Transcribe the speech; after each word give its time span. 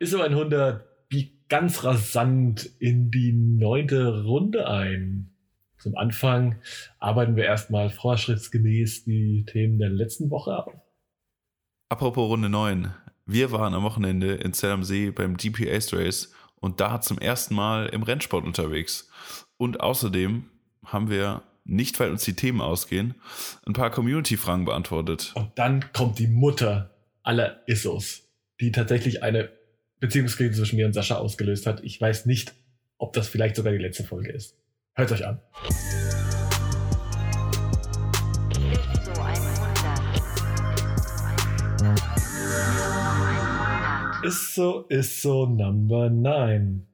ISO 0.00 0.20
100 0.20 1.08
biegt 1.08 1.48
ganz 1.48 1.84
rasant 1.84 2.68
in 2.78 3.10
die 3.10 3.32
neunte 3.32 4.24
Runde 4.24 4.68
ein. 4.68 5.30
Zum 5.78 5.96
Anfang 5.96 6.60
arbeiten 6.98 7.36
wir 7.36 7.44
erstmal 7.44 7.90
vorschriftsgemäß 7.90 9.04
die 9.04 9.44
Themen 9.46 9.78
der 9.78 9.90
letzten 9.90 10.30
Woche 10.30 10.56
auf. 10.56 10.74
Apropos 11.90 12.28
Runde 12.28 12.48
9. 12.48 12.92
Wir 13.26 13.52
waren 13.52 13.74
am 13.74 13.84
Wochenende 13.84 14.34
in 14.34 14.52
Zell 14.52 14.72
am 14.72 14.82
See 14.82 15.10
beim 15.10 15.36
GPA 15.36 15.78
Race 15.96 16.32
und 16.56 16.80
da 16.80 17.00
zum 17.00 17.18
ersten 17.18 17.54
Mal 17.54 17.86
im 17.86 18.02
Rennsport 18.02 18.44
unterwegs. 18.44 19.08
Und 19.56 19.80
außerdem 19.80 20.44
haben 20.84 21.08
wir, 21.08 21.42
nicht 21.64 22.00
weil 22.00 22.10
uns 22.10 22.24
die 22.24 22.34
Themen 22.34 22.60
ausgehen, 22.60 23.14
ein 23.64 23.74
paar 23.74 23.90
Community-Fragen 23.90 24.64
beantwortet. 24.64 25.32
Und 25.36 25.52
dann 25.56 25.92
kommt 25.92 26.18
die 26.18 26.26
Mutter 26.26 26.90
aller 27.22 27.62
Issos, 27.68 28.28
die 28.60 28.72
tatsächlich 28.72 29.22
eine 29.22 29.50
Beziehungskrise 30.04 30.58
zwischen 30.58 30.76
mir 30.76 30.84
und 30.84 30.92
Sascha 30.92 31.16
ausgelöst 31.16 31.66
hat. 31.66 31.82
Ich 31.82 31.98
weiß 31.98 32.26
nicht, 32.26 32.52
ob 32.98 33.14
das 33.14 33.26
vielleicht 33.26 33.56
sogar 33.56 33.72
die 33.72 33.78
letzte 33.78 34.04
Folge 34.04 34.30
ist. 34.32 34.54
Hört 34.92 35.10
euch 35.12 35.26
an. 35.26 35.40
Ist 44.22 44.54
so, 44.54 44.82
ist 44.90 45.22
so 45.22 45.46
Number 45.46 46.10
9. 46.10 46.86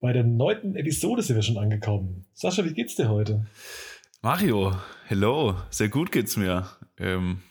Bei 0.00 0.12
der 0.12 0.22
neunten 0.22 0.76
Episode 0.76 1.22
sind 1.22 1.34
wir 1.34 1.42
schon 1.42 1.58
angekommen. 1.58 2.24
Sascha, 2.34 2.64
wie 2.64 2.72
geht's 2.72 2.94
dir 2.94 3.08
heute? 3.08 3.46
Mario, 4.22 4.76
hello, 5.06 5.56
sehr 5.70 5.88
gut 5.88 6.12
geht's 6.12 6.36
mir. 6.36 6.68
Ähm, 6.98 7.42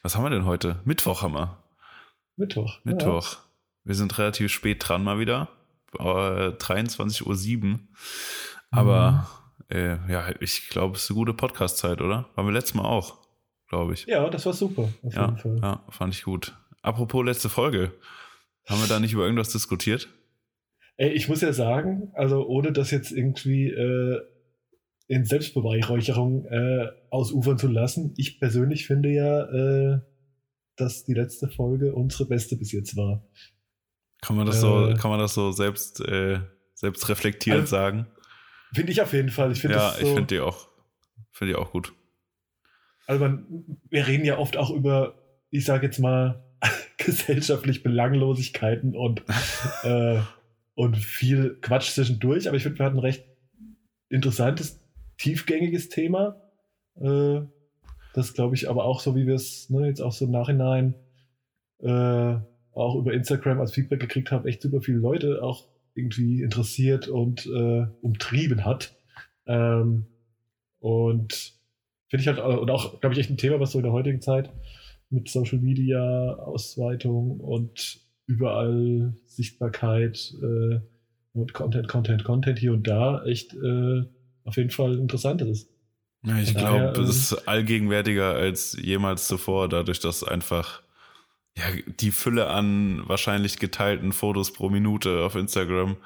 was 0.00 0.16
haben 0.16 0.24
wir 0.24 0.30
denn 0.30 0.46
heute? 0.46 0.80
Mittwoch 0.86 1.20
haben 1.20 1.34
wir. 1.34 1.58
Mittwoch. 2.36 2.78
Mittwoch. 2.84 3.34
Ja. 3.34 3.51
Wir 3.84 3.94
sind 3.94 4.16
relativ 4.18 4.50
spät 4.50 4.82
dran 4.86 5.02
mal 5.04 5.18
wieder. 5.18 5.48
Äh, 5.98 6.54
23.07 6.56 7.72
Uhr. 7.72 7.80
Aber 8.70 9.28
mhm. 9.68 9.76
äh, 9.76 10.12
ja, 10.12 10.24
ich 10.40 10.68
glaube, 10.68 10.96
es 10.96 11.04
ist 11.04 11.10
eine 11.10 11.18
gute 11.18 11.34
Podcast-Zeit, 11.34 12.00
oder? 12.00 12.28
Waren 12.34 12.46
wir 12.46 12.52
letztes 12.52 12.74
Mal 12.74 12.84
auch, 12.84 13.18
glaube 13.68 13.94
ich. 13.94 14.06
Ja, 14.06 14.28
das 14.30 14.46
war 14.46 14.52
super. 14.52 14.88
ja, 15.02 15.36
ja, 15.44 15.84
fand 15.90 16.14
ich 16.14 16.22
gut. 16.22 16.56
Apropos 16.82 17.24
letzte 17.24 17.48
Folge. 17.48 17.92
Haben 18.68 18.80
wir 18.80 18.88
da 18.88 19.00
nicht 19.00 19.12
über 19.12 19.24
irgendwas 19.24 19.50
diskutiert? 19.50 20.08
Ey, 20.96 21.10
ich 21.10 21.28
muss 21.28 21.40
ja 21.40 21.52
sagen, 21.52 22.12
also 22.14 22.46
ohne 22.46 22.72
das 22.72 22.90
jetzt 22.90 23.12
irgendwie 23.12 23.68
äh, 23.68 24.20
in 25.08 25.24
Selbstbeweihräucherung 25.24 26.46
äh, 26.46 26.88
ausufern 27.10 27.58
zu 27.58 27.68
lassen, 27.68 28.14
ich 28.16 28.38
persönlich 28.38 28.86
finde 28.86 29.10
ja, 29.10 29.42
äh, 29.42 30.00
dass 30.76 31.04
die 31.04 31.14
letzte 31.14 31.48
Folge 31.48 31.94
unsere 31.94 32.26
beste 32.26 32.56
bis 32.56 32.72
jetzt 32.72 32.96
war. 32.96 33.26
Kann 34.22 34.36
man 34.36 34.46
das 34.46 34.60
so, 34.60 34.88
äh, 34.88 34.94
kann 34.94 35.10
man 35.10 35.18
das 35.18 35.34
so 35.34 35.50
selbst, 35.50 36.00
äh, 36.00 36.40
selbst 36.74 37.08
reflektierend 37.08 37.62
also, 37.62 37.76
sagen? 37.76 38.06
Finde 38.72 38.92
ich 38.92 39.02
auf 39.02 39.12
jeden 39.12 39.30
Fall. 39.30 39.52
Ich 39.52 39.60
find 39.60 39.74
ja, 39.74 39.90
so, 39.90 40.00
ich 40.00 40.08
finde 40.08 40.26
die 40.26 40.40
auch, 40.40 40.68
finde 41.32 41.52
die 41.52 41.58
auch 41.58 41.72
gut. 41.72 41.92
Also 43.06 43.22
man, 43.22 43.78
wir 43.90 44.06
reden 44.06 44.24
ja 44.24 44.38
oft 44.38 44.56
auch 44.56 44.70
über, 44.70 45.18
ich 45.50 45.64
sage 45.64 45.86
jetzt 45.86 45.98
mal, 45.98 46.42
gesellschaftlich 46.98 47.82
Belanglosigkeiten 47.82 48.96
und, 48.96 49.24
äh, 49.82 50.20
und 50.74 50.96
viel 50.96 51.58
Quatsch 51.60 51.90
zwischendurch. 51.90 52.46
Aber 52.46 52.56
ich 52.56 52.62
finde, 52.62 52.78
wir 52.78 52.86
hatten 52.86 52.98
ein 52.98 53.00
recht 53.00 53.24
interessantes, 54.08 54.80
tiefgängiges 55.18 55.88
Thema. 55.88 56.40
Äh, 56.94 57.40
das 58.14 58.34
glaube 58.34 58.54
ich 58.54 58.70
aber 58.70 58.84
auch 58.84 59.00
so, 59.00 59.16
wie 59.16 59.26
wir 59.26 59.34
es 59.34 59.68
ne, 59.68 59.88
jetzt 59.88 60.00
auch 60.00 60.12
so 60.12 60.26
im 60.26 60.30
Nachhinein 60.30 60.94
äh, 61.80 62.36
auch 62.74 62.96
über 62.96 63.12
Instagram 63.12 63.60
als 63.60 63.72
Feedback 63.72 64.00
gekriegt 64.00 64.30
haben, 64.30 64.46
echt 64.46 64.62
super 64.62 64.80
viele 64.80 64.98
Leute 64.98 65.42
auch 65.42 65.66
irgendwie 65.94 66.42
interessiert 66.42 67.08
und 67.08 67.46
äh, 67.46 67.86
umtrieben 68.00 68.64
hat. 68.64 68.94
Ähm, 69.46 70.06
und 70.80 71.52
finde 72.08 72.22
ich 72.22 72.28
halt, 72.28 72.38
und 72.38 72.70
auch, 72.70 73.00
glaube 73.00 73.14
ich, 73.14 73.20
echt 73.20 73.30
ein 73.30 73.36
Thema, 73.36 73.60
was 73.60 73.72
so 73.72 73.78
in 73.78 73.84
der 73.84 73.92
heutigen 73.92 74.20
Zeit 74.20 74.50
mit 75.10 75.28
Social 75.28 75.58
Media, 75.58 76.34
Ausweitung 76.34 77.38
und 77.40 78.00
überall 78.26 79.14
Sichtbarkeit 79.26 80.34
äh, 80.42 80.80
und 81.34 81.52
Content, 81.52 81.88
Content, 81.88 82.24
Content 82.24 82.58
hier 82.58 82.72
und 82.72 82.86
da 82.86 83.22
echt 83.24 83.54
äh, 83.54 84.02
auf 84.44 84.56
jeden 84.56 84.70
Fall 84.70 84.98
interessant 84.98 85.42
ist. 85.42 85.68
Ja, 86.24 86.38
ich 86.38 86.54
glaube, 86.54 86.94
ähm, 86.96 87.04
es 87.04 87.16
ist 87.32 87.48
allgegenwärtiger 87.48 88.34
als 88.34 88.76
jemals 88.80 89.26
zuvor, 89.26 89.68
dadurch, 89.68 90.00
dass 90.00 90.24
einfach 90.24 90.82
ja, 91.56 91.64
die 91.86 92.10
Fülle 92.10 92.48
an 92.48 93.02
wahrscheinlich 93.06 93.58
geteilten 93.58 94.12
Fotos 94.12 94.52
pro 94.52 94.70
Minute 94.70 95.22
auf 95.22 95.34
Instagram 95.34 95.96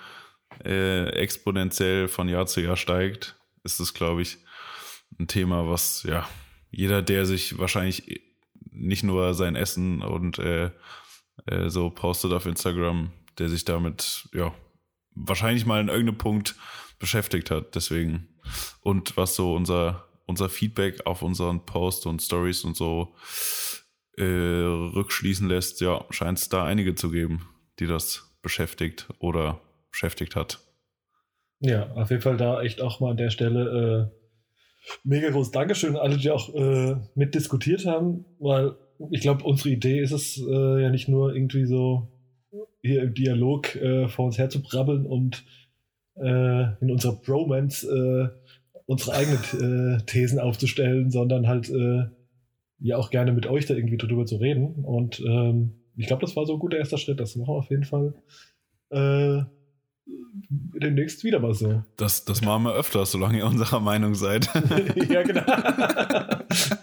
äh, 0.65 1.09
exponentiell 1.11 2.09
von 2.09 2.29
Jahr 2.29 2.47
zu 2.47 2.61
Jahr 2.61 2.77
steigt, 2.77 3.37
ist 3.63 3.81
es, 3.81 3.95
glaube 3.95 4.23
ich, 4.23 4.39
ein 5.19 5.29
Thema, 5.29 5.69
was 5.69 6.03
ja 6.03 6.29
jeder, 6.71 7.03
der 7.03 7.27
sich 7.27 7.59
wahrscheinlich 7.59 8.23
nicht 8.71 9.03
nur 9.03 9.35
sein 9.35 9.57
Essen 9.57 10.03
und 10.03 10.39
äh, 10.39 10.71
äh, 11.47 11.69
so 11.69 11.91
postet 11.91 12.33
auf 12.33 12.47
Instagram, 12.47 13.13
der 13.39 13.49
sich 13.49 13.65
damit 13.65 14.29
ja 14.35 14.53
wahrscheinlich 15.15 15.65
mal 15.65 15.81
in 15.81 15.89
irgendeinem 15.89 16.19
Punkt 16.19 16.57
beschäftigt 16.99 17.51
hat. 17.51 17.75
Deswegen 17.75 18.29
und 18.81 19.17
was 19.17 19.37
so 19.37 19.55
unser 19.55 20.07
unser 20.27 20.49
Feedback 20.49 21.07
auf 21.07 21.23
unseren 21.23 21.65
Post 21.65 22.05
und 22.07 22.21
Stories 22.21 22.65
und 22.65 22.77
so 22.77 23.15
äh, 24.17 24.23
rückschließen 24.23 25.49
lässt, 25.49 25.81
ja, 25.81 26.05
scheint 26.11 26.39
es 26.39 26.49
da 26.49 26.65
einige 26.65 26.95
zu 26.95 27.11
geben, 27.11 27.49
die 27.79 27.87
das 27.87 28.37
beschäftigt 28.43 29.09
oder 29.19 29.61
beschäftigt 29.91 30.37
hat. 30.37 30.61
Ja, 31.61 31.91
auf 31.93 32.11
jeden 32.11 32.23
Fall 32.23 32.37
da 32.37 32.63
echt 32.63 32.81
auch 32.81 33.01
mal 33.01 33.11
an 33.13 33.17
der 33.17 33.31
Stelle 33.31 34.11
äh, 34.13 34.97
mega 35.05 35.31
groß 35.31 35.51
Dankeschön 35.51 35.97
an 35.97 36.03
alle, 36.03 36.17
die 36.17 36.31
auch 36.31 36.55
äh, 36.55 36.97
mitdiskutiert 37.15 37.87
haben, 37.87 38.25
weil 38.39 38.77
ich 39.11 39.21
glaube, 39.21 39.45
unsere 39.45 39.71
Idee 39.71 40.01
ist 40.01 40.13
es 40.13 40.39
äh, 40.39 40.83
ja 40.83 40.91
nicht 40.91 41.09
nur 41.09 41.35
irgendwie 41.35 41.67
so 41.67 42.09
hier 42.83 43.03
im 43.03 43.15
Dialog 43.15 43.75
äh, 43.77 44.09
vor 44.09 44.27
uns 44.27 44.39
her 44.39 44.49
zu 44.49 44.63
brabbeln 44.63 45.07
und 45.07 45.45
äh, 46.17 46.75
in 46.81 46.91
unserer 46.91 47.17
Bromance 47.17 47.87
äh, 47.87 48.29
unsere 48.87 49.17
eigenen 49.17 50.07
Thesen 50.07 50.39
aufzustellen, 50.39 51.11
sondern 51.11 51.49
halt 51.49 51.69
ja 52.79 52.97
auch 52.97 53.11
gerne 53.11 53.33
mit 53.33 53.47
euch 53.47 53.67
da 53.67 53.75
irgendwie 53.75 53.97
drüber 53.97 54.27
zu 54.27 54.37
reden. 54.37 54.85
Und 54.85 55.21
ähm, 55.21 55.75
ich 55.97 56.07
glaube, 56.07 56.21
das 56.21 56.37
war 56.37 56.47
so 56.47 56.55
ein 56.55 56.59
guter 56.59 56.79
erster 56.79 56.99
Schritt. 56.99 57.21
Das 57.21 57.37
machen 57.37 57.55
wir 57.55 57.59
auf 57.59 57.71
jeden 57.71 57.85
Fall 57.85 58.15
äh, 58.91 59.43
demnächst 60.47 61.25
wieder 61.25 61.41
mal 61.41 61.55
so. 61.55 61.83
Das, 61.97 62.25
das 62.25 62.43
machen 62.43 62.65
wir 62.65 62.75
öfter, 62.75 63.07
solange 63.07 63.39
ihr 63.39 63.47
unserer 63.47 63.81
Meinung 63.81 64.15
seid. 64.15 64.47
ja, 65.09 65.23
genau. 65.23 65.43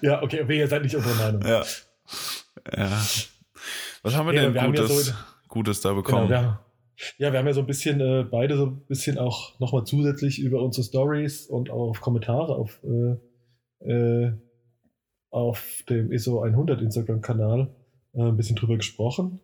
ja, 0.01 0.21
okay, 0.23 0.41
aber 0.41 0.53
ihr 0.53 0.67
seid 0.67 0.83
nicht 0.83 0.95
unserer 0.95 1.15
Meinung. 1.15 1.41
Ja. 1.43 1.63
ja. 2.75 3.05
Was 4.01 4.15
haben 4.15 4.27
wir 4.27 4.33
ja, 4.33 4.41
denn 4.43 4.53
wir 4.53 4.61
Gutes, 4.63 4.89
ja 4.89 5.13
so, 5.13 5.13
Gutes 5.47 5.81
da 5.81 5.93
bekommen? 5.93 6.27
Genau, 6.27 6.41
wir 6.41 6.59
ja, 7.17 7.31
wir 7.31 7.39
haben 7.39 7.47
ja 7.47 7.53
so 7.53 7.61
ein 7.61 7.67
bisschen 7.67 7.99
äh, 7.99 8.25
beide 8.29 8.55
so 8.57 8.67
ein 8.67 8.85
bisschen 8.85 9.17
auch 9.17 9.59
nochmal 9.59 9.83
zusätzlich 9.85 10.39
über 10.39 10.61
unsere 10.61 10.83
Stories 10.83 11.47
und 11.47 11.69
auch 11.69 11.89
auf 11.89 12.01
Kommentare 12.01 12.55
auf 12.55 12.79
äh, 12.83 13.89
äh, 13.89 14.33
auf 15.33 15.83
dem 15.89 16.11
ISO 16.11 16.41
100 16.41 16.81
Instagram-Kanal 16.81 17.73
äh, 18.13 18.21
ein 18.21 18.38
bisschen 18.38 18.55
drüber 18.55 18.77
gesprochen. 18.77 19.39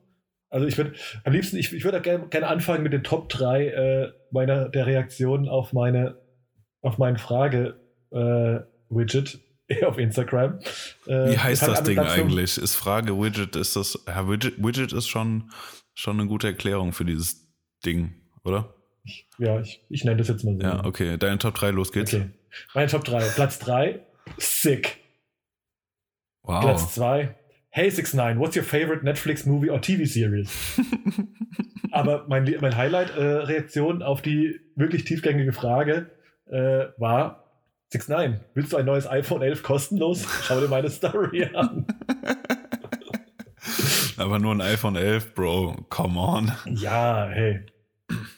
Also 0.50 0.67
ich 0.67 0.77
würde 0.77 0.94
am 1.23 1.33
liebsten, 1.33 1.57
ich, 1.57 1.73
ich 1.73 1.83
würde 1.83 2.00
gerne, 2.01 2.27
gerne 2.27 2.45
anfangen 2.47 2.83
mit 2.83 2.94
den 2.94 3.03
Top 3.03 3.27
3 3.29 3.67
äh, 3.67 4.11
meiner 4.31 4.69
der 4.69 4.85
Reaktionen 4.85 5.47
auf 5.47 5.73
meine 5.73 6.19
auf 6.81 6.97
meinen 6.97 7.17
Frage-Widget 7.17 9.39
äh, 9.67 9.83
auf 9.85 9.97
Instagram. 9.97 10.59
Äh, 11.07 11.31
Wie 11.31 11.38
heißt 11.38 11.67
das 11.67 11.83
Ding 11.83 12.00
eigentlich? 12.00 12.57
Ist 12.57 12.75
Frage-Widget, 12.75 13.57
ist 13.57 13.75
das, 13.75 14.01
ja, 14.07 14.29
Widget, 14.29 14.63
Widget 14.63 14.94
ist 14.94 15.09
schon, 15.09 15.51
schon 15.94 16.17
eine 16.19 16.29
gute 16.29 16.47
Erklärung 16.47 16.94
für 16.94 17.03
dieses 17.03 17.50
Ding, 17.85 18.13
oder? 18.45 18.74
Ich, 19.03 19.27
ja, 19.38 19.59
ich, 19.59 19.83
ich 19.89 20.06
nenne 20.06 20.15
das 20.18 20.30
jetzt 20.30 20.45
mal 20.45 20.56
so. 20.56 20.62
Ja, 20.62 20.86
okay. 20.86 21.18
Deine 21.18 21.38
Top 21.38 21.56
3, 21.56 21.71
los 21.71 21.91
geht's. 21.91 22.13
Okay. 22.13 22.30
Meine 22.74 22.88
Top 22.88 23.03
3. 23.03 23.19
Platz 23.36 23.59
3, 23.59 24.00
Sick. 24.38 24.99
Wow. 26.50 26.62
Platz 26.62 26.96
2. 26.96 27.36
Hey 27.69 27.92
69, 27.92 28.40
what's 28.40 28.56
your 28.56 28.63
favorite 28.63 29.04
Netflix 29.04 29.46
movie 29.46 29.69
or 29.69 29.80
TV 29.80 30.07
series? 30.07 30.50
Aber 31.92 32.25
mein, 32.28 32.51
mein 32.60 32.75
Highlight-Reaktion 32.75 34.01
äh, 34.01 34.04
auf 34.04 34.24
die 34.24 34.60
wirklich 34.75 35.04
tiefgängige 35.04 35.54
Frage 35.54 36.10
äh, 36.48 36.88
war 36.98 37.44
69, 37.94 38.42
willst 38.56 38.74
du 38.74 38.78
ein 38.78 38.86
neues 38.86 39.07
iPhone 39.07 39.44
11 39.44 39.62
kostenlos? 39.62 40.25
Schau 40.48 40.60
dir 40.60 40.68
meine 40.68 40.90
Story 40.90 41.48
an. 41.54 41.86
Aber 44.18 44.40
nur 44.40 44.56
ein 44.56 44.62
iPhone 44.62 44.96
11, 44.96 45.36
Bro. 45.36 45.86
Come 45.90 46.19
on. 46.19 46.51
Ja, 46.66 47.28
hey. 47.28 47.63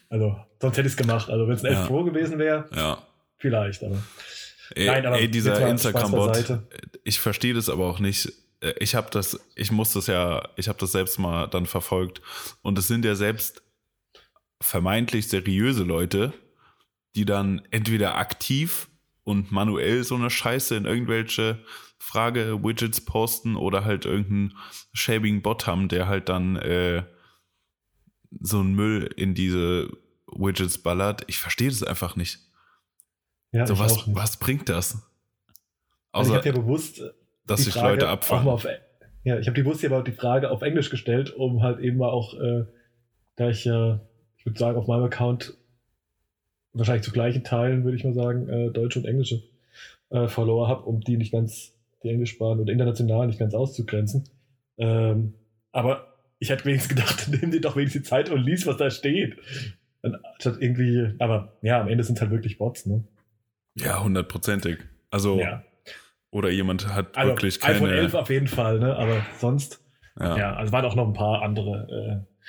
Also, 0.09 0.35
sonst 0.59 0.75
hätte 0.75 0.87
ich 0.87 0.93
es 0.93 0.97
gemacht. 0.97 1.29
Also, 1.29 1.47
wenn 1.47 1.55
es 1.55 1.63
ein 1.63 1.71
ja. 1.71 1.79
11 1.79 1.87
Pro 1.87 2.03
gewesen 2.03 2.39
wäre, 2.39 2.65
ja. 2.75 2.97
vielleicht, 3.37 3.85
aber. 3.85 4.03
Ey, 4.75 4.87
Nein, 4.87 5.05
aber 5.05 5.19
ey 5.19 5.29
dieser 5.29 5.67
Instagram-Bot, 5.67 6.59
ich 7.03 7.19
verstehe 7.19 7.53
das 7.53 7.69
aber 7.69 7.87
auch 7.87 7.99
nicht. 7.99 8.31
äh, 8.61 8.73
ich 8.79 8.95
habe 8.95 9.09
das, 9.11 9.39
ich 9.55 9.71
muss 9.71 9.93
das 9.93 10.07
ja, 10.07 10.47
ich 10.55 10.67
habe 10.67 10.79
das 10.79 10.91
selbst 10.91 11.19
mal 11.19 11.47
dann 11.47 11.65
verfolgt 11.65 12.21
und 12.61 12.77
es 12.77 12.87
sind 12.87 13.05
ja 13.05 13.15
selbst 13.15 13.63
vermeintlich 14.61 15.27
seriöse 15.27 15.83
Leute, 15.83 16.33
die 17.15 17.25
dann 17.25 17.61
entweder 17.71 18.17
aktiv 18.17 18.87
und 19.23 19.51
manuell 19.51 20.03
so 20.03 20.15
eine 20.15 20.29
Scheiße 20.29 20.75
in 20.75 20.85
irgendwelche 20.85 21.63
Frage-Widgets 21.99 23.01
posten 23.05 23.55
oder 23.55 23.85
halt 23.85 24.05
irgendeinen 24.05 24.57
schäbigen 24.93 25.41
Bot 25.41 25.67
haben, 25.67 25.87
der 25.87 26.07
halt 26.07 26.29
dann 26.29 26.55
äh, 26.55 27.03
so 28.39 28.59
einen 28.59 28.75
Müll 28.75 29.09
in 29.15 29.35
diese 29.35 29.89
Widgets 30.27 30.77
ballert. 30.77 31.23
Ich 31.27 31.37
verstehe 31.37 31.69
das 31.69 31.83
einfach 31.83 32.15
nicht. 32.15 32.39
Ja, 33.51 33.65
so, 33.67 33.77
was, 33.79 34.03
was 34.15 34.37
bringt 34.37 34.69
das? 34.69 34.93
Also 34.93 35.01
Außer, 36.11 36.19
also 36.19 36.31
ich 36.31 36.37
habe 36.37 36.47
ja 36.49 36.63
bewusst, 36.63 37.03
dass 37.45 37.63
sich 37.63 37.75
Leute 37.75 38.07
abfangen. 38.07 38.47
Auf, 38.47 38.65
ja, 39.23 39.39
ich 39.39 39.47
habe 39.47 39.55
die 39.55 39.63
bewusst 39.63 39.85
aber 39.85 40.03
die 40.03 40.11
Frage 40.11 40.49
auf 40.49 40.61
Englisch 40.61 40.89
gestellt, 40.89 41.33
um 41.35 41.61
halt 41.61 41.79
eben 41.79 41.97
mal 41.97 42.09
auch, 42.09 42.33
äh, 42.33 42.65
da 43.35 43.49
ich 43.49 43.65
ja, 43.65 43.93
äh, 43.93 43.99
ich 44.37 44.45
würde 44.45 44.57
sagen, 44.57 44.77
auf 44.77 44.87
meinem 44.87 45.03
Account 45.03 45.55
wahrscheinlich 46.73 47.03
zu 47.03 47.11
gleichen 47.11 47.43
Teilen, 47.43 47.83
würde 47.83 47.97
ich 47.97 48.03
mal 48.03 48.13
sagen, 48.13 48.49
äh, 48.49 48.71
deutsche 48.71 48.99
und 48.99 49.05
englische 49.05 49.43
äh, 50.09 50.27
Follower 50.27 50.67
habe, 50.67 50.83
um 50.83 51.01
die 51.01 51.17
nicht 51.17 51.31
ganz, 51.31 51.73
die 52.03 52.09
Englischsprachen 52.09 52.59
oder 52.59 52.71
international 52.71 53.27
nicht 53.27 53.39
ganz 53.39 53.53
auszugrenzen. 53.53 54.23
Ähm, 54.77 55.33
aber 55.71 56.07
ich 56.39 56.49
hätte 56.49 56.65
wenigstens 56.65 56.95
gedacht, 56.95 57.29
nimm 57.41 57.51
dir 57.51 57.61
doch 57.61 57.75
wenigstens 57.75 58.03
die 58.03 58.09
Zeit 58.09 58.29
und 58.29 58.41
lies, 58.41 58.65
was 58.65 58.77
da 58.77 58.89
steht. 58.89 59.37
Anstatt 60.01 60.59
irgendwie, 60.59 61.13
aber 61.19 61.53
ja, 61.61 61.79
am 61.79 61.87
Ende 61.87 62.03
sind 62.03 62.15
es 62.15 62.21
halt 62.21 62.31
wirklich 62.31 62.57
Bots, 62.57 62.87
ne? 62.87 63.03
Ja, 63.75 64.03
hundertprozentig. 64.03 64.79
Also, 65.09 65.39
ja. 65.39 65.63
oder 66.29 66.49
jemand 66.49 66.93
hat 66.93 67.17
also, 67.17 67.31
wirklich 67.31 67.59
keine. 67.59 67.77
iPhone 67.77 67.89
11 67.89 68.13
auf 68.13 68.29
jeden 68.29 68.47
Fall, 68.47 68.79
ne? 68.79 68.95
Aber 68.95 69.25
sonst, 69.39 69.81
ja, 70.19 70.37
ja 70.37 70.55
also 70.55 70.71
waren 70.71 70.85
auch 70.85 70.95
noch 70.95 71.07
ein 71.07 71.13
paar 71.13 71.41
andere 71.41 72.25
äh, 72.25 72.45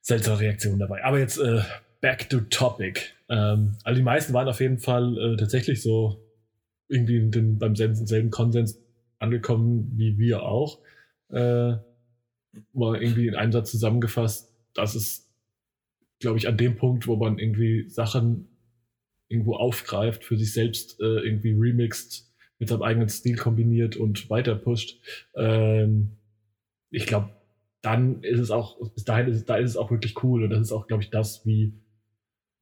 seltsame 0.00 0.40
Reaktionen 0.40 0.78
dabei. 0.78 1.04
Aber 1.04 1.18
jetzt 1.18 1.38
äh, 1.38 1.62
back 2.00 2.28
to 2.30 2.40
topic. 2.40 3.00
Ähm, 3.28 3.76
also 3.84 3.96
die 3.96 4.04
meisten 4.04 4.32
waren 4.32 4.48
auf 4.48 4.60
jeden 4.60 4.78
Fall 4.78 5.18
äh, 5.18 5.36
tatsächlich 5.36 5.82
so 5.82 6.22
irgendwie 6.88 7.28
den, 7.30 7.58
beim 7.58 7.74
selben, 7.74 7.94
selben 8.06 8.30
Konsens 8.30 8.78
angekommen 9.18 9.92
wie 9.96 10.18
wir 10.18 10.42
auch. 10.42 10.78
Äh, 11.30 11.76
war 12.72 13.00
irgendwie 13.00 13.26
in 13.26 13.34
einem 13.34 13.52
Satz 13.52 13.70
zusammengefasst, 13.70 14.54
dass 14.72 14.94
es, 14.94 15.28
glaube 16.20 16.38
ich, 16.38 16.48
an 16.48 16.56
dem 16.56 16.76
Punkt, 16.76 17.06
wo 17.06 17.16
man 17.16 17.38
irgendwie 17.38 17.88
Sachen 17.88 18.48
irgendwo 19.28 19.54
aufgreift, 19.54 20.24
für 20.24 20.36
sich 20.36 20.52
selbst 20.52 21.00
äh, 21.00 21.04
irgendwie 21.04 21.54
remixt, 21.56 22.32
mit 22.58 22.68
seinem 22.68 22.82
eigenen 22.82 23.08
Stil 23.08 23.36
kombiniert 23.36 23.96
und 23.96 24.30
weiter 24.30 24.54
pusht. 24.54 25.00
Ähm, 25.34 26.12
ich 26.90 27.06
glaube, 27.06 27.30
dann 27.82 28.22
ist 28.22 28.40
es 28.40 28.50
auch, 28.50 28.78
bis 28.94 29.04
dahin 29.04 29.28
ist 29.28 29.36
es, 29.36 29.44
da 29.44 29.56
ist 29.56 29.70
es 29.70 29.76
auch 29.76 29.90
wirklich 29.90 30.22
cool 30.22 30.44
und 30.44 30.50
das 30.50 30.60
ist 30.60 30.72
auch, 30.72 30.86
glaube 30.86 31.02
ich, 31.02 31.10
das, 31.10 31.44
wie 31.44 31.74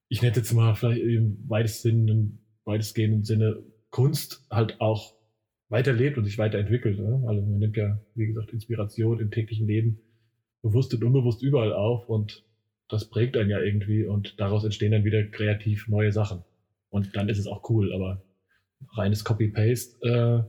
ich 0.09 0.23
nenne 0.23 0.37
jetzt 0.37 0.53
mal 0.53 0.75
vielleicht 0.75 1.03
im 1.03 1.39
weitestgehenden, 1.49 2.39
weitestgehenden 2.65 3.25
Sinne 3.25 3.63
Kunst 3.91 4.47
halt 4.51 4.81
auch 4.81 5.15
weiterlebt 5.69 6.19
und 6.19 6.25
sich 6.25 6.39
weiterentwickelt. 6.39 6.99
Ne? 6.99 7.25
Also 7.27 7.43
man 7.43 7.59
nimmt 7.59 7.77
ja, 7.77 7.99
wie 8.15 8.27
gesagt, 8.27 8.53
Inspiration 8.53 9.19
im 9.21 9.31
täglichen 9.31 9.67
Leben 9.67 10.01
bewusst 10.63 10.95
und 10.95 11.05
unbewusst 11.05 11.43
überall 11.43 11.73
auf 11.73 12.09
und 12.09 12.45
das 12.89 13.09
prägt 13.09 13.37
einen 13.37 13.51
ja 13.51 13.61
irgendwie 13.61 14.05
und 14.05 14.39
daraus 14.39 14.65
entstehen 14.65 14.93
dann 14.93 15.05
wieder 15.05 15.25
kreativ 15.25 15.89
neue 15.89 16.13
Sachen. 16.13 16.45
Und 16.95 17.17
dann 17.17 17.29
ist 17.29 17.39
es 17.39 17.49
auch 17.49 17.69
cool, 17.71 17.93
aber 17.93 18.23
reines 18.93 19.25
Copy-Paste, 19.25 19.97
äh, 20.03 20.45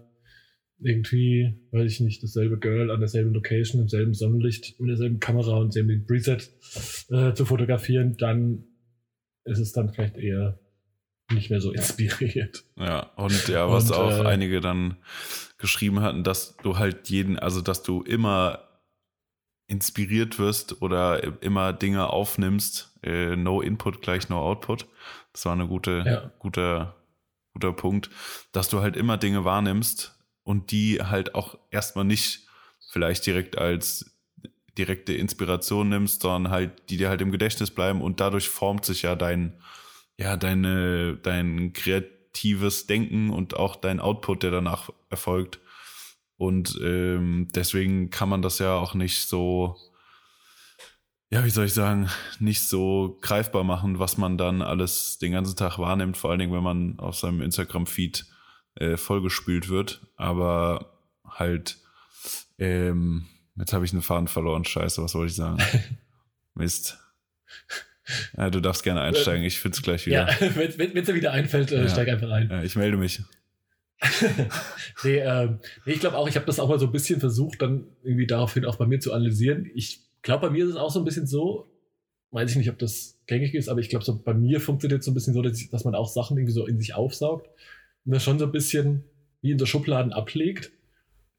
irgendwie, 0.79 1.59
weiß 1.71 1.91
ich 1.91 1.99
nicht, 2.01 2.21
dasselbe 2.21 2.59
Girl 2.59 2.91
an 2.91 2.99
derselben 2.99 3.33
Location, 3.33 3.81
im 3.81 3.87
selben 3.89 4.13
Sonnenlicht, 4.13 4.79
mit 4.79 4.89
derselben 4.89 5.19
Kamera 5.19 5.57
und 5.57 5.73
demselben 5.73 6.05
Preset 6.05 6.51
äh, 7.09 7.33
zu 7.33 7.45
fotografieren, 7.45 8.15
dann 8.17 8.63
ist 9.45 9.57
es 9.57 9.71
dann 9.71 9.91
vielleicht 9.91 10.17
eher 10.17 10.59
nicht 11.31 11.49
mehr 11.49 11.61
so 11.61 11.71
inspiriert. 11.71 12.63
Ja, 12.77 13.11
und 13.15 13.47
ja, 13.47 13.67
was 13.71 13.89
und, 13.89 13.97
auch 13.97 14.23
äh, 14.23 14.27
einige 14.27 14.61
dann 14.61 14.97
geschrieben 15.57 16.01
hatten, 16.01 16.23
dass 16.23 16.57
du 16.57 16.77
halt 16.77 17.09
jeden, 17.09 17.39
also 17.39 17.61
dass 17.61 17.81
du 17.81 18.03
immer 18.03 18.64
inspiriert 19.67 20.37
wirst 20.37 20.81
oder 20.81 21.41
immer 21.41 21.73
Dinge 21.73 22.07
aufnimmst, 22.09 22.93
äh, 23.03 23.35
no 23.35 23.61
input 23.61 24.01
gleich 24.01 24.29
no 24.29 24.39
output. 24.39 24.85
Das 25.33 25.45
war 25.45 25.53
eine 25.53 25.67
gute, 25.67 26.03
ja. 26.05 26.31
guter, 26.39 26.95
guter 27.53 27.73
Punkt, 27.73 28.09
dass 28.51 28.69
du 28.69 28.81
halt 28.81 28.95
immer 28.95 29.17
Dinge 29.17 29.43
wahrnimmst 29.43 30.17
und 30.43 30.71
die 30.71 31.01
halt 31.01 31.35
auch 31.35 31.57
erstmal 31.71 32.05
nicht 32.05 32.47
vielleicht 32.91 33.25
direkt 33.25 33.57
als 33.57 34.15
direkte 34.77 35.13
Inspiration 35.13 35.89
nimmst, 35.89 36.21
sondern 36.21 36.51
halt, 36.51 36.89
die 36.89 36.97
dir 36.97 37.09
halt 37.09 37.21
im 37.21 37.31
Gedächtnis 37.31 37.71
bleiben 37.71 38.01
und 38.01 38.19
dadurch 38.19 38.49
formt 38.49 38.85
sich 38.85 39.01
ja 39.01 39.15
dein, 39.15 39.59
ja, 40.17 40.37
deine, 40.37 41.17
dein 41.17 41.73
kreatives 41.73 42.85
Denken 42.87 43.29
und 43.29 43.55
auch 43.55 43.75
dein 43.75 43.99
Output, 43.99 44.43
der 44.43 44.51
danach 44.51 44.89
erfolgt. 45.09 45.59
Und 46.37 46.77
ähm, 46.83 47.47
deswegen 47.55 48.09
kann 48.09 48.29
man 48.29 48.41
das 48.41 48.59
ja 48.59 48.75
auch 48.75 48.93
nicht 48.93 49.27
so, 49.27 49.77
ja, 51.29 51.45
wie 51.45 51.49
soll 51.49 51.65
ich 51.65 51.73
sagen, 51.73 52.09
nicht 52.39 52.61
so 52.61 53.17
greifbar 53.21 53.63
machen, 53.63 53.99
was 53.99 54.17
man 54.17 54.37
dann 54.37 54.61
alles 54.61 55.17
den 55.17 55.31
ganzen 55.31 55.55
Tag 55.55 55.79
wahrnimmt, 55.79 56.17
vor 56.17 56.29
allen 56.29 56.39
Dingen, 56.39 56.53
wenn 56.53 56.63
man 56.63 56.99
auf 56.99 57.15
seinem 57.15 57.41
Instagram-Feed 57.41 58.25
äh, 58.75 58.97
vollgespült 58.97 59.69
wird. 59.69 60.05
Aber 60.17 60.99
halt, 61.25 61.77
ähm, 62.57 63.27
Jetzt 63.57 63.73
habe 63.73 63.85
ich 63.85 63.93
einen 63.93 64.01
Faden 64.01 64.27
verloren. 64.27 64.65
Scheiße, 64.65 65.01
was 65.01 65.15
wollte 65.15 65.29
ich 65.29 65.35
sagen? 65.35 65.57
Mist. 66.55 66.97
Ja, 68.37 68.49
du 68.49 68.59
darfst 68.59 68.83
gerne 68.83 69.01
einsteigen. 69.01 69.43
Ich 69.43 69.59
finde 69.59 69.77
es 69.77 69.81
gleich 69.81 70.05
wieder. 70.05 70.29
Ja, 70.29 70.55
wenn 70.55 70.97
es 70.97 71.05
dir 71.05 71.15
wieder 71.15 71.31
einfällt, 71.31 71.71
äh, 71.71 71.83
ja. 71.83 71.89
steig 71.89 72.07
einfach 72.09 72.29
ein. 72.29 72.49
Ja, 72.49 72.63
ich 72.63 72.75
melde 72.75 72.97
mich. 72.97 73.23
Nee, 75.03 75.19
ähm, 75.19 75.59
nee, 75.85 75.93
ich 75.93 75.99
glaube 75.99 76.17
auch, 76.17 76.27
ich 76.27 76.35
habe 76.35 76.45
das 76.45 76.59
auch 76.59 76.69
mal 76.69 76.79
so 76.79 76.85
ein 76.85 76.91
bisschen 76.91 77.19
versucht, 77.19 77.61
dann 77.61 77.87
irgendwie 78.03 78.27
daraufhin 78.27 78.65
auch 78.65 78.75
bei 78.75 78.85
mir 78.85 78.99
zu 78.99 79.13
analysieren. 79.13 79.69
Ich 79.73 80.01
glaube, 80.21 80.47
bei 80.47 80.53
mir 80.53 80.65
ist 80.65 80.71
es 80.71 80.77
auch 80.77 80.91
so 80.91 80.99
ein 80.99 81.05
bisschen 81.05 81.27
so, 81.27 81.67
weiß 82.31 82.51
ich 82.51 82.57
nicht, 82.57 82.69
ob 82.69 82.77
das 82.77 83.19
gängig 83.25 83.53
ist, 83.55 83.69
aber 83.69 83.79
ich 83.79 83.89
glaube, 83.89 84.03
so 84.05 84.21
bei 84.21 84.33
mir 84.33 84.59
funktioniert 84.59 84.99
es 84.99 85.05
so 85.05 85.11
ein 85.11 85.13
bisschen 85.13 85.33
so, 85.33 85.41
dass, 85.41 85.59
ich, 85.59 85.69
dass 85.69 85.85
man 85.85 85.95
auch 85.95 86.07
Sachen 86.07 86.37
irgendwie 86.37 86.53
so 86.53 86.65
in 86.65 86.79
sich 86.79 86.93
aufsaugt 86.93 87.49
und 88.05 88.13
das 88.13 88.23
schon 88.23 88.37
so 88.37 88.45
ein 88.45 88.51
bisschen 88.51 89.05
wie 89.41 89.51
in 89.51 89.59
so 89.59 89.65
Schubladen 89.65 90.11
ablegt. 90.11 90.71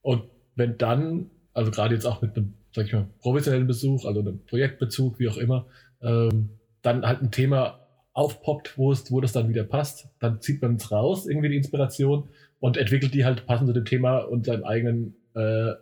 Und 0.01 0.25
wenn 0.55 0.79
dann 0.79 1.31
also 1.57 1.71
gerade 1.71 1.95
jetzt 1.95 2.05
auch 2.05 2.21
mit 2.21 2.37
einem, 2.37 2.53
sag 2.75 2.87
ich 2.87 2.93
mal, 2.93 3.09
professionellen 3.21 3.67
Besuch, 3.67 4.05
also 4.05 4.21
einem 4.21 4.45
Projektbezug, 4.45 5.19
wie 5.19 5.29
auch 5.29 5.39
immer, 5.39 5.67
ähm, 6.03 6.51
dann 6.83 7.07
halt 7.07 7.23
ein 7.23 7.31
Thema 7.31 7.81
aufpoppt, 8.13 8.77
wo 8.77 8.93
es, 8.93 9.11
wo 9.11 9.23
das 9.23 9.33
dann 9.33 9.49
wieder 9.49 9.65
passt, 9.65 10.09
dann 10.19 10.43
zieht 10.43 10.61
man 10.61 10.77
es 10.77 10.93
raus, 10.93 11.27
irgendwie 11.27 11.49
die 11.49 11.57
Inspiration 11.57 12.29
und 12.67 12.77
entwickelt 12.77 13.15
die 13.15 13.25
halt 13.25 13.47
passend 13.47 13.69
zu 13.69 13.73
dem 13.73 13.85
Thema 13.85 14.19
und 14.19 14.45
seinem 14.45 14.65
eigenen 14.65 15.15
äh, 15.35 15.75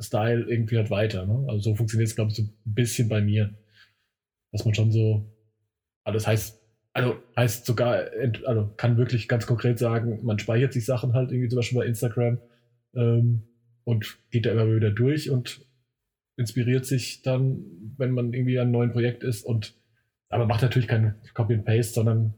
Style 0.00 0.46
irgendwie 0.48 0.78
halt 0.78 0.88
weiter. 0.88 1.26
Ne? 1.26 1.44
Also 1.46 1.58
so 1.58 1.74
funktioniert 1.74 2.08
es, 2.08 2.16
glaube 2.16 2.30
ich, 2.30 2.38
so 2.38 2.42
ein 2.44 2.54
bisschen 2.64 3.10
bei 3.10 3.20
mir. 3.20 3.52
Dass 4.50 4.64
man 4.64 4.72
schon 4.72 4.90
so, 4.92 5.30
also 6.04 6.26
heißt, 6.26 6.58
also 6.94 7.16
heißt 7.36 7.66
sogar, 7.66 8.06
also 8.46 8.72
kann 8.78 8.96
wirklich 8.96 9.28
ganz 9.28 9.46
konkret 9.46 9.78
sagen, 9.78 10.20
man 10.22 10.38
speichert 10.38 10.72
sich 10.72 10.86
Sachen 10.86 11.12
halt 11.12 11.32
irgendwie 11.32 11.50
zum 11.50 11.58
Beispiel 11.58 11.80
bei 11.80 11.86
Instagram 11.86 12.38
ähm, 12.96 13.42
und 13.84 14.16
geht 14.30 14.46
da 14.46 14.52
immer 14.52 14.74
wieder 14.74 14.90
durch 14.90 15.28
und 15.28 15.60
inspiriert 16.38 16.86
sich 16.86 17.20
dann, 17.20 17.62
wenn 17.98 18.12
man 18.12 18.32
irgendwie 18.32 18.58
an 18.58 18.68
einem 18.68 18.72
neuen 18.72 18.92
Projekt 18.92 19.22
ist 19.22 19.44
und 19.44 19.74
aber 20.30 20.46
macht 20.46 20.62
natürlich 20.62 20.88
kein 20.88 21.14
Copy 21.34 21.52
and 21.52 21.66
Paste, 21.66 21.92
sondern 21.92 22.32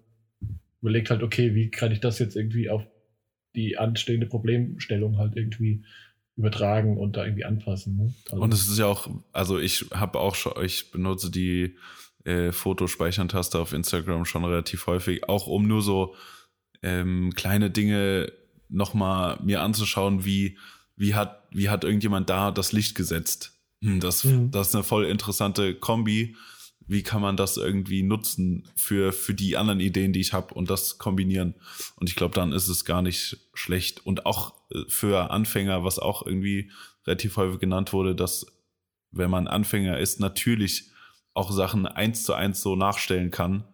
überlegt 0.80 1.10
halt, 1.10 1.22
okay, 1.22 1.54
wie 1.54 1.70
kann 1.70 1.92
ich 1.92 2.00
das 2.00 2.18
jetzt 2.18 2.34
irgendwie 2.34 2.68
auf 2.68 2.84
die 3.54 3.78
anstehende 3.78 4.26
Problemstellung 4.26 5.18
halt 5.18 5.36
irgendwie 5.36 5.84
übertragen 6.36 6.98
und 6.98 7.16
da 7.16 7.24
irgendwie 7.24 7.44
anpassen. 7.44 7.96
Ne? 7.96 8.14
Also 8.30 8.42
und 8.42 8.52
es 8.52 8.68
ist 8.68 8.78
ja 8.78 8.86
auch, 8.86 9.08
also 9.32 9.58
ich 9.58 9.86
habe 9.92 10.18
auch 10.18 10.34
schon, 10.34 10.52
ich 10.64 10.90
benutze 10.90 11.30
die 11.30 11.76
äh, 12.24 12.50
Fotospeichern-Taste 12.50 13.58
auf 13.58 13.72
Instagram 13.72 14.24
schon 14.24 14.44
relativ 14.44 14.86
häufig, 14.86 15.28
auch 15.28 15.46
um 15.46 15.66
nur 15.66 15.82
so 15.82 16.14
ähm, 16.82 17.32
kleine 17.34 17.70
Dinge 17.70 18.32
nochmal 18.68 19.38
mir 19.42 19.62
anzuschauen, 19.62 20.24
wie 20.24 20.58
wie 20.96 21.14
hat, 21.14 21.42
wie 21.50 21.68
hat 21.68 21.84
irgendjemand 21.84 22.30
da 22.30 22.50
das 22.50 22.72
Licht 22.72 22.94
gesetzt? 22.94 23.52
Hm, 23.82 24.00
das, 24.00 24.24
mhm. 24.24 24.50
das 24.50 24.68
ist 24.68 24.74
eine 24.74 24.84
voll 24.84 25.06
interessante 25.06 25.74
Kombi. 25.74 26.36
Wie 26.86 27.02
kann 27.02 27.22
man 27.22 27.36
das 27.36 27.56
irgendwie 27.56 28.02
nutzen 28.02 28.68
für, 28.76 29.12
für 29.12 29.34
die 29.34 29.56
anderen 29.56 29.80
Ideen, 29.80 30.12
die 30.12 30.20
ich 30.20 30.32
habe 30.32 30.54
und 30.54 30.68
das 30.70 30.98
kombinieren? 30.98 31.54
Und 31.96 32.10
ich 32.10 32.16
glaube, 32.16 32.34
dann 32.34 32.52
ist 32.52 32.68
es 32.68 32.84
gar 32.84 33.02
nicht 33.02 33.38
schlecht. 33.54 34.04
Und 34.06 34.26
auch 34.26 34.54
äh, 34.70 34.82
für 34.88 35.30
Anfänger, 35.30 35.84
was 35.84 35.98
auch 35.98 36.26
irgendwie 36.26 36.70
relativ 37.06 37.36
häufig 37.36 37.60
genannt 37.60 37.92
wurde, 37.92 38.14
dass 38.14 38.46
wenn 39.10 39.30
man 39.30 39.48
Anfänger 39.48 39.98
ist, 39.98 40.20
natürlich 40.20 40.90
auch 41.32 41.50
Sachen 41.50 41.86
eins 41.86 42.24
zu 42.24 42.34
eins 42.34 42.60
so 42.62 42.76
nachstellen 42.76 43.30
kann, 43.30 43.64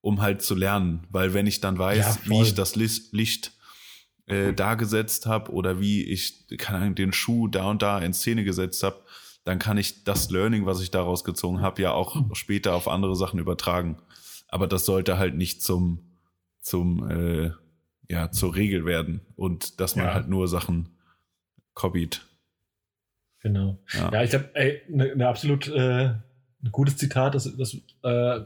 um 0.00 0.20
halt 0.20 0.42
zu 0.42 0.54
lernen. 0.54 1.06
Weil 1.10 1.34
wenn 1.34 1.46
ich 1.46 1.60
dann 1.60 1.78
weiß, 1.78 2.20
ja, 2.24 2.30
wie 2.30 2.42
ich 2.42 2.54
das 2.54 2.76
Licht 2.76 3.52
äh, 4.26 4.52
da 4.52 4.74
gesetzt 4.74 5.26
habe 5.26 5.52
oder 5.52 5.80
wie 5.80 6.04
ich 6.04 6.46
keine 6.58 6.78
Ahnung, 6.78 6.94
den 6.94 7.12
Schuh 7.12 7.48
da 7.48 7.64
und 7.64 7.82
da 7.82 7.98
in 7.98 8.14
Szene 8.14 8.44
gesetzt 8.44 8.82
habe, 8.82 9.02
dann 9.44 9.58
kann 9.58 9.78
ich 9.78 10.04
das 10.04 10.30
Learning, 10.30 10.66
was 10.66 10.80
ich 10.82 10.90
daraus 10.90 11.24
gezogen 11.24 11.60
habe, 11.60 11.82
ja 11.82 11.92
auch 11.92 12.14
mhm. 12.14 12.34
später 12.34 12.74
auf 12.74 12.88
andere 12.88 13.16
Sachen 13.16 13.38
übertragen. 13.38 13.98
Aber 14.48 14.66
das 14.66 14.84
sollte 14.84 15.18
halt 15.18 15.36
nicht 15.36 15.62
zum, 15.62 16.16
zum 16.60 17.08
äh, 17.08 17.52
ja, 18.10 18.30
zur 18.30 18.54
Regel 18.54 18.84
werden 18.84 19.20
und 19.36 19.80
dass 19.80 19.94
man 19.96 20.06
ja. 20.06 20.14
halt 20.14 20.28
nur 20.28 20.48
Sachen 20.48 20.88
kopiert. 21.74 22.26
Genau. 23.40 23.78
Ja, 23.92 24.12
ja 24.12 24.22
ich 24.24 24.34
habe 24.34 24.50
eine 24.54 25.16
ne 25.16 25.28
absolut 25.28 25.68
äh, 25.68 26.14
ein 26.62 26.72
gutes 26.72 26.96
Zitat, 26.96 27.34
das, 27.34 27.56
das 27.56 27.74
äh, 28.02 28.44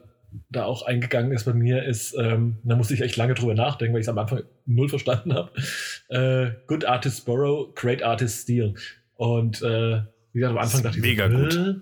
da 0.51 0.65
auch 0.65 0.83
eingegangen 0.83 1.33
ist 1.33 1.45
bei 1.45 1.53
mir, 1.53 1.85
ist, 1.85 2.15
ähm, 2.19 2.59
da 2.65 2.77
musste 2.77 2.95
ich 2.95 3.01
echt 3.01 3.17
lange 3.17 3.35
drüber 3.35 3.55
nachdenken, 3.55 3.95
weil 3.95 4.01
ich 4.01 4.07
es 4.07 4.11
am 4.11 4.19
Anfang 4.19 4.43
null 4.67 4.89
verstanden 4.89 5.35
habe. 5.35 5.51
Äh, 6.09 6.53
good 6.67 6.85
artists 6.85 7.21
borrow, 7.21 7.75
great 7.75 8.03
artists 8.03 8.43
steal. 8.43 8.75
Und 9.15 9.63
äh, 9.63 10.03
wie 10.35 10.41
gesagt, 10.41 10.57
am 10.57 10.63
Anfang 10.63 10.83
dachte 10.83 10.99
ich 10.99 11.03
mega 11.03 11.31
so, 11.31 11.37
gut. 11.37 11.55
Äh? 11.55 11.75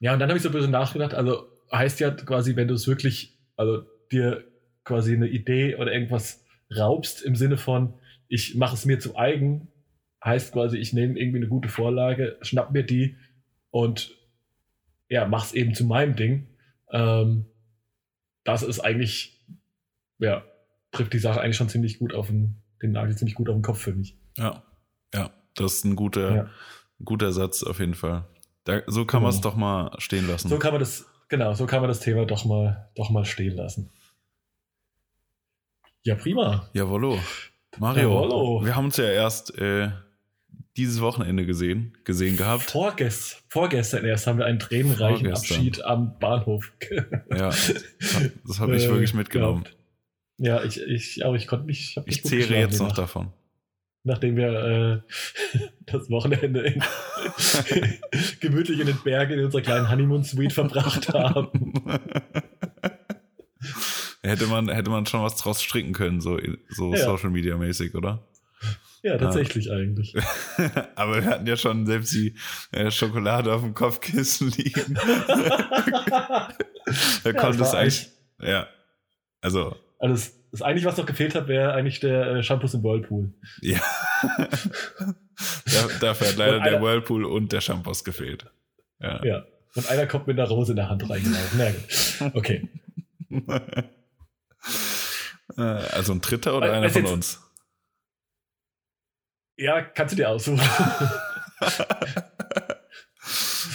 Ja, 0.00 0.14
und 0.14 0.18
dann 0.18 0.28
habe 0.28 0.36
ich 0.36 0.42
so 0.42 0.48
ein 0.48 0.52
bisschen 0.52 0.70
nachgedacht, 0.70 1.14
also 1.14 1.48
heißt 1.70 2.00
ja 2.00 2.10
quasi, 2.10 2.56
wenn 2.56 2.68
du 2.68 2.74
es 2.74 2.88
wirklich, 2.88 3.38
also 3.56 3.84
dir 4.10 4.44
quasi 4.84 5.14
eine 5.14 5.28
Idee 5.28 5.76
oder 5.76 5.92
irgendwas 5.92 6.44
raubst 6.74 7.22
im 7.22 7.36
Sinne 7.36 7.56
von, 7.56 7.94
ich 8.28 8.54
mache 8.54 8.74
es 8.74 8.86
mir 8.86 8.98
zu 8.98 9.16
eigen, 9.16 9.68
heißt 10.24 10.52
quasi, 10.52 10.78
ich 10.78 10.92
nehme 10.92 11.18
irgendwie 11.18 11.38
eine 11.38 11.48
gute 11.48 11.68
Vorlage, 11.68 12.38
schnapp 12.40 12.72
mir 12.72 12.84
die 12.84 13.16
und 13.70 14.16
ja, 15.08 15.26
mach 15.26 15.44
es 15.44 15.52
eben 15.52 15.74
zu 15.74 15.84
meinem 15.84 16.16
Ding. 16.16 16.48
Ähm, 16.90 17.44
das 18.44 18.62
ist 18.62 18.80
eigentlich, 18.80 19.44
ja, 20.18 20.44
trifft 20.90 21.12
die 21.12 21.18
Sache 21.18 21.40
eigentlich 21.40 21.56
schon 21.56 21.68
ziemlich 21.68 21.98
gut 21.98 22.14
auf 22.14 22.28
den, 22.28 22.62
den 22.82 22.92
Nagel 22.92 23.16
ziemlich 23.16 23.34
gut 23.34 23.48
auf 23.48 23.56
den 23.56 23.62
Kopf 23.62 23.80
für 23.80 23.92
mich. 23.92 24.16
Ja, 24.38 24.62
ja, 25.14 25.30
das 25.54 25.74
ist 25.74 25.84
ein 25.84 25.96
guter, 25.96 26.34
ja. 26.34 26.50
Guter 27.04 27.32
Satz 27.32 27.62
auf 27.62 27.80
jeden 27.80 27.94
Fall. 27.94 28.24
Da, 28.64 28.82
so 28.86 29.04
kann 29.04 29.18
genau. 29.18 29.28
man 29.28 29.34
es 29.34 29.40
doch 29.40 29.56
mal 29.56 29.90
stehen 29.98 30.26
lassen. 30.26 30.48
So 30.48 30.58
kann 30.58 30.72
man 30.72 30.80
das, 30.80 31.06
genau, 31.28 31.54
so 31.54 31.66
kann 31.66 31.80
man 31.80 31.88
das 31.88 32.00
Thema 32.00 32.24
doch 32.24 32.44
mal, 32.44 32.88
doch 32.94 33.10
mal 33.10 33.24
stehen 33.24 33.56
lassen. 33.56 33.90
Ja, 36.02 36.14
prima. 36.14 36.68
Jawollo. 36.72 37.18
Mario, 37.78 38.10
Jawollo. 38.10 38.64
wir 38.64 38.76
haben 38.76 38.86
uns 38.86 38.96
ja 38.96 39.04
erst 39.04 39.56
äh, 39.58 39.90
dieses 40.76 41.00
Wochenende 41.00 41.46
gesehen, 41.46 41.96
gesehen 42.04 42.36
gehabt. 42.36 42.70
Vorgest, 42.70 43.42
vorgestern 43.48 44.04
erst 44.04 44.26
haben 44.26 44.38
wir 44.38 44.46
einen 44.46 44.58
tränenreichen 44.58 45.26
vorgestern. 45.26 45.56
Abschied 45.56 45.84
am 45.84 46.18
Bahnhof. 46.18 46.72
ja, 47.30 47.48
das 47.48 48.60
habe 48.60 48.76
ich 48.76 48.88
wirklich 48.88 49.14
mitgenommen. 49.14 49.64
Ja, 50.38 50.64
ich, 50.64 50.80
ich, 50.80 51.24
aber 51.24 51.36
ich 51.36 51.46
konnte 51.46 51.66
mich. 51.66 51.96
Ich, 52.06 52.18
ich 52.18 52.24
zehre 52.24 52.54
jetzt 52.54 52.80
noch 52.80 52.92
davon. 52.92 53.32
Nachdem 54.06 54.36
wir 54.36 54.48
äh, 54.48 55.00
das 55.86 56.10
Wochenende 56.10 56.60
in, 56.60 56.82
gemütlich 58.40 58.78
in 58.78 58.86
den 58.86 58.98
Bergen 59.02 59.38
in 59.38 59.46
unserer 59.46 59.62
kleinen 59.62 59.90
Honeymoon-Suite 59.90 60.52
verbracht 60.52 61.08
haben. 61.08 61.72
Hätte 64.22 64.46
man, 64.46 64.70
hätte 64.70 64.90
man 64.90 65.04
schon 65.04 65.22
was 65.22 65.36
draus 65.36 65.62
stricken 65.62 65.92
können, 65.92 66.22
so, 66.22 66.38
so 66.70 66.94
ja. 66.94 67.04
Social 67.04 67.28
Media 67.28 67.58
mäßig, 67.58 67.94
oder? 67.94 68.26
Ja, 69.02 69.18
tatsächlich 69.18 69.66
ja. 69.66 69.74
eigentlich. 69.74 70.14
Aber 70.94 71.16
wir 71.16 71.26
hatten 71.26 71.46
ja 71.46 71.58
schon 71.58 71.84
selbst 71.84 72.14
die 72.14 72.34
äh, 72.72 72.90
Schokolade 72.90 73.52
auf 73.52 73.60
dem 73.60 73.74
Kopfkissen 73.74 74.48
liegen. 74.48 74.94
da 74.94 76.48
ja, 77.22 77.32
konnte 77.34 77.62
es 77.62 77.74
eigentlich, 77.74 78.08
ja, 78.40 78.66
also. 79.42 79.76
Also 79.98 80.30
das, 80.54 80.62
eigentlich, 80.62 80.84
was 80.84 80.96
noch 80.96 81.04
gefehlt 81.04 81.34
hat, 81.34 81.48
wäre 81.48 81.72
eigentlich 81.72 81.98
der 81.98 82.26
äh, 82.26 82.42
Shampoos 82.44 82.74
im 82.74 82.84
Whirlpool. 82.84 83.32
Ja. 83.60 83.80
da, 84.22 85.88
dafür 86.00 86.28
hat 86.28 86.36
leider 86.36 86.60
der 86.60 86.80
Whirlpool 86.80 87.24
und 87.24 87.50
der 87.50 87.60
Shampoos 87.60 88.04
gefehlt. 88.04 88.46
Ja. 89.00 89.20
ja. 89.24 89.44
Und 89.74 89.90
einer 89.90 90.06
kommt 90.06 90.28
mit 90.28 90.38
einer 90.38 90.48
Rose 90.48 90.70
in 90.70 90.76
der 90.76 90.88
Hand 90.88 91.10
reingelaufen. 91.10 91.58
Na 91.58 91.72
gut. 91.72 92.36
Okay. 92.36 92.68
Äh, 95.58 95.60
also 95.60 96.14
ein 96.14 96.22
dritter 96.22 96.56
oder 96.56 96.72
einer 96.72 96.88
von 96.88 97.04
uns? 97.04 97.38
Ja, 99.56 99.82
kannst 99.82 100.12
du 100.12 100.16
dir 100.16 100.30
aussuchen. 100.30 100.60
also 101.60 101.84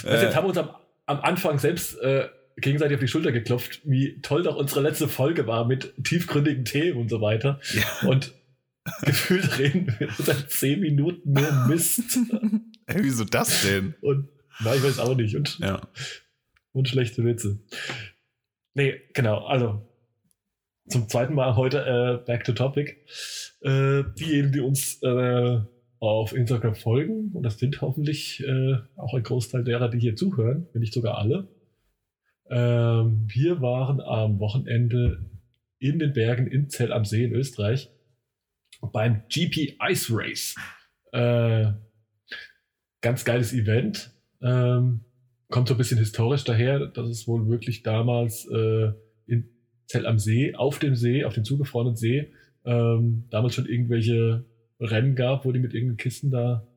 jetzt 0.04 0.36
haben 0.36 0.46
wir 0.46 0.50
uns 0.50 0.58
am, 0.58 0.76
am 1.06 1.22
Anfang 1.22 1.60
selbst 1.60 1.96
äh, 2.00 2.28
gegenseitig 2.62 2.96
auf 2.96 3.02
die 3.02 3.08
Schulter 3.08 3.32
geklopft, 3.32 3.82
wie 3.84 4.22
toll 4.22 4.44
doch 4.44 4.56
unsere 4.56 4.82
letzte 4.82 5.08
Folge 5.08 5.48
war 5.48 5.66
mit 5.66 5.94
tiefgründigen 6.04 6.66
Themen 6.66 7.00
und 7.00 7.10
so 7.10 7.22
weiter. 7.22 7.60
Ja. 7.74 8.10
Und 8.10 8.34
gefühlt 9.04 9.58
reden 9.58 9.96
wir 9.98 10.10
seit 10.18 10.52
zehn 10.52 10.80
Minuten 10.80 11.34
nur 11.34 11.68
Mist. 11.68 12.20
Hey, 12.92 13.04
wieso 13.04 13.24
das 13.24 13.62
denn? 13.62 13.94
Und 14.02 14.30
nein, 14.62 14.78
ich 14.78 14.84
weiß 14.84 14.98
auch 14.98 15.16
nicht. 15.16 15.36
Und, 15.36 15.60
ja. 15.60 15.80
und 16.72 16.90
schlechte 16.90 17.24
Witze. 17.24 17.60
Nee, 18.74 19.00
genau. 19.14 19.46
Also 19.46 19.88
zum 20.88 21.08
zweiten 21.08 21.36
Mal 21.36 21.56
heute 21.56 21.86
äh, 21.86 22.26
back 22.26 22.46
to 22.46 22.54
topic. 22.54 22.98
Äh, 23.62 24.06
diejenigen, 24.18 24.52
die 24.52 24.60
uns 24.60 25.04
äh, 25.04 25.60
auf 26.00 26.34
Instagram 26.34 26.76
folgen, 26.76 27.32
und 27.34 27.44
das 27.44 27.60
sind 27.60 27.80
hoffentlich 27.82 28.44
äh, 28.44 28.78
auch 28.96 29.14
ein 29.14 29.22
Großteil 29.24 29.64
derer, 29.64 29.90
die 29.90 30.00
hier 30.00 30.16
zuhören, 30.16 30.68
wenn 30.74 30.82
nicht 30.82 30.94
sogar 30.94 31.18
alle. 31.20 31.48
Ähm, 32.50 33.28
wir 33.28 33.62
waren 33.62 34.02
am 34.02 34.40
Wochenende 34.40 35.26
in 35.80 36.00
den 36.00 36.14
Bergen 36.14 36.48
in 36.48 36.70
Zell 36.70 36.92
am 36.92 37.06
See 37.06 37.24
in 37.24 37.34
Österreich 37.34 37.90
beim 38.82 39.24
GP 39.30 39.78
Ice 39.90 40.08
Race. 40.10 40.56
Äh, 41.12 41.72
ganz 43.02 43.26
geiles 43.26 43.54
Event. 43.54 44.12
Ähm, 44.42 45.02
kommt 45.50 45.68
so 45.68 45.74
ein 45.74 45.78
bisschen 45.78 45.98
historisch 45.98 46.44
daher, 46.44 46.88
dass 46.88 47.08
es 47.08 47.28
wohl 47.28 47.48
wirklich 47.48 47.84
damals 47.84 48.46
äh, 48.46 48.92
in 49.26 49.50
Zell 49.88 50.06
am 50.06 50.20
See, 50.20 50.56
auf 50.56 50.80
dem 50.80 50.96
See, 50.96 51.24
auf 51.26 51.34
dem 51.34 51.44
zugefrorenen 51.44 51.96
See, 51.96 52.32
ähm, 52.66 53.26
damals 53.30 53.56
schon 53.56 53.66
irgendwelche 53.66 54.46
Rennen 54.80 55.16
gab, 55.16 55.46
wo 55.46 55.52
die 55.52 55.60
mit 55.60 55.74
irgendeinen 55.74 55.98
Kisten 55.98 56.32
da 56.32 56.68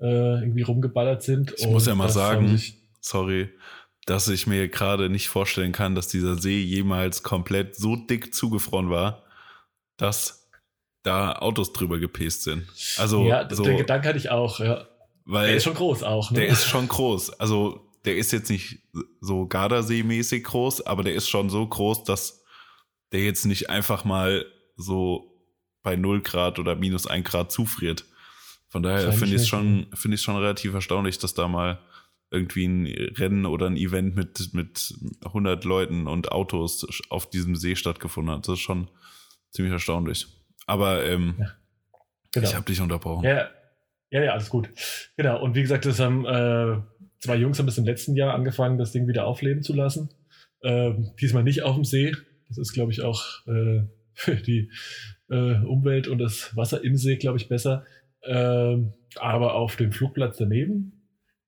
äh, 0.00 0.40
irgendwie 0.40 0.62
rumgeballert 0.62 1.22
sind. 1.22 1.54
Ich 1.56 1.66
muss 1.66 1.86
ja 1.86 1.94
mal 1.94 2.08
sagen, 2.08 2.60
sorry, 3.00 3.48
dass 4.08 4.26
ich 4.28 4.46
mir 4.46 4.68
gerade 4.68 5.10
nicht 5.10 5.28
vorstellen 5.28 5.72
kann, 5.72 5.94
dass 5.94 6.08
dieser 6.08 6.36
See 6.36 6.62
jemals 6.62 7.22
komplett 7.22 7.76
so 7.76 7.94
dick 7.94 8.34
zugefroren 8.34 8.88
war, 8.88 9.22
dass 9.98 10.48
da 11.02 11.32
Autos 11.32 11.74
drüber 11.74 11.98
gepäst 11.98 12.44
sind. 12.44 12.66
Also 12.96 13.26
ja, 13.26 13.46
so, 13.54 13.64
der 13.64 13.74
Gedanke 13.74 14.08
hatte 14.08 14.18
ich 14.18 14.30
auch. 14.30 14.60
Ja. 14.60 14.88
Weil 15.26 15.48
der 15.48 15.56
ist 15.56 15.64
schon 15.64 15.74
groß 15.74 16.04
auch. 16.04 16.30
Ne? 16.30 16.40
Der 16.40 16.48
ist 16.48 16.64
schon 16.64 16.88
groß. 16.88 17.38
Also 17.38 17.86
der 18.06 18.16
ist 18.16 18.32
jetzt 18.32 18.48
nicht 18.48 18.78
so 19.20 19.46
Gardasee-mäßig 19.46 20.42
groß, 20.42 20.86
aber 20.86 21.02
der 21.02 21.12
ist 21.12 21.28
schon 21.28 21.50
so 21.50 21.66
groß, 21.66 22.04
dass 22.04 22.42
der 23.12 23.24
jetzt 23.24 23.44
nicht 23.44 23.68
einfach 23.68 24.06
mal 24.06 24.46
so 24.76 25.38
bei 25.82 25.96
0 25.96 26.22
Grad 26.22 26.58
oder 26.58 26.76
minus 26.76 27.06
1 27.06 27.28
Grad 27.28 27.52
zufriert. 27.52 28.06
Von 28.68 28.82
daher 28.82 29.12
finde 29.12 29.36
ich 29.36 29.42
es 29.42 29.48
schon, 29.48 29.88
finde 29.92 30.14
ich 30.14 30.22
schon 30.22 30.36
relativ 30.36 30.72
erstaunlich, 30.72 31.18
dass 31.18 31.34
da 31.34 31.46
mal 31.46 31.78
irgendwie 32.30 32.66
ein 32.66 32.86
Rennen 33.16 33.46
oder 33.46 33.66
ein 33.66 33.76
Event 33.76 34.16
mit, 34.16 34.52
mit 34.52 34.94
100 35.24 35.64
Leuten 35.64 36.06
und 36.06 36.30
Autos 36.32 36.86
auf 37.10 37.30
diesem 37.30 37.56
See 37.56 37.76
stattgefunden 37.76 38.34
hat. 38.34 38.48
Das 38.48 38.54
ist 38.54 38.60
schon 38.60 38.90
ziemlich 39.50 39.72
erstaunlich. 39.72 40.26
Aber 40.66 41.04
ähm, 41.04 41.36
ja, 41.38 41.46
genau. 42.32 42.48
ich 42.48 42.54
habe 42.54 42.66
dich 42.66 42.80
unterbrochen. 42.80 43.24
Ja, 43.24 43.48
ja, 44.10 44.22
ja, 44.22 44.32
alles 44.32 44.50
gut. 44.50 44.68
Genau. 45.16 45.40
Und 45.42 45.54
wie 45.54 45.62
gesagt, 45.62 45.86
das 45.86 46.00
haben 46.00 46.26
äh, 46.26 46.80
zwei 47.18 47.36
Jungs 47.36 47.58
haben 47.58 47.68
es 47.68 47.78
im 47.78 47.84
letzten 47.84 48.14
Jahr 48.14 48.34
angefangen, 48.34 48.78
das 48.78 48.92
Ding 48.92 49.06
wieder 49.06 49.26
aufleben 49.26 49.62
zu 49.62 49.74
lassen. 49.74 50.10
Äh, 50.60 50.92
diesmal 51.20 51.44
nicht 51.44 51.62
auf 51.62 51.74
dem 51.74 51.84
See, 51.84 52.14
das 52.48 52.58
ist, 52.58 52.72
glaube 52.72 52.92
ich, 52.92 53.02
auch 53.02 53.46
äh, 53.46 53.82
für 54.12 54.36
die 54.36 54.70
äh, 55.30 55.62
Umwelt 55.62 56.08
und 56.08 56.18
das 56.18 56.56
Wasser 56.56 56.82
im 56.84 56.96
See, 56.96 57.16
glaube 57.16 57.38
ich, 57.38 57.48
besser. 57.48 57.84
Ähm, 58.24 58.92
aber 59.16 59.54
auf 59.54 59.76
dem 59.76 59.92
Flugplatz 59.92 60.36
daneben 60.38 60.97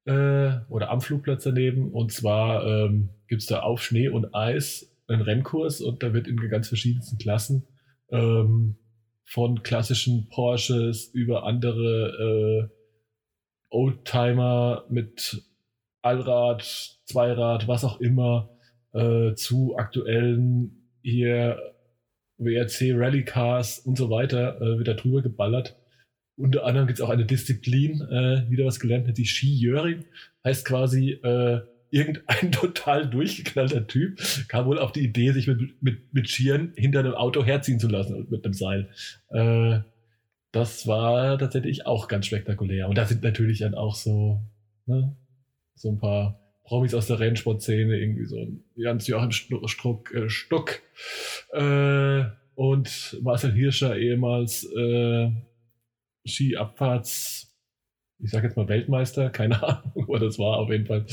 äh, 0.05 0.53
oder 0.69 0.91
am 0.91 1.01
Flugplatz 1.01 1.45
daneben. 1.45 1.93
Und 1.93 2.13
zwar 2.13 2.67
ähm, 2.67 3.11
gibt 3.29 3.43
es 3.43 3.47
da 3.47 3.61
auf 3.61 3.83
Schnee 3.83 4.09
und 4.09 4.35
Eis 4.35 4.95
einen 5.09 5.23
Rennkurs 5.23 5.81
und 5.81 6.03
da 6.03 6.13
wird 6.13 6.29
in 6.29 6.37
ganz 6.49 6.69
verschiedensten 6.69 7.19
Klassen 7.19 7.67
ähm, 8.11 8.77
von 9.25 9.63
klassischen 9.63 10.29
Porsches 10.29 11.07
über 11.07 11.45
andere 11.45 12.69
äh, 12.69 12.77
Oldtimer 13.71 14.85
mit 14.89 15.43
Allrad, 16.03 16.63
Zweirad, 17.05 17.69
was 17.69 17.85
auch 17.85 18.01
immer, 18.01 18.51
äh, 18.93 19.35
zu 19.35 19.77
aktuellen 19.77 20.89
hier 21.03 21.75
WRC 22.39 22.93
Rallycars 22.95 23.81
und 23.81 23.97
so 23.97 24.11
weiter 24.11 24.61
äh, 24.61 24.79
wird 24.79 24.89
da 24.89 24.95
drüber 24.95 25.23
geballert. 25.23 25.77
Unter 26.41 26.65
anderem 26.65 26.87
gibt 26.87 26.99
es 26.99 27.05
auch 27.05 27.11
eine 27.11 27.27
Disziplin, 27.27 28.01
äh, 28.01 28.51
wieder 28.51 28.65
was 28.65 28.81
gelernt, 28.81 29.17
die 29.17 29.27
Skijöring. 29.27 30.05
Heißt 30.45 30.65
quasi, 30.65 31.11
äh, 31.11 31.61
irgendein 31.91 32.53
total 32.53 33.09
durchgeknallter 33.09 33.87
Typ 33.87 34.21
kam 34.49 34.67
wohl 34.67 34.79
auf 34.79 34.93
die 34.93 35.01
Idee, 35.01 35.33
sich 35.33 35.47
mit, 35.47 35.83
mit, 35.83 36.15
mit 36.15 36.29
Skiern 36.29 36.73
hinter 36.77 37.01
einem 37.01 37.15
Auto 37.15 37.45
herziehen 37.45 37.81
zu 37.81 37.89
lassen 37.89 38.27
mit 38.31 38.45
einem 38.45 38.55
Seil. 38.55 38.89
Äh, 39.29 39.81
das 40.53 40.87
war 40.87 41.39
tatsächlich 41.39 41.87
auch 41.87 42.09
ganz 42.09 42.27
spektakulär. 42.27 42.89
Und 42.89 42.99
da 42.99 43.07
sind 43.07 43.23
natürlich 43.23 43.61
dann 43.61 43.75
auch 43.75 43.95
so, 43.95 44.41
ne, 44.87 45.17
so 45.75 45.91
ein 45.91 45.99
paar 45.99 46.41
Promis 46.65 46.95
aus 46.95 47.07
der 47.07 47.21
Rennsportszene, 47.21 47.99
irgendwie 47.99 48.27
so 48.27 48.37
ein 48.39 48.65
Jans-Joachim 48.77 49.33
Struck, 49.33 50.15
äh, 50.15 50.29
Stuck 50.29 50.81
äh, 51.53 52.25
und 52.55 53.19
Marcel 53.23 53.53
Hirscher, 53.53 53.97
ehemals 53.97 54.65
äh, 54.77 55.31
Skiabfahrts, 56.27 57.57
ich 58.19 58.31
sag 58.31 58.45
jetzt 58.45 58.57
mal 58.57 58.69
Weltmeister, 58.69 59.31
keine 59.31 59.63
Ahnung, 59.63 60.05
aber 60.09 60.19
das 60.19 60.39
war 60.39 60.59
auf 60.59 60.71
jeden 60.71 60.87
Fall 60.87 61.07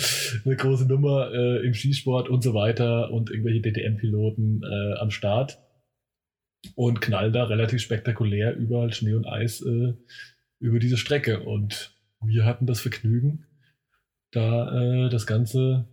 eine 0.46 0.56
große 0.56 0.88
Nummer 0.88 1.32
äh, 1.32 1.66
im 1.66 1.74
Skisport 1.74 2.30
und 2.30 2.44
so 2.44 2.54
weiter 2.54 3.12
und 3.12 3.30
irgendwelche 3.30 3.62
DTM-Piloten 3.62 4.62
äh, 4.64 5.00
am 5.00 5.12
Start 5.12 5.60
und 6.76 7.02
knallen 7.02 7.34
da 7.34 7.46
relativ 7.46 7.82
spektakulär 7.82 8.56
überall 8.56 8.94
Schnee 8.94 9.14
und 9.14 9.28
Eis 9.28 9.62
äh, 9.62 9.94
über 10.60 10.80
diese 10.80 10.98
Strecke. 10.98 11.42
Und 11.42 11.96
wir 12.22 12.46
hatten 12.46 12.66
das 12.66 12.82
Vergnügen, 12.82 13.46
da 14.32 15.06
äh, 15.06 15.10
das 15.10 15.28
Ganze 15.28 15.88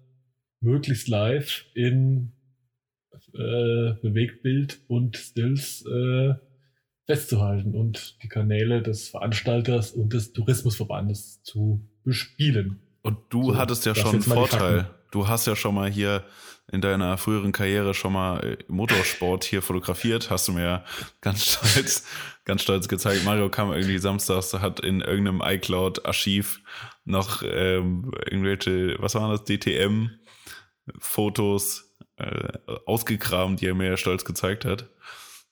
möglichst 0.61 1.09
live 1.09 1.67
in 1.75 2.33
äh, 3.35 3.95
Bewegtbild 4.03 4.81
und 4.89 5.17
Stills 5.17 5.85
äh, 5.87 6.35
festzuhalten 7.07 7.75
und 7.75 8.23
die 8.23 8.29
Kanäle 8.29 8.83
des 8.83 9.09
Veranstalters 9.09 9.93
und 9.93 10.13
des 10.13 10.33
Tourismusverbandes 10.33 11.43
zu 11.43 11.87
bespielen. 12.03 12.81
Und 13.03 13.19
du 13.29 13.53
so, 13.53 13.57
hattest 13.59 13.85
ja 13.87 13.95
schon 13.95 14.15
einen 14.15 14.23
Vorteil. 14.23 14.91
Du 15.11 15.29
hast 15.29 15.47
ja 15.47 15.55
schon 15.55 15.75
mal 15.75 15.91
hier 15.91 16.25
in 16.73 16.81
deiner 16.81 17.19
früheren 17.19 17.53
Karriere 17.53 17.93
schon 17.95 18.15
mal 18.15 18.43
äh, 18.43 18.57
Motorsport 18.69 19.45
hier 19.45 19.61
fotografiert, 19.63 20.31
hast 20.31 20.49
du 20.49 20.53
mir 20.53 20.83
ganz 21.21 21.45
stolz, 21.45 22.07
ganz 22.45 22.63
stolz 22.63 22.89
gezeigt. 22.89 23.23
Mario 23.25 23.51
kam 23.51 23.71
irgendwie 23.73 23.99
samstags, 23.99 24.55
hat 24.55 24.81
in 24.81 25.03
irgendeinem 25.03 25.43
iCloud-Archiv 25.45 26.63
noch 27.05 27.43
ähm, 27.45 28.11
irgendwelche, 28.25 28.97
was 28.99 29.15
waren 29.15 29.31
das, 29.31 29.45
DTM-Fotos 29.45 30.17
äh, 32.17 32.53
ausgekramt, 32.87 33.61
die 33.61 33.67
er 33.67 33.75
mir 33.75 33.99
stolz 33.99 34.25
gezeigt 34.25 34.65
hat. 34.65 34.89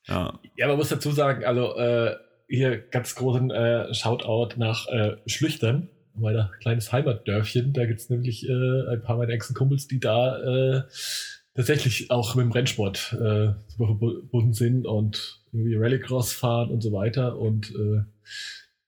Ja, 0.06 0.38
ja 0.56 0.68
man 0.68 0.76
muss 0.76 0.88
dazu 0.88 1.10
sagen, 1.12 1.44
also 1.44 1.76
äh, 1.76 2.16
hier 2.48 2.78
ganz 2.78 3.14
großen 3.14 3.50
äh, 3.50 3.94
Shoutout 3.94 4.58
nach 4.58 4.86
äh, 4.88 5.16
Schlüchtern, 5.26 5.88
mein 6.14 6.48
kleines 6.60 6.92
Heimatdörfchen. 6.92 7.72
Da 7.72 7.86
gibt 7.86 8.00
es 8.00 8.10
nämlich 8.10 8.48
äh, 8.48 8.92
ein 8.92 9.02
paar 9.02 9.16
meiner 9.16 9.32
engsten 9.32 9.56
Kumpels, 9.56 9.86
die 9.88 10.00
da 10.00 10.38
äh, 10.38 10.82
tatsächlich 11.54 12.10
auch 12.10 12.34
mit 12.34 12.44
dem 12.44 12.52
Rennsport 12.52 13.14
äh, 13.14 13.52
verbunden 13.76 14.52
sind 14.52 14.86
und 14.86 15.40
irgendwie 15.52 15.76
Rallycross 15.76 16.32
fahren 16.32 16.70
und 16.70 16.82
so 16.82 16.92
weiter. 16.92 17.38
Und 17.38 17.70
äh, 17.70 18.02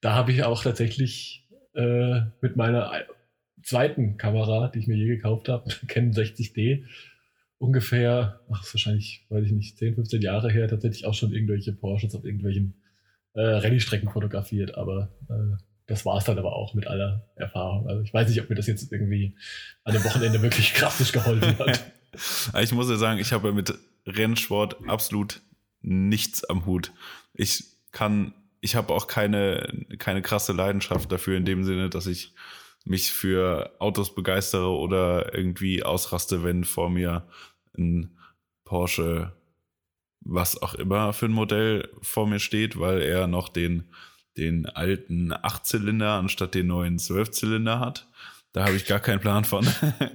da 0.00 0.14
habe 0.14 0.32
ich 0.32 0.44
auch 0.44 0.62
tatsächlich 0.62 1.46
äh, 1.74 2.20
mit 2.40 2.56
meiner 2.56 2.92
zweiten 3.62 4.16
Kamera, 4.16 4.68
die 4.68 4.80
ich 4.80 4.86
mir 4.86 4.96
je 4.96 5.06
gekauft 5.06 5.48
habe, 5.48 5.70
Canon 5.88 6.12
60D, 6.12 6.84
ungefähr, 7.58 8.40
ach, 8.50 8.62
ist 8.62 8.74
wahrscheinlich, 8.74 9.26
weiß 9.28 9.46
ich 9.46 9.52
nicht, 9.52 9.78
10, 9.78 9.94
15 9.94 10.22
Jahre 10.22 10.50
her, 10.50 10.68
tatsächlich 10.68 11.06
auch 11.06 11.14
schon 11.14 11.32
irgendwelche 11.32 11.72
Porsches 11.72 12.14
auf 12.14 12.24
irgendwelchen 12.24 12.74
äh, 13.34 13.40
Rallye-Strecken 13.40 14.10
fotografiert, 14.10 14.76
aber 14.76 15.10
äh, 15.28 15.56
das 15.86 16.06
war 16.06 16.16
es 16.18 16.24
dann 16.24 16.38
aber 16.38 16.54
auch 16.54 16.74
mit 16.74 16.86
aller 16.86 17.28
Erfahrung. 17.36 17.88
Also 17.88 18.02
ich 18.02 18.12
weiß 18.12 18.28
nicht, 18.28 18.40
ob 18.40 18.48
mir 18.48 18.56
das 18.56 18.66
jetzt 18.66 18.90
irgendwie 18.90 19.36
an 19.84 19.92
dem 19.92 20.04
Wochenende 20.04 20.40
wirklich 20.42 20.72
krassisch 20.74 21.12
geholfen 21.12 21.58
hat. 21.58 21.84
ich 22.62 22.72
muss 22.72 22.88
ja 22.88 22.96
sagen, 22.96 23.18
ich 23.18 23.32
habe 23.32 23.52
mit 23.52 23.74
Rennsport 24.06 24.76
absolut 24.88 25.42
nichts 25.82 26.44
am 26.44 26.64
Hut. 26.64 26.92
Ich 27.34 27.64
kann, 27.92 28.32
ich 28.60 28.76
habe 28.76 28.94
auch 28.94 29.06
keine, 29.06 29.84
keine 29.98 30.22
krasse 30.22 30.52
Leidenschaft 30.52 31.12
dafür 31.12 31.36
in 31.36 31.44
dem 31.44 31.64
Sinne, 31.64 31.90
dass 31.90 32.06
ich 32.06 32.34
mich 32.84 33.10
für 33.10 33.74
Autos 33.78 34.14
begeistere 34.14 34.68
oder 34.68 35.34
irgendwie 35.34 35.82
ausraste, 35.82 36.42
wenn 36.44 36.64
vor 36.64 36.90
mir 36.90 37.26
ein 37.76 38.16
Porsche, 38.64 39.32
was 40.20 40.60
auch 40.60 40.74
immer 40.74 41.12
für 41.12 41.26
ein 41.26 41.32
Modell 41.32 41.88
vor 42.02 42.26
mir 42.26 42.38
steht, 42.38 42.78
weil 42.78 43.00
er 43.02 43.26
noch 43.26 43.48
den, 43.48 43.84
den 44.36 44.66
alten 44.66 45.32
Achtzylinder 45.32 46.12
anstatt 46.12 46.54
den 46.54 46.66
neuen 46.68 46.98
Zwölfzylinder 46.98 47.80
hat. 47.80 48.08
Da 48.52 48.66
habe 48.66 48.76
ich 48.76 48.86
gar 48.86 49.00
keinen 49.00 49.20
Plan 49.20 49.44
von. 49.44 49.66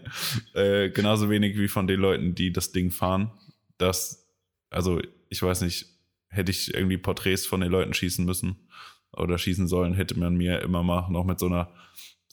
äh, 0.53 0.89
genauso 0.89 1.29
wenig 1.29 1.57
wie 1.57 1.67
von 1.67 1.87
den 1.87 1.99
Leuten, 1.99 2.35
die 2.35 2.53
das 2.53 2.71
Ding 2.71 2.91
fahren. 2.91 3.31
Das, 3.77 4.27
also 4.69 5.01
ich 5.27 5.41
weiß 5.41 5.61
nicht, 5.61 5.87
hätte 6.29 6.51
ich 6.51 6.73
irgendwie 6.73 6.97
Porträts 6.97 7.45
von 7.45 7.61
den 7.61 7.71
Leuten 7.71 7.93
schießen 7.93 8.23
müssen 8.25 8.67
oder 9.11 9.37
schießen 9.37 9.67
sollen, 9.67 9.93
hätte 9.93 10.17
man 10.17 10.35
mir 10.35 10.61
immer 10.61 10.83
mal 10.83 11.09
noch 11.09 11.25
mit 11.25 11.39
so 11.39 11.47
einer 11.47 11.71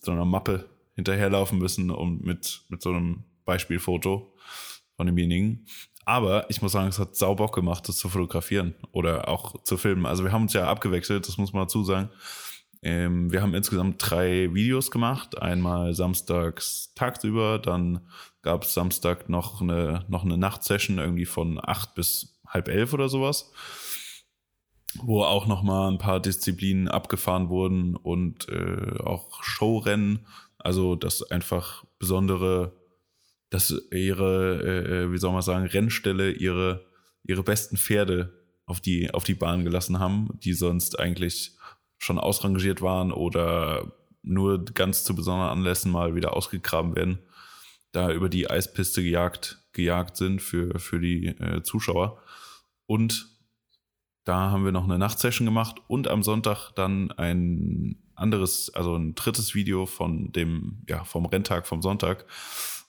so 0.07 0.13
einer 0.13 0.25
Mappe 0.25 0.65
hinterherlaufen 0.95 1.59
müssen 1.59 1.91
und 1.91 2.25
mit, 2.25 2.63
mit 2.69 2.83
so 2.83 2.91
einem 2.91 3.25
Beispielfoto 3.45 4.35
von 4.97 5.07
demjenigen. 5.07 5.67
Aber 6.05 6.49
ich 6.49 6.63
muss 6.63 6.73
sagen, 6.73 6.89
es 6.89 6.99
hat 6.99 7.17
sau 7.17 7.35
Bock 7.35 7.55
gemacht, 7.55 7.89
das 7.89 7.99
zu 7.99 8.09
fotografieren 8.09 8.75
oder 8.93 9.29
auch 9.29 9.63
zu 9.65 9.77
filmen. 9.77 10.07
Also 10.07 10.25
wir 10.25 10.33
haben 10.33 10.43
uns 10.43 10.53
ja 10.53 10.69
abgewechselt, 10.69 11.29
das 11.29 11.37
muss 11.37 11.53
man 11.53 11.65
dazu 11.65 11.85
sagen. 11.85 12.11
Ähm, 12.83 13.33
wir 13.33 13.43
haben 13.43 13.55
insgesamt 13.55 13.97
drei 13.99 14.55
Videos 14.55 14.91
gemacht. 14.91 15.43
Einmal 15.43 15.95
samstags 15.95 16.93
tagsüber, 16.95 17.59
dann 17.59 18.01
gab 18.43 18.63
es 18.63 18.75
Samstag 18.75 19.29
noch 19.29 19.61
eine, 19.61 20.05
noch 20.09 20.25
eine 20.25 20.39
Nachtsession 20.39 20.99
irgendwie 20.99 21.25
von 21.25 21.59
acht 21.63 21.95
bis 21.95 22.41
halb 22.47 22.69
elf 22.69 22.93
oder 22.93 23.09
sowas 23.09 23.53
wo 25.03 25.23
auch 25.23 25.47
noch 25.47 25.63
mal 25.63 25.89
ein 25.89 25.99
paar 25.99 26.21
Disziplinen 26.21 26.89
abgefahren 26.89 27.49
wurden 27.49 27.97
und 27.97 28.49
äh, 28.49 28.99
auch 29.03 29.43
Showrennen, 29.43 30.27
also 30.59 30.97
dass 30.97 31.23
einfach 31.31 31.85
besondere, 31.99 32.73
dass 33.51 33.75
ihre, 33.93 34.63
äh, 34.63 35.05
äh, 35.05 35.13
wie 35.13 35.19
soll 35.19 35.33
man 35.33 35.43
sagen, 35.43 35.67
Rennstelle 35.67 36.33
ihre 36.33 36.87
ihre 37.25 37.43
besten 37.43 37.77
Pferde 37.77 38.33
auf 38.67 38.81
die 38.81 39.13
auf 39.13 39.25
die 39.25 39.35
Bahn 39.35 39.65
gelassen 39.65 39.99
haben, 39.99 40.29
die 40.43 40.53
sonst 40.53 40.99
eigentlich 40.99 41.57
schon 41.99 42.19
ausrangiert 42.19 42.83
waren 42.83 43.13
oder 43.13 43.93
nur 44.23 44.65
ganz 44.65 45.05
zu 45.05 45.15
besonderen 45.15 45.51
Anlässen 45.51 45.91
mal 45.91 46.15
wieder 46.15 46.37
ausgegraben 46.37 46.95
werden, 46.97 47.19
da 47.93 48.13
über 48.13 48.29
die 48.29 48.51
Eispiste 48.51 49.03
gejagt 49.03 49.59
gejagt 49.73 50.17
sind 50.17 50.43
für 50.43 50.79
für 50.79 51.01
die 51.01 51.27
äh, 51.27 51.63
Zuschauer. 51.63 52.21
Und 52.87 53.36
da 54.27 54.51
haben 54.51 54.65
wir 54.65 54.73
noch 54.73 54.85
eine 54.85 54.99
Nachtsession 54.99 55.47
gemacht 55.47 55.77
und 55.87 56.09
am 56.09 56.25
Sonntag 56.25 56.73
dann 56.73 57.13
ein 57.13 57.97
anderes, 58.17 58.75
also 58.75 58.97
ein 58.97 59.15
drittes 59.15 59.55
Video 59.55 59.87
von 59.87 60.33
dem, 60.33 60.83
ja, 60.89 61.05
vom 61.05 61.27
Renntag 61.27 61.69
vom 61.69 61.81
Sonntag. 61.81 62.27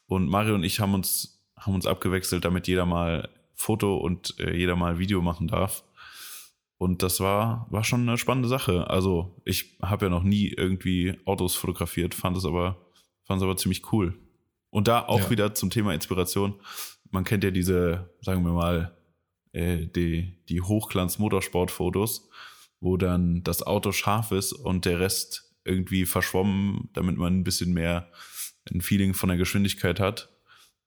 Und 0.08 0.28
Mario 0.28 0.56
und 0.56 0.64
ich 0.64 0.80
haben 0.80 0.96
uns, 0.96 1.46
haben 1.56 1.76
uns 1.76 1.86
abgewechselt, 1.86 2.44
damit 2.44 2.68
jeder 2.68 2.88
mal 2.88 3.30
Foto 3.54 3.98
und 3.98 4.40
äh, 4.40 4.58
jeder 4.58 4.76
mal 4.76 4.98
Video 4.98 5.22
machen 5.22 5.48
darf. 5.48 5.84
Und 6.80 7.04
das 7.04 7.20
war, 7.20 7.68
war 7.70 7.84
schon 7.84 8.02
eine 8.02 8.18
spannende 8.18 8.50
Sache. 8.50 8.90
Also 8.90 9.40
ich 9.46 9.78
habe 9.80 10.08
ja 10.08 10.10
noch 10.10 10.24
nie 10.24 10.48
irgendwie 10.48 11.20
Autos 11.26 11.54
fotografiert, 11.54 12.16
fand 12.16 12.36
es 12.36 12.46
aber, 12.46 12.78
fand 13.26 13.42
es 13.42 13.44
aber 13.44 13.58
ziemlich 13.58 13.92
cool. 13.92 14.18
Und 14.72 14.88
da 14.88 15.06
auch 15.06 15.20
ja. 15.20 15.30
wieder 15.30 15.54
zum 15.54 15.70
Thema 15.70 15.94
Inspiration. 15.94 16.56
Man 17.12 17.24
kennt 17.24 17.44
ja 17.44 17.52
diese, 17.52 18.10
sagen 18.22 18.44
wir 18.44 18.54
mal, 18.54 18.97
äh, 19.58 19.88
die, 19.88 20.38
die 20.50 20.62
Hochglanz-Motorsport-Fotos, 20.62 22.30
wo 22.80 22.96
dann 22.96 23.44
das 23.44 23.66
Auto 23.66 23.92
scharf 23.92 24.32
ist 24.32 24.54
und 24.54 24.86
der 24.86 25.00
Rest 25.00 25.56
irgendwie 25.66 26.06
verschwommen, 26.06 26.90
damit 26.94 27.18
man 27.18 27.40
ein 27.40 27.44
bisschen 27.44 27.74
mehr 27.74 28.12
ein 28.72 28.82
Feeling 28.82 29.14
von 29.14 29.30
der 29.30 29.38
Geschwindigkeit 29.38 30.00
hat. 30.00 30.30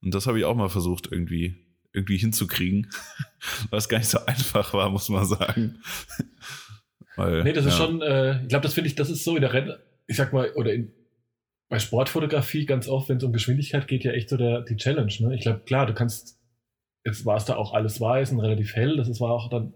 Und 0.02 0.14
das 0.14 0.26
habe 0.26 0.38
ich 0.38 0.44
auch 0.44 0.54
mal 0.54 0.68
versucht, 0.68 1.08
irgendwie, 1.10 1.56
irgendwie 1.92 2.16
hinzukriegen, 2.16 2.90
was 3.70 3.88
gar 3.88 3.98
nicht 3.98 4.08
so 4.08 4.24
einfach 4.24 4.72
war, 4.72 4.88
muss 4.88 5.08
man 5.08 5.26
sagen. 5.26 5.82
Weil, 7.16 7.42
nee, 7.42 7.52
das 7.52 7.64
ja. 7.64 7.70
ist 7.70 7.76
schon, 7.76 8.00
äh, 8.02 8.40
ich 8.42 8.48
glaube, 8.48 8.62
das 8.62 8.74
finde 8.74 8.88
ich, 8.88 8.94
das 8.94 9.10
ist 9.10 9.24
so 9.24 9.34
in 9.34 9.42
der 9.42 9.52
Renn, 9.52 9.74
ich 10.06 10.16
sag 10.16 10.32
mal, 10.32 10.52
oder 10.54 10.72
in, 10.72 10.92
bei 11.68 11.80
Sportfotografie 11.80 12.66
ganz 12.66 12.88
oft, 12.88 13.08
wenn 13.08 13.16
es 13.16 13.24
um 13.24 13.32
Geschwindigkeit 13.32 13.88
geht, 13.88 14.04
ja 14.04 14.12
echt 14.12 14.28
so 14.28 14.36
der, 14.36 14.62
die 14.62 14.76
Challenge. 14.76 15.12
Ne? 15.20 15.34
Ich 15.34 15.42
glaube, 15.42 15.60
klar, 15.60 15.86
du 15.86 15.94
kannst 15.94 16.39
Jetzt 17.04 17.24
war 17.24 17.36
es 17.36 17.44
da 17.44 17.56
auch 17.56 17.72
alles 17.72 18.00
weiß 18.00 18.32
und 18.32 18.40
relativ 18.40 18.74
hell. 18.74 18.96
Das 18.96 19.20
war 19.20 19.32
auch 19.32 19.48
dann, 19.48 19.72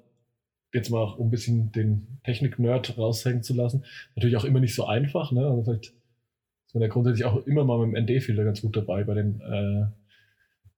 jetzt 0.73 0.91
mal 0.91 0.99
auch, 0.99 1.19
um 1.19 1.29
ein 1.29 1.31
bisschen 1.31 1.73
den 1.73 2.19
Technik-Nerd 2.25 2.99
raushängen 2.99 3.43
zu 3.43 3.55
lassen, 3.55 3.85
natürlich 4.15 4.37
auch 4.37 4.45
immer 4.45 4.61
nicht 4.61 4.75
so 4.75 4.87
einfach. 4.87 5.33
Ne? 5.33 5.47
Also 5.47 5.63
vielleicht 5.63 5.95
ist 6.67 6.75
man 6.75 6.83
ja 6.83 6.89
grundsätzlich 6.89 7.25
auch 7.25 7.47
immer 7.47 7.65
mal 7.65 7.87
mit 7.87 7.97
dem 7.97 8.05
ND-Filter 8.05 8.45
ganz 8.45 8.61
gut 8.61 8.77
dabei 8.77 9.05
bei 9.05 9.15
den, 9.15 9.41
äh, 9.41 9.87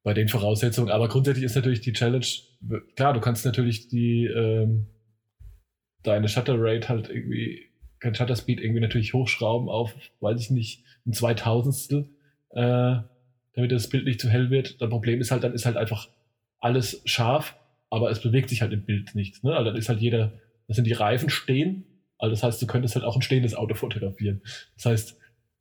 bei 0.02 0.14
den 0.14 0.28
Voraussetzungen. 0.28 0.90
Aber 0.90 1.08
grundsätzlich 1.08 1.44
ist 1.44 1.56
natürlich 1.56 1.80
die 1.80 1.92
Challenge, 1.92 2.26
klar, 2.94 3.12
du 3.12 3.20
kannst 3.20 3.44
natürlich 3.44 3.88
die, 3.88 4.26
ähm, 4.26 4.86
deine 6.04 6.28
Shutter 6.28 6.54
Rate 6.58 6.88
halt 6.88 7.08
irgendwie, 7.08 7.62
kein 7.98 8.14
Shutter 8.14 8.36
Speed 8.36 8.60
irgendwie 8.60 8.80
natürlich 8.80 9.14
hochschrauben 9.14 9.68
auf, 9.68 9.94
weiß 10.20 10.40
ich 10.40 10.50
nicht, 10.50 10.84
ein 11.06 11.12
Zweitausendstel, 11.12 12.08
äh, 12.50 12.98
damit 13.54 13.72
das 13.72 13.88
Bild 13.88 14.04
nicht 14.04 14.20
zu 14.20 14.28
hell 14.28 14.50
wird. 14.50 14.80
Das 14.80 14.90
Problem 14.90 15.20
ist 15.20 15.30
halt, 15.30 15.42
dann 15.42 15.54
ist 15.54 15.66
halt 15.66 15.76
einfach 15.76 16.08
alles 16.66 17.00
scharf, 17.04 17.56
aber 17.90 18.10
es 18.10 18.20
bewegt 18.20 18.48
sich 18.48 18.60
halt 18.60 18.72
im 18.72 18.84
Bild 18.84 19.14
nicht. 19.14 19.44
Ne? 19.44 19.54
Also 19.54 19.70
dann 19.70 19.78
ist 19.78 19.88
halt 19.88 20.00
jeder, 20.00 20.32
das 20.66 20.74
sind 20.74 20.86
die 20.86 20.92
Reifen 20.92 21.30
stehen 21.30 21.84
Also 22.18 22.32
das 22.32 22.42
heißt, 22.42 22.60
du 22.60 22.66
könntest 22.66 22.96
halt 22.96 23.04
auch 23.04 23.14
ein 23.14 23.22
stehendes 23.22 23.54
Auto 23.54 23.74
fotografieren. 23.74 24.42
Das 24.74 24.86
heißt, 24.86 25.18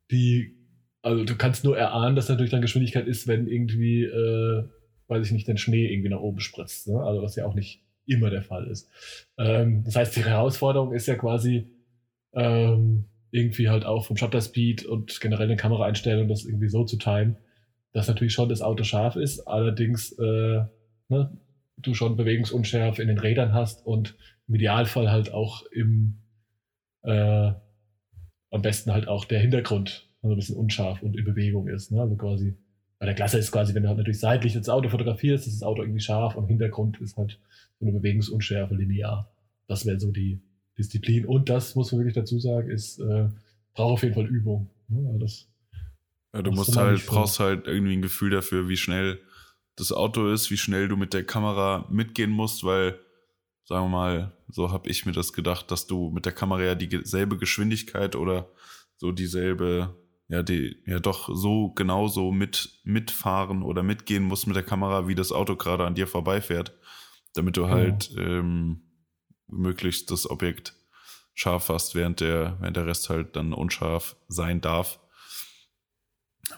die, 0.09 0.57
also 1.03 1.23
du 1.23 1.35
kannst 1.35 1.63
nur 1.63 1.77
erahnen, 1.77 2.15
dass 2.15 2.27
natürlich 2.27 2.51
dann 2.51 2.61
Geschwindigkeit 2.61 3.07
ist, 3.07 3.27
wenn 3.27 3.47
irgendwie, 3.47 4.03
äh, 4.03 4.63
weiß 5.07 5.27
ich 5.27 5.31
nicht, 5.31 5.47
den 5.47 5.57
Schnee 5.57 5.91
irgendwie 5.93 6.09
nach 6.09 6.21
oben 6.21 6.39
spritzt. 6.39 6.87
Ne? 6.87 6.99
Also 6.99 7.21
was 7.21 7.35
ja 7.35 7.45
auch 7.45 7.53
nicht 7.53 7.83
immer 8.07 8.31
der 8.31 8.41
Fall 8.41 8.67
ist. 8.67 8.89
Ähm, 9.37 9.83
das 9.83 9.95
heißt, 9.95 10.15
die 10.15 10.25
Herausforderung 10.25 10.91
ist 10.91 11.05
ja 11.05 11.15
quasi 11.15 11.67
ähm, 12.33 13.05
irgendwie 13.29 13.69
halt 13.69 13.85
auch 13.85 14.05
vom 14.05 14.17
Shutter 14.17 14.41
Speed 14.41 14.85
und 14.85 15.19
generell 15.21 15.47
den 15.47 15.57
Kameraeinstellungen 15.57 16.29
das 16.29 16.45
irgendwie 16.45 16.69
so 16.69 16.83
zu 16.83 16.97
timen, 16.97 17.37
dass 17.93 18.07
natürlich 18.07 18.33
schon 18.33 18.49
das 18.49 18.61
Auto 18.61 18.83
scharf 18.83 19.15
ist, 19.15 19.47
allerdings 19.47 20.11
äh, 20.19 20.63
ne, 21.09 21.37
du 21.77 21.93
schon 21.93 22.15
Bewegungsunschärfe 22.15 23.01
in 23.01 23.07
den 23.07 23.19
Rädern 23.19 23.53
hast 23.53 23.85
und 23.85 24.15
im 24.47 24.55
Idealfall 24.55 25.11
halt 25.11 25.33
auch 25.33 25.65
im 25.71 26.17
äh, 27.03 27.51
am 28.51 28.61
besten 28.61 28.93
halt 28.93 29.07
auch 29.07 29.25
der 29.25 29.39
Hintergrund 29.39 30.09
also 30.25 30.33
ein 30.33 30.37
bisschen 30.37 30.57
unscharf 30.57 31.03
und 31.03 31.15
in 31.15 31.23
Bewegung 31.23 31.67
ist. 31.67 31.91
Ne? 31.91 32.01
Also 32.01 32.15
quasi, 32.15 32.55
bei 32.97 33.05
der 33.05 33.15
Klasse 33.15 33.37
ist 33.37 33.51
quasi, 33.51 33.75
wenn 33.75 33.83
du 33.83 33.89
halt 33.89 33.97
natürlich 33.99 34.19
seitlich 34.19 34.53
das 34.53 34.69
Auto 34.69 34.89
fotografierst, 34.89 35.45
ist 35.45 35.61
das 35.61 35.67
Auto 35.67 35.83
irgendwie 35.83 35.99
scharf 35.99 36.35
und 36.35 36.47
Hintergrund 36.47 36.99
ist 36.99 37.15
halt 37.15 37.39
so 37.79 37.85
eine 37.85 37.95
Bewegungsunschärfe 37.95 38.73
linear. 38.73 39.31
Das 39.67 39.85
wäre 39.85 39.99
so 39.99 40.11
die 40.11 40.41
Disziplin. 40.77 41.25
Und 41.25 41.49
das 41.49 41.75
muss 41.75 41.91
man 41.91 42.01
wirklich 42.01 42.15
dazu 42.15 42.39
sagen, 42.39 42.69
ist, 42.71 42.99
äh, 42.99 43.29
braucht 43.73 43.93
auf 43.93 44.03
jeden 44.03 44.15
Fall 44.15 44.25
Übung. 44.25 44.69
Ne? 44.87 45.07
Also 45.07 45.19
das, 45.19 45.47
ja, 46.33 46.41
du 46.41 46.51
musst 46.51 46.75
halt, 46.75 47.05
brauchst 47.05 47.39
halt 47.39 47.67
irgendwie 47.67 47.93
ein 47.93 48.01
Gefühl 48.01 48.31
dafür, 48.31 48.67
wie 48.67 48.77
schnell 48.77 49.19
das 49.75 49.91
Auto 49.91 50.27
ist, 50.29 50.51
wie 50.51 50.57
schnell 50.57 50.87
du 50.87 50.95
mit 50.95 51.13
der 51.13 51.25
Kamera 51.25 51.85
mitgehen 51.89 52.31
musst, 52.31 52.63
weil, 52.63 52.99
sagen 53.65 53.85
wir 53.85 53.89
mal, 53.89 54.37
so 54.47 54.71
habe 54.71 54.89
ich 54.89 55.05
mir 55.05 55.11
das 55.11 55.33
gedacht, 55.33 55.71
dass 55.71 55.87
du 55.87 56.09
mit 56.11 56.25
der 56.25 56.33
Kamera 56.33 56.61
ja 56.63 56.75
dieselbe 56.75 57.37
Geschwindigkeit 57.37 58.15
oder 58.15 58.49
so 58.97 59.11
dieselbe, 59.11 59.95
ja, 60.29 60.43
die, 60.43 60.77
ja 60.85 60.99
doch 60.99 61.29
so 61.33 61.69
genauso 61.71 62.31
mit, 62.31 62.79
mitfahren 62.83 63.63
oder 63.63 63.83
mitgehen 63.83 64.23
musst 64.23 64.47
mit 64.47 64.55
der 64.55 64.63
Kamera, 64.63 65.07
wie 65.07 65.15
das 65.15 65.31
Auto 65.31 65.55
gerade 65.55 65.85
an 65.85 65.95
dir 65.95 66.07
vorbeifährt, 66.07 66.73
damit 67.33 67.57
du 67.57 67.63
genau. 67.63 67.73
halt 67.73 68.11
ähm, 68.17 68.81
möglichst 69.47 70.09
das 70.11 70.29
Objekt 70.29 70.73
scharf 71.33 71.67
hast, 71.69 71.95
während 71.95 72.21
der, 72.21 72.57
während 72.61 72.77
der 72.77 72.87
Rest 72.87 73.09
halt 73.09 73.35
dann 73.35 73.53
unscharf 73.53 74.15
sein 74.27 74.61
darf. 74.61 74.99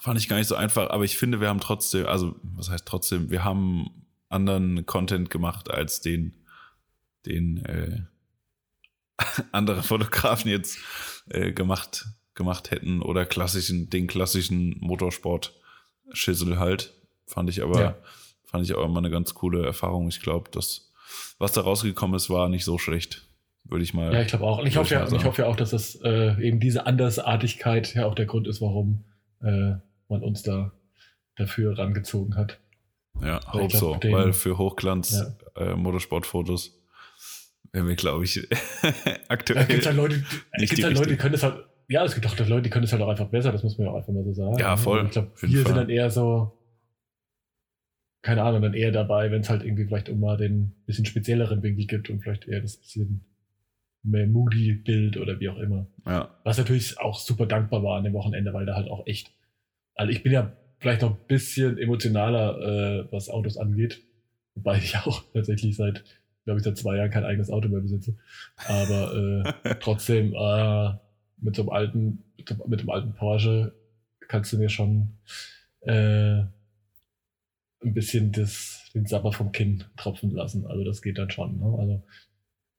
Fand 0.02 0.20
ich 0.20 0.28
gar 0.28 0.38
nicht 0.38 0.48
so 0.48 0.56
einfach, 0.56 0.90
aber 0.90 1.06
ich 1.06 1.18
finde, 1.18 1.40
wir 1.40 1.48
haben 1.48 1.60
trotzdem, 1.60 2.06
also 2.08 2.36
was 2.44 2.70
heißt 2.70 2.86
trotzdem, 2.86 3.30
wir 3.30 3.44
haben 3.44 3.90
anderen 4.30 4.86
Content 4.86 5.30
gemacht 5.30 5.72
als 5.72 6.02
den, 6.02 6.34
den 7.26 7.66
äh, 7.66 8.02
andere 9.52 9.84
Fotografen 9.84 10.52
jetzt 10.52 10.78
äh, 11.30 11.52
gemacht, 11.52 12.06
gemacht 12.34 12.72
hätten 12.72 13.02
oder 13.02 13.26
klassischen, 13.26 13.90
den 13.90 14.08
klassischen 14.08 14.78
Motorsport-Schissel 14.80 16.60
halt. 16.60 16.94
Fand 17.26 17.50
ich 17.50 17.64
aber, 17.64 17.80
ja. 17.80 17.98
fand 18.46 18.64
ich 18.66 18.74
auch 18.76 18.86
immer 18.86 19.00
eine 19.00 19.10
ganz 19.10 19.34
coole 19.34 19.66
Erfahrung. 19.66 20.08
Ich 20.08 20.22
glaube, 20.22 20.50
das, 20.52 20.92
was 21.40 21.54
da 21.54 21.62
rausgekommen 21.62 22.16
ist, 22.16 22.30
war 22.30 22.50
nicht 22.50 22.66
so 22.66 22.78
schlecht. 22.78 23.24
Würde 23.64 23.84
ich 23.84 23.94
mal. 23.94 24.14
Ja, 24.14 24.22
ich 24.22 24.30
glaube 24.30 24.46
auch. 24.46 24.60
Und 24.60 24.68
ich 24.68 24.78
hoffe 24.78 24.94
ja, 24.94 25.12
ich 25.12 25.26
hoffe 25.26 25.42
ja 25.42 25.48
auch, 25.50 25.58
dass 25.58 25.72
das 25.72 25.96
äh, 26.02 26.42
eben 26.42 26.62
diese 26.62 26.86
Andersartigkeit 26.86 27.94
ja 27.96 28.06
auch 28.06 28.16
der 28.16 28.26
Grund 28.26 28.48
ist, 28.48 28.62
warum 28.62 29.04
äh, 29.42 29.76
man 30.10 30.24
uns 30.24 30.44
da 30.44 30.72
dafür 31.36 31.78
rangezogen 31.78 32.36
hat. 32.36 32.60
Ja, 33.22 33.40
auch 33.48 33.70
so, 33.72 33.96
den, 33.96 34.14
weil 34.14 34.34
für 34.34 34.58
Hochglanz 34.58 35.24
ja. 35.56 35.62
äh, 35.62 35.76
Motorsportfotos 35.76 36.80
wären 37.72 37.88
wir, 37.88 37.96
glaube 37.96 38.26
ich, 38.26 38.48
aktuell. 39.28 39.64
Es 39.64 39.68
gibt 39.68 39.86
halt 39.86 39.96
Leute, 39.96 40.24
es 40.52 40.70
gibt 40.70 40.84
halt 40.84 40.98
Leute, 40.98 41.10
die 41.10 41.18
können 41.18 41.36
es 41.36 41.44
halt, 41.44 41.66
ja, 41.88 42.04
es 42.04 42.14
gibt 42.14 42.28
auch 42.28 42.38
Leute, 42.38 42.64
die 42.64 42.70
können 42.70 42.86
es 42.86 42.92
halt 42.92 43.02
auch 43.02 43.10
einfach 43.10 43.28
besser, 43.28 43.52
das 43.52 43.64
muss 43.64 43.78
man 43.78 43.88
ja 43.88 43.94
auch 43.94 43.98
einfach 43.98 44.14
mal 44.14 44.24
so 44.24 44.34
sagen. 44.34 44.58
Ja, 44.60 44.78
voll. 44.78 45.06
ich 45.06 45.12
glaube, 45.12 45.32
wir 45.40 45.64
sind 45.64 45.76
dann 45.76 45.90
eher 45.90 46.12
so, 46.12 46.54
keine 48.22 48.44
Ahnung, 48.44 48.62
dann 48.62 48.74
eher 48.74 48.92
dabei, 48.92 49.32
wenn 49.32 49.42
es 49.42 49.50
halt 49.50 49.64
irgendwie 49.64 49.86
vielleicht 49.86 50.10
um 50.10 50.20
mal 50.20 50.38
den 50.38 50.76
bisschen 50.86 51.06
spezielleren 51.06 51.64
Winkel 51.64 51.86
gibt 51.86 52.10
und 52.10 52.22
vielleicht 52.22 52.48
eher 52.48 52.62
das 52.62 52.78
bisschen 52.78 53.26
Moody-Bild 54.08 55.18
oder 55.18 55.40
wie 55.40 55.50
auch 55.50 55.58
immer. 55.58 55.88
Ja. 56.06 56.30
Was 56.44 56.58
natürlich 56.58 57.00
auch 57.00 57.20
super 57.20 57.46
dankbar 57.46 57.84
war 57.84 57.98
an 57.98 58.04
dem 58.04 58.14
Wochenende, 58.14 58.54
weil 58.54 58.66
da 58.66 58.76
halt 58.76 58.90
auch 58.90 59.06
echt 59.06 59.32
also 59.98 60.12
ich 60.12 60.24
bin 60.24 60.32
ja 60.32 60.54
vielleicht 60.80 61.02
noch 61.02 61.12
ein 61.12 61.28
bisschen 61.28 61.78
emotionaler, 61.78 62.62
äh, 62.62 63.12
was 63.12 63.30
Autos 63.30 63.58
angeht. 63.58 64.02
Wobei 64.56 64.78
ich 64.78 64.96
auch 65.06 65.24
tatsächlich 65.34 65.76
seit, 65.76 66.04
glaube 66.46 66.60
ich, 66.60 66.64
seit 66.64 66.78
zwei 66.78 66.96
Jahren 66.96 67.10
kein 67.10 67.26
eigenes 67.26 67.50
Auto 67.50 67.68
mehr 67.68 67.82
besitze. 67.82 68.16
Aber 68.68 69.44
äh, 69.64 69.76
trotzdem, 69.80 70.34
äh, 70.34 70.94
mit 71.40 71.56
so 71.56 71.64
einem 71.64 71.70
alten, 71.70 72.24
mit 72.68 72.82
dem 72.82 72.90
alten 72.90 73.14
Porsche 73.14 73.74
kannst 74.28 74.54
du 74.54 74.58
mir 74.58 74.70
schon 74.70 75.10
äh, 75.82 76.42
ein 77.84 77.94
bisschen 77.94 78.32
das, 78.32 78.90
den 78.94 79.06
Sapper 79.06 79.32
vom 79.32 79.52
Kinn 79.52 79.84
tropfen 79.98 80.32
lassen. 80.32 80.66
Also 80.66 80.84
das 80.84 81.02
geht 81.02 81.18
dann 81.18 81.30
schon. 81.30 81.60
Ne? 81.60 81.76
Also 81.78 82.04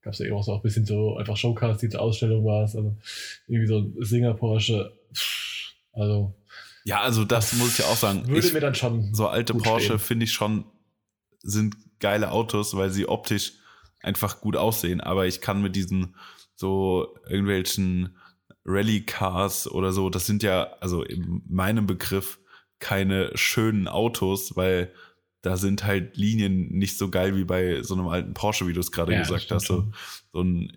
gab 0.03 0.13
es 0.13 0.19
ja 0.19 0.33
auch 0.33 0.45
so 0.45 0.55
ein 0.55 0.63
bisschen 0.63 0.87
so 0.87 1.17
einfach 1.17 1.37
Showcast, 1.37 1.83
die 1.83 1.89
zur 1.89 2.01
Ausstellung 2.01 2.45
war. 2.45 2.63
Also 2.63 2.97
irgendwie 3.47 3.67
so 3.67 3.79
ein 3.79 3.95
Singer 3.99 4.35
Porsche. 4.35 4.93
Also 5.93 6.35
ja, 6.85 7.01
also 7.01 7.25
das 7.25 7.53
muss 7.55 7.73
ich 7.73 7.79
ja 7.79 7.87
auch 7.87 7.97
sagen. 7.97 8.27
Würde 8.29 8.47
ich, 8.47 8.53
mir 8.53 8.61
dann 8.61 8.75
schon. 8.75 9.15
So 9.15 9.29
alte 9.29 9.55
Porsche 9.55 9.99
finde 9.99 10.25
ich 10.25 10.33
schon, 10.33 10.65
sind 11.43 11.77
geile 12.01 12.31
Autos, 12.31 12.77
weil 12.77 12.91
sie 12.91 13.09
optisch 13.09 13.55
einfach 14.01 14.41
gut 14.41 14.57
aussehen. 14.57 15.01
Aber 15.01 15.27
ich 15.27 15.41
kann 15.41 15.61
mit 15.61 15.77
diesen 15.77 16.17
so 16.55 17.15
irgendwelchen 17.29 18.17
Rallye-Cars 18.65 19.71
oder 19.71 19.93
so, 19.93 20.11
das 20.11 20.27
sind 20.27 20.43
ja, 20.43 20.75
also 20.81 21.03
in 21.03 21.43
meinem 21.49 21.87
Begriff, 21.87 22.39
keine 22.81 23.31
schönen 23.35 23.89
Autos, 23.89 24.57
weil 24.57 24.93
da 25.43 25.57
sind 25.57 25.85
halt 25.85 26.17
Linien 26.17 26.69
nicht 26.69 26.99
so 26.99 27.11
geil 27.11 27.37
wie 27.37 27.45
bei 27.45 27.83
so 27.83 27.95
einem 27.95 28.09
alten 28.09 28.35
Porsche, 28.35 28.67
wie 28.67 28.73
du 28.73 28.81
es 28.81 28.93
gerade 28.93 29.13
ja, 29.13 29.21
gesagt 29.21 29.51
hast. 29.51 29.67
So, 29.67 29.91
so 30.33 30.41
ein 30.43 30.77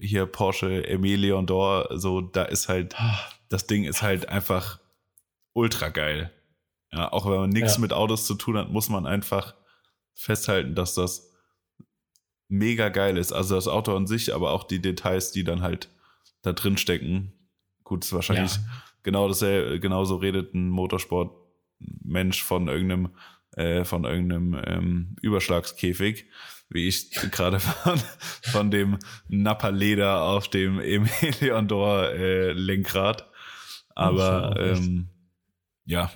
hier 0.00 0.26
Porsche 0.26 0.86
Emilion 0.86 1.46
D'Or, 1.46 1.96
so 1.96 2.20
da 2.20 2.42
ist 2.42 2.68
halt, 2.68 2.98
ah. 2.98 3.18
das 3.48 3.66
Ding 3.66 3.84
ist 3.84 4.02
halt 4.02 4.28
einfach 4.28 4.80
ultra 5.52 5.88
geil. 5.88 6.32
Ja, 6.92 7.10
auch 7.12 7.26
wenn 7.26 7.38
man 7.38 7.50
nichts 7.50 7.76
ja. 7.76 7.80
mit 7.80 7.92
Autos 7.92 8.26
zu 8.26 8.34
tun 8.34 8.58
hat, 8.58 8.70
muss 8.70 8.88
man 8.88 9.06
einfach 9.06 9.54
festhalten, 10.14 10.74
dass 10.74 10.94
das 10.94 11.30
mega 12.48 12.90
geil 12.90 13.16
ist. 13.16 13.32
Also 13.32 13.54
das 13.54 13.68
Auto 13.68 13.96
an 13.96 14.06
sich, 14.06 14.34
aber 14.34 14.50
auch 14.50 14.64
die 14.64 14.82
Details, 14.82 15.32
die 15.32 15.44
dann 15.44 15.62
halt 15.62 15.88
da 16.42 16.52
drin 16.52 16.76
stecken. 16.76 17.32
Gut, 17.82 18.04
ist 18.04 18.12
wahrscheinlich 18.12 18.56
ja. 18.56 18.62
genau 19.02 19.26
das, 19.28 19.40
genauso 19.40 20.16
redet 20.16 20.54
ein 20.54 20.68
Motorsportmensch 20.68 22.42
von 22.42 22.68
irgendeinem, 22.68 23.10
äh, 23.56 23.84
von 23.84 24.04
irgendeinem 24.04 24.60
ähm, 24.66 25.16
Überschlagskäfig, 25.22 26.26
wie 26.70 26.88
ich 26.88 27.10
gerade 27.30 27.60
von, 27.60 28.00
von 28.42 28.70
dem 28.70 28.98
Nappa-Leder 29.28 30.22
auf 30.22 30.48
dem 30.48 30.80
Emilion 30.80 31.68
Dor 31.68 32.10
äh, 32.10 32.52
Lenkrad. 32.52 33.28
Aber 33.94 34.56
ähm, 34.58 35.08
ja, 35.84 36.10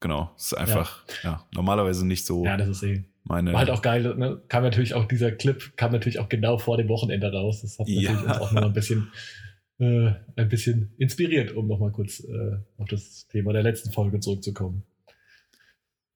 genau. 0.00 0.32
Ist 0.36 0.56
einfach, 0.56 1.04
ja. 1.22 1.30
ja. 1.30 1.46
normalerweise 1.54 2.06
nicht 2.06 2.26
so. 2.26 2.44
Ja, 2.44 2.56
das 2.56 2.68
ist 2.68 2.82
eh. 2.82 3.04
Meine 3.24 3.52
War 3.52 3.60
halt 3.60 3.70
auch 3.70 3.82
geil, 3.82 4.14
ne? 4.16 4.40
kam 4.48 4.62
natürlich 4.62 4.94
auch 4.94 5.04
dieser 5.04 5.30
Clip, 5.30 5.76
kam 5.76 5.92
natürlich 5.92 6.18
auch 6.18 6.30
genau 6.30 6.56
vor 6.56 6.78
dem 6.78 6.88
Wochenende 6.88 7.30
raus. 7.30 7.60
Das 7.60 7.78
hat 7.78 7.86
natürlich 7.86 8.04
ja. 8.08 8.18
uns 8.22 8.38
auch 8.38 8.52
noch 8.52 8.62
ein 8.62 8.72
bisschen, 8.72 9.12
äh, 9.78 10.12
ein 10.34 10.48
bisschen 10.48 10.94
inspiriert, 10.96 11.52
um 11.52 11.68
nochmal 11.68 11.92
kurz 11.92 12.20
äh, 12.20 12.56
auf 12.78 12.88
das 12.88 13.26
Thema 13.28 13.52
der 13.52 13.62
letzten 13.62 13.92
Folge 13.92 14.18
zurückzukommen. 14.20 14.82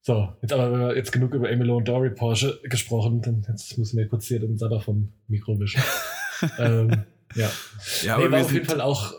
So, 0.04 0.32
jetzt 0.42 0.52
aber 0.52 0.96
jetzt 0.96 1.12
genug 1.12 1.32
über 1.32 1.48
Emilio 1.48 1.76
und 1.76 1.86
Dory 1.86 2.10
Porsche 2.10 2.60
gesprochen, 2.64 3.22
dann 3.22 3.46
jetzt 3.48 3.78
müssen 3.78 3.96
wir 3.96 4.08
kurz 4.08 4.26
hier 4.26 4.40
den 4.40 4.58
Sabber 4.58 4.80
vom 4.80 5.12
Mikro 5.28 5.58
wischen. 5.60 5.80
ähm, 6.58 7.04
ja. 7.36 7.48
Ja, 8.02 8.18
nee, 8.18 8.24
aber 8.24 8.30
wir 8.32 8.40
auf 8.40 8.52
jeden 8.52 8.66
Fall 8.66 8.80
auch. 8.80 9.14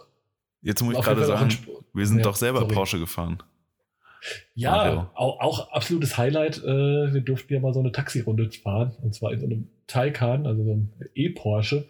Jetzt 0.61 0.81
muss 0.81 0.95
ich 0.95 1.01
gerade 1.01 1.23
sagen, 1.23 1.55
wir 1.93 2.05
sind 2.05 2.17
ja, 2.17 2.23
doch 2.23 2.35
selber 2.35 2.59
sorry. 2.59 2.73
Porsche 2.73 2.99
gefahren. 2.99 3.41
Ja, 4.55 5.11
auch, 5.15 5.39
auch, 5.39 5.71
absolutes 5.71 6.17
Highlight. 6.17 6.57
Äh, 6.57 7.13
wir 7.13 7.21
durften 7.21 7.53
ja 7.53 7.59
mal 7.61 7.73
so 7.73 7.79
eine 7.79 7.93
Taxirunde 7.93 8.49
fahren. 8.51 8.93
Und 9.01 9.15
zwar 9.15 9.31
in 9.31 9.39
so 9.39 9.45
einem 9.45 9.69
Taycan, 9.87 10.45
also 10.45 10.63
so 10.63 10.71
einem 10.71 10.89
E-Porsche. 11.15 11.87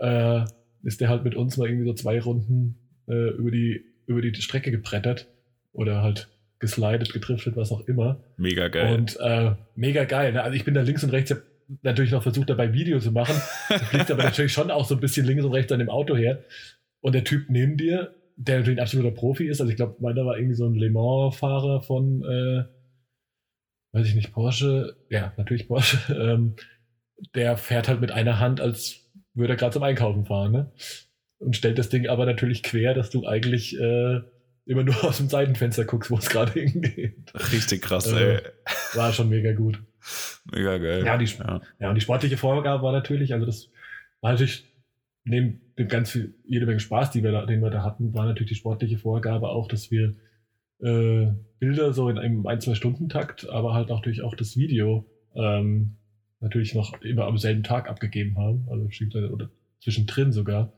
Äh, 0.00 0.44
ist 0.82 1.00
der 1.00 1.08
halt 1.08 1.24
mit 1.24 1.34
uns 1.34 1.56
mal 1.56 1.66
irgendwie 1.66 1.86
so 1.86 1.94
zwei 1.94 2.20
Runden 2.20 2.78
äh, 3.08 3.30
über, 3.30 3.50
die, 3.50 3.84
über 4.06 4.20
die 4.20 4.34
Strecke 4.34 4.70
gebrettert. 4.70 5.28
Oder 5.72 6.02
halt 6.02 6.28
geslidet, 6.58 7.12
gedriftet, 7.12 7.56
was 7.56 7.72
auch 7.72 7.86
immer. 7.86 8.20
Mega 8.36 8.68
geil. 8.68 8.94
Und 8.94 9.18
äh, 9.20 9.52
mega 9.74 10.04
geil. 10.04 10.32
Ne? 10.32 10.42
Also 10.42 10.56
ich 10.56 10.64
bin 10.64 10.74
da 10.74 10.82
links 10.82 11.04
und 11.04 11.10
rechts 11.10 11.34
natürlich 11.82 12.12
noch 12.12 12.22
versucht, 12.22 12.50
dabei 12.50 12.72
Video 12.72 12.98
zu 12.98 13.12
machen. 13.12 13.34
Fliegt 13.90 14.10
aber 14.10 14.24
natürlich 14.24 14.52
schon 14.52 14.70
auch 14.70 14.86
so 14.86 14.94
ein 14.94 15.00
bisschen 15.00 15.26
links 15.26 15.44
und 15.44 15.52
rechts 15.52 15.70
an 15.72 15.78
dem 15.78 15.90
Auto 15.90 16.16
her. 16.16 16.44
Und 17.00 17.14
der 17.14 17.24
Typ 17.24 17.46
neben 17.48 17.76
dir 17.76 18.14
der 18.38 18.58
natürlich 18.58 18.78
ein 18.78 18.82
absoluter 18.82 19.10
Profi 19.10 19.48
ist. 19.48 19.60
Also 19.60 19.70
ich 19.70 19.76
glaube, 19.76 19.96
meiner 20.00 20.24
war 20.24 20.38
irgendwie 20.38 20.54
so 20.54 20.66
ein 20.66 20.74
Le 20.74 20.90
Mans-Fahrer 20.90 21.82
von, 21.82 22.22
äh, 22.22 22.64
weiß 23.92 24.06
ich 24.06 24.14
nicht, 24.14 24.32
Porsche. 24.32 24.96
Ja, 25.10 25.32
natürlich 25.36 25.66
Porsche. 25.66 25.98
Ähm, 26.14 26.54
der 27.34 27.56
fährt 27.56 27.88
halt 27.88 28.00
mit 28.00 28.12
einer 28.12 28.38
Hand, 28.38 28.60
als 28.60 29.10
würde 29.34 29.54
er 29.54 29.56
gerade 29.56 29.72
zum 29.72 29.82
Einkaufen 29.82 30.24
fahren, 30.24 30.52
ne? 30.52 30.72
Und 31.38 31.56
stellt 31.56 31.78
das 31.78 31.88
Ding 31.88 32.06
aber 32.06 32.26
natürlich 32.26 32.62
quer, 32.62 32.94
dass 32.94 33.10
du 33.10 33.26
eigentlich 33.26 33.78
äh, 33.78 34.20
immer 34.68 34.84
nur 34.84 34.94
aus 35.04 35.16
dem 35.16 35.28
Seitenfenster 35.28 35.84
guckst, 35.84 36.10
wo 36.10 36.18
es 36.18 36.28
gerade 36.28 36.52
hingeht. 36.52 37.16
Richtig 37.52 37.82
krass, 37.82 38.10
äh, 38.12 38.36
ey. 38.36 38.42
War 38.94 39.12
schon 39.12 39.28
mega 39.28 39.52
gut. 39.52 39.82
Mega 40.52 40.78
geil. 40.78 41.04
Ja, 41.04 41.16
die, 41.16 41.24
ja. 41.24 41.60
ja, 41.80 41.88
und 41.88 41.94
die 41.94 42.00
sportliche 42.00 42.36
Vorgabe 42.36 42.82
war 42.82 42.92
natürlich, 42.92 43.32
also 43.32 43.46
das 43.46 43.70
war 44.20 44.32
natürlich 44.32 44.64
neben 45.24 45.60
dem 45.78 45.88
ganz 45.88 46.10
viel, 46.10 46.34
jede 46.44 46.66
Menge 46.66 46.80
Spaß, 46.80 47.10
die 47.10 47.22
wir 47.22 47.32
da, 47.32 47.46
den 47.46 47.60
wir 47.60 47.70
da 47.70 47.82
hatten, 47.82 48.14
war 48.14 48.26
natürlich 48.26 48.50
die 48.50 48.58
sportliche 48.58 48.98
Vorgabe 48.98 49.48
auch, 49.48 49.68
dass 49.68 49.90
wir 49.90 50.14
äh, 50.80 51.32
Bilder 51.58 51.92
so 51.92 52.08
in 52.08 52.18
einem 52.18 52.46
ein, 52.46 52.60
zwei 52.60 52.74
Stunden 52.74 53.08
Takt, 53.08 53.48
aber 53.48 53.74
halt 53.74 53.90
auch 53.90 54.00
durch 54.00 54.22
auch 54.22 54.34
das 54.34 54.56
Video 54.56 55.06
ähm, 55.34 55.96
natürlich 56.40 56.74
noch 56.74 57.00
immer 57.02 57.26
am 57.26 57.38
selben 57.38 57.62
Tag 57.62 57.88
abgegeben 57.88 58.38
haben, 58.38 58.66
also 58.70 58.88
oder 59.32 59.50
zwischendrin 59.80 60.32
sogar. 60.32 60.72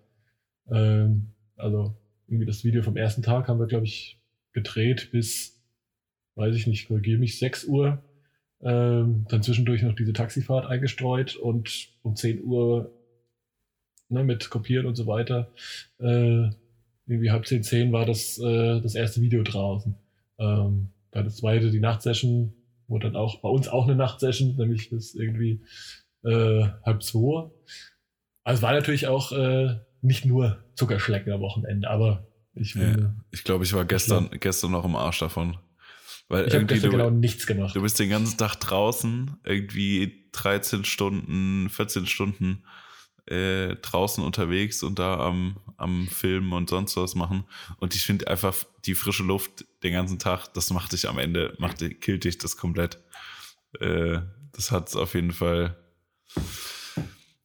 Ähm, 0.71 1.33
also 1.57 1.97
irgendwie 2.31 2.47
das 2.47 2.65
Video 2.65 2.83
vom 2.83 2.97
ersten 2.97 3.23
Tag 3.23 3.49
haben 3.49 3.59
wir, 3.59 3.67
glaube 3.67 3.85
ich, 3.85 4.19
gedreht 4.53 5.11
bis, 5.11 5.61
weiß 6.37 6.55
ich 6.55 6.67
nicht, 6.67 6.89
korrigiere 6.89 7.19
mich, 7.19 7.39
6 7.39 7.65
Uhr. 7.65 8.03
Ähm, 8.63 9.27
dann 9.29 9.43
zwischendurch 9.43 9.83
noch 9.83 9.95
diese 9.95 10.13
Taxifahrt 10.13 10.67
eingestreut 10.67 11.35
und 11.35 11.89
um 12.03 12.15
10 12.15 12.45
Uhr 12.45 12.93
ne, 14.09 14.23
mit 14.23 14.49
Kopieren 14.51 14.87
und 14.87 14.95
so 14.95 15.07
weiter. 15.07 15.51
Äh, 15.99 16.51
irgendwie 17.07 17.31
halb 17.31 17.47
10, 17.47 17.65
10 17.65 17.93
war 17.93 18.07
das, 18.07 18.39
äh, 18.39 18.81
das 18.81 18.95
erste 18.95 19.21
Video 19.21 19.43
draußen. 19.43 19.95
Ähm, 20.39 20.91
bei 21.11 21.23
das 21.23 21.37
zweite, 21.39 21.71
die 21.71 21.81
Nachtsession, 21.81 22.53
wurde 22.87 23.09
dann 23.09 23.17
auch 23.17 23.41
bei 23.41 23.49
uns 23.49 23.69
auch 23.69 23.85
eine 23.85 23.97
Nachtsession, 23.97 24.57
nämlich 24.57 24.91
bis 24.91 25.15
irgendwie 25.15 25.61
äh, 26.23 26.67
halb 26.85 27.03
zwei. 27.03 27.51
Also 28.45 28.63
war 28.63 28.73
natürlich 28.73 29.07
auch 29.07 29.33
äh, 29.33 29.77
nicht 30.03 30.25
nur 30.25 30.63
Zuckerschlecken 30.75 31.33
am 31.33 31.41
Wochenende, 31.41 31.89
aber 31.89 32.27
ich 32.55 32.73
finde. 32.73 33.01
Ja, 33.01 33.25
ich 33.31 33.45
glaube, 33.45 33.65
ich 33.65 33.73
war 33.73 33.85
gestern, 33.85 34.31
ich 34.33 34.41
gestern 34.41 34.73
noch 34.73 34.85
im 34.85 34.97
Arsch 34.97 35.19
davon. 35.19 35.59
Weil 36.29 36.47
ich 36.47 36.55
habe 36.55 36.67
gestern 36.67 36.91
du, 36.91 36.97
genau 36.97 37.11
nichts 37.11 37.47
gemacht. 37.47 37.75
Du 37.75 37.83
bist 37.83 37.99
den 37.99 38.11
ganzen 38.11 38.39
Tag 38.39 38.55
draußen, 38.57 39.37
irgendwie 39.45 40.29
13 40.33 40.85
Stunden, 40.85 41.69
14 41.69 42.07
Stunden 42.07 42.63
äh, 43.27 43.77
draußen 43.77 44.23
unterwegs 44.23 44.83
und 44.83 44.99
da 44.99 45.19
am, 45.19 45.57
am 45.77 46.09
Filmen 46.09 46.53
und 46.53 46.71
sonst 46.71 46.97
was 46.97 47.15
machen. 47.15 47.45
Und 47.79 47.95
ich 47.95 48.03
finde 48.03 48.29
einfach 48.29 48.55
die 48.85 48.95
frische 48.95 49.23
Luft 49.23 49.65
den 49.83 49.93
ganzen 49.93 50.19
Tag, 50.19 50.49
das 50.55 50.71
macht 50.71 50.93
dich 50.93 51.09
am 51.09 51.19
Ende, 51.19 51.55
macht, 51.59 51.79
killt 52.01 52.25
dich 52.25 52.39
das 52.39 52.57
komplett. 52.57 53.03
Äh, 53.79 54.21
das 54.53 54.71
hat 54.71 54.89
es 54.89 54.97
auf 54.97 55.15
jeden 55.15 55.33
Fall, 55.33 55.77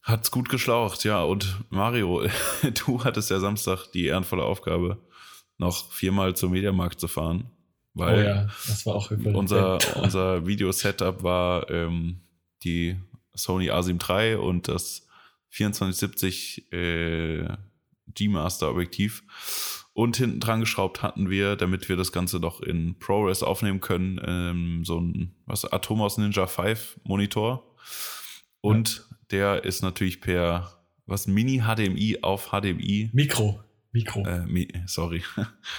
hat's 0.06 0.32
gut 0.32 0.50
geschlaucht, 0.50 1.04
ja. 1.04 1.22
Und 1.24 1.58
Mario, 1.70 2.26
du 2.86 3.04
hattest 3.04 3.30
ja 3.32 3.40
Samstag 3.40 3.88
die 3.92 4.06
ehrenvolle 4.06 4.44
Aufgabe, 4.44 4.98
noch 5.58 5.92
viermal 5.92 6.36
zum 6.36 6.52
Mediamarkt 6.52 7.00
zu 7.00 7.08
fahren. 7.08 7.50
Weil 7.94 8.20
oh 8.20 8.24
ja, 8.24 8.44
das 8.68 8.86
war 8.86 8.96
auch 8.96 9.12
unser, 9.12 9.80
unser 9.96 10.46
Video-Setup 10.46 11.24
war 11.24 11.70
ähm, 11.70 12.22
die 12.64 12.98
Sony 13.34 13.72
A7 13.72 14.00
III 14.10 14.36
und 14.36 14.68
das 14.68 15.08
2470 15.52 16.74
äh, 16.74 17.48
G-Master 18.14 18.70
Objektiv. 18.70 19.24
Und 19.94 20.18
hinten 20.18 20.42
dran 20.42 20.60
geschraubt 20.60 21.04
hatten 21.04 21.30
wir, 21.30 21.56
damit 21.56 21.88
wir 21.88 21.96
das 21.96 22.12
Ganze 22.12 22.42
noch 22.42 22.60
in 22.60 23.00
ProRes 23.00 23.44
aufnehmen 23.44 23.80
können, 23.80 24.20
ähm, 24.26 24.84
so 24.84 25.00
ein 25.00 25.34
was, 25.46 25.64
Atomos 25.64 26.18
Ninja 26.18 26.48
5 26.48 27.00
Monitor. 27.04 27.76
Und. 28.60 29.08
Der 29.32 29.64
ist 29.64 29.82
natürlich 29.82 30.22
per 30.22 30.72
was 31.06 31.28
Mini 31.28 31.60
HDMI 31.60 32.20
auf 32.22 32.50
HDMI. 32.50 33.12
Mikro. 33.14 33.62
Mikro. 33.92 34.26
Äh, 34.26 34.46
mi 34.46 34.68
sorry. 34.88 35.24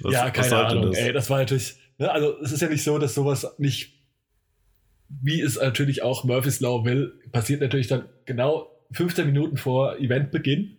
Was, 0.00 0.12
ja, 0.12 0.30
keine 0.30 0.66
Ahnung. 0.66 0.90
Das? 0.90 0.98
Ey, 0.98 1.12
das 1.12 1.30
war 1.30 1.38
natürlich, 1.38 1.76
ne, 1.98 2.10
also 2.10 2.36
es 2.40 2.50
ist 2.52 2.60
ja 2.60 2.68
nicht 2.68 2.82
so, 2.82 2.98
dass 2.98 3.14
sowas 3.14 3.46
nicht 3.58 4.02
wie 5.20 5.40
es 5.40 5.60
natürlich 5.60 6.02
auch 6.02 6.24
Murphy's 6.24 6.60
Law 6.60 6.84
will, 6.84 7.20
passiert 7.32 7.60
natürlich 7.60 7.86
dann 7.86 8.08
genau 8.24 8.70
15 8.92 9.26
Minuten 9.26 9.56
vor 9.56 9.98
Eventbeginn. 9.98 10.78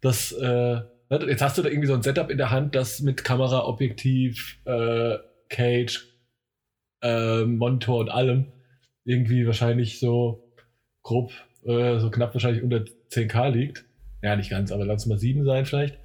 Das, 0.00 0.32
äh, 0.32 0.44
ne, 0.44 0.88
jetzt 1.10 1.42
hast 1.42 1.58
du 1.58 1.62
da 1.62 1.68
irgendwie 1.68 1.88
so 1.88 1.94
ein 1.94 2.02
Setup 2.02 2.30
in 2.30 2.38
der 2.38 2.50
Hand, 2.50 2.74
das 2.74 3.00
mit 3.00 3.24
Kamera, 3.24 3.64
Objektiv, 3.64 4.58
äh, 4.64 5.16
Cage, 5.52 6.08
äh, 7.02 7.44
Monitor 7.44 8.00
und 8.00 8.08
allem 8.08 8.46
irgendwie 9.04 9.46
wahrscheinlich 9.46 10.00
so 10.00 10.52
grob, 11.02 11.32
äh, 11.64 11.98
so 11.98 12.10
knapp 12.10 12.34
wahrscheinlich 12.34 12.62
unter 12.62 12.84
10k 13.10 13.50
liegt. 13.50 13.84
Ja, 14.22 14.36
nicht 14.36 14.50
ganz, 14.50 14.70
aber 14.72 14.84
lass 14.84 15.06
mal 15.06 15.18
7 15.18 15.44
sein 15.44 15.66
vielleicht. 15.66 15.98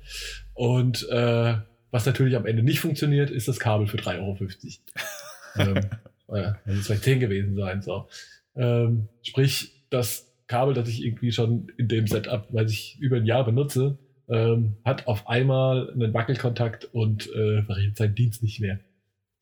Und 0.53 1.07
äh, 1.09 1.55
was 1.91 2.05
natürlich 2.05 2.35
am 2.35 2.45
Ende 2.45 2.63
nicht 2.63 2.79
funktioniert, 2.79 3.29
ist 3.29 3.47
das 3.47 3.59
Kabel 3.59 3.87
für 3.87 3.97
3,50 3.97 4.19
Euro. 4.19 4.37
ähm, 5.77 5.89
ja, 6.29 6.57
das 6.65 6.75
ist 6.75 6.87
vielleicht 6.87 7.03
10 7.03 7.19
gewesen 7.19 7.55
sein. 7.55 7.81
So. 7.81 8.07
Ähm, 8.55 9.07
sprich, 9.21 9.85
das 9.89 10.33
Kabel, 10.47 10.73
das 10.73 10.89
ich 10.89 11.05
irgendwie 11.05 11.31
schon 11.31 11.71
in 11.77 11.87
dem 11.87 12.07
Setup, 12.07 12.47
weil 12.49 12.67
ich 12.67 12.97
über 12.99 13.17
ein 13.17 13.25
Jahr 13.25 13.45
benutze, 13.45 13.99
ähm, 14.29 14.77
hat 14.83 15.07
auf 15.07 15.27
einmal 15.27 15.91
einen 15.91 16.13
Wackelkontakt 16.13 16.85
und 16.85 17.29
äh, 17.33 17.63
seinen 17.93 18.15
Dienst 18.15 18.43
nicht 18.43 18.59
mehr. 18.59 18.79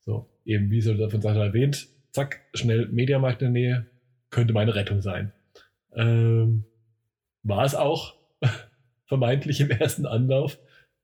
So, 0.06 0.30
eben 0.44 0.70
wie 0.70 0.80
so 0.80 0.94
von 1.10 1.20
Sascha 1.20 1.44
erwähnt, 1.44 1.88
zack, 2.12 2.40
schnell 2.54 2.86
Mediamarkt 2.86 3.42
in 3.42 3.52
der 3.52 3.62
Nähe, 3.62 3.86
könnte 4.30 4.54
meine 4.54 4.74
Rettung 4.74 5.02
sein. 5.02 5.32
Ähm, 5.94 6.64
war 7.42 7.64
es 7.64 7.74
auch, 7.74 8.14
vermeintlich 9.06 9.60
im 9.60 9.70
ersten 9.70 10.06
Anlauf. 10.06 10.58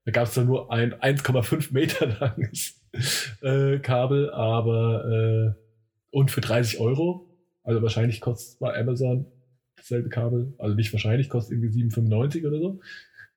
Da 0.04 0.12
gab 0.12 0.26
es 0.26 0.34
dann 0.34 0.46
nur 0.46 0.72
ein 0.72 0.94
1,5 0.94 1.72
Meter 1.72 2.06
langes 2.20 2.80
äh, 3.42 3.78
Kabel, 3.78 4.30
aber 4.30 5.04
äh, 5.04 5.62
und 6.10 6.30
für 6.30 6.40
30 6.40 6.80
Euro. 6.80 7.28
Also 7.64 7.82
wahrscheinlich 7.82 8.20
kostet 8.20 8.48
es 8.48 8.58
bei 8.58 8.78
Amazon 8.78 9.26
dasselbe 9.76 10.08
Kabel. 10.08 10.54
Also 10.58 10.74
nicht 10.74 10.92
wahrscheinlich, 10.92 11.28
kostet 11.28 11.58
irgendwie 11.58 11.84
7,95 11.84 12.46
oder 12.46 12.58
so. 12.58 12.80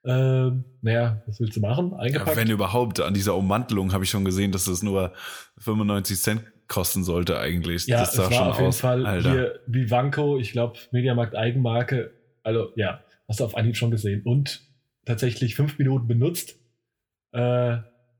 Ähm, 0.05 0.65
naja, 0.81 1.21
was 1.25 1.39
willst 1.39 1.55
du 1.55 1.61
machen? 1.61 1.93
Eingepackt. 1.93 2.29
Ja, 2.29 2.35
wenn 2.35 2.49
überhaupt, 2.49 2.99
an 2.99 3.13
dieser 3.13 3.35
Ummantelung 3.35 3.91
habe 3.93 4.03
ich 4.03 4.09
schon 4.09 4.23
gesehen, 4.23 4.51
dass 4.51 4.67
es 4.67 4.83
nur 4.83 5.13
95 5.57 6.19
Cent 6.19 6.43
kosten 6.67 7.03
sollte 7.03 7.39
eigentlich. 7.39 7.87
Ja, 7.87 7.99
das 7.99 8.13
es 8.13 8.19
war 8.19 8.31
schon 8.31 8.47
auf 8.47 8.57
jeden 8.57 8.69
aus. 8.69 8.79
Fall 8.79 9.05
Alter. 9.05 9.31
hier 9.31 9.59
Vivanco, 9.67 10.37
ich 10.37 10.51
glaube 10.51 10.79
Mediamarkt 10.91 11.35
Eigenmarke. 11.35 12.11
Also 12.43 12.69
ja, 12.75 13.01
hast 13.27 13.39
du 13.39 13.45
auf 13.45 13.55
Anhieb 13.57 13.77
schon 13.77 13.91
gesehen. 13.91 14.21
Und 14.23 14.61
tatsächlich 15.05 15.55
fünf 15.55 15.77
Minuten 15.77 16.07
benutzt. 16.07 16.59
Äh, 17.31 17.77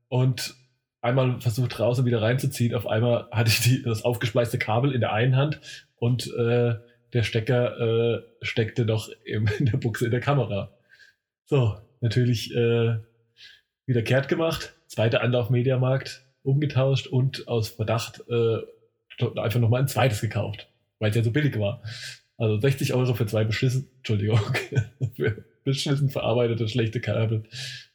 und 0.08 0.54
einmal 1.00 1.40
versucht 1.40 1.78
raus 1.78 1.98
und 1.98 2.06
wieder 2.06 2.22
reinzuziehen. 2.22 2.74
Auf 2.74 2.86
einmal 2.86 3.28
hatte 3.30 3.50
ich 3.50 3.60
die, 3.60 3.82
das 3.82 4.04
aufgespleiste 4.04 4.58
Kabel 4.58 4.92
in 4.92 5.00
der 5.00 5.12
einen 5.12 5.36
Hand 5.36 5.60
und 5.96 6.26
äh, 6.36 6.74
der 7.12 7.22
Stecker 7.22 7.78
äh, 7.80 8.22
steckte 8.42 8.84
noch 8.84 9.08
im, 9.24 9.46
in 9.58 9.66
der 9.66 9.78
Buchse 9.78 10.06
in 10.06 10.10
der 10.10 10.20
Kamera. 10.20 10.75
So, 11.48 11.76
natürlich 12.00 12.52
äh, 12.54 12.96
wieder 13.86 14.02
kehrt 14.02 14.28
gemacht. 14.28 14.74
Zweiter 14.88 15.22
Anlauf 15.22 15.48
Mediamarkt 15.48 16.26
umgetauscht 16.42 17.06
und 17.06 17.46
aus 17.46 17.68
Verdacht 17.68 18.24
äh, 18.28 18.58
einfach 19.38 19.60
nochmal 19.60 19.80
ein 19.80 19.88
zweites 19.88 20.20
gekauft, 20.20 20.68
weil 20.98 21.10
es 21.10 21.16
ja 21.16 21.22
so 21.22 21.30
billig 21.30 21.56
war. 21.58 21.82
Also 22.36 22.58
60 22.58 22.94
Euro 22.94 23.14
für 23.14 23.26
zwei 23.26 23.44
beschissen, 23.44 23.88
Entschuldigung, 23.98 24.40
für 25.14 25.44
beschissen 25.62 26.10
verarbeitete 26.10 26.68
schlechte 26.68 27.00
Kabel 27.00 27.44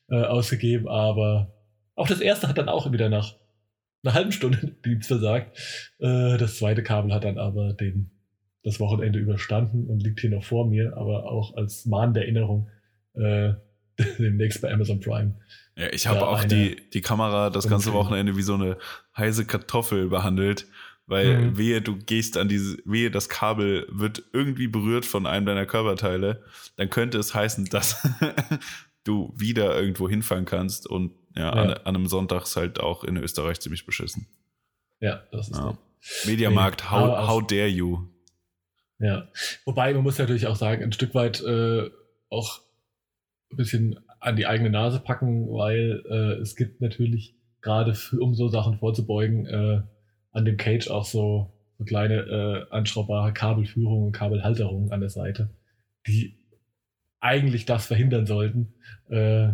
äh, 0.10 0.24
ausgegeben, 0.24 0.88
aber 0.88 1.54
auch 1.96 2.08
das 2.08 2.22
erste 2.22 2.48
hat 2.48 2.58
dann 2.58 2.70
auch 2.70 2.92
wieder 2.94 3.10
nach 3.10 3.36
einer 4.04 4.14
halben 4.14 4.32
Stunde 4.32 4.76
Dienst 4.86 5.10
versagt. 5.10 5.58
Äh, 6.00 6.38
das 6.38 6.58
zweite 6.58 6.84
Kabel 6.84 7.14
hat 7.14 7.26
dann 7.26 7.38
aber 7.38 7.74
den, 7.74 8.12
das 8.64 8.80
Wochenende 8.80 9.20
überstanden 9.20 9.88
und 9.88 10.02
liegt 10.02 10.22
hier 10.22 10.30
noch 10.30 10.46
vor 10.46 10.68
mir, 10.68 10.96
aber 10.96 11.30
auch 11.30 11.56
als 11.58 11.86
mahnende 11.86 12.22
Erinnerung 12.22 12.70
äh, 13.14 13.54
demnächst 14.20 14.62
bei 14.62 14.72
Amazon 14.72 15.00
Prime. 15.00 15.36
Ja, 15.76 15.88
ich 15.92 16.08
habe 16.08 16.28
auch 16.28 16.44
die, 16.44 16.78
die 16.94 17.02
Kamera 17.02 17.50
das 17.50 17.68
ganze 17.68 17.94
Wochenende 17.94 18.36
wie 18.36 18.42
so 18.42 18.56
eine 18.56 18.78
heiße 19.18 19.46
Kartoffel 19.46 20.10
behandelt, 20.10 20.68
Weil 21.12 21.38
mhm. 21.38 21.58
wehe, 21.58 21.82
du 21.82 21.98
gehst 21.98 22.38
an 22.38 22.48
diese, 22.48 22.78
wehe, 22.86 23.12
das 23.12 23.28
Kabel 23.28 23.86
wird 23.90 24.24
irgendwie 24.32 24.68
berührt 24.68 25.06
von 25.06 25.26
einem 25.26 25.46
deiner 25.46 25.66
Körperteile, 25.66 26.44
dann 26.78 26.90
könnte 26.90 27.18
es 27.18 27.34
heißen, 27.34 27.66
dass 27.66 28.08
du 29.04 29.34
wieder 29.36 29.78
irgendwo 29.78 30.08
hinfahren 30.08 30.46
kannst 30.46 30.88
und 30.88 31.12
ja, 31.36 31.44
ja. 31.44 31.52
An, 31.52 31.70
an, 31.70 31.96
einem 31.96 32.08
Sonntag 32.08 32.44
ist 32.44 32.56
halt 32.56 32.80
auch 32.80 33.04
in 33.04 33.18
Österreich 33.18 33.60
ziemlich 33.60 33.86
beschissen. 33.86 34.28
Ja, 35.02 35.24
das 35.34 35.50
ist 35.50 35.58
ja. 35.58 35.78
Mediamarkt, 36.26 36.84
nee, 36.84 36.90
how, 36.90 37.28
how 37.28 37.46
dare 37.46 37.68
you? 37.68 38.08
Ja, 39.00 39.28
wobei 39.66 39.94
man 39.94 40.04
muss 40.04 40.18
natürlich 40.18 40.48
auch 40.48 40.56
sagen, 40.56 40.84
ein 40.84 40.94
Stück 40.94 41.14
weit 41.14 41.42
äh, 41.42 41.90
auch 42.30 42.62
ein 43.52 43.58
bisschen 43.58 44.00
an 44.20 44.36
die 44.36 44.46
eigene 44.46 44.70
Nase 44.70 45.00
packen, 45.00 45.52
weil 45.52 46.04
äh, 46.10 46.42
es 46.42 46.56
gibt 46.56 46.82
natürlich 46.82 47.36
gerade 47.62 47.96
um 48.20 48.34
so 48.34 48.48
Sachen 48.48 48.78
vorzubeugen, 48.78 49.46
äh, 49.46 49.82
an 50.32 50.46
dem 50.46 50.58
Cage 50.58 50.90
auch 50.90 51.06
so, 51.06 51.52
so 51.78 51.84
kleine 51.84 52.16
äh, 52.16 52.74
anschraubbare 52.74 53.34
Kabelführungen 53.34 54.08
und 54.08 54.12
Kabelhalterungen 54.12 54.92
an 54.92 55.02
der 55.02 55.10
Seite, 55.10 55.50
die 56.08 56.38
eigentlich 57.20 57.66
das 57.66 57.86
verhindern 57.86 58.26
sollten, 58.26 58.74
äh, 59.10 59.50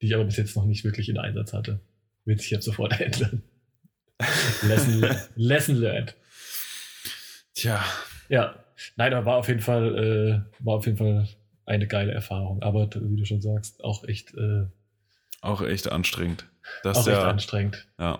die 0.00 0.06
ich 0.06 0.14
aber 0.14 0.24
bis 0.24 0.36
jetzt 0.36 0.56
noch 0.56 0.66
nicht 0.66 0.84
wirklich 0.84 1.08
in 1.08 1.18
Einsatz 1.18 1.52
hatte. 1.52 1.80
Wird 2.24 2.40
sich 2.40 2.50
jetzt 2.50 2.64
sofort 2.64 2.92
ändern. 3.00 3.42
lesson, 4.62 5.00
le 5.00 5.16
lesson 5.36 5.76
learned. 5.76 6.16
Tja. 7.54 7.84
Ja, 8.28 8.54
nein, 8.96 9.12
aber 9.12 9.26
war 9.26 9.36
auf 9.36 9.48
jeden 9.48 9.60
Fall, 9.60 9.98
äh, 9.98 10.64
war 10.64 10.76
auf 10.76 10.86
jeden 10.86 10.98
Fall 10.98 11.28
eine 11.72 11.86
geile 11.86 12.12
Erfahrung. 12.12 12.62
Aber 12.62 12.88
wie 12.94 13.16
du 13.16 13.24
schon 13.24 13.40
sagst, 13.40 13.82
auch 13.82 14.04
echt. 14.04 14.34
Äh, 14.34 14.66
auch 15.40 15.62
echt 15.62 15.90
anstrengend. 15.90 16.46
Das 16.82 16.98
auch 16.98 17.06
echt 17.06 17.16
ja, 17.16 17.28
anstrengend. 17.28 17.88
Ja. 17.98 18.18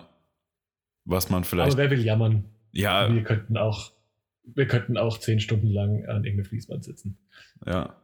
Was 1.05 1.29
man 1.29 1.43
vielleicht. 1.43 1.73
Aber 1.73 1.83
wer 1.83 1.91
will 1.91 2.03
jammern? 2.03 2.45
Ja. 2.71 3.13
Wir 3.13 3.23
könnten 3.23 3.57
auch, 3.57 3.91
wir 4.43 4.67
könnten 4.67 4.97
auch 4.97 5.17
zehn 5.19 5.39
Stunden 5.39 5.67
lang 5.67 6.05
an 6.05 6.23
irgendeinem 6.23 6.45
Fließband 6.45 6.83
sitzen. 6.83 7.17
Ja. 7.65 7.95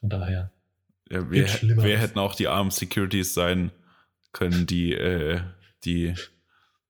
Von 0.00 0.10
daher. 0.10 0.50
Ja, 1.10 1.30
wir, 1.30 1.46
wir 1.46 1.98
hätten 1.98 2.18
auch 2.18 2.34
die 2.34 2.48
armen 2.48 2.70
Securities 2.70 3.32
sein 3.32 3.70
können, 4.32 4.66
die 4.66 4.92
äh, 4.92 5.40
die 5.84 6.14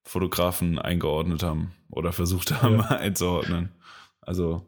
Fotografen 0.03 0.79
eingeordnet 0.79 1.43
haben 1.43 1.75
oder 1.91 2.13
versucht 2.13 2.63
haben 2.63 2.79
ja. 2.79 2.89
einzuordnen. 2.99 3.71
Also 4.21 4.67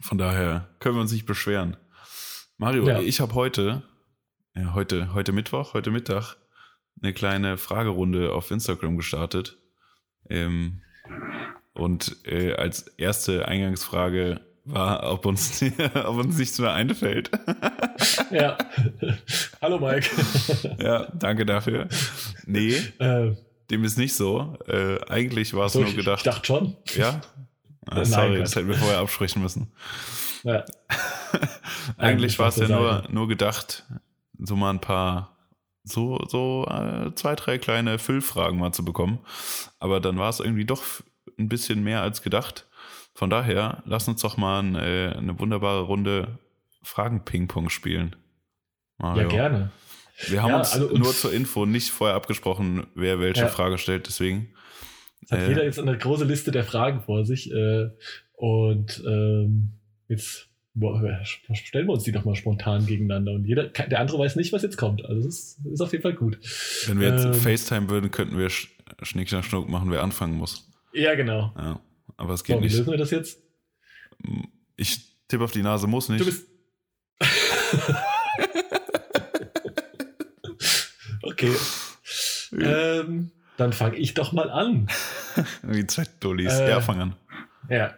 von 0.00 0.18
daher 0.18 0.68
können 0.80 0.96
wir 0.96 1.02
uns 1.02 1.12
nicht 1.12 1.26
beschweren. 1.26 1.76
Mario, 2.58 2.86
ja. 2.86 3.00
ich 3.00 3.20
habe 3.20 3.34
heute, 3.34 3.82
ja, 4.54 4.72
heute, 4.74 5.12
heute 5.12 5.32
Mittwoch, 5.32 5.74
heute 5.74 5.90
Mittag, 5.90 6.36
eine 7.02 7.12
kleine 7.12 7.58
Fragerunde 7.58 8.32
auf 8.32 8.50
Instagram 8.50 8.96
gestartet. 8.96 9.58
Ähm, 10.30 10.80
und 11.74 12.16
äh, 12.24 12.54
als 12.54 12.88
erste 12.96 13.46
Eingangsfrage 13.46 14.40
war, 14.64 15.12
ob 15.12 15.26
uns, 15.26 15.62
ob 15.94 16.16
uns 16.16 16.38
nichts 16.38 16.58
mehr 16.58 16.72
einfällt. 16.72 17.30
ja. 18.30 18.56
Hallo 19.60 19.78
Mike. 19.78 20.08
ja, 20.78 21.08
danke 21.14 21.44
dafür. 21.44 21.88
Nee, 22.46 22.76
äh, 22.98 23.36
dem 23.70 23.84
ist 23.84 23.98
nicht 23.98 24.14
so. 24.14 24.56
Äh, 24.66 24.98
eigentlich 25.08 25.52
war 25.52 25.66
es 25.66 25.74
so, 25.74 25.82
nur 25.82 25.92
gedacht. 25.92 26.20
Ich 26.20 26.32
dachte 26.32 26.46
schon. 26.46 26.76
Ja? 26.94 27.20
Ah, 27.88 28.04
sorry, 28.04 28.30
Nein, 28.30 28.40
das 28.40 28.56
hätten 28.56 28.66
wir 28.66 28.74
vorher 28.74 28.98
absprechen 28.98 29.40
müssen. 29.40 29.72
Ja. 30.42 30.64
eigentlich 31.96 32.38
war 32.38 32.48
es 32.48 32.56
ja 32.56 32.68
nur, 32.68 33.04
nur 33.10 33.28
gedacht, 33.28 33.84
so 34.38 34.56
mal 34.56 34.70
ein 34.70 34.80
paar 34.80 35.36
so, 35.86 36.18
so 36.28 36.66
äh, 36.68 37.14
zwei, 37.14 37.36
drei 37.36 37.58
kleine 37.58 37.98
Füllfragen 37.98 38.58
mal 38.58 38.72
zu 38.72 38.84
bekommen. 38.84 39.20
Aber 39.78 40.00
dann 40.00 40.18
war 40.18 40.28
es 40.28 40.40
irgendwie 40.40 40.64
doch 40.64 40.82
ein 41.38 41.48
bisschen 41.48 41.82
mehr 41.82 42.02
als 42.02 42.22
gedacht. 42.22 42.66
Von 43.14 43.30
daher, 43.30 43.82
lass 43.86 44.08
uns 44.08 44.20
doch 44.20 44.36
mal 44.36 44.62
ein, 44.62 44.74
äh, 44.74 45.14
eine 45.16 45.38
wunderbare 45.38 45.82
Runde 45.82 46.38
Fragen-Ping-Pong 46.82 47.70
spielen. 47.70 48.16
Mario. 48.98 49.22
Ja, 49.22 49.28
gerne. 49.28 49.70
Wir 50.28 50.42
haben 50.42 50.50
ja, 50.50 50.58
uns 50.58 50.72
also 50.72 50.96
nur 50.96 51.12
zur 51.12 51.32
Info 51.32 51.66
nicht 51.66 51.90
vorher 51.90 52.16
abgesprochen, 52.16 52.86
wer 52.94 53.20
welche 53.20 53.42
ja. 53.42 53.48
Frage 53.48 53.78
stellt, 53.78 54.06
deswegen. 54.06 54.54
Es 55.22 55.30
hat 55.30 55.40
äh, 55.40 55.48
jeder 55.48 55.64
jetzt 55.64 55.78
eine 55.78 55.96
große 55.96 56.24
Liste 56.24 56.50
der 56.50 56.64
Fragen 56.64 57.02
vor 57.02 57.24
sich. 57.24 57.50
Äh, 57.52 57.90
und 58.34 59.02
ähm, 59.06 59.72
jetzt 60.08 60.48
stellen 61.54 61.86
wir 61.86 61.92
uns 61.92 62.04
die 62.04 62.12
doch 62.12 62.24
mal 62.24 62.34
spontan 62.34 62.86
gegeneinander 62.86 63.32
und 63.32 63.46
jeder, 63.46 63.68
der 63.68 64.00
andere 64.00 64.18
weiß 64.18 64.36
nicht, 64.36 64.52
was 64.52 64.62
jetzt 64.62 64.76
kommt. 64.76 65.04
Also 65.04 65.22
das 65.22 65.34
ist, 65.34 65.66
ist 65.66 65.80
auf 65.80 65.92
jeden 65.92 66.02
Fall 66.02 66.14
gut. 66.14 66.38
Wenn 66.86 67.00
wir 67.00 67.08
jetzt 67.08 67.24
ähm, 67.24 67.34
FaceTime 67.34 67.88
würden, 67.88 68.10
könnten 68.10 68.38
wir 68.38 68.50
Sch 68.50 68.68
Schnick, 69.02 69.28
Schnuck 69.28 69.68
machen, 69.68 69.90
wer 69.90 70.02
anfangen 70.02 70.34
muss. 70.34 70.70
Ja, 70.92 71.14
genau. 71.14 71.52
Ja, 71.56 71.80
aber 72.16 72.34
es 72.34 72.44
geht 72.44 72.56
so, 72.56 72.60
nicht. 72.60 72.72
Wie 72.72 72.78
lösen 72.78 72.90
wir 72.90 72.98
das 72.98 73.10
jetzt? 73.10 73.42
Ich 74.76 75.00
tippe 75.28 75.44
auf 75.44 75.52
die 75.52 75.62
Nase, 75.62 75.86
muss 75.86 76.08
nicht. 76.08 76.20
Du 76.20 76.24
bist. 76.24 76.46
okay. 81.22 81.52
ähm, 82.52 83.30
dann 83.56 83.72
fange 83.72 83.96
ich 83.96 84.14
doch 84.14 84.32
mal 84.32 84.50
an. 84.50 84.88
Wie 85.62 85.86
zwei 85.86 86.04
Dullis. 86.20 86.54
Äh, 86.54 86.70
ja, 86.70 86.80
fang 86.80 87.00
an. 87.00 87.16
Ja. 87.68 87.94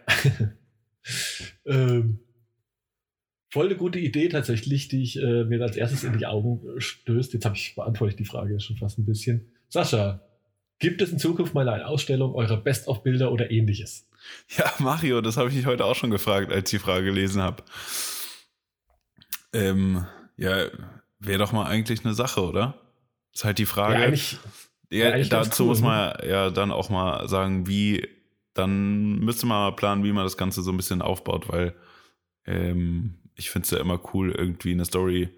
ähm, 1.65 2.19
voll 3.49 3.65
eine 3.65 3.75
gute 3.75 3.99
Idee 3.99 4.29
tatsächlich, 4.29 4.87
die 4.87 5.03
ich 5.03 5.21
äh, 5.21 5.43
mir 5.43 5.61
als 5.61 5.75
erstes 5.75 6.03
in 6.03 6.17
die 6.17 6.25
Augen 6.25 6.61
stößt. 6.79 7.33
Jetzt 7.33 7.45
habe 7.45 7.55
ich 7.55 7.75
beantworte 7.75 8.11
ich 8.11 8.17
die 8.17 8.25
Frage 8.25 8.59
schon 8.59 8.77
fast 8.77 8.99
ein 8.99 9.05
bisschen. 9.05 9.51
Sascha, 9.69 10.21
gibt 10.79 11.01
es 11.01 11.11
in 11.11 11.19
Zukunft 11.19 11.53
mal 11.53 11.67
eine 11.67 11.87
Ausstellung 11.87 12.33
eurer 12.35 12.57
Best-of-Bilder 12.57 13.31
oder 13.31 13.51
ähnliches? 13.51 14.07
Ja, 14.57 14.71
Mario, 14.79 15.21
das 15.21 15.37
habe 15.37 15.49
ich 15.49 15.55
mich 15.55 15.65
heute 15.65 15.85
auch 15.85 15.95
schon 15.95 16.11
gefragt, 16.11 16.51
als 16.51 16.71
ich 16.71 16.79
die 16.79 16.83
Frage 16.83 17.05
gelesen 17.05 17.41
habe. 17.41 17.63
Ähm, 19.53 20.05
ja, 20.37 20.67
wäre 21.19 21.39
doch 21.39 21.51
mal 21.51 21.65
eigentlich 21.65 22.05
eine 22.05 22.13
Sache, 22.13 22.41
oder? 22.41 22.79
Ist 23.33 23.45
halt 23.45 23.57
die 23.57 23.65
Frage. 23.65 23.95
Ja, 23.95 24.07
eigentlich, 24.07 24.37
ja, 24.91 25.17
dazu 25.23 25.63
cool, 25.63 25.69
muss 25.69 25.81
man 25.81 26.17
ne? 26.17 26.29
ja 26.29 26.49
dann 26.49 26.71
auch 26.71 26.89
mal 26.89 27.27
sagen, 27.27 27.67
wie, 27.67 28.07
dann 28.53 29.19
müsste 29.19 29.45
man 29.45 29.69
mal 29.69 29.75
planen, 29.75 30.03
wie 30.03 30.11
man 30.11 30.23
das 30.23 30.37
Ganze 30.37 30.61
so 30.61 30.71
ein 30.71 30.77
bisschen 30.77 31.01
aufbaut, 31.01 31.47
weil 31.49 31.75
ähm, 32.45 33.19
ich 33.39 33.49
finde 33.49 33.65
es 33.65 33.71
ja 33.71 33.79
immer 33.79 33.99
cool, 34.13 34.31
irgendwie 34.31 34.71
eine 34.71 34.85
Story 34.85 35.29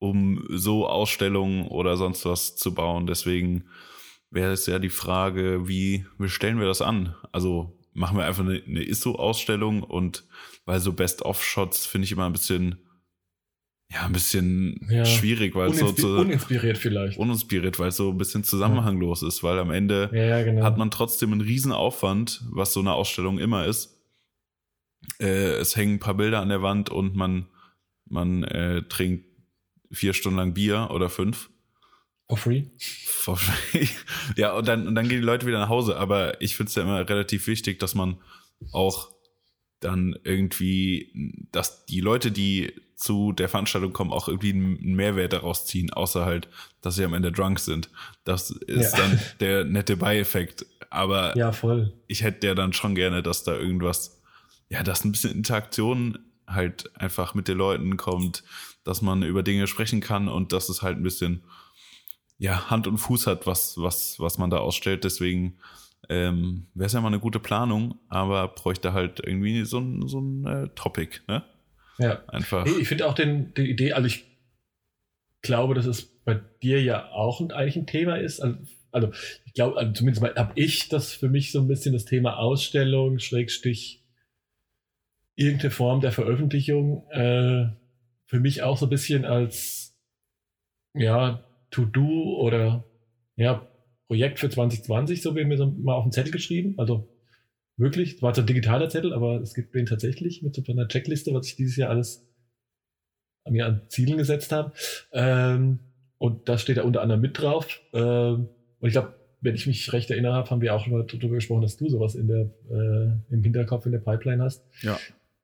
um 0.00 0.46
so 0.48 0.88
Ausstellungen 0.88 1.68
oder 1.68 1.96
sonst 1.96 2.24
was 2.24 2.56
zu 2.56 2.74
bauen. 2.74 3.06
Deswegen 3.06 3.66
wäre 4.30 4.52
es 4.52 4.66
ja 4.66 4.78
die 4.78 4.88
Frage, 4.88 5.68
wie, 5.68 6.06
wie 6.18 6.28
stellen 6.28 6.58
wir 6.58 6.66
das 6.66 6.82
an? 6.82 7.14
Also 7.32 7.78
machen 7.92 8.16
wir 8.16 8.24
einfach 8.24 8.44
eine, 8.44 8.62
eine 8.66 8.82
ISO-Ausstellung 8.82 9.82
und 9.82 10.24
weil 10.64 10.80
so 10.80 10.92
Best-of-Shots 10.92 11.86
finde 11.86 12.06
ich 12.06 12.12
immer 12.12 12.24
ein 12.24 12.32
bisschen, 12.32 12.78
ja, 13.90 14.06
ein 14.06 14.12
bisschen 14.12 14.88
ja, 14.90 15.04
schwierig, 15.04 15.54
weil 15.54 15.74
so 15.74 15.92
zu, 15.92 16.16
uninspiriert 16.16 16.78
vielleicht. 16.78 17.18
Uninspiriert, 17.18 17.78
weil 17.78 17.88
es 17.88 17.96
so 17.96 18.10
ein 18.10 18.16
bisschen 18.16 18.42
zusammenhanglos 18.42 19.22
ist, 19.22 19.42
weil 19.42 19.58
am 19.58 19.70
Ende 19.70 20.08
ja, 20.14 20.24
ja, 20.24 20.42
genau. 20.42 20.62
hat 20.62 20.78
man 20.78 20.90
trotzdem 20.90 21.32
einen 21.32 21.42
riesen 21.42 21.72
Aufwand, 21.72 22.42
was 22.50 22.72
so 22.72 22.80
eine 22.80 22.94
Ausstellung 22.94 23.38
immer 23.38 23.66
ist 23.66 23.99
äh, 25.18 25.52
es 25.54 25.76
hängen 25.76 25.94
ein 25.94 26.00
paar 26.00 26.14
Bilder 26.14 26.40
an 26.40 26.48
der 26.48 26.62
Wand 26.62 26.90
und 26.90 27.14
man, 27.14 27.46
man 28.06 28.44
äh, 28.44 28.82
trinkt 28.82 29.26
vier 29.90 30.14
Stunden 30.14 30.38
lang 30.38 30.54
Bier 30.54 30.88
oder 30.90 31.08
fünf. 31.08 31.50
For 32.28 32.38
free? 32.38 32.64
For 33.06 33.36
free. 33.36 33.88
ja, 34.36 34.52
und 34.52 34.68
dann, 34.68 34.86
und 34.86 34.94
dann 34.94 35.08
gehen 35.08 35.20
die 35.20 35.26
Leute 35.26 35.46
wieder 35.46 35.58
nach 35.58 35.68
Hause. 35.68 35.96
Aber 35.96 36.40
ich 36.40 36.56
finde 36.56 36.68
es 36.68 36.76
ja 36.76 36.82
immer 36.82 37.08
relativ 37.08 37.46
wichtig, 37.48 37.80
dass 37.80 37.94
man 37.94 38.18
auch 38.72 39.10
dann 39.80 40.16
irgendwie, 40.24 41.10
dass 41.50 41.86
die 41.86 42.00
Leute, 42.00 42.30
die 42.30 42.72
zu 42.94 43.32
der 43.32 43.48
Veranstaltung 43.48 43.92
kommen, 43.92 44.12
auch 44.12 44.28
irgendwie 44.28 44.52
einen 44.52 44.94
Mehrwert 44.94 45.32
daraus 45.32 45.66
ziehen, 45.66 45.90
außer 45.90 46.24
halt, 46.26 46.48
dass 46.82 46.96
sie 46.96 47.04
am 47.04 47.14
Ende 47.14 47.32
drunk 47.32 47.58
sind. 47.58 47.90
Das 48.24 48.50
ist 48.50 48.92
ja. 48.92 48.98
dann 48.98 49.20
der 49.40 49.64
nette 49.64 49.96
Beieffekt. 49.96 50.66
Aber 50.90 51.36
ja, 51.36 51.50
voll. 51.50 51.94
ich 52.08 52.22
hätte 52.22 52.46
ja 52.46 52.54
dann 52.54 52.72
schon 52.72 52.94
gerne, 52.94 53.22
dass 53.22 53.42
da 53.42 53.56
irgendwas 53.56 54.19
ja, 54.70 54.82
dass 54.82 55.04
ein 55.04 55.12
bisschen 55.12 55.32
Interaktion 55.32 56.18
halt 56.46 56.90
einfach 56.96 57.34
mit 57.34 57.48
den 57.48 57.58
Leuten 57.58 57.96
kommt, 57.96 58.44
dass 58.84 59.02
man 59.02 59.22
über 59.22 59.42
Dinge 59.42 59.66
sprechen 59.66 60.00
kann 60.00 60.28
und 60.28 60.52
dass 60.52 60.68
es 60.68 60.82
halt 60.82 60.96
ein 60.96 61.02
bisschen 61.02 61.42
ja, 62.38 62.70
Hand 62.70 62.86
und 62.86 62.96
Fuß 62.96 63.26
hat, 63.26 63.46
was, 63.46 63.76
was, 63.76 64.18
was 64.18 64.38
man 64.38 64.48
da 64.48 64.58
ausstellt. 64.58 65.04
Deswegen 65.04 65.58
ähm, 66.08 66.66
wäre 66.74 66.86
es 66.86 66.92
ja 66.92 67.00
mal 67.00 67.08
eine 67.08 67.20
gute 67.20 67.38
Planung, 67.38 67.98
aber 68.08 68.48
bräuchte 68.48 68.94
halt 68.94 69.20
irgendwie 69.22 69.64
so 69.64 69.78
ein, 69.78 70.08
so 70.08 70.20
ein 70.20 70.46
äh, 70.46 70.68
Topic, 70.74 71.20
ne? 71.28 71.44
Ja. 71.98 72.22
Einfach. 72.28 72.64
Hey, 72.64 72.80
ich 72.80 72.88
finde 72.88 73.06
auch 73.06 73.14
den, 73.14 73.52
die 73.54 73.68
Idee, 73.68 73.92
also 73.92 74.06
ich 74.06 74.24
glaube, 75.42 75.74
dass 75.74 75.84
es 75.84 76.06
bei 76.24 76.40
dir 76.62 76.82
ja 76.82 77.10
auch 77.10 77.40
ein, 77.40 77.52
eigentlich 77.52 77.76
ein 77.76 77.86
Thema 77.86 78.16
ist. 78.16 78.40
Also, 78.40 78.56
also 78.90 79.12
ich 79.44 79.52
glaube, 79.52 79.76
also 79.76 79.92
zumindest 79.92 80.24
habe 80.24 80.52
ich 80.54 80.88
das 80.88 81.12
für 81.12 81.28
mich 81.28 81.52
so 81.52 81.60
ein 81.60 81.68
bisschen 81.68 81.92
das 81.92 82.06
Thema 82.06 82.38
Ausstellung, 82.38 83.18
Schrägstich 83.18 83.99
irgendeine 85.40 85.70
Form 85.70 86.00
der 86.00 86.12
Veröffentlichung 86.12 87.08
äh, 87.10 87.66
für 88.26 88.40
mich 88.40 88.62
auch 88.62 88.76
so 88.76 88.86
ein 88.86 88.90
bisschen 88.90 89.24
als 89.24 89.96
ja 90.94 91.44
To-Do 91.70 92.38
oder 92.38 92.84
ja 93.36 93.66
Projekt 94.06 94.38
für 94.38 94.50
2020, 94.50 95.22
so 95.22 95.34
wie 95.36 95.44
mir 95.44 95.56
so 95.56 95.66
mal 95.66 95.94
auf 95.94 96.04
den 96.04 96.12
Zettel 96.12 96.32
geschrieben. 96.32 96.74
Also 96.78 97.08
wirklich, 97.76 98.16
es 98.16 98.22
war 98.22 98.34
so 98.34 98.42
ein 98.42 98.46
digitaler 98.46 98.88
Zettel, 98.88 99.14
aber 99.14 99.40
es 99.40 99.54
gibt 99.54 99.74
den 99.74 99.86
tatsächlich 99.86 100.42
mit 100.42 100.54
so 100.54 100.62
einer 100.70 100.88
Checkliste, 100.88 101.32
was 101.32 101.46
ich 101.46 101.56
dieses 101.56 101.76
Jahr 101.76 101.90
alles 101.90 102.26
mir 103.48 103.66
an 103.66 103.82
Zielen 103.88 104.18
gesetzt 104.18 104.52
habe. 104.52 104.72
Ähm, 105.12 105.78
und 106.18 106.48
das 106.48 106.60
steht 106.60 106.76
da 106.76 106.82
unter 106.82 107.00
anderem 107.00 107.22
mit 107.22 107.40
drauf. 107.40 107.80
Ähm, 107.94 108.48
und 108.80 108.88
ich 108.88 108.92
glaube, 108.92 109.14
wenn 109.40 109.54
ich 109.54 109.66
mich 109.66 109.90
recht 109.92 110.10
erinnere 110.10 110.34
habe, 110.34 110.50
haben 110.50 110.60
wir 110.60 110.74
auch 110.74 110.84
schon 110.84 110.92
mal 110.92 111.06
darüber 111.06 111.36
gesprochen, 111.36 111.62
dass 111.62 111.78
du 111.78 111.88
sowas 111.88 112.14
in 112.14 112.28
der, 112.28 112.50
äh, 112.70 113.32
im 113.32 113.42
Hinterkopf 113.42 113.86
in 113.86 113.92
der 113.92 114.00
Pipeline 114.00 114.42
hast. 114.42 114.66
Ja. 114.82 114.98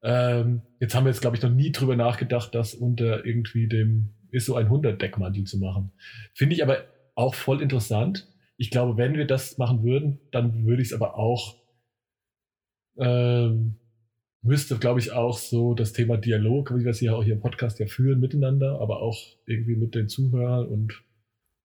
Ähm, 0.07 0.63
jetzt 0.79 0.95
haben 0.95 1.05
wir 1.05 1.11
jetzt, 1.11 1.21
glaube 1.21 1.37
ich, 1.37 1.43
noch 1.43 1.51
nie 1.51 1.73
drüber 1.73 1.97
nachgedacht, 1.97 2.55
das 2.55 2.75
unter 2.75 3.27
irgendwie 3.27 3.67
dem 3.67 4.11
ISO 4.31 4.55
100 4.55 5.03
Deckmantel 5.03 5.43
zu 5.45 5.59
machen. 5.59 5.91
Finde 6.33 6.55
ich 6.55 6.63
aber 6.63 6.85
auch 7.17 7.35
voll 7.35 7.61
interessant. 7.61 8.29
Ich 8.57 8.71
glaube, 8.71 8.97
wenn 8.97 9.15
wir 9.15 9.27
das 9.27 9.59
machen 9.59 9.83
würden, 9.83 10.21
dann 10.31 10.65
würde 10.65 10.81
ich 10.81 10.89
es 10.89 10.95
aber 10.95 11.19
auch, 11.19 11.57
ähm, 12.99 13.81
müsste, 14.43 14.79
glaube 14.79 15.01
ich, 15.01 15.11
auch 15.11 15.39
so 15.39 15.75
das 15.75 15.93
Thema 15.93 16.17
Dialog, 16.19 16.73
wie 16.79 16.85
wir 16.85 16.93
es 16.93 17.01
hier 17.01 17.17
auch 17.17 17.25
hier 17.25 17.35
im 17.35 17.41
Podcast 17.41 17.81
ja 17.81 17.87
führen, 17.89 18.21
miteinander, 18.21 18.81
aber 18.81 19.03
auch 19.03 19.21
irgendwie 19.45 19.75
mit 19.75 19.97
den 19.97 20.09
Zuhörern 20.09 20.69
und 20.69 21.03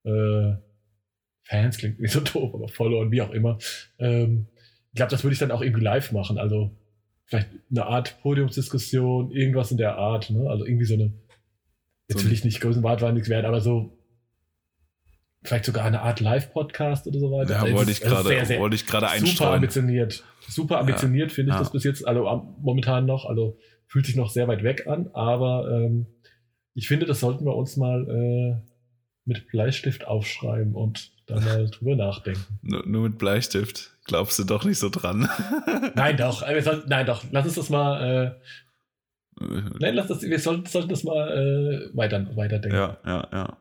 äh, 0.03 0.55
Fans 1.43 1.77
klingt 1.77 1.99
nicht 1.99 2.11
so 2.11 2.19
doof, 2.21 2.55
aber 2.55 2.69
Follower 2.69 3.01
und 3.01 3.11
wie 3.11 3.21
auch 3.21 3.31
immer. 3.31 3.59
Ähm, 3.99 4.47
ich 4.93 4.95
glaube, 4.95 5.11
das 5.11 5.23
würde 5.23 5.33
ich 5.33 5.39
dann 5.39 5.51
auch 5.51 5.61
irgendwie 5.61 5.83
live 5.83 6.11
machen. 6.11 6.39
Also 6.39 6.75
vielleicht 7.31 7.49
eine 7.71 7.85
Art 7.85 8.21
Podiumsdiskussion, 8.21 9.31
irgendwas 9.31 9.71
in 9.71 9.77
der 9.77 9.97
Art. 9.97 10.29
Ne? 10.29 10.49
Also 10.49 10.65
irgendwie 10.65 10.85
so 10.85 10.95
eine, 10.95 11.13
jetzt 12.09 12.25
will 12.25 12.33
ich 12.33 12.43
nicht 12.43 12.59
größenwahnsinnig 12.59 13.29
werden, 13.29 13.45
aber 13.45 13.61
so 13.61 13.97
vielleicht 15.41 15.63
sogar 15.63 15.85
eine 15.85 16.01
Art 16.01 16.19
Live-Podcast 16.19 17.07
oder 17.07 17.19
so 17.19 17.31
weiter. 17.31 17.53
Ja, 17.53 17.61
also 17.61 17.73
wollte 17.73 17.91
ich 17.91 18.01
gerade, 18.01 18.59
wollte 18.59 18.75
ich 18.75 18.85
gerade 18.85 19.07
einstreuen. 19.07 19.35
Super 19.35 19.51
ambitioniert. 19.53 20.23
Super 20.47 20.79
ambitioniert 20.79 21.29
ja, 21.29 21.35
finde 21.35 21.51
ich 21.51 21.55
ja. 21.55 21.59
das 21.59 21.71
bis 21.71 21.85
jetzt, 21.85 22.05
also 22.05 22.53
momentan 22.59 23.05
noch, 23.05 23.25
also 23.25 23.57
fühlt 23.87 24.05
sich 24.05 24.17
noch 24.17 24.29
sehr 24.29 24.49
weit 24.49 24.63
weg 24.63 24.87
an, 24.87 25.09
aber 25.13 25.71
ähm, 25.71 26.07
ich 26.73 26.89
finde, 26.89 27.05
das 27.05 27.21
sollten 27.21 27.45
wir 27.45 27.55
uns 27.55 27.77
mal 27.77 28.07
äh, 28.09 28.61
mit 29.23 29.47
Bleistift 29.47 30.05
aufschreiben 30.05 30.75
und 30.75 31.11
dann 31.27 31.45
mal 31.45 31.69
drüber 31.71 31.95
nachdenken. 31.95 32.59
Nur, 32.61 32.85
nur, 32.85 33.03
mit 33.03 33.17
Bleistift. 33.17 33.90
Glaubst 34.05 34.39
du 34.39 34.43
doch 34.43 34.63
nicht 34.63 34.79
so 34.79 34.89
dran? 34.89 35.29
nein, 35.95 36.17
doch. 36.17 36.41
Äh, 36.41 36.63
nein, 36.87 37.05
doch. 37.05 37.23
Lass 37.31 37.45
uns 37.45 37.55
das 37.55 37.69
mal. 37.69 38.35
Äh, 39.39 39.45
nein, 39.79 39.95
lass 39.95 40.07
das, 40.07 40.21
wir 40.21 40.39
sollten, 40.39 40.65
sollten 40.65 40.89
das 40.89 41.03
mal 41.03 41.29
äh, 41.91 41.95
weiter, 41.95 42.35
weiterdenken. 42.35 42.77
Ja, 42.77 42.97
ja, 43.05 43.27
ja. 43.31 43.57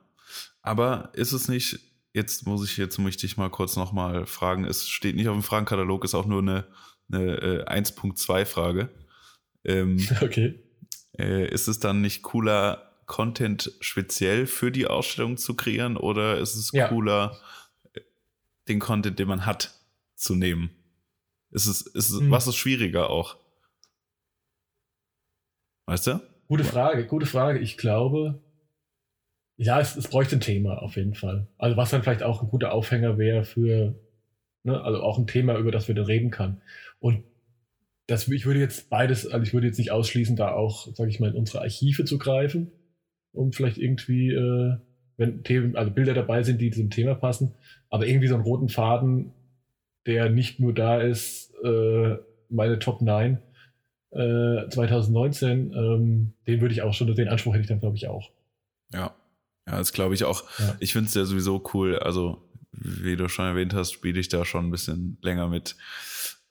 Aber 0.63 1.11
ist 1.15 1.33
es 1.33 1.49
nicht, 1.49 1.79
jetzt 2.13 2.47
muss 2.47 2.69
ich, 2.69 2.77
jetzt 2.77 2.99
möchte 2.99 3.27
ich 3.27 3.37
mal 3.37 3.51
kurz 3.51 3.77
nochmal 3.77 4.27
fragen, 4.27 4.65
es 4.65 4.89
steht 4.89 5.17
nicht 5.17 5.29
auf 5.29 5.37
dem 5.37 5.43
Fragenkatalog, 5.43 6.05
ist 6.05 6.15
auch 6.15 6.27
nur 6.27 6.43
eine, 6.43 6.67
eine 7.11 7.67
äh, 7.67 7.81
1.2-Frage. 7.81 8.91
Ähm, 9.65 10.07
okay. 10.21 10.63
Äh, 11.19 11.49
ist 11.49 11.69
es 11.69 11.81
dann 11.81 12.01
nicht 12.01 12.23
cooler, 12.23 12.87
Content 13.07 13.73
speziell 13.81 14.47
für 14.47 14.71
die 14.71 14.87
Ausstellung 14.87 15.37
zu 15.37 15.57
kreieren 15.57 15.97
oder 15.97 16.39
ist 16.39 16.55
es 16.55 16.71
ja. 16.71 16.87
cooler, 16.87 17.37
den 18.69 18.79
Content, 18.79 19.19
den 19.19 19.27
man 19.27 19.47
hat, 19.47 19.80
zu 20.21 20.35
nehmen? 20.35 20.71
Ist 21.51 21.67
es, 21.67 21.83
ist 21.83 22.11
es, 22.11 22.21
hm. 22.21 22.31
Was 22.31 22.47
ist 22.47 22.57
schwieriger 22.57 23.11
auch? 23.11 23.37
Weißt 25.87 26.07
du? 26.07 26.21
Gute 26.47 26.65
Frage, 26.65 27.07
gute 27.07 27.27
Frage. 27.27 27.59
Ich 27.59 27.77
glaube, 27.77 28.43
ja, 29.57 29.81
es, 29.81 29.97
es 29.97 30.09
bräuchte 30.09 30.37
ein 30.37 30.41
Thema 30.41 30.83
auf 30.83 30.97
jeden 30.97 31.15
Fall. 31.15 31.49
Also 31.59 31.77
was 31.77 31.91
dann 31.91 32.03
vielleicht 32.03 32.23
auch 32.23 32.43
ein 32.43 32.49
guter 32.49 32.73
Aufhänger 32.73 33.19
wäre 33.19 33.45
für, 33.45 33.95
ne, 34.63 34.81
also 34.81 35.01
auch 35.01 35.19
ein 35.19 35.27
Thema, 35.27 35.57
über 35.59 35.71
das 35.71 35.89
wir 35.89 35.95
dann 35.95 36.07
reden 36.07 36.31
kann. 36.31 36.63
Und 36.99 37.25
das, 38.07 38.29
ich 38.29 38.47
würde 38.47 38.61
jetzt 38.61 38.91
beides, 38.91 39.27
also 39.27 39.43
ich 39.43 39.53
würde 39.53 39.67
jetzt 39.67 39.79
nicht 39.79 39.93
ausschließen, 39.93 40.37
da 40.37 40.53
auch, 40.53 40.95
sage 40.95 41.11
ich 41.11 41.21
mal, 41.21 41.31
in 41.31 41.37
unsere 41.37 41.61
Archive 41.61 42.05
zu 42.05 42.19
greifen 42.19 42.73
um 43.33 43.53
vielleicht 43.53 43.79
irgendwie, 43.79 44.31
äh, 44.31 44.77
wenn 45.17 45.43
Themen, 45.45 45.77
also 45.77 45.91
Bilder 45.91 46.15
dabei 46.15 46.43
sind, 46.43 46.61
die 46.61 46.71
diesem 46.71 46.91
Thema 46.91 47.15
passen, 47.15 47.55
aber 47.89 48.07
irgendwie 48.07 48.29
so 48.29 48.35
einen 48.35 48.45
roten 48.45 48.69
Faden, 48.69 49.33
der 50.07 50.31
nicht 50.31 50.61
nur 50.61 50.73
da 50.73 51.01
ist, 51.01 51.53
äh, 51.65 52.17
meine 52.49 52.79
Top 52.79 53.03
9 53.03 53.39
äh, 54.13 54.69
2019, 54.69 55.73
ähm, 55.73 56.33
den 56.47 56.61
würde 56.61 56.75
ich 56.75 56.83
auch 56.83 56.95
schon, 56.95 57.15
den 57.15 57.29
Anspruch 57.29 57.53
hätte 57.55 57.63
ich 57.63 57.69
dann, 57.69 57.81
glaube 57.81 57.97
ich, 57.97 58.09
auch. 58.09 58.31
Ja. 58.93 59.15
Ja, 59.67 59.79
das 59.79 59.93
glaube 59.93 60.15
ich 60.15 60.25
auch. 60.25 60.43
Ja. 60.59 60.77
Ich 60.81 60.93
finde 60.93 61.09
es 61.09 61.15
ja 61.15 61.25
sowieso 61.25 61.63
cool. 61.75 61.99
Also, 61.99 62.49
wie 62.73 63.17
du 63.17 63.29
schon 63.29 63.45
erwähnt 63.45 63.75
hast, 63.75 63.93
spiele 63.93 64.19
ich 64.19 64.29
da 64.29 64.45
schon 64.45 64.67
ein 64.67 64.71
bisschen 64.71 65.19
länger 65.23 65.49
mit. 65.49 65.77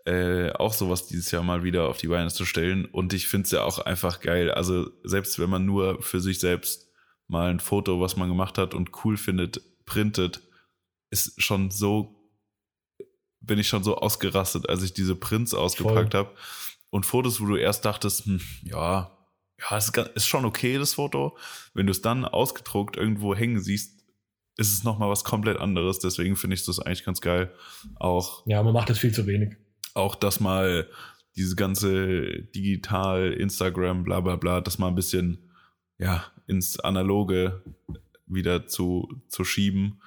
Äh, 0.05 0.51
auch 0.53 0.73
sowas 0.73 1.07
dieses 1.07 1.29
Jahr 1.31 1.43
mal 1.43 1.63
wieder 1.63 1.89
auf 1.89 1.97
die 1.97 2.07
Beine 2.07 2.29
zu 2.29 2.45
stellen. 2.45 2.85
Und 2.85 3.13
ich 3.13 3.27
finde 3.27 3.45
es 3.45 3.51
ja 3.51 3.63
auch 3.63 3.79
einfach 3.79 4.21
geil. 4.21 4.51
Also 4.51 4.89
selbst 5.03 5.37
wenn 5.39 5.49
man 5.49 5.65
nur 5.65 6.01
für 6.01 6.21
sich 6.21 6.39
selbst 6.39 6.91
mal 7.27 7.49
ein 7.49 7.59
Foto, 7.59 7.99
was 7.99 8.15
man 8.15 8.29
gemacht 8.29 8.57
hat 8.57 8.73
und 8.73 8.91
cool 9.03 9.17
findet, 9.17 9.61
printet, 9.85 10.41
ist 11.09 11.41
schon 11.41 11.71
so, 11.71 12.18
bin 13.41 13.59
ich 13.59 13.67
schon 13.67 13.83
so 13.83 13.97
ausgerastet, 13.97 14.69
als 14.69 14.83
ich 14.83 14.93
diese 14.93 15.15
Prints 15.15 15.53
ausgepackt 15.53 16.13
habe. 16.13 16.31
Und 16.89 17.05
Fotos, 17.05 17.39
wo 17.39 17.45
du 17.45 17.55
erst 17.55 17.85
dachtest, 17.85 18.25
hm, 18.25 18.41
ja, 18.63 19.11
ja, 19.59 19.77
ist, 19.77 19.95
ist 19.97 20.27
schon 20.27 20.45
okay, 20.45 20.77
das 20.77 20.93
Foto. 20.93 21.37
Wenn 21.73 21.85
du 21.85 21.91
es 21.91 22.01
dann 22.01 22.25
ausgedruckt 22.25 22.97
irgendwo 22.97 23.35
hängen 23.35 23.59
siehst, 23.59 24.03
ist 24.57 24.73
es 24.73 24.83
nochmal 24.83 25.09
was 25.09 25.23
komplett 25.23 25.57
anderes. 25.57 25.99
Deswegen 25.99 26.35
finde 26.35 26.55
ich 26.55 26.65
das 26.65 26.79
eigentlich 26.79 27.05
ganz 27.05 27.21
geil. 27.21 27.53
Auch. 27.95 28.45
Ja, 28.45 28.61
man 28.63 28.73
macht 28.73 28.89
das 28.89 28.99
viel 28.99 29.13
zu 29.13 29.27
wenig 29.27 29.55
auch, 29.93 30.15
dass 30.15 30.39
mal 30.39 30.87
diese 31.35 31.55
ganze 31.55 32.43
digital, 32.55 33.33
Instagram, 33.33 34.03
bla 34.03 34.21
bla 34.21 34.35
bla, 34.35 34.61
das 34.61 34.79
mal 34.79 34.87
ein 34.87 34.95
bisschen 34.95 35.51
ja, 35.97 36.25
ins 36.47 36.79
Analoge 36.79 37.63
wieder 38.25 38.67
zu, 38.67 39.21
zu 39.27 39.43
schieben 39.43 40.01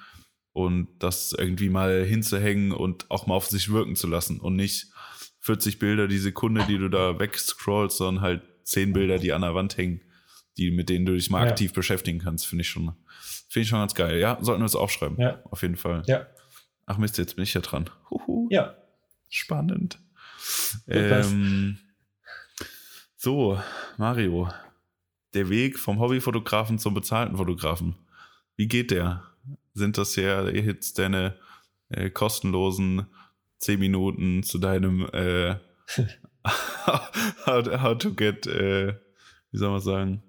und 0.53 0.87
das 0.99 1.33
irgendwie 1.37 1.69
mal 1.69 2.03
hinzuhängen 2.05 2.71
und 2.71 3.09
auch 3.11 3.27
mal 3.27 3.35
auf 3.35 3.47
sich 3.47 3.71
wirken 3.71 3.95
zu 3.95 4.07
lassen 4.07 4.39
und 4.39 4.55
nicht 4.55 4.87
40 5.41 5.79
Bilder 5.79 6.07
die 6.07 6.19
Sekunde, 6.19 6.63
die 6.67 6.77
du 6.77 6.89
da 6.89 7.19
wegscrollst, 7.19 7.97
sondern 7.97 8.23
halt 8.23 8.43
10 8.63 8.93
Bilder, 8.93 9.17
die 9.17 9.33
an 9.33 9.41
der 9.41 9.55
Wand 9.55 9.75
hängen, 9.77 10.01
die, 10.57 10.71
mit 10.71 10.89
denen 10.89 11.05
du 11.05 11.13
dich 11.13 11.29
mal 11.29 11.43
ja. 11.43 11.51
aktiv 11.51 11.73
beschäftigen 11.73 12.19
kannst, 12.19 12.47
finde 12.47 12.61
ich 12.61 12.69
schon, 12.69 12.93
finde 13.49 13.63
ich 13.63 13.67
schon 13.67 13.79
ganz 13.79 13.93
geil. 13.93 14.19
Ja, 14.19 14.37
sollten 14.41 14.61
wir 14.61 14.67
es 14.67 14.75
aufschreiben. 14.75 15.19
Ja. 15.19 15.41
Auf 15.49 15.63
jeden 15.63 15.75
Fall. 15.75 16.03
Ja. 16.05 16.27
Ach 16.85 16.97
Mist, 16.97 17.17
jetzt 17.17 17.35
bin 17.35 17.43
ich 17.43 17.53
ja 17.53 17.61
dran. 17.61 17.89
Huhu. 18.09 18.47
Ja. 18.51 18.75
Spannend. 19.29 19.99
Ähm, 20.87 21.79
so, 23.15 23.59
Mario. 23.97 24.49
Der 25.33 25.49
Weg 25.49 25.79
vom 25.79 25.99
Hobbyfotografen 25.99 26.77
zum 26.77 26.93
bezahlten 26.93 27.37
Fotografen. 27.37 27.95
Wie 28.55 28.67
geht 28.67 28.91
der? 28.91 29.23
Sind 29.73 29.97
das 29.97 30.15
ja 30.15 30.47
jetzt 30.47 30.99
deine 30.99 31.35
äh, 31.89 32.09
kostenlosen 32.09 33.07
10 33.59 33.79
Minuten 33.79 34.43
zu 34.43 34.59
deinem 34.59 35.07
äh, 35.13 35.55
how, 36.45 37.81
how, 37.81 37.97
to 37.97 38.13
get, 38.13 38.45
äh, 38.47 38.93
wie 39.51 39.57
soll 39.57 39.71
man 39.71 39.81
sagen? 39.81 40.23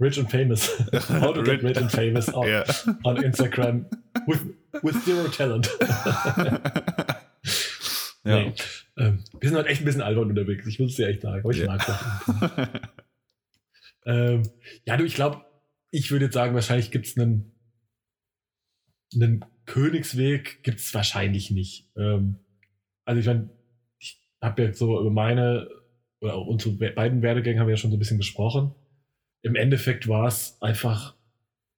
Rich 0.00 0.18
and 0.18 0.30
famous. 0.30 0.70
how 1.08 1.32
to 1.32 1.42
get 1.42 1.62
rich 1.62 1.76
and 1.76 1.90
famous 1.90 2.28
on, 2.34 2.46
yeah. 2.46 2.64
on 3.04 3.16
Instagram 3.16 3.86
with, 4.26 4.40
with 4.82 5.02
zero 5.04 5.28
talent. 5.28 5.70
Ja. 8.24 8.38
Nee. 8.40 8.54
Ähm, 8.96 9.22
wir 9.38 9.48
sind 9.48 9.56
halt 9.56 9.66
echt 9.66 9.82
ein 9.82 9.84
bisschen 9.84 10.00
albern 10.00 10.30
unterwegs, 10.30 10.66
ich 10.66 10.78
muss 10.78 10.92
es 10.92 10.96
dir 10.96 11.08
echt 11.08 11.22
sagen, 11.22 11.40
aber 11.40 11.50
ich 11.50 11.58
ja. 11.58 11.66
mag 11.66 11.84
das. 11.86 12.68
ähm, 14.06 14.42
ja, 14.86 14.96
du, 14.96 15.04
ich 15.04 15.14
glaube, 15.14 15.44
ich 15.90 16.10
würde 16.10 16.26
jetzt 16.26 16.34
sagen, 16.34 16.54
wahrscheinlich 16.54 16.90
gibt 16.90 17.06
es 17.06 17.18
einen, 17.18 17.53
einen 19.14 19.44
Königsweg, 19.66 20.62
gibt 20.62 20.80
es 20.80 20.94
wahrscheinlich 20.94 21.50
nicht. 21.50 21.90
Ähm, 21.96 22.36
also 23.04 23.20
ich 23.20 23.26
meine, 23.26 23.50
ich 23.98 24.20
habe 24.40 24.62
jetzt 24.62 24.78
so 24.78 25.00
über 25.00 25.10
meine 25.10 25.68
oder 26.20 26.34
auch 26.34 26.46
unsere 26.46 26.74
beiden 26.74 27.22
Werdegänge 27.22 27.60
haben 27.60 27.66
wir 27.66 27.74
ja 27.74 27.76
schon 27.76 27.90
so 27.90 27.96
ein 27.96 28.00
bisschen 28.00 28.18
gesprochen. 28.18 28.74
Im 29.42 29.56
Endeffekt 29.56 30.08
war 30.08 30.26
es 30.26 30.60
einfach 30.62 31.14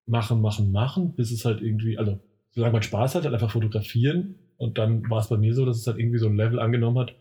machen, 0.06 0.40
machen, 0.40 0.70
machen, 0.70 1.14
bis 1.14 1.32
es 1.32 1.44
halt 1.44 1.60
irgendwie, 1.60 1.98
also 1.98 2.20
solange 2.52 2.74
man 2.74 2.82
Spaß 2.82 3.16
hat, 3.16 3.24
halt 3.24 3.34
einfach 3.34 3.50
fotografieren 3.50 4.36
und 4.56 4.78
dann 4.78 5.08
war 5.10 5.20
es 5.20 5.28
bei 5.28 5.36
mir 5.36 5.54
so, 5.54 5.64
dass 5.66 5.78
es 5.78 5.86
halt 5.86 5.98
irgendwie 5.98 6.18
so 6.18 6.28
ein 6.28 6.36
Level 6.36 6.60
angenommen 6.60 6.98
hat, 6.98 7.14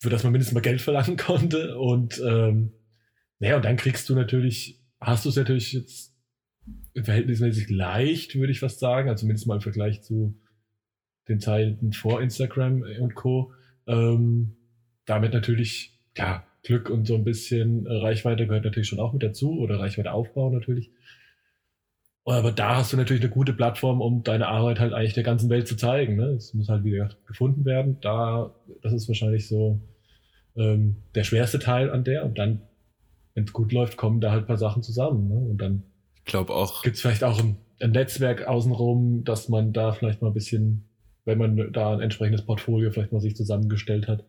für 0.00 0.10
das 0.10 0.24
man 0.24 0.32
mindestens 0.32 0.54
mal 0.54 0.60
Geld 0.60 0.80
verlangen 0.80 1.16
konnte. 1.16 1.78
Und 1.78 2.20
ähm, 2.26 2.72
naja, 3.38 3.56
und 3.56 3.64
dann 3.64 3.76
kriegst 3.76 4.08
du 4.08 4.14
natürlich, 4.14 4.80
hast 5.00 5.24
du 5.24 5.30
es 5.30 5.36
natürlich 5.36 5.72
jetzt 5.72 6.11
verhältnismäßig 6.94 7.70
leicht, 7.70 8.34
würde 8.36 8.52
ich 8.52 8.60
fast 8.60 8.80
sagen, 8.80 9.08
also 9.08 9.22
zumindest 9.22 9.46
mal 9.46 9.56
im 9.56 9.60
Vergleich 9.60 10.02
zu 10.02 10.34
den 11.28 11.40
Zeiten 11.40 11.92
vor 11.92 12.20
Instagram 12.20 12.82
und 13.00 13.14
Co. 13.14 13.52
Ähm, 13.86 14.56
damit 15.06 15.32
natürlich, 15.32 15.98
ja, 16.16 16.44
Glück 16.62 16.90
und 16.90 17.06
so 17.06 17.16
ein 17.16 17.24
bisschen 17.24 17.86
Reichweite 17.86 18.46
gehört 18.46 18.64
natürlich 18.64 18.88
schon 18.88 19.00
auch 19.00 19.12
mit 19.12 19.22
dazu 19.22 19.58
oder 19.58 19.80
Reichweite 19.80 20.12
aufbauen 20.12 20.54
natürlich. 20.54 20.90
Aber 22.24 22.52
da 22.52 22.76
hast 22.76 22.92
du 22.92 22.96
natürlich 22.96 23.22
eine 23.22 23.32
gute 23.32 23.52
Plattform, 23.52 24.00
um 24.00 24.22
deine 24.22 24.46
Arbeit 24.46 24.78
halt 24.78 24.92
eigentlich 24.92 25.14
der 25.14 25.24
ganzen 25.24 25.50
Welt 25.50 25.66
zu 25.66 25.76
zeigen. 25.76 26.16
Ne? 26.16 26.26
Es 26.26 26.54
muss 26.54 26.68
halt 26.68 26.84
wieder 26.84 27.10
gefunden 27.26 27.64
werden. 27.64 27.98
Da, 28.00 28.54
das 28.80 28.92
ist 28.92 29.08
wahrscheinlich 29.08 29.48
so 29.48 29.80
ähm, 30.54 30.96
der 31.16 31.24
schwerste 31.24 31.58
Teil 31.58 31.90
an 31.90 32.04
der. 32.04 32.24
Und 32.24 32.38
dann, 32.38 32.62
wenn 33.34 33.44
es 33.44 33.52
gut 33.52 33.72
läuft, 33.72 33.96
kommen 33.96 34.20
da 34.20 34.30
halt 34.30 34.44
ein 34.44 34.46
paar 34.46 34.56
Sachen 34.56 34.84
zusammen. 34.84 35.28
Ne? 35.28 35.34
Und 35.34 35.58
dann 35.58 35.82
ich 36.24 36.30
glaube 36.30 36.54
auch. 36.54 36.82
Gibt 36.82 36.96
es 36.96 37.02
vielleicht 37.02 37.24
auch 37.24 37.38
ein, 37.38 37.56
ein, 37.80 37.90
Netzwerk 37.90 38.46
außenrum, 38.46 39.24
dass 39.24 39.48
man 39.48 39.72
da 39.72 39.92
vielleicht 39.92 40.22
mal 40.22 40.28
ein 40.28 40.34
bisschen, 40.34 40.88
wenn 41.24 41.38
man 41.38 41.72
da 41.72 41.94
ein 41.94 42.00
entsprechendes 42.00 42.46
Portfolio 42.46 42.90
vielleicht 42.90 43.12
mal 43.12 43.20
sich 43.20 43.36
zusammengestellt 43.36 44.08
hat, 44.08 44.24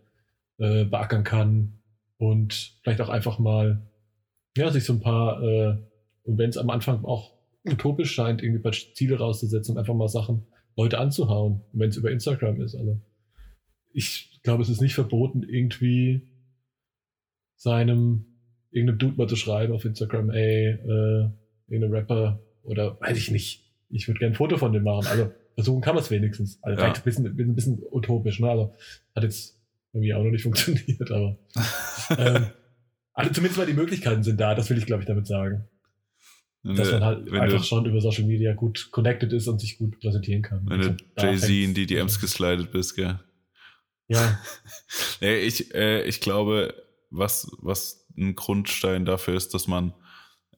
äh, 0.58 0.86
beackern 0.86 1.24
kann 1.24 1.80
und 2.18 2.78
vielleicht 2.84 3.02
auch 3.02 3.10
einfach 3.10 3.40
mal, 3.40 3.82
ja, 4.58 4.72
sich 4.72 4.86
so 4.86 4.94
ein 4.94 5.02
paar, 5.02 5.42
äh, 5.44 5.78
und 6.24 6.38
wenn 6.38 6.50
es 6.50 6.58
am 6.58 6.70
Anfang 6.70 7.06
auch 7.06 7.34
utopisch 7.66 8.12
scheint, 8.12 8.42
irgendwie 8.42 8.60
ein 8.60 8.64
paar 8.64 8.72
Ziele 8.72 9.18
rauszusetzen 9.18 9.74
und 9.74 9.80
einfach 9.80 9.94
mal 9.94 10.10
Sachen, 10.10 10.46
Leute 10.76 10.98
anzuhauen, 10.98 11.62
wenn 11.72 11.90
es 11.90 11.98
über 11.98 12.12
Instagram 12.12 12.60
ist. 12.62 12.76
Also 12.76 13.00
ich 13.94 14.40
glaube, 14.42 14.64
es 14.64 14.70
ist 14.70 14.82
nicht 14.82 14.96
verboten, 14.96 15.44
irgendwie 15.44 16.28
seinem 17.56 18.26
irgendeinem 18.72 18.98
Dude 18.98 19.18
mal 19.18 19.30
zu 19.30 19.36
schreiben 19.36 19.74
auf 19.74 19.86
Instagram, 19.86 20.32
ey, 20.32 20.70
äh, 20.72 21.30
irgendein 21.68 21.94
Rapper 21.94 22.40
oder 22.64 23.00
weiß 23.02 23.18
ich 23.18 23.32
nicht. 23.32 23.72
Ich 23.90 24.08
würde 24.08 24.20
gerne 24.20 24.34
ein 24.34 24.38
Foto 24.38 24.58
von 24.58 24.74
dem 24.74 24.84
machen. 24.84 25.08
Also 25.08 25.32
versuchen 25.56 25.82
kann 25.82 25.96
man 25.96 26.04
es 26.04 26.12
wenigstens. 26.12 26.60
Also 26.62 26.82
ja. 26.82 26.92
ein 26.92 27.02
bisschen, 27.04 27.26
ein 27.26 27.56
bisschen 27.56 27.82
utopisch, 27.92 28.40
ne? 28.40 28.50
Also 28.50 28.74
hat 29.16 29.24
jetzt 29.24 29.60
irgendwie 29.94 30.14
auch 30.14 30.24
noch 30.24 30.32
nicht 30.32 30.44
funktioniert, 30.44 31.12
aber 31.12 31.38
ähm, 32.18 32.48
also 33.14 33.32
zumindest 33.32 33.60
mal 33.60 33.68
die 33.68 33.74
Möglichkeiten 33.74 34.24
sind 34.24 34.40
da, 34.40 34.56
das 34.56 34.70
will 34.70 34.78
ich, 34.78 34.86
glaube 34.86 35.04
ich, 35.04 35.08
damit 35.08 35.28
sagen. 35.28 35.68
Dass 36.66 36.92
man 36.92 37.04
halt 37.04 37.32
einfach 37.34 37.58
du, 37.58 37.64
schon 37.64 37.86
über 37.86 38.00
Social 38.00 38.24
Media 38.24 38.54
gut 38.54 38.88
connected 38.92 39.34
ist 39.34 39.50
und 39.50 39.60
sich 39.60 39.78
gut 39.78 40.00
präsentieren 40.00 40.42
kann. 40.42 40.62
Wenn 40.66 40.80
du 40.80 40.98
Jay-Z 41.20 41.50
in 41.50 41.74
die 41.74 41.86
DMs 41.86 42.22
geslidet 42.22 42.72
bist, 42.72 42.96
gell? 42.96 43.20
Ja. 44.08 44.40
nee, 45.22 45.40
ich, 45.40 45.76
äh, 45.76 46.04
ich 46.04 46.22
glaube, 46.22 46.74
was, 47.10 47.52
was 47.60 48.08
ein 48.18 48.36
Grundstein 48.36 49.04
dafür 49.04 49.36
ist, 49.36 49.54
dass 49.54 49.68
man 49.68 49.94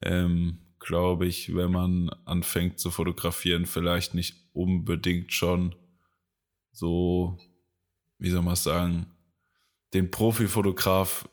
ähm, 0.03 0.59
glaube 0.85 1.25
ich, 1.25 1.55
wenn 1.55 1.71
man 1.71 2.09
anfängt 2.25 2.79
zu 2.79 2.91
fotografieren, 2.91 3.65
vielleicht 3.65 4.13
nicht 4.13 4.35
unbedingt 4.53 5.33
schon 5.33 5.73
so, 6.71 7.39
wie 8.19 8.29
soll 8.29 8.43
man 8.43 8.55
sagen, 8.55 9.07
den 9.93 10.11
Profifotograf 10.11 11.27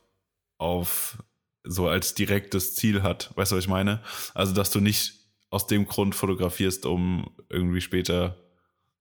auf 0.57 1.22
so 1.64 1.86
als 1.86 2.14
direktes 2.14 2.74
Ziel 2.76 3.03
hat. 3.03 3.30
Weißt 3.36 3.53
du, 3.53 3.57
was 3.57 3.64
ich 3.64 3.70
meine? 3.70 4.03
Also, 4.32 4.55
dass 4.55 4.70
du 4.70 4.80
nicht 4.80 5.14
aus 5.50 5.66
dem 5.66 5.86
Grund 5.86 6.14
fotografierst, 6.14 6.86
um 6.86 7.30
irgendwie 7.50 7.82
später 7.82 8.38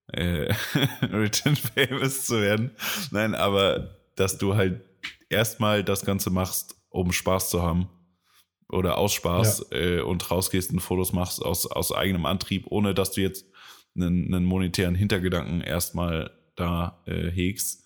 äh, 0.07 0.53
Written 1.01 1.55
Famous 1.55 2.25
zu 2.25 2.41
werden. 2.41 2.71
Nein, 3.11 3.35
aber 3.35 3.95
dass 4.15 4.37
du 4.37 4.55
halt 4.55 4.81
erstmal 5.29 5.83
das 5.83 6.03
Ganze 6.03 6.29
machst, 6.29 6.75
um 6.89 7.13
Spaß 7.13 7.49
zu 7.49 7.61
haben 7.61 7.87
oder 8.71 8.97
aus 8.97 9.13
Spaß 9.13 9.67
ja. 9.71 9.77
äh, 9.77 10.01
und 10.01 10.29
rausgehst 10.29 10.71
und 10.71 10.79
Fotos 10.79 11.13
machst 11.13 11.43
aus, 11.43 11.67
aus 11.67 11.91
eigenem 11.91 12.25
Antrieb, 12.25 12.65
ohne 12.69 12.93
dass 12.93 13.11
du 13.11 13.21
jetzt 13.21 13.45
einen, 13.95 14.33
einen 14.33 14.45
monetären 14.45 14.95
Hintergedanken 14.95 15.61
erstmal 15.61 16.31
da 16.55 17.01
äh, 17.05 17.29
hegst. 17.29 17.85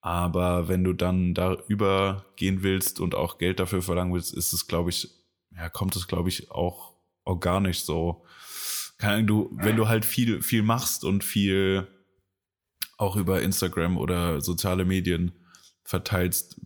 Aber 0.00 0.68
wenn 0.68 0.84
du 0.84 0.92
dann 0.92 1.34
da 1.34 1.56
übergehen 1.66 2.62
willst 2.62 3.00
und 3.00 3.14
auch 3.14 3.38
Geld 3.38 3.60
dafür 3.60 3.82
verlangen 3.82 4.14
willst, 4.14 4.32
ist 4.32 4.52
es, 4.52 4.66
glaube 4.66 4.90
ich, 4.90 5.10
ja, 5.54 5.68
kommt 5.68 5.96
es, 5.96 6.06
glaube 6.06 6.28
ich, 6.28 6.50
auch 6.50 6.94
organisch 7.24 7.80
so. 7.80 8.24
Keine 8.98 9.24
du, 9.24 9.50
wenn 9.52 9.76
du 9.76 9.88
halt 9.88 10.04
viel, 10.04 10.42
viel 10.42 10.62
machst 10.62 11.04
und 11.04 11.24
viel 11.24 11.86
auch 12.96 13.16
über 13.16 13.42
Instagram 13.42 13.96
oder 13.96 14.40
soziale 14.40 14.84
Medien 14.84 15.32
verteilst, 15.84 16.60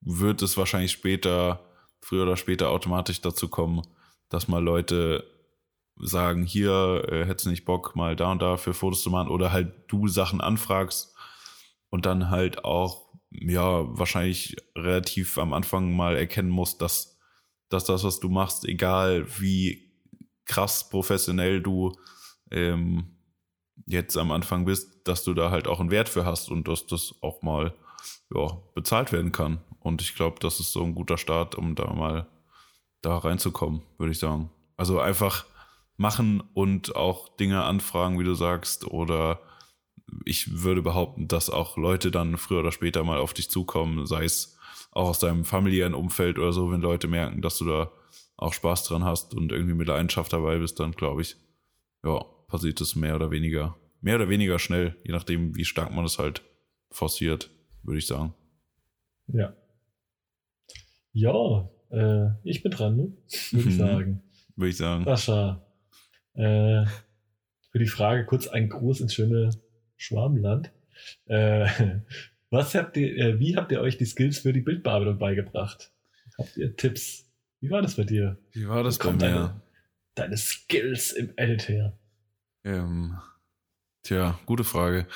wird 0.00 0.42
es 0.42 0.56
wahrscheinlich 0.56 0.92
später 0.92 1.67
früher 2.08 2.22
oder 2.22 2.36
später 2.36 2.70
automatisch 2.70 3.20
dazu 3.20 3.48
kommen, 3.48 3.82
dass 4.30 4.48
mal 4.48 4.64
Leute 4.64 5.24
sagen, 6.00 6.44
hier 6.44 7.04
äh, 7.08 7.26
hättest 7.26 7.48
nicht 7.48 7.66
Bock, 7.66 7.94
mal 7.96 8.16
da 8.16 8.32
und 8.32 8.40
da 8.40 8.56
für 8.56 8.72
Fotos 8.72 9.02
zu 9.02 9.10
machen 9.10 9.28
oder 9.28 9.52
halt 9.52 9.72
du 9.88 10.08
Sachen 10.08 10.40
anfragst 10.40 11.14
und 11.90 12.06
dann 12.06 12.30
halt 12.30 12.64
auch, 12.64 13.12
ja, 13.30 13.84
wahrscheinlich 13.98 14.56
relativ 14.74 15.36
am 15.36 15.52
Anfang 15.52 15.94
mal 15.94 16.16
erkennen 16.16 16.48
musst, 16.48 16.80
dass, 16.80 17.18
dass 17.68 17.84
das, 17.84 18.04
was 18.04 18.20
du 18.20 18.30
machst, 18.30 18.64
egal 18.64 19.26
wie 19.38 19.92
krass 20.46 20.88
professionell 20.88 21.60
du 21.60 21.92
ähm, 22.50 23.18
jetzt 23.86 24.16
am 24.16 24.30
Anfang 24.30 24.64
bist, 24.64 25.06
dass 25.06 25.24
du 25.24 25.34
da 25.34 25.50
halt 25.50 25.68
auch 25.68 25.80
einen 25.80 25.90
Wert 25.90 26.08
für 26.08 26.24
hast 26.24 26.50
und 26.50 26.68
dass 26.68 26.86
das 26.86 27.14
auch 27.20 27.42
mal 27.42 27.74
ja, 28.34 28.58
bezahlt 28.74 29.12
werden 29.12 29.32
kann. 29.32 29.60
Und 29.80 30.02
ich 30.02 30.14
glaube, 30.14 30.38
das 30.40 30.60
ist 30.60 30.72
so 30.72 30.82
ein 30.82 30.94
guter 30.94 31.18
Start, 31.18 31.54
um 31.54 31.74
da 31.74 31.92
mal 31.92 32.26
da 33.00 33.18
reinzukommen, 33.18 33.82
würde 33.96 34.12
ich 34.12 34.18
sagen. 34.18 34.50
Also 34.76 35.00
einfach 35.00 35.46
machen 35.96 36.42
und 36.54 36.96
auch 36.96 37.28
Dinge 37.36 37.64
anfragen, 37.64 38.18
wie 38.18 38.24
du 38.24 38.34
sagst, 38.34 38.86
oder 38.86 39.40
ich 40.24 40.62
würde 40.62 40.82
behaupten, 40.82 41.28
dass 41.28 41.50
auch 41.50 41.76
Leute 41.76 42.10
dann 42.10 42.38
früher 42.38 42.60
oder 42.60 42.72
später 42.72 43.04
mal 43.04 43.18
auf 43.18 43.34
dich 43.34 43.50
zukommen, 43.50 44.06
sei 44.06 44.24
es 44.24 44.58
auch 44.92 45.08
aus 45.08 45.18
deinem 45.18 45.44
familiären 45.44 45.94
Umfeld 45.94 46.38
oder 46.38 46.52
so, 46.52 46.70
wenn 46.70 46.80
Leute 46.80 47.08
merken, 47.08 47.42
dass 47.42 47.58
du 47.58 47.66
da 47.66 47.90
auch 48.36 48.52
Spaß 48.52 48.84
dran 48.84 49.04
hast 49.04 49.34
und 49.34 49.52
irgendwie 49.52 49.74
mit 49.74 49.88
Leidenschaft 49.88 50.32
dabei 50.32 50.58
bist, 50.58 50.80
dann 50.80 50.92
glaube 50.92 51.22
ich, 51.22 51.36
ja, 52.04 52.20
passiert 52.46 52.80
es 52.80 52.94
mehr 52.94 53.16
oder 53.16 53.30
weniger, 53.30 53.76
mehr 54.00 54.16
oder 54.16 54.28
weniger 54.28 54.58
schnell, 54.58 54.96
je 55.04 55.12
nachdem, 55.12 55.56
wie 55.56 55.64
stark 55.64 55.92
man 55.92 56.04
es 56.04 56.18
halt 56.18 56.42
forciert, 56.90 57.50
würde 57.82 57.98
ich 57.98 58.06
sagen. 58.06 58.34
Ja, 59.28 59.54
ja, 61.12 61.68
äh, 61.90 62.30
ich 62.44 62.62
bin 62.62 62.70
dran, 62.70 62.96
ne? 62.96 63.12
würde 63.50 63.68
ich 63.68 63.74
mhm. 63.74 63.78
sagen. 63.78 64.22
Würde 64.54 64.70
ich 64.70 64.76
sagen. 64.76 65.04
Sascha, 65.04 65.66
äh, 66.34 66.84
für 67.72 67.78
die 67.78 67.88
Frage 67.88 68.24
kurz 68.24 68.46
ein 68.46 68.68
Gruß 68.68 69.00
ins 69.00 69.14
schöne 69.14 69.50
Schwarmland. 69.96 70.70
Äh, 71.26 71.66
was 72.50 72.74
habt 72.76 72.96
ihr, 72.96 73.16
äh, 73.16 73.40
wie 73.40 73.56
habt 73.56 73.72
ihr 73.72 73.80
euch 73.80 73.98
die 73.98 74.04
Skills 74.04 74.38
für 74.38 74.52
die 74.52 74.60
Bildbearbeitung 74.60 75.18
beigebracht? 75.18 75.92
Habt 76.38 76.56
ihr 76.56 76.76
Tipps? 76.76 77.28
Wie 77.60 77.70
war 77.70 77.82
das 77.82 77.96
bei 77.96 78.04
dir? 78.04 78.38
Wie 78.52 78.68
war 78.68 78.84
das 78.84 78.98
bei 78.98 79.10
mir? 79.10 79.18
Deine, 79.18 79.62
deine 80.14 80.36
Skills 80.36 81.10
im 81.10 81.32
Edit 81.36 81.68
her? 81.68 81.98
Ähm, 82.62 83.18
tja, 84.04 84.38
gute 84.46 84.62
Frage. 84.62 85.08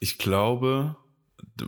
Ich 0.00 0.18
glaube, 0.18 0.96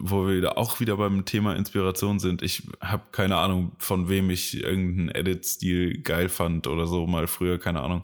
wo 0.00 0.26
wir 0.26 0.58
auch 0.58 0.80
wieder 0.80 0.96
beim 0.96 1.24
Thema 1.24 1.54
Inspiration 1.54 2.18
sind. 2.18 2.42
Ich 2.42 2.68
habe 2.80 3.04
keine 3.12 3.36
Ahnung, 3.36 3.72
von 3.78 4.08
wem 4.08 4.30
ich 4.30 4.62
irgendeinen 4.62 5.08
Edit-Stil 5.10 6.02
geil 6.02 6.28
fand 6.28 6.66
oder 6.66 6.86
so, 6.86 7.06
mal 7.06 7.26
früher, 7.26 7.58
keine 7.58 7.82
Ahnung. 7.82 8.02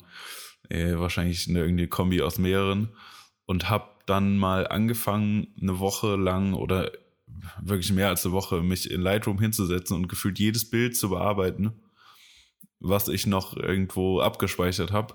Äh, 0.68 0.98
wahrscheinlich 0.98 1.48
eine 1.48 1.60
irgendeine 1.60 1.88
Kombi 1.88 2.22
aus 2.22 2.38
mehreren. 2.38 2.90
Und 3.46 3.68
habe 3.68 3.88
dann 4.06 4.38
mal 4.38 4.66
angefangen, 4.68 5.48
eine 5.60 5.78
Woche 5.78 6.16
lang 6.16 6.54
oder 6.54 6.92
wirklich 7.60 7.92
mehr 7.92 8.08
als 8.08 8.24
eine 8.24 8.32
Woche, 8.32 8.62
mich 8.62 8.90
in 8.90 9.00
Lightroom 9.00 9.40
hinzusetzen 9.40 9.96
und 9.96 10.08
gefühlt 10.08 10.38
jedes 10.38 10.68
Bild 10.68 10.96
zu 10.96 11.10
bearbeiten, 11.10 11.72
was 12.78 13.08
ich 13.08 13.26
noch 13.26 13.56
irgendwo 13.56 14.20
abgespeichert 14.20 14.92
habe. 14.92 15.14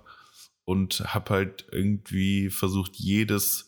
Und 0.65 0.99
habe 1.13 1.33
halt 1.33 1.65
irgendwie 1.71 2.49
versucht, 2.49 2.97
jedes 2.97 3.66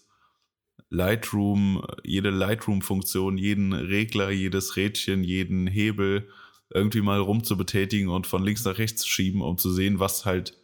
Lightroom, 0.89 1.83
jede 2.03 2.29
Lightroom-Funktion, 2.31 3.37
jeden 3.37 3.73
Regler, 3.73 4.31
jedes 4.31 4.75
Rädchen, 4.75 5.23
jeden 5.23 5.67
Hebel 5.67 6.27
irgendwie 6.71 7.01
mal 7.01 7.19
rumzubetätigen 7.19 8.09
und 8.09 8.27
von 8.27 8.43
links 8.43 8.63
nach 8.65 8.77
rechts 8.77 9.01
zu 9.01 9.09
schieben, 9.09 9.41
um 9.41 9.57
zu 9.57 9.71
sehen, 9.71 9.99
was 9.99 10.25
halt 10.25 10.57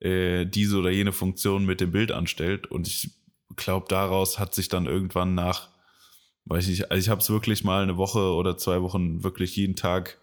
äh, 0.00 0.46
diese 0.46 0.78
oder 0.78 0.90
jene 0.90 1.12
Funktion 1.12 1.64
mit 1.64 1.80
dem 1.80 1.90
Bild 1.90 2.12
anstellt. 2.12 2.66
Und 2.70 2.86
ich 2.86 3.10
glaube, 3.56 3.86
daraus 3.88 4.38
hat 4.38 4.54
sich 4.54 4.68
dann 4.68 4.86
irgendwann 4.86 5.34
nach, 5.34 5.70
weiß 6.44 6.64
ich 6.64 6.80
nicht, 6.80 6.90
also 6.90 7.00
ich 7.00 7.08
habe 7.08 7.20
es 7.20 7.30
wirklich 7.30 7.64
mal 7.64 7.82
eine 7.82 7.96
Woche 7.96 8.32
oder 8.34 8.56
zwei 8.56 8.82
Wochen 8.82 9.22
wirklich 9.24 9.56
jeden 9.56 9.76
Tag 9.76 10.18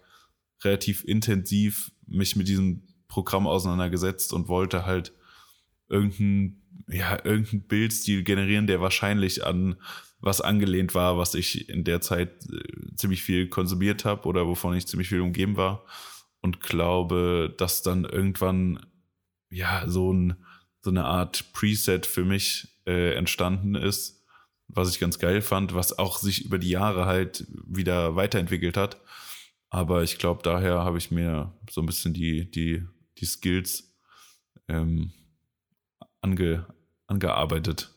relativ 0.62 1.04
intensiv 1.04 1.92
mich 2.06 2.36
mit 2.36 2.48
diesem 2.48 2.82
Programm 3.08 3.46
auseinandergesetzt 3.46 4.32
und 4.32 4.48
wollte 4.48 4.86
halt 4.86 5.12
irgendein 5.88 6.62
ja, 6.88 7.18
irgendein 7.24 7.66
Bildstil 7.66 8.22
generieren, 8.22 8.66
der 8.66 8.80
wahrscheinlich 8.80 9.44
an 9.44 9.76
was 10.20 10.40
angelehnt 10.40 10.94
war, 10.94 11.18
was 11.18 11.34
ich 11.34 11.68
in 11.68 11.84
der 11.84 12.00
Zeit 12.00 12.44
äh, 12.50 12.94
ziemlich 12.96 13.22
viel 13.22 13.48
konsumiert 13.48 14.04
habe 14.04 14.26
oder 14.26 14.46
wovon 14.46 14.74
ich 14.74 14.86
ziemlich 14.86 15.08
viel 15.08 15.20
umgeben 15.20 15.56
war. 15.56 15.84
Und 16.40 16.60
glaube, 16.60 17.54
dass 17.56 17.82
dann 17.82 18.04
irgendwann 18.04 18.86
ja 19.50 19.84
so, 19.88 20.12
ein, 20.12 20.36
so 20.82 20.90
eine 20.90 21.04
Art 21.04 21.52
Preset 21.52 22.06
für 22.06 22.24
mich 22.24 22.80
äh, 22.86 23.14
entstanden 23.14 23.74
ist, 23.74 24.24
was 24.68 24.90
ich 24.90 24.98
ganz 24.98 25.18
geil 25.18 25.42
fand, 25.42 25.74
was 25.74 25.98
auch 25.98 26.18
sich 26.18 26.44
über 26.44 26.58
die 26.58 26.70
Jahre 26.70 27.06
halt 27.06 27.46
wieder 27.66 28.16
weiterentwickelt 28.16 28.76
hat. 28.76 29.00
Aber 29.70 30.02
ich 30.02 30.18
glaube, 30.18 30.42
daher 30.42 30.84
habe 30.84 30.98
ich 30.98 31.10
mir 31.10 31.52
so 31.70 31.82
ein 31.82 31.86
bisschen 31.86 32.14
die, 32.14 32.50
die, 32.50 32.84
die 33.18 33.26
Skills 33.26 33.94
ähm, 34.68 35.12
ange, 36.26 36.66
angearbeitet. 37.06 37.90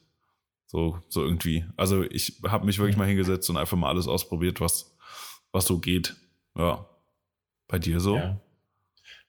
So, 0.68 1.00
so 1.10 1.24
irgendwie. 1.24 1.66
Also 1.78 2.04
ich 2.04 2.42
habe 2.48 2.66
mich 2.66 2.78
wirklich 2.78 2.98
mal 2.98 3.08
hingesetzt 3.08 3.50
und 3.50 3.58
einfach 3.58 3.78
mal 3.78 3.90
alles 3.90 4.08
ausprobiert, 4.08 4.62
was, 4.62 4.96
was 5.52 5.66
so 5.66 5.80
geht. 5.80 6.16
Ja. 6.56 6.86
Bei 7.68 7.80
dir 7.80 8.00
so? 8.00 8.16
Ja. 8.16 8.40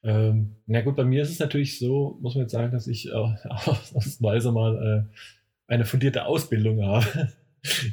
Ähm, 0.02 0.56
na 0.66 0.80
gut, 0.80 0.96
bei 0.96 1.04
mir 1.04 1.22
ist 1.22 1.30
es 1.30 1.38
natürlich 1.38 1.78
so, 1.78 2.18
muss 2.20 2.34
man 2.34 2.44
jetzt 2.44 2.52
sagen, 2.52 2.72
dass 2.72 2.86
ich 2.86 3.08
äh, 3.08 3.10
ausnahmsweise 3.48 4.52
mal 4.52 5.08
äh, 5.08 5.72
eine 5.72 5.84
fundierte 5.84 6.26
Ausbildung 6.26 6.84
habe. 6.84 7.32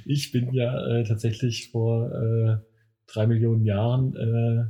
Ich 0.06 0.32
bin 0.32 0.54
ja 0.54 0.82
äh, 0.88 1.04
tatsächlich 1.04 1.72
vor 1.72 2.10
äh, 2.10 2.58
drei 3.06 3.28
Millionen 3.28 3.66
Jahren 3.66 4.16
äh, 4.16 4.64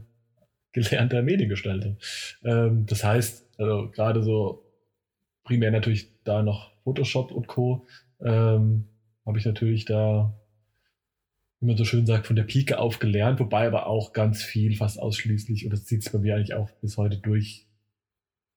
gelernter 0.71 1.21
Mediengestalter. 1.21 1.97
Ähm, 2.43 2.87
das 2.87 3.03
heißt, 3.03 3.59
also 3.59 3.91
gerade 3.91 4.23
so 4.23 4.66
primär 5.47 5.71
natürlich 5.71 6.11
da 6.25 6.43
noch 6.43 6.71
Photoshop 6.83 7.31
und 7.31 7.47
Co. 7.47 7.87
Ähm, 8.19 8.89
habe 9.25 9.39
ich 9.39 9.45
natürlich 9.45 9.85
da, 9.85 10.37
wie 11.59 11.67
man 11.67 11.77
so 11.77 11.85
schön 11.85 12.05
sagt, 12.05 12.27
von 12.27 12.35
der 12.35 12.43
Pike 12.43 12.79
auf 12.79 12.99
gelernt, 12.99 13.39
wobei 13.39 13.65
aber 13.65 13.87
auch 13.87 14.13
ganz 14.13 14.43
viel, 14.43 14.75
fast 14.75 14.99
ausschließlich, 14.99 15.65
und 15.65 15.71
das 15.71 15.85
zieht 15.85 16.03
sich 16.03 16.11
bei 16.11 16.19
mir 16.19 16.35
eigentlich 16.35 16.53
auch 16.53 16.69
bis 16.81 16.97
heute 16.97 17.17
durch, 17.17 17.65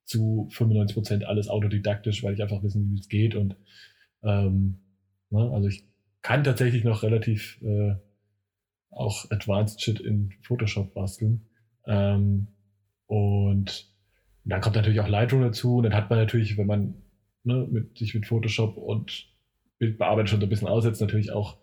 zu 0.04 0.48
95 0.50 0.94
Prozent 0.94 1.24
alles 1.24 1.48
autodidaktisch, 1.48 2.24
weil 2.24 2.34
ich 2.34 2.42
einfach 2.42 2.64
wissen, 2.64 2.90
wie 2.90 2.98
es 2.98 3.08
geht 3.08 3.36
und 3.36 3.54
ähm, 4.24 4.80
ne, 5.30 5.48
also 5.52 5.68
ich 5.68 5.84
kann 6.20 6.42
tatsächlich 6.42 6.82
noch 6.82 7.04
relativ 7.04 7.62
äh, 7.62 7.94
auch 8.90 9.30
Advanced 9.30 9.80
Shit 9.80 10.00
in 10.00 10.32
Photoshop 10.42 10.92
basteln. 10.94 11.46
Ähm, 11.86 12.48
und 13.06 13.89
dann 14.50 14.60
kommt 14.60 14.76
natürlich 14.76 15.00
auch 15.00 15.08
Lightroom 15.08 15.42
dazu. 15.42 15.76
Und 15.76 15.84
dann 15.84 15.94
hat 15.94 16.10
man 16.10 16.18
natürlich, 16.18 16.56
wenn 16.56 16.66
man 16.66 16.94
ne, 17.44 17.66
mit, 17.70 17.98
sich 17.98 18.14
mit 18.14 18.26
Photoshop 18.26 18.76
und 18.76 19.28
Bildbearbeitung 19.78 20.26
schon 20.26 20.40
so 20.40 20.46
ein 20.46 20.50
bisschen 20.50 20.68
aussetzt, 20.68 21.00
natürlich 21.00 21.32
auch, 21.32 21.56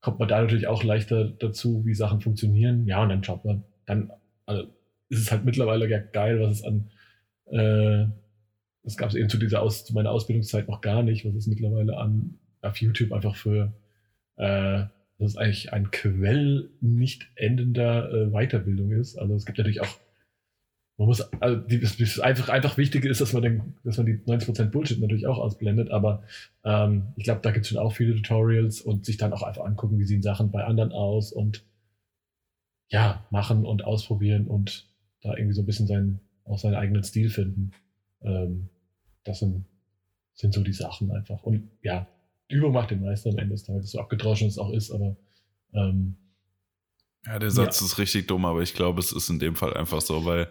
kommt 0.00 0.18
man 0.18 0.28
da 0.28 0.40
natürlich 0.40 0.66
auch 0.66 0.82
leichter 0.82 1.24
dazu, 1.24 1.84
wie 1.84 1.94
Sachen 1.94 2.20
funktionieren. 2.20 2.86
Ja, 2.86 3.02
und 3.02 3.08
dann 3.08 3.22
schaut 3.22 3.44
man, 3.44 3.64
dann 3.86 4.10
also 4.46 4.64
ist 5.08 5.20
es 5.20 5.30
halt 5.30 5.44
mittlerweile 5.44 5.88
ja 5.88 5.98
geil, 5.98 6.40
was 6.40 6.60
es 6.60 6.64
an, 6.64 6.90
äh, 7.46 8.06
das 8.82 8.96
gab 8.96 9.10
es 9.10 9.14
eben 9.14 9.28
zu 9.28 9.38
dieser 9.38 9.62
Aus, 9.62 9.84
zu 9.84 9.94
meiner 9.94 10.10
Ausbildungszeit 10.10 10.68
noch 10.68 10.80
gar 10.80 11.02
nicht, 11.02 11.24
was 11.24 11.34
es 11.34 11.46
mittlerweile 11.46 11.96
an 11.96 12.38
auf 12.62 12.76
YouTube 12.78 13.12
einfach 13.12 13.36
für 13.36 13.72
äh, 14.36 14.84
das 15.22 15.32
ist 15.32 15.36
eigentlich 15.36 15.72
ein 15.72 15.90
Quell 15.92 16.70
nicht 16.80 17.28
endender 17.36 18.12
äh, 18.12 18.30
Weiterbildung 18.30 18.90
ist. 18.90 19.16
Also 19.16 19.34
es 19.34 19.46
gibt 19.46 19.58
natürlich 19.58 19.80
auch, 19.80 19.98
man 21.02 21.08
muss, 21.08 21.20
also 21.40 21.56
die, 21.56 21.80
das 21.80 22.20
einfach, 22.20 22.48
einfach 22.48 22.76
Wichtige 22.76 23.08
ist, 23.08 23.20
dass 23.20 23.32
man 23.32 23.42
den, 23.42 23.74
dass 23.82 23.96
man 23.96 24.06
die 24.06 24.18
90% 24.18 24.66
Bullshit 24.66 25.00
natürlich 25.00 25.26
auch 25.26 25.38
ausblendet, 25.38 25.90
aber 25.90 26.22
ähm, 26.64 27.08
ich 27.16 27.24
glaube, 27.24 27.40
da 27.42 27.50
gibt 27.50 27.64
es 27.64 27.70
schon 27.70 27.78
auch 27.78 27.92
viele 27.92 28.14
Tutorials 28.14 28.80
und 28.80 29.04
sich 29.04 29.16
dann 29.16 29.32
auch 29.32 29.42
einfach 29.42 29.64
angucken, 29.64 29.98
wie 29.98 30.04
sehen 30.04 30.22
Sachen 30.22 30.52
bei 30.52 30.62
anderen 30.64 30.92
aus 30.92 31.32
und 31.32 31.64
ja, 32.88 33.26
machen 33.30 33.66
und 33.66 33.84
ausprobieren 33.84 34.46
und 34.46 34.88
da 35.22 35.36
irgendwie 35.36 35.54
so 35.54 35.62
ein 35.62 35.66
bisschen 35.66 35.88
seinen, 35.88 36.20
auch 36.44 36.58
seinen 36.58 36.76
eigenen 36.76 37.02
Stil 37.02 37.30
finden. 37.30 37.72
Ähm, 38.22 38.68
das 39.24 39.40
sind, 39.40 39.64
sind 40.34 40.54
so 40.54 40.62
die 40.62 40.72
Sachen 40.72 41.10
einfach. 41.10 41.42
Und 41.42 41.68
ja, 41.82 42.06
Übung 42.48 42.72
macht 42.72 42.92
den 42.92 43.02
Meister 43.02 43.30
am 43.30 43.38
Ende 43.38 43.54
des 43.54 43.64
Tages, 43.64 43.90
so 43.90 43.98
abgedroschen 43.98 44.46
es 44.46 44.58
auch 44.58 44.70
ist, 44.70 44.92
aber 44.92 45.16
ähm, 45.74 46.16
ja, 47.26 47.38
der 47.40 47.50
Satz 47.50 47.80
ja. 47.80 47.86
ist 47.86 47.98
richtig 47.98 48.28
dumm, 48.28 48.44
aber 48.44 48.62
ich 48.62 48.74
glaube, 48.74 49.00
es 49.00 49.12
ist 49.12 49.30
in 49.30 49.38
dem 49.38 49.56
Fall 49.56 49.74
einfach 49.74 50.00
so, 50.00 50.24
weil 50.24 50.48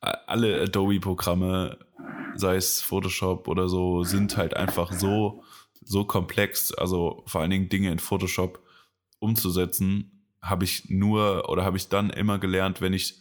alle 0.00 0.62
Adobe-Programme, 0.62 1.78
sei 2.34 2.56
es 2.56 2.80
Photoshop 2.80 3.48
oder 3.48 3.68
so, 3.68 4.02
sind 4.02 4.36
halt 4.36 4.56
einfach 4.56 4.92
so, 4.92 5.44
so 5.82 6.04
komplex. 6.04 6.72
Also 6.72 7.22
vor 7.26 7.40
allen 7.40 7.50
Dingen 7.50 7.68
Dinge 7.68 7.90
in 7.90 7.98
Photoshop 7.98 8.62
umzusetzen, 9.18 10.26
habe 10.40 10.64
ich 10.64 10.88
nur 10.88 11.48
oder 11.50 11.64
habe 11.64 11.76
ich 11.76 11.88
dann 11.88 12.10
immer 12.10 12.38
gelernt, 12.38 12.80
wenn 12.80 12.94
ich, 12.94 13.20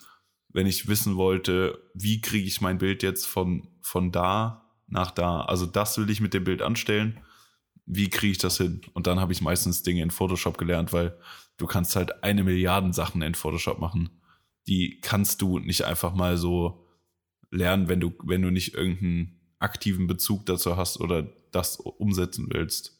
wenn 0.49 0.67
ich 0.67 0.87
wissen 0.87 1.17
wollte, 1.17 1.81
wie 1.93 2.21
kriege 2.21 2.47
ich 2.47 2.61
mein 2.61 2.77
Bild 2.77 3.03
jetzt 3.03 3.25
von, 3.25 3.67
von 3.81 4.11
da 4.11 4.65
nach 4.87 5.11
da. 5.11 5.41
Also 5.41 5.65
das 5.65 5.97
will 5.97 6.09
ich 6.09 6.21
mit 6.21 6.33
dem 6.33 6.45
Bild 6.45 6.61
anstellen 6.61 7.19
wie 7.91 8.09
kriege 8.09 8.31
ich 8.31 8.37
das 8.37 8.57
hin? 8.57 8.81
Und 8.93 9.07
dann 9.07 9.19
habe 9.19 9.33
ich 9.33 9.41
meistens 9.41 9.81
Dinge 9.81 10.03
in 10.03 10.11
Photoshop 10.11 10.59
gelernt, 10.59 10.93
weil 10.93 11.17
du 11.57 11.65
kannst 11.65 11.95
halt 11.95 12.23
eine 12.23 12.43
Milliarden 12.43 12.93
Sachen 12.93 13.23
in 13.23 13.33
Photoshop 13.33 13.79
machen. 13.79 14.21
Die 14.67 14.99
kannst 15.01 15.41
du 15.41 15.59
nicht 15.59 15.83
einfach 15.83 16.13
mal 16.13 16.37
so 16.37 16.87
lernen, 17.51 17.87
wenn 17.87 17.99
du, 17.99 18.13
wenn 18.23 18.41
du 18.41 18.51
nicht 18.51 18.75
irgendeinen 18.75 19.39
aktiven 19.59 20.07
Bezug 20.07 20.45
dazu 20.45 20.77
hast 20.77 20.99
oder 20.99 21.23
das 21.51 21.77
umsetzen 21.77 22.47
willst. 22.51 22.99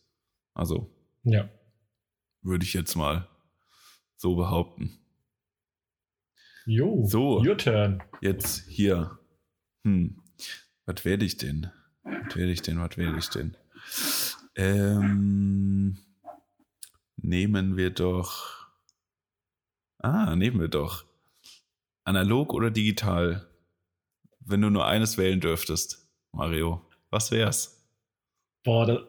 Also. 0.53 0.93
Ja. 1.24 1.49
Würde 2.41 2.66
ich 2.66 2.74
jetzt 2.74 2.95
mal 2.95 3.28
so 4.18 4.36
behaupten. 4.36 4.99
Jo, 6.66 7.05
so, 7.05 7.41
your 7.43 7.57
turn. 7.57 8.03
Jetzt 8.22 8.68
hier. 8.68 9.18
Hm, 9.84 10.22
was 10.86 11.03
werde 11.05 11.26
ich 11.26 11.38
denn? 11.38 11.72
Was 12.03 12.36
werde 12.36 12.51
ich 12.51 12.62
denn? 12.62 12.80
Was 12.80 12.97
werde 12.97 13.18
ich 13.18 13.30
denn? 13.30 13.57
Ähm, 14.55 15.97
nehmen 17.18 17.78
wir 17.78 17.89
doch. 17.89 18.68
Ah, 19.97 20.36
nehmen 20.36 20.60
wir 20.60 20.68
doch. 20.68 21.05
Analog 22.04 22.54
oder 22.54 22.72
digital? 22.72 23.47
Wenn 24.39 24.62
du 24.62 24.70
nur 24.70 24.86
eines 24.86 25.18
wählen 25.18 25.39
dürftest, 25.39 26.10
Mario, 26.32 26.82
was 27.10 27.32
wär's? 27.32 27.86
Boah, 28.64 28.86
da, 28.86 29.08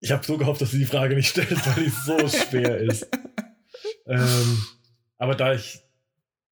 ich 0.00 0.12
habe 0.12 0.24
so 0.24 0.36
gehofft, 0.36 0.60
dass 0.60 0.72
du 0.72 0.76
die 0.76 0.84
Frage 0.84 1.14
nicht 1.14 1.30
stellst, 1.30 1.66
weil 1.66 1.84
die 1.84 1.90
so 1.90 2.28
schwer 2.28 2.76
ist. 2.78 3.08
Ähm, 4.06 4.62
aber 5.16 5.34
da 5.34 5.54
ich 5.54 5.80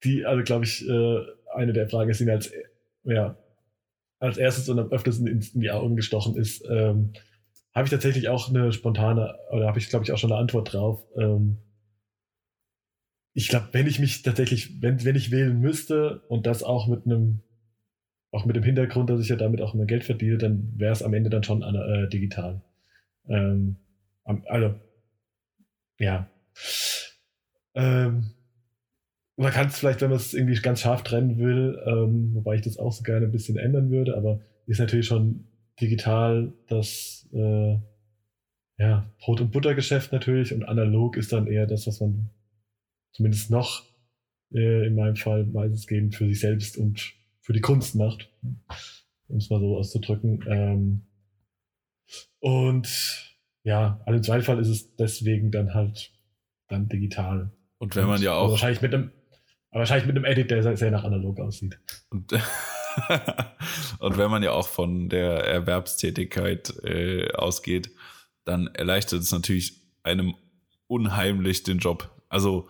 die, 0.05 0.24
also 0.24 0.43
glaube 0.43 0.64
ich, 0.64 0.89
äh, 0.89 1.18
eine 1.55 1.72
der 1.72 1.89
Fragen 1.89 2.11
ist, 2.11 2.18
die 2.18 2.24
mir 2.24 2.33
als, 2.33 2.51
ja, 3.05 3.37
als 4.20 4.39
erstes 4.39 4.68
und 4.68 4.78
am 4.78 4.91
öftesten 4.91 5.26
in, 5.26 5.41
die 5.55 5.70
Augen 5.70 5.97
gestochen 5.97 6.35
ist, 6.37 6.64
ähm, 6.68 7.12
habe 7.74 7.85
ich 7.85 7.91
tatsächlich 7.91 8.28
auch 8.28 8.49
eine 8.49 8.72
spontane, 8.72 9.35
oder 9.51 9.66
habe 9.66 9.78
ich, 9.78 9.89
glaube 9.89 10.05
ich, 10.05 10.12
auch 10.12 10.18
schon 10.18 10.33
eine 10.33 10.41
Antwort 10.41 10.72
drauf. 10.72 11.05
Ähm, 11.16 11.59
ich 13.35 13.49
glaube, 13.49 13.68
wenn 13.72 13.87
ich 13.87 13.99
mich 13.99 14.22
tatsächlich, 14.22 14.83
wenn, 14.83 15.05
wenn 15.05 15.16
ich 15.16 15.30
wählen 15.30 15.59
müsste 15.59 16.20
und 16.28 16.47
das 16.47 16.62
auch 16.62 16.87
mit 16.87 17.07
einem, 17.07 17.41
auch 18.30 18.45
mit 18.45 18.57
dem 18.57 18.62
Hintergrund, 18.62 19.11
dass 19.11 19.20
ich 19.20 19.28
ja 19.28 19.37
damit 19.37 19.61
auch 19.61 19.74
mein 19.74 19.87
Geld 19.87 20.05
verdiene, 20.05 20.39
dann 20.39 20.72
wäre 20.76 20.93
es 20.93 21.03
am 21.03 21.14
Ende 21.14 21.30
dann 21.30 21.43
schon 21.43 21.62
äh, 21.62 22.09
digital. 22.09 22.62
Ähm, 23.28 23.76
also, 24.24 24.74
ja. 25.99 26.28
Ähm, 27.74 28.33
man 29.37 29.53
kann 29.53 29.68
es 29.68 29.78
vielleicht, 29.78 30.03
wenn 30.03 30.11
man 30.11 30.18
es 30.18 30.35
irgendwie 30.35 30.61
ganz 30.61 30.80
scharf 30.80 31.03
trennen 31.03 31.39
will, 31.39 31.80
ähm, 31.87 32.35
wobei 32.35 32.57
ich 32.57 32.62
das 32.62 32.78
auch 32.78 32.93
so 32.93 33.03
gerne 33.03 33.26
ein 33.26 33.33
bisschen 33.33 33.57
ändern 33.57 33.91
würde, 33.91 34.16
aber 34.16 34.41
ist 34.66 34.78
natürlich 34.78 35.07
schon 35.07 35.47
digital 35.80 36.53
das 36.68 37.28
äh, 37.33 37.78
ja, 38.78 39.11
Brot- 39.20 39.41
und 39.41 39.53
Buttergeschäft 39.53 40.12
natürlich 40.12 40.53
und 40.53 40.64
analog 40.64 41.16
ist 41.16 41.33
dann 41.33 41.47
eher 41.47 41.66
das, 41.66 41.87
was 41.87 42.01
man 42.01 42.30
zumindest 43.12 43.50
noch 43.50 43.84
äh, 44.54 44.86
in 44.86 44.94
meinem 44.94 45.16
Fall 45.16 45.44
meistens 45.44 45.86
für 46.16 46.26
sich 46.26 46.40
selbst 46.40 46.76
und 46.76 47.14
für 47.40 47.52
die 47.52 47.60
Kunst 47.60 47.94
macht, 47.94 48.30
um 49.28 49.36
es 49.36 49.50
mal 49.50 49.60
so 49.60 49.76
auszudrücken. 49.76 50.44
Ähm, 50.48 51.02
und 52.40 52.88
ja, 53.64 54.00
also 54.04 54.16
im 54.16 54.22
Zweifel 54.22 54.58
ist 54.58 54.68
es 54.68 54.96
deswegen 54.96 55.50
dann 55.50 55.74
halt 55.74 56.12
dann 56.68 56.88
digital. 56.88 57.52
Und 57.78 57.96
wenn 57.96 58.06
man 58.06 58.16
und 58.16 58.22
ja 58.22 58.34
auch. 58.34 58.50
Wahrscheinlich 58.50 58.82
mit 58.82 58.94
einem, 58.94 59.10
wahrscheinlich 59.70 60.06
mit 60.06 60.16
einem 60.16 60.24
Edit, 60.24 60.50
der 60.50 60.76
sehr 60.76 60.90
nach 60.90 61.04
analog 61.04 61.40
aussieht. 61.40 61.78
Und 62.10 62.32
und 63.98 64.18
wenn 64.18 64.30
man 64.30 64.42
ja 64.42 64.52
auch 64.52 64.68
von 64.68 65.08
der 65.08 65.44
Erwerbstätigkeit 65.44 66.74
äh, 66.84 67.32
ausgeht, 67.32 67.90
dann 68.44 68.68
erleichtert 68.68 69.20
es 69.20 69.32
natürlich 69.32 69.80
einem 70.02 70.34
unheimlich 70.86 71.62
den 71.62 71.78
Job. 71.78 72.10
Also 72.28 72.68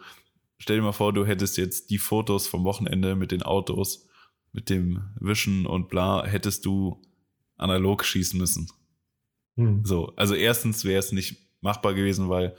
stell 0.63 0.77
dir 0.77 0.83
mal 0.83 0.93
vor, 0.93 1.13
du 1.13 1.27
hättest 1.27 1.57
jetzt 1.57 1.91
die 1.91 1.99
Fotos 1.99 2.47
vom 2.47 2.63
Wochenende 2.63 3.17
mit 3.17 3.33
den 3.33 3.43
Autos, 3.43 4.07
mit 4.53 4.71
dem 4.71 5.03
Wischen 5.19 5.67
und 5.67 5.89
bla, 5.89 6.25
hättest 6.25 6.65
du 6.65 7.03
analog 7.57 8.05
schießen 8.05 8.39
müssen. 8.39 8.71
Hm. 9.57 9.85
So, 9.85 10.13
also 10.15 10.35
erstens 10.35 10.85
wäre 10.85 11.01
es 11.01 11.11
nicht 11.11 11.37
machbar 11.61 11.95
gewesen, 11.95 12.29
weil 12.29 12.57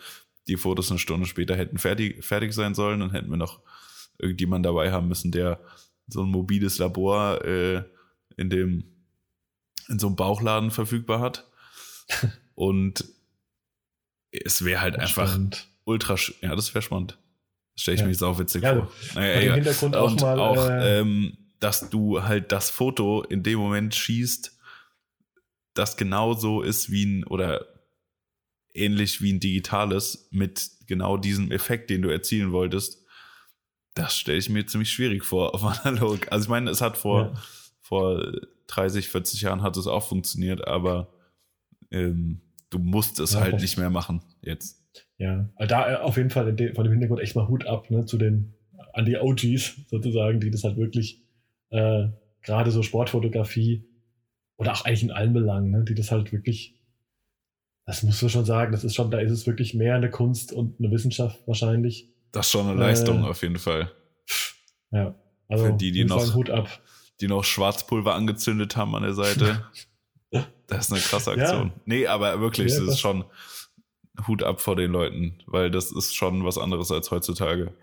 die 0.47 0.57
Fotos 0.57 0.91
eine 0.91 0.99
Stunde 0.99 1.25
später 1.25 1.55
hätten 1.55 1.77
fertig, 1.77 2.25
fertig 2.25 2.53
sein 2.53 2.75
sollen, 2.75 2.99
dann 2.99 3.11
hätten 3.11 3.29
wir 3.29 3.37
noch 3.37 3.61
irgendjemand 4.17 4.65
dabei 4.65 4.91
haben 4.91 5.07
müssen, 5.07 5.31
der 5.31 5.61
so 6.07 6.23
ein 6.23 6.29
mobiles 6.29 6.79
Labor 6.79 7.43
äh, 7.45 7.83
in 8.35 8.49
dem 8.49 8.83
in 9.87 9.99
so 9.99 10.07
einem 10.07 10.15
Bauchladen 10.17 10.71
verfügbar 10.71 11.21
hat. 11.21 11.49
Und 12.55 13.05
es 14.31 14.65
wäre 14.65 14.81
halt 14.81 14.97
einfach 14.97 15.29
spannend. 15.29 15.67
ultra, 15.85 16.17
ja, 16.41 16.55
das 16.55 16.73
wäre 16.73 16.81
spannend. 16.81 17.17
Stelle 17.75 17.95
ich 17.95 18.01
ja. 18.01 18.07
mir 18.07 18.15
sau 18.15 18.37
witzig 18.37 18.63
ja, 18.63 18.75
vor. 18.75 18.91
Naja, 19.15 19.41
ja. 19.41 19.53
Hintergrund 19.55 19.95
auch 19.95 20.11
Und 20.11 20.21
mal, 20.21 20.39
auch, 20.39 20.69
äh, 20.69 20.99
ähm, 20.99 21.37
dass 21.59 21.89
du 21.89 22.23
halt 22.23 22.51
das 22.51 22.69
Foto 22.69 23.23
in 23.23 23.43
dem 23.43 23.59
Moment 23.59 23.95
schießt, 23.95 24.57
das 25.73 25.97
genauso 25.97 26.61
ist 26.61 26.91
wie 26.91 27.05
ein 27.05 27.23
oder 27.23 27.65
ähnlich 28.73 29.21
wie 29.21 29.33
ein 29.33 29.39
digitales 29.39 30.27
mit 30.31 30.69
genau 30.87 31.17
diesem 31.17 31.51
Effekt, 31.51 31.89
den 31.89 32.01
du 32.01 32.09
erzielen 32.09 32.51
wolltest, 32.51 33.03
das 33.95 34.17
stelle 34.17 34.39
ich 34.39 34.49
mir 34.49 34.65
ziemlich 34.65 34.91
schwierig 34.91 35.23
vor 35.23 35.53
auf 35.53 35.63
analog. 35.85 36.31
Also 36.31 36.45
ich 36.45 36.49
meine, 36.49 36.69
es 36.69 36.81
hat 36.81 36.97
vor, 36.97 37.21
ja. 37.21 37.33
vor 37.81 38.23
30, 38.67 39.09
40 39.09 39.41
Jahren 39.41 39.61
hat 39.61 39.77
es 39.77 39.87
auch 39.87 40.07
funktioniert, 40.07 40.67
aber 40.67 41.13
ähm, 41.91 42.41
du 42.69 42.79
musst 42.79 43.19
es 43.19 43.35
halt 43.35 43.61
nicht 43.61 43.77
mehr 43.77 43.89
machen 43.89 44.23
jetzt. 44.41 44.82
Ja, 45.17 45.49
da 45.57 45.91
äh, 45.91 45.95
auf 45.95 46.17
jeden 46.17 46.29
Fall 46.29 46.45
von 46.45 46.83
dem 46.83 46.91
Hintergrund 46.91 47.21
echt 47.21 47.35
mal 47.35 47.47
Hut 47.47 47.65
ab 47.65 47.89
ne, 47.89 48.05
zu 48.05 48.17
den 48.17 48.53
an 48.93 49.05
die 49.05 49.17
OGs 49.17 49.87
sozusagen, 49.89 50.39
die 50.39 50.51
das 50.51 50.63
halt 50.63 50.77
wirklich 50.77 51.23
äh, 51.69 52.07
gerade 52.41 52.71
so 52.71 52.83
Sportfotografie 52.83 53.85
oder 54.57 54.73
auch 54.73 54.85
eigentlich 54.85 55.03
in 55.03 55.11
allen 55.11 55.33
Belangen, 55.33 55.71
ne, 55.71 55.83
die 55.83 55.95
das 55.95 56.11
halt 56.11 56.31
wirklich, 56.31 56.75
das 57.85 58.03
musst 58.03 58.21
du 58.21 58.29
schon 58.29 58.45
sagen, 58.45 58.71
das 58.71 58.83
ist 58.83 58.95
schon, 58.95 59.11
da 59.11 59.19
ist 59.19 59.31
es 59.31 59.47
wirklich 59.47 59.73
mehr 59.73 59.95
eine 59.95 60.11
Kunst 60.11 60.53
und 60.53 60.79
eine 60.79 60.91
Wissenschaft 60.91 61.39
wahrscheinlich. 61.47 62.09
Das 62.31 62.45
ist 62.45 62.51
schon 62.51 62.67
eine 62.67 62.79
Leistung 62.79 63.23
äh, 63.23 63.27
auf 63.27 63.41
jeden 63.41 63.57
Fall. 63.57 63.91
Ja, 64.91 65.15
also 65.47 65.65
Für 65.65 65.73
die, 65.73 65.91
die 65.91 66.05
noch, 66.05 66.33
Hut 66.35 66.49
ab. 66.49 66.67
die 67.19 67.27
noch 67.27 67.43
Schwarzpulver 67.43 68.13
angezündet 68.13 68.75
haben 68.75 68.95
an 68.95 69.03
der 69.03 69.13
Seite. 69.13 69.65
das 70.67 70.85
ist 70.85 70.91
eine 70.91 71.01
krasse 71.01 71.31
Aktion. 71.31 71.67
Ja. 71.67 71.81
Nee, 71.85 72.07
aber 72.07 72.39
wirklich, 72.39 72.71
ja, 72.71 72.79
das 72.79 72.89
ist 72.89 72.99
schon 72.99 73.25
Hut 74.27 74.43
ab 74.43 74.61
vor 74.61 74.75
den 74.75 74.91
Leuten, 74.91 75.39
weil 75.47 75.71
das 75.71 75.91
ist 75.91 76.15
schon 76.15 76.45
was 76.45 76.57
anderes 76.57 76.91
als 76.91 77.09
heutzutage. 77.11 77.73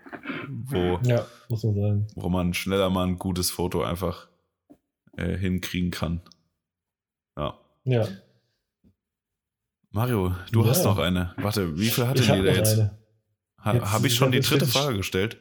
Wo, 0.49 0.99
ja, 1.03 1.25
muss 1.49 1.63
man 1.63 1.75
sagen. 1.75 2.07
Wo 2.15 2.29
man 2.29 2.53
schneller 2.53 2.89
mal 2.89 3.05
ein 3.05 3.19
gutes 3.19 3.51
Foto 3.51 3.83
einfach 3.83 4.27
äh, 5.17 5.37
hinkriegen 5.37 5.91
kann. 5.91 6.21
Ja. 7.37 7.59
Ja. 7.83 8.07
Mario, 9.91 10.33
du 10.51 10.63
ja. 10.63 10.69
hast 10.69 10.85
noch 10.85 10.97
eine. 10.97 11.33
Warte, 11.37 11.77
wie 11.77 11.89
viel 11.89 12.07
hatte 12.07 12.21
die 12.21 12.27
da 12.27 12.35
jetzt? 12.35 12.79
Eine. 12.79 12.97
Ha, 13.63 13.91
Habe 13.91 14.07
ich 14.07 14.15
schon 14.15 14.31
die 14.31 14.39
dritte 14.39 14.65
Frage 14.65 14.97
gestellt? 14.97 15.37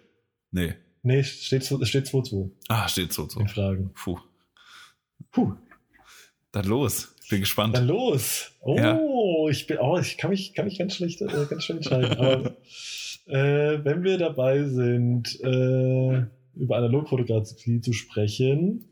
Nee. 0.51 0.75
Nee, 1.03 1.23
steht, 1.23 1.65
steht 1.65 2.07
2-2. 2.07 2.51
Ah, 2.69 2.89
steht 2.89 3.13
2-2. 3.13 3.49
Fragen. 3.49 3.93
Puh. 3.95 4.19
Puh. 5.31 5.55
Dann 6.53 6.67
los. 6.67 7.15
Bin 7.31 7.41
gespannt. 7.41 7.77
Dann 7.77 7.87
los. 7.87 8.51
Oh, 8.61 8.77
ja. 8.77 9.01
ich 9.49 9.69
bin, 9.69 9.79
oh, 9.79 9.99
ich 9.99 10.19
kann 10.19 10.31
mich, 10.31 10.53
kann 10.53 10.65
mich 10.65 10.79
ganz 10.79 10.97
schlecht, 10.97 11.23
äh, 11.23 11.47
ganz 11.49 11.65
schön 11.65 11.77
entscheiden. 11.77 12.19
Aber 12.19 12.57
äh, 13.27 13.85
wenn 13.85 14.03
wir 14.03 14.19
dabei 14.19 14.65
sind, 14.65 15.41
äh, 15.41 16.25
über 16.57 16.77
Analogfotografie 16.77 17.81
zu 17.81 17.93
sprechen, 17.93 18.85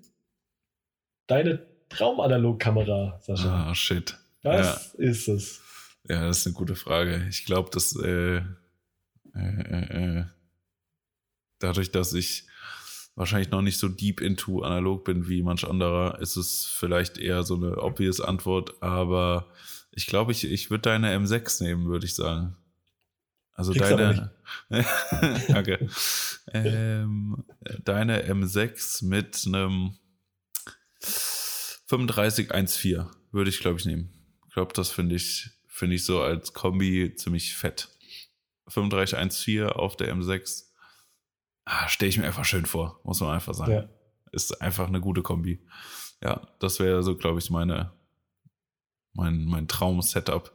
deine 1.27 1.67
Traumanalogkamera, 1.89 3.19
Sascha. 3.23 3.71
Ah, 3.71 3.75
shit. 3.75 4.17
Was 4.43 4.95
ja. 4.97 5.05
ist 5.05 5.29
es? 5.29 5.61
Ja, 6.09 6.29
das 6.29 6.39
ist 6.39 6.47
eine 6.47 6.55
gute 6.55 6.77
Frage. 6.77 7.27
Ich 7.29 7.45
glaube, 7.45 7.71
dass 7.71 7.97
äh, 7.97 8.37
äh, 8.37 8.43
äh, 9.35 10.21
äh, 10.21 10.25
dadurch, 11.59 11.91
dass 11.91 12.13
ich 12.13 12.47
wahrscheinlich 13.19 13.51
noch 13.51 13.63
nicht 13.63 13.79
so 13.79 13.89
deep 13.89 14.21
into 14.21 14.63
analog 14.63 15.05
bin 15.05 15.29
wie 15.29 15.43
manch 15.43 15.67
anderer, 15.67 16.21
ist 16.21 16.37
es 16.37 16.65
vielleicht 16.65 17.19
eher 17.19 17.43
so 17.43 17.57
eine 17.57 17.77
obvious 17.79 18.21
Antwort, 18.21 18.81
aber 18.81 19.49
ich 19.91 20.07
glaube, 20.07 20.31
ich, 20.31 20.45
ich 20.45 20.71
würde 20.71 20.83
deine 20.83 21.15
M6 21.17 21.65
nehmen, 21.65 21.89
würde 21.89 22.07
ich 22.07 22.15
sagen. 22.15 22.57
Also 23.55 23.73
Kriegst 23.73 23.91
deine. 23.91 24.31
Danke. 25.49 25.89
ähm, 26.53 27.45
deine 27.85 28.23
M6 28.31 29.05
mit 29.05 29.43
einem 29.47 29.97
3514 31.89 33.07
würde 33.33 33.51
ich, 33.51 33.59
glaube 33.59 33.81
ich, 33.81 33.85
nehmen. 33.85 34.11
Ich 34.47 34.55
glaube, 34.55 34.73
das 34.75 34.91
finde 34.91 35.17
ich, 35.17 35.51
finde 35.67 35.97
ich 35.97 36.05
so 36.05 36.21
als 36.21 36.53
Kombi 36.53 37.15
ziemlich 37.17 37.57
fett. 37.57 37.89
3514 38.67 39.65
auf 39.65 39.97
der 39.97 40.15
M6 40.15 40.68
ah, 41.69 41.89
stelle 41.89 42.09
ich 42.09 42.19
mir 42.19 42.27
einfach 42.27 42.45
schön 42.45 42.67
vor, 42.67 43.01
muss 43.05 43.21
man 43.21 43.35
einfach 43.35 43.55
sagen. 43.55 43.73
Ja. 43.73 43.89
Ist 44.33 44.61
einfach 44.61 44.89
eine 44.89 45.01
gute 45.01 45.23
Kombi. 45.23 45.61
Ja, 46.23 46.49
das 46.59 46.81
wäre 46.81 47.03
so, 47.03 47.17
glaube 47.17 47.39
ich, 47.39 47.51
meine, 47.51 47.93
mein, 49.13 49.45
mein 49.45 49.69
Traum-Setup. 49.69 50.53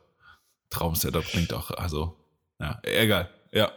Traum-Setup 0.70 1.24
klingt 1.24 1.53
auch, 1.53 1.72
also, 1.72 2.18
ja, 2.59 2.80
egal. 2.84 3.30
Ja. 3.51 3.72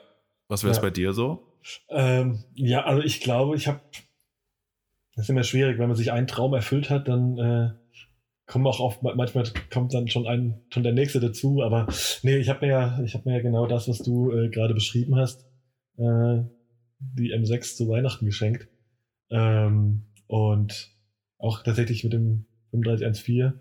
Was 0.49 0.63
wäre 0.63 0.71
es 0.71 0.79
ja. 0.79 0.83
bei 0.83 0.91
dir 0.91 1.13
so? 1.13 1.53
Ähm, 1.89 2.45
ja, 2.55 2.85
also 2.85 3.03
ich 3.03 3.21
glaube, 3.21 3.57
ich 3.57 3.67
habe, 3.67 3.81
das 5.15 5.25
ist 5.25 5.31
immer 5.31 5.43
schwierig, 5.43 5.79
wenn 5.79 5.89
man 5.89 5.97
sich 5.97 6.13
einen 6.13 6.27
Traum 6.27 6.55
erfüllt 6.55 6.91
hat, 6.91 7.09
dann 7.09 7.39
äh, 7.39 7.71
kommen 8.47 8.67
auch 8.67 8.79
oft, 8.79 9.03
manchmal 9.03 9.45
kommt 9.73 9.93
dann 9.93 10.09
schon 10.09 10.27
ein, 10.27 10.63
schon 10.71 10.85
der 10.85 10.93
nächste 10.93 11.19
dazu, 11.19 11.63
aber 11.63 11.89
nee, 12.23 12.37
ich 12.37 12.49
habe 12.49 12.65
mir 12.65 12.73
ja, 12.73 13.01
ich 13.03 13.15
habe 13.15 13.29
mir 13.29 13.37
ja 13.37 13.43
genau 13.43 13.67
das, 13.67 13.89
was 13.89 13.99
du 13.99 14.31
äh, 14.31 14.49
gerade 14.49 14.75
beschrieben 14.75 15.17
hast, 15.17 15.45
äh, 15.99 16.45
die 16.99 17.35
M6 17.35 17.77
zu 17.77 17.89
Weihnachten 17.89 18.27
geschenkt. 18.27 18.69
Ähm, 19.31 20.03
und 20.27 20.91
auch 21.39 21.63
tatsächlich 21.63 22.05
mit 22.05 22.13
dem 22.13 22.47
3514. 22.73 23.61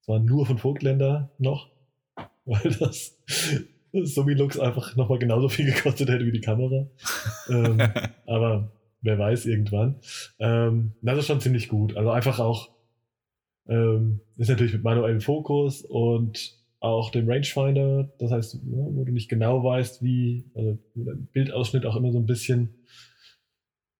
Es 0.00 0.08
war 0.08 0.18
nur 0.18 0.46
von 0.46 0.58
Vogtländer 0.58 1.32
noch, 1.38 1.70
weil 2.44 2.70
das, 2.78 3.18
Summilux 4.02 4.58
einfach 4.58 4.96
nochmal 4.96 5.18
genauso 5.18 5.48
viel 5.48 5.66
gekostet 5.66 6.08
hätte 6.08 6.26
wie 6.26 6.32
die 6.32 6.40
Kamera. 6.40 6.86
ähm, 7.48 7.80
aber 8.26 8.72
wer 9.00 9.18
weiß 9.18 9.46
irgendwann. 9.46 9.96
Ähm, 10.38 10.92
das 11.02 11.18
ist 11.18 11.26
schon 11.26 11.40
ziemlich 11.40 11.68
gut. 11.68 11.96
Also 11.96 12.10
einfach 12.10 12.40
auch, 12.40 12.70
ähm, 13.68 14.20
ist 14.36 14.48
natürlich 14.48 14.72
mit 14.72 14.82
manuellem 14.82 15.20
Fokus 15.20 15.82
und 15.82 16.56
auch 16.84 17.10
dem 17.10 17.28
Rangefinder, 17.28 18.12
das 18.18 18.30
heißt, 18.30 18.60
wo 18.64 19.04
du 19.04 19.10
nicht 19.10 19.30
genau 19.30 19.64
weißt, 19.64 20.02
wie, 20.02 20.44
also 20.54 20.78
wo 20.94 21.04
der 21.04 21.14
Bildausschnitt 21.14 21.86
auch 21.86 21.96
immer 21.96 22.12
so 22.12 22.18
ein 22.18 22.26
bisschen, 22.26 22.74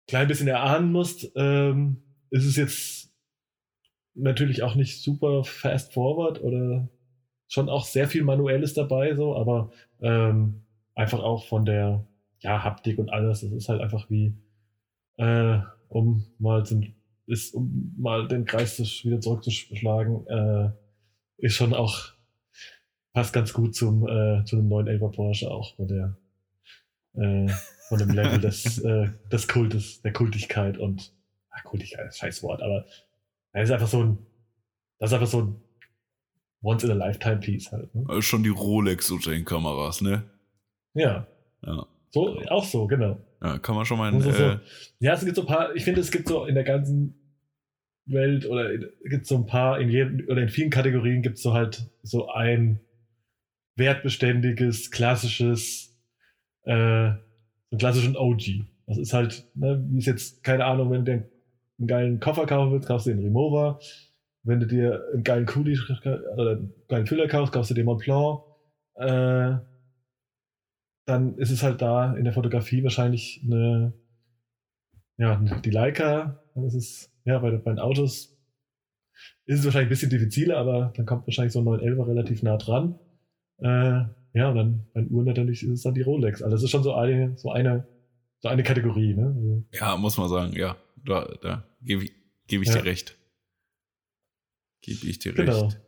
klein 0.07 0.27
bisschen 0.27 0.47
erahnen 0.47 0.91
musst, 0.91 1.31
ähm, 1.35 2.03
ist 2.29 2.45
es 2.45 2.55
jetzt 2.55 3.11
natürlich 4.13 4.61
auch 4.61 4.75
nicht 4.75 5.01
super 5.01 5.43
fast 5.43 5.93
forward 5.93 6.41
oder 6.41 6.87
schon 7.47 7.69
auch 7.69 7.85
sehr 7.85 8.07
viel 8.07 8.23
Manuelles 8.23 8.75
dabei, 8.75 9.15
so, 9.15 9.35
aber 9.35 9.71
ähm, 10.01 10.61
einfach 10.93 11.23
auch 11.23 11.45
von 11.47 11.65
der 11.65 12.05
ja, 12.39 12.63
Haptik 12.63 12.99
und 12.99 13.09
alles, 13.09 13.41
das 13.41 13.51
ist 13.51 13.67
halt 13.67 13.81
einfach 13.81 14.11
wie, 14.11 14.37
äh, 15.17 15.59
um 15.89 16.23
mal 16.37 16.63
zum, 16.65 16.83
ist, 17.25 17.55
um 17.55 17.95
mal 17.97 18.27
den 18.27 18.45
Kreis 18.45 18.79
wieder 19.03 19.19
zurückzuschlagen, 19.19 20.27
äh, 20.27 20.69
ist 21.37 21.55
schon 21.55 21.73
auch 21.73 22.14
passt 23.15 23.33
ganz 23.33 23.53
gut 23.53 23.73
zum, 23.73 24.07
äh, 24.07 24.43
zu 24.43 24.57
einem 24.57 24.67
neuen 24.67 24.87
Elva 24.87 25.07
Porsche 25.07 25.49
auch 25.49 25.73
von 25.77 25.87
der 25.87 26.17
äh, 27.13 27.47
von 27.87 27.97
dem 27.97 28.09
Level 28.09 28.39
des, 28.39 28.77
äh, 28.83 29.07
des 29.31 29.47
Kultes, 29.47 30.01
der 30.01 30.11
Kultigkeit 30.11 30.77
und 30.77 31.13
ach, 31.49 31.63
Kultigkeit 31.63 32.13
scheiß 32.13 32.43
Wort, 32.43 32.61
aber 32.61 32.85
er 33.53 33.63
ist 33.63 33.71
einfach 33.71 33.87
so 33.87 34.03
ein 34.03 34.17
das 34.99 35.09
ist 35.11 35.13
einfach 35.13 35.27
so 35.27 35.41
ein 35.41 35.61
Once 36.61 36.83
in 36.83 36.91
a 36.91 36.93
Lifetime 36.93 37.37
Piece 37.37 37.71
halt. 37.71 37.93
Ne? 37.95 38.03
Also 38.07 38.21
schon 38.21 38.43
die 38.43 38.49
Rolex 38.49 39.09
unter 39.11 39.31
den 39.31 39.45
Kameras, 39.45 40.01
ne? 40.01 40.23
Ja. 40.93 41.27
Ja. 41.65 41.85
So, 42.09 42.41
auch 42.49 42.65
so, 42.65 42.87
genau. 42.87 43.19
Ja, 43.41 43.59
kann 43.59 43.75
man 43.75 43.85
schon 43.85 43.97
mal. 43.97 44.11
In, 44.11 44.19
so, 44.19 44.31
so. 44.31 44.43
Äh, 44.43 44.59
ja, 44.99 45.13
es 45.13 45.23
gibt 45.23 45.35
so 45.35 45.43
ein 45.43 45.47
paar, 45.47 45.75
ich 45.75 45.83
finde, 45.83 46.01
es 46.01 46.11
gibt 46.11 46.27
so 46.27 46.45
in 46.45 46.55
der 46.55 46.63
ganzen 46.63 47.13
Welt 48.07 48.45
oder 48.45 48.77
gibt 48.77 49.23
es 49.23 49.27
so 49.27 49.35
ein 49.35 49.45
paar, 49.45 49.79
in 49.79 49.89
jedem 49.89 50.27
oder 50.27 50.41
in 50.41 50.49
vielen 50.49 50.69
Kategorien 50.69 51.21
gibt 51.21 51.37
es 51.37 51.43
so 51.43 51.53
halt 51.53 51.89
so 52.03 52.29
ein 52.29 52.79
wertbeständiges, 53.75 54.91
klassisches, 54.91 55.97
äh, 56.63 57.11
so 57.71 57.77
klassischen 57.77 58.15
OG. 58.15 58.65
Das 58.87 58.97
ist 58.97 59.13
halt, 59.13 59.45
ne, 59.55 59.83
wie 59.89 59.97
ist 59.97 60.05
jetzt, 60.05 60.43
keine 60.43 60.65
Ahnung, 60.65 60.91
wenn 60.91 61.05
du 61.05 61.11
dir 61.11 61.29
einen 61.79 61.87
geilen 61.87 62.19
Koffer 62.19 62.45
kaufen 62.45 62.71
willst, 62.71 62.87
kaufst 62.87 63.07
du 63.07 63.11
den 63.11 63.23
Remover. 63.23 63.79
Wenn 64.43 64.59
du 64.59 64.67
dir 64.67 65.03
einen 65.13 65.23
geilen 65.23 65.45
Kuli 65.45 65.77
oder 66.35 66.51
einen 66.51 66.73
geilen 66.87 67.07
Füller 67.07 67.27
kaufst, 67.27 67.53
kaufst 67.53 67.71
du 67.71 67.75
den 67.75 67.85
Montblanc. 67.85 68.43
Äh, 68.95 69.57
dann 71.05 71.37
ist 71.37 71.51
es 71.51 71.63
halt 71.63 71.81
da 71.81 72.15
in 72.15 72.23
der 72.23 72.33
Fotografie 72.33 72.83
wahrscheinlich 72.83 73.41
eine, 73.43 73.93
ja, 75.17 75.35
die 75.35 75.69
Leica. 75.69 76.43
Dann 76.53 76.63
ist 76.65 76.75
es, 76.75 77.11
ja, 77.25 77.39
bei, 77.39 77.51
bei 77.51 77.71
den 77.71 77.79
Autos 77.79 78.37
ist 79.45 79.59
es 79.59 79.65
wahrscheinlich 79.65 79.87
ein 79.87 79.89
bisschen 79.89 80.09
diffiziler, 80.09 80.57
aber 80.57 80.93
dann 80.95 81.05
kommt 81.05 81.27
wahrscheinlich 81.27 81.53
so 81.53 81.59
ein 81.59 81.65
911 81.65 82.07
relativ 82.07 82.43
nah 82.43 82.57
dran. 82.57 82.99
Äh, 83.57 84.05
ja, 84.33 84.49
und 84.49 84.55
dann 84.55 84.87
bei 84.93 85.03
Uhren 85.05 85.25
natürlich 85.25 85.63
ist 85.63 85.71
es 85.71 85.81
dann 85.83 85.93
die 85.93 86.01
Rolex. 86.01 86.41
Also 86.41 86.55
das 86.55 86.63
ist 86.63 86.69
schon 86.69 86.83
so 86.83 86.93
eine, 86.93 87.37
so 87.37 87.51
eine, 87.51 87.87
so 88.39 88.49
eine 88.49 88.63
Kategorie, 88.63 89.13
ne? 89.13 89.33
Also, 89.35 89.63
ja, 89.71 89.97
muss 89.97 90.17
man 90.17 90.29
sagen, 90.29 90.53
ja. 90.53 90.75
Da, 91.05 91.33
da 91.41 91.63
gebe 91.81 92.03
ich, 92.03 92.13
geb 92.47 92.61
ich 92.61 92.69
ja. 92.69 92.75
dir 92.75 92.85
recht. 92.85 93.17
Gebe 94.81 95.07
ich 95.07 95.19
dir 95.19 95.33
genau. 95.33 95.65
recht. 95.65 95.79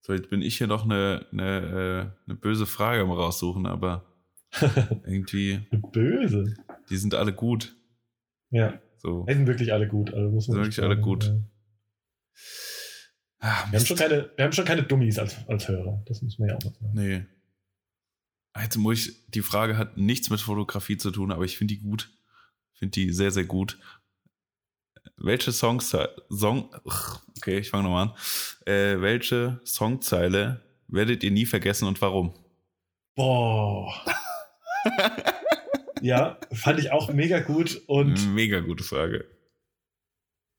So, 0.00 0.12
jetzt 0.12 0.30
bin 0.30 0.42
ich 0.42 0.56
hier 0.58 0.68
noch 0.68 0.84
eine, 0.84 1.26
eine, 1.32 2.12
äh, 2.26 2.30
eine 2.30 2.38
böse 2.38 2.66
Frage 2.66 3.02
am 3.02 3.10
raussuchen, 3.10 3.66
aber 3.66 4.04
irgendwie. 5.04 5.66
böse? 5.92 6.54
Die 6.88 6.96
sind 6.96 7.14
alle 7.14 7.32
gut. 7.32 7.74
Ja. 8.50 8.80
So. 8.98 9.24
Die 9.28 9.34
sind 9.34 9.46
wirklich 9.46 9.72
alle 9.72 9.88
gut. 9.88 10.14
Also 10.14 10.30
muss 10.30 10.46
man 10.46 10.54
sind 10.56 10.64
wirklich 10.64 10.84
alle 10.84 11.00
gut. 11.00 11.24
Ja. 11.24 11.38
Ah, 13.40 13.66
wir, 13.70 13.78
haben 13.78 13.86
schon 13.86 13.96
keine, 13.96 14.30
wir 14.36 14.44
haben 14.44 14.52
schon 14.52 14.64
keine 14.64 14.82
Dummies 14.82 15.18
als, 15.18 15.36
als 15.46 15.68
Hörer. 15.68 16.02
Das 16.06 16.22
muss 16.22 16.38
man 16.38 16.48
ja 16.48 16.56
auch 16.56 16.64
mal 16.64 16.72
sagen. 16.72 16.90
Nee. 16.94 17.26
Jetzt 18.60 18.76
muss 18.76 19.06
ich, 19.06 19.30
die 19.30 19.42
Frage 19.42 19.76
hat 19.76 19.98
nichts 19.98 20.30
mit 20.30 20.40
Fotografie 20.40 20.96
zu 20.96 21.10
tun, 21.10 21.30
aber 21.30 21.44
ich 21.44 21.58
finde 21.58 21.74
die 21.74 21.80
gut. 21.80 22.10
Finde 22.72 22.92
die 22.92 23.12
sehr, 23.12 23.30
sehr 23.30 23.44
gut. 23.44 23.78
Welche 25.18 25.52
Songs, 25.52 25.94
Song, 26.30 26.70
okay, 27.36 27.58
ich 27.58 27.70
fange 27.70 27.84
nochmal 27.84 28.08
an. 28.08 28.14
Äh, 28.66 29.00
welche 29.00 29.60
Songzeile 29.64 30.62
werdet 30.88 31.22
ihr 31.22 31.30
nie 31.30 31.46
vergessen 31.46 31.86
und 31.86 32.00
warum? 32.00 32.34
Boah. 33.14 33.92
ja, 36.02 36.38
fand 36.52 36.78
ich 36.80 36.92
auch 36.92 37.12
mega 37.12 37.40
gut 37.40 37.82
und. 37.86 38.34
Mega 38.34 38.60
gute 38.60 38.84
Frage. 38.84 39.26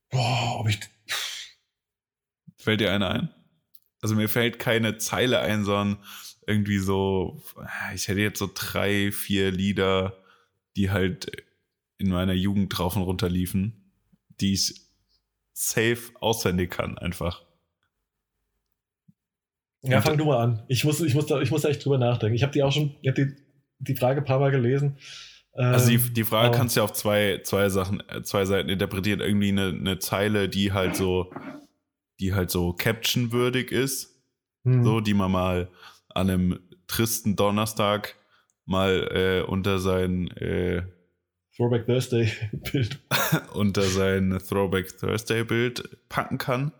Boah, 0.09 0.59
ob 0.59 0.69
ich. 0.69 0.79
Fällt 2.67 2.81
dir 2.81 2.91
eine 2.91 3.07
ein? 3.07 3.29
Also 4.01 4.15
mir 4.15 4.27
fällt 4.27 4.59
keine 4.59 4.97
Zeile 4.97 5.39
ein, 5.39 5.63
sondern 5.63 6.03
irgendwie 6.45 6.79
so, 6.79 7.41
ich 7.95 8.09
hätte 8.09 8.19
jetzt 8.19 8.39
so 8.39 8.49
drei, 8.53 9.13
vier 9.13 9.51
Lieder, 9.51 10.21
die 10.75 10.91
halt 10.91 11.31
in 11.97 12.09
meiner 12.09 12.33
Jugend 12.33 12.77
drauf 12.77 12.97
und 12.97 13.03
runter 13.03 13.29
liefen, 13.29 13.93
die 14.41 14.51
ich 14.51 14.81
safe 15.53 16.11
auswendig 16.19 16.69
kann, 16.71 16.97
einfach. 16.97 17.45
Ja, 19.83 20.01
fang 20.01 20.17
du 20.17 20.25
mal 20.25 20.43
an. 20.43 20.63
Ich 20.67 20.83
muss, 20.83 20.99
ich 20.99 21.15
muss, 21.15 21.27
da, 21.27 21.39
ich 21.39 21.51
muss 21.51 21.61
da 21.61 21.69
echt 21.69 21.85
drüber 21.85 21.97
nachdenken. 21.97 22.35
Ich 22.35 22.43
habe 22.43 22.51
die 22.51 22.63
auch 22.63 22.73
schon, 22.73 22.97
ich 23.01 23.07
habe 23.07 23.25
die, 23.27 23.35
die 23.79 23.95
Frage 23.95 24.19
ein 24.19 24.25
paar 24.25 24.39
Mal 24.39 24.51
gelesen. 24.51 24.97
Also 25.53 25.87
die, 25.87 25.95
ähm, 25.95 26.13
die 26.13 26.25
Frage 26.25 26.53
kannst 26.53 26.75
du 26.75 26.81
ja 26.81 26.83
auf 26.83 26.91
zwei, 26.91 27.39
zwei 27.45 27.69
Sachen, 27.69 28.03
äh, 28.09 28.23
zwei 28.23 28.43
Seiten 28.43 28.67
interpretieren. 28.67 29.21
Irgendwie 29.21 29.47
eine, 29.47 29.67
eine 29.67 29.99
Zeile, 29.99 30.49
die 30.49 30.73
halt 30.73 30.97
so, 30.97 31.31
die 32.19 32.33
halt 32.33 32.49
so 32.51 32.73
caption-würdig 32.73 33.71
ist. 33.71 34.15
Hm. 34.63 34.83
So, 34.83 34.99
die 34.99 35.13
man 35.13 35.31
mal 35.31 35.69
an 36.09 36.29
einem 36.29 36.59
tristen 36.87 37.35
Donnerstag 37.35 38.15
mal 38.65 39.09
äh, 39.13 39.49
unter 39.49 39.79
sein 39.79 40.27
äh, 40.31 40.83
Throwback 41.55 41.85
Thursday 41.87 42.31
Bild 42.71 42.99
unter 43.53 43.83
sein 43.83 44.39
Throwback 44.47 44.97
Thursday 44.97 45.43
Bild 45.43 45.97
packen 46.09 46.37
kann 46.37 46.71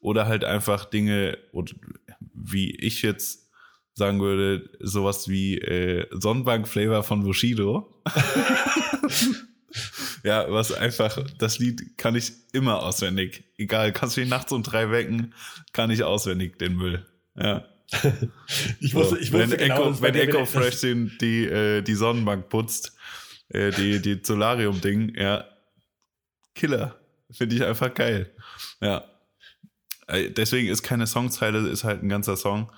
oder 0.00 0.26
halt 0.26 0.44
einfach 0.44 0.84
Dinge 0.84 1.38
wie 2.34 2.74
ich 2.76 3.02
jetzt 3.02 3.50
sagen 3.94 4.20
würde 4.20 4.70
sowas 4.80 5.28
wie 5.28 5.58
äh, 5.58 6.06
Sonnenbank 6.10 6.68
Flavor 6.68 7.02
von 7.02 7.24
Bushido 7.24 8.02
ja 10.22 10.50
was 10.50 10.72
einfach 10.72 11.18
das 11.38 11.58
Lied 11.58 11.98
kann 11.98 12.14
ich 12.14 12.32
immer 12.52 12.82
auswendig 12.82 13.44
egal 13.56 13.92
kannst 13.92 14.16
du 14.16 14.20
mich 14.20 14.30
nachts 14.30 14.52
um 14.52 14.62
drei 14.62 14.90
wecken 14.90 15.34
kann 15.72 15.90
ich 15.90 16.02
auswendig 16.02 16.58
den 16.58 16.76
Müll 16.76 17.06
ja 17.36 17.64
ich 18.80 18.94
wusste, 18.94 19.18
ich 19.18 19.32
wusste 19.32 19.50
wenn 19.50 19.58
genau, 19.58 19.90
Echo, 19.90 20.02
wenn 20.02 20.14
Echo 20.14 20.46
Fresh 20.46 20.80
den, 20.80 21.12
die, 21.20 21.44
äh, 21.44 21.82
die 21.82 21.94
Sonnenbank 21.94 22.48
putzt, 22.48 22.96
äh, 23.48 23.70
die, 23.70 24.00
die 24.00 24.20
Solarium-Ding, 24.22 25.14
ja, 25.14 25.44
Killer. 26.54 26.98
Finde 27.30 27.56
ich 27.56 27.64
einfach 27.64 27.92
geil. 27.94 28.30
Ja. 28.80 29.04
Äh, 30.06 30.30
deswegen 30.30 30.68
ist 30.68 30.82
keine 30.82 31.06
Songzeile, 31.06 31.66
ist 31.68 31.84
halt 31.84 32.02
ein 32.02 32.08
ganzer 32.08 32.36
Song. 32.36 32.70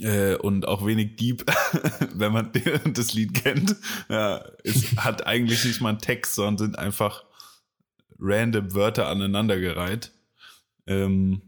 Äh, 0.00 0.36
und 0.36 0.66
auch 0.66 0.86
wenig 0.86 1.16
deep, 1.16 1.44
wenn 2.14 2.32
man 2.32 2.52
das 2.94 3.12
Lied 3.12 3.34
kennt. 3.34 3.76
Ja, 4.08 4.44
es 4.64 4.96
hat 4.96 5.26
eigentlich 5.26 5.64
nicht 5.64 5.80
mal 5.80 5.90
einen 5.90 5.98
Text, 5.98 6.34
sondern 6.34 6.58
sind 6.58 6.78
einfach 6.78 7.24
random 8.18 8.74
Wörter 8.74 9.08
aneinandergereiht. 9.08 10.12
Ähm, 10.86 11.42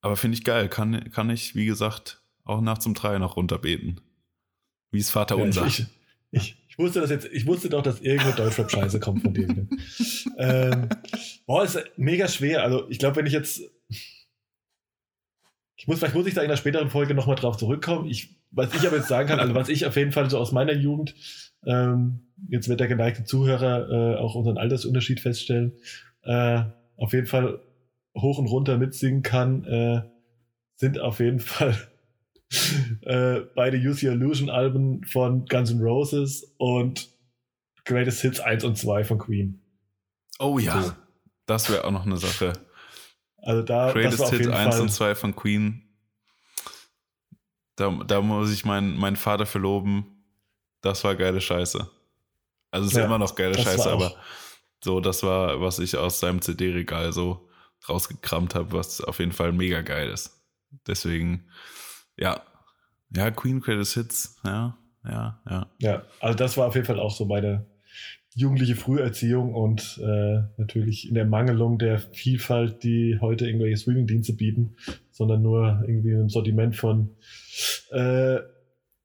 aber 0.00 0.16
finde 0.16 0.36
ich 0.36 0.44
geil. 0.44 0.68
Kann, 0.68 1.10
kann 1.10 1.30
ich, 1.30 1.54
wie 1.54 1.66
gesagt, 1.66 2.22
auch 2.44 2.60
nachts 2.60 2.86
um 2.86 2.94
drei 2.94 3.18
noch 3.18 3.36
runterbeten. 3.36 4.00
Wie 4.90 4.98
es 4.98 5.10
Vater 5.10 5.38
ja, 5.38 5.44
unser. 5.44 5.66
Ich, 5.66 5.86
ich, 6.30 6.56
ich, 6.68 6.78
wusste 6.78 7.00
das 7.00 7.10
jetzt, 7.10 7.26
ich 7.32 7.46
wusste 7.46 7.70
doch, 7.70 7.82
dass 7.82 8.00
irgendeine 8.00 8.34
Deutschrap-Scheiße 8.34 9.00
kommt 9.00 9.22
von 9.22 9.32
denen. 9.32 9.70
ähm, 10.38 10.88
boah, 11.46 11.64
ist 11.64 11.78
mega 11.96 12.28
schwer. 12.28 12.62
Also, 12.62 12.88
ich 12.90 12.98
glaube, 12.98 13.16
wenn 13.16 13.26
ich 13.26 13.32
jetzt. 13.32 13.62
Ich 15.82 15.88
muss, 15.88 15.98
vielleicht 15.98 16.14
muss 16.14 16.28
ich 16.28 16.34
da 16.34 16.42
in 16.42 16.48
einer 16.48 16.56
späteren 16.56 16.90
Folge 16.90 17.12
nochmal 17.12 17.34
drauf 17.34 17.56
zurückkommen. 17.56 18.08
Ich, 18.08 18.36
was 18.52 18.72
ich 18.72 18.86
aber 18.86 18.98
jetzt 18.98 19.08
sagen 19.08 19.28
kann, 19.28 19.40
also 19.40 19.56
was 19.56 19.68
ich 19.68 19.84
auf 19.84 19.96
jeden 19.96 20.12
Fall 20.12 20.30
so 20.30 20.38
aus 20.38 20.52
meiner 20.52 20.74
Jugend, 20.74 21.16
ähm, 21.66 22.20
jetzt 22.48 22.68
wird 22.68 22.78
der 22.78 22.86
geneigte 22.86 23.24
Zuhörer 23.24 23.90
äh, 23.90 24.16
auch 24.16 24.36
unseren 24.36 24.58
Altersunterschied 24.58 25.18
feststellen, 25.18 25.72
äh, 26.22 26.62
auf 26.96 27.12
jeden 27.12 27.26
Fall 27.26 27.58
hoch 28.16 28.38
und 28.38 28.46
runter 28.46 28.78
mitsingen 28.78 29.24
kann, 29.24 29.64
äh, 29.64 30.02
sind 30.76 31.00
auf 31.00 31.18
jeden 31.18 31.40
Fall 31.40 31.76
äh, 33.00 33.40
beide 33.56 33.76
Use 33.76 34.06
Your 34.06 34.12
Illusion 34.12 34.50
Alben 34.50 35.02
von 35.02 35.46
Guns 35.46 35.72
N' 35.72 35.80
Roses 35.80 36.54
und 36.58 37.08
Greatest 37.84 38.22
Hits 38.22 38.38
1 38.38 38.62
und 38.62 38.78
2 38.78 39.02
von 39.02 39.18
Queen. 39.18 39.60
Oh 40.38 40.60
ja, 40.60 40.80
so. 40.80 40.92
das 41.46 41.68
wäre 41.70 41.82
auch 41.82 41.90
noch 41.90 42.06
eine 42.06 42.18
Sache. 42.18 42.52
Also 43.42 43.62
da 43.62 43.92
Greatest 43.92 44.30
Hits 44.30 44.48
1 44.48 44.80
und 44.80 44.88
2 44.88 45.14
von 45.14 45.36
Queen. 45.36 45.88
Da, 47.76 47.90
da 48.06 48.20
muss 48.20 48.52
ich 48.52 48.64
meinen 48.64 48.96
mein 48.96 49.16
Vater 49.16 49.46
verloben. 49.46 50.24
Das 50.80 51.04
war 51.04 51.16
geile 51.16 51.40
Scheiße. 51.40 51.88
Also 52.70 52.86
es 52.86 52.92
ist 52.92 52.98
ja, 52.98 53.04
immer 53.04 53.18
noch 53.18 53.34
geile 53.34 53.58
Scheiße, 53.58 53.90
aber 53.90 54.14
so, 54.82 55.00
das 55.00 55.22
war, 55.22 55.60
was 55.60 55.78
ich 55.78 55.96
aus 55.96 56.20
seinem 56.20 56.40
CD-Regal 56.40 57.12
so 57.12 57.48
rausgekramt 57.88 58.54
habe, 58.54 58.72
was 58.72 59.00
auf 59.00 59.18
jeden 59.18 59.32
Fall 59.32 59.52
mega 59.52 59.82
geil 59.82 60.08
ist. 60.08 60.42
Deswegen, 60.86 61.50
ja, 62.16 62.40
ja, 63.14 63.30
Queen 63.30 63.60
Credits 63.60 63.94
Hits, 63.94 64.40
ja, 64.44 64.76
ja, 65.04 65.40
ja. 65.48 65.70
Ja, 65.78 66.02
also 66.20 66.36
das 66.36 66.56
war 66.56 66.68
auf 66.68 66.74
jeden 66.74 66.86
Fall 66.86 66.98
auch 66.98 67.14
so 67.14 67.26
meine 67.26 67.66
jugendliche 68.34 68.76
Früherziehung 68.76 69.54
und 69.54 70.00
äh, 70.02 70.42
natürlich 70.56 71.08
in 71.08 71.14
der 71.14 71.26
Mangelung 71.26 71.78
der 71.78 71.98
Vielfalt, 71.98 72.82
die 72.82 73.18
heute 73.20 73.46
irgendwelche 73.46 73.76
Streaming-Dienste 73.76 74.32
bieten, 74.32 74.76
sondern 75.10 75.42
nur 75.42 75.84
irgendwie 75.86 76.14
ein 76.14 76.28
Sortiment 76.28 76.76
von 76.76 77.10
äh, 77.90 78.38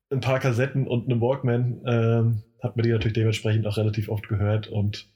ein 0.10 0.22
paar 0.22 0.40
Kassetten 0.40 0.88
und 0.88 1.10
einem 1.10 1.20
Walkman, 1.20 1.86
äh, 1.86 2.64
hat 2.64 2.78
man 2.78 2.84
die 2.84 2.92
natürlich 2.92 3.14
dementsprechend 3.14 3.68
auch 3.68 3.78
relativ 3.78 4.10
oft 4.10 4.28
gehört 4.30 4.68
und 4.68 5.10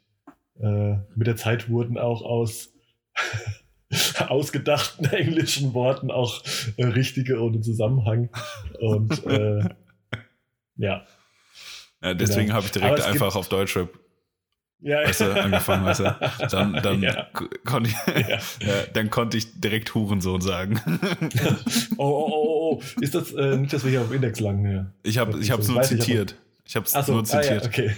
äh, 0.59 0.95
mit 1.15 1.27
der 1.27 1.37
Zeit 1.37 1.69
wurden 1.69 1.97
auch 1.97 2.21
aus 2.21 2.73
ausgedachten 4.27 5.05
englischen 5.05 5.73
Worten 5.73 6.11
auch 6.11 6.43
richtige 6.77 7.41
ohne 7.41 7.61
Zusammenhang. 7.61 8.29
Und 8.79 9.25
äh, 9.25 9.59
ja. 10.75 11.05
ja. 12.01 12.13
Deswegen 12.13 12.47
genau. 12.47 12.55
habe 12.55 12.65
ich 12.65 12.71
direkt 12.71 13.01
einfach 13.01 13.35
auf 13.35 13.49
Deutschrap 13.49 14.00
ja, 14.81 15.03
weißt 15.03 15.21
du, 15.21 15.41
angefangen, 15.41 15.85
weißt 15.85 15.99
du. 15.99 16.15
Dann, 16.49 16.73
dann, 16.73 17.01
ja. 17.03 17.27
konnte 17.65 17.91
ich, 17.91 17.95
ja. 18.27 18.39
dann 18.93 19.11
konnte 19.11 19.37
ich 19.37 19.59
direkt 19.61 19.93
Hurensohn 19.93 20.41
sagen. 20.41 20.81
oh, 21.97 22.03
oh, 22.03 22.29
oh, 22.31 22.79
oh. 22.79 22.81
Ist 22.99 23.13
das 23.13 23.31
äh, 23.33 23.57
nicht, 23.57 23.71
dass 23.73 23.83
wir 23.83 23.91
hier 23.91 24.01
auf 24.01 24.11
Index 24.11 24.39
lang? 24.39 24.65
Ja. 24.65 24.91
Ich 25.03 25.19
habe 25.19 25.37
es 25.37 25.47
so, 25.47 25.73
nur 25.73 25.83
zitiert. 25.83 26.35
Ich 26.65 26.75
habe 26.75 26.85
es 26.85 26.91
so, 26.91 27.13
nur 27.13 27.23
zitiert. 27.23 27.63
Ah, 27.63 27.67
okay. 27.67 27.95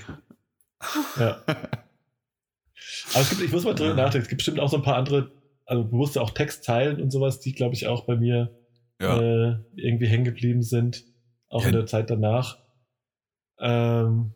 Ja. 1.18 1.42
Aber 1.48 3.22
es 3.22 3.30
gibt, 3.30 3.42
ich 3.42 3.52
muss 3.52 3.64
mal 3.64 3.76
drüber 3.76 3.94
nachdenken, 3.94 4.24
es 4.24 4.30
gibt 4.30 4.40
bestimmt 4.40 4.60
auch 4.60 4.70
so 4.70 4.78
ein 4.78 4.84
paar 4.84 4.98
andere, 4.98 5.32
also 5.66 5.86
bewusste 5.86 6.22
auch 6.22 6.32
Textzeilen 6.32 7.02
und 7.02 7.12
sowas, 7.12 7.40
die, 7.40 7.54
glaube 7.54 7.76
ich, 7.76 7.88
auch 7.88 8.06
bei 8.06 8.18
mir 8.18 8.58
äh, 9.00 9.54
irgendwie 9.76 10.08
hängen 10.08 10.26
geblieben 10.26 10.64
sind, 10.64 11.06
auch 11.48 11.66
in 11.66 11.74
der 11.74 11.86
Zeit 11.86 12.10
danach. 12.10 12.58
Ähm, 13.60 14.34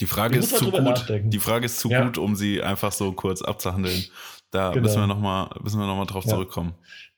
die 0.00 0.06
Frage 0.06 0.38
ist 0.38 0.56
zu 0.56 0.70
gut. 0.70 0.82
Nachdenken. 0.82 1.30
Die 1.30 1.38
Frage 1.38 1.66
ist 1.66 1.78
zu 1.78 1.90
ja. 1.90 2.04
gut, 2.04 2.18
um 2.18 2.34
sie 2.34 2.62
einfach 2.62 2.92
so 2.92 3.12
kurz 3.12 3.42
abzuhandeln. 3.42 4.04
Da 4.50 4.70
genau. 4.70 4.82
müssen 4.82 5.00
wir 5.00 5.06
nochmal 5.06 5.50
müssen 5.62 5.78
wir 5.78 5.86
noch 5.86 5.96
mal 5.96 6.06
drauf 6.06 6.24
zurückkommen. 6.24 6.74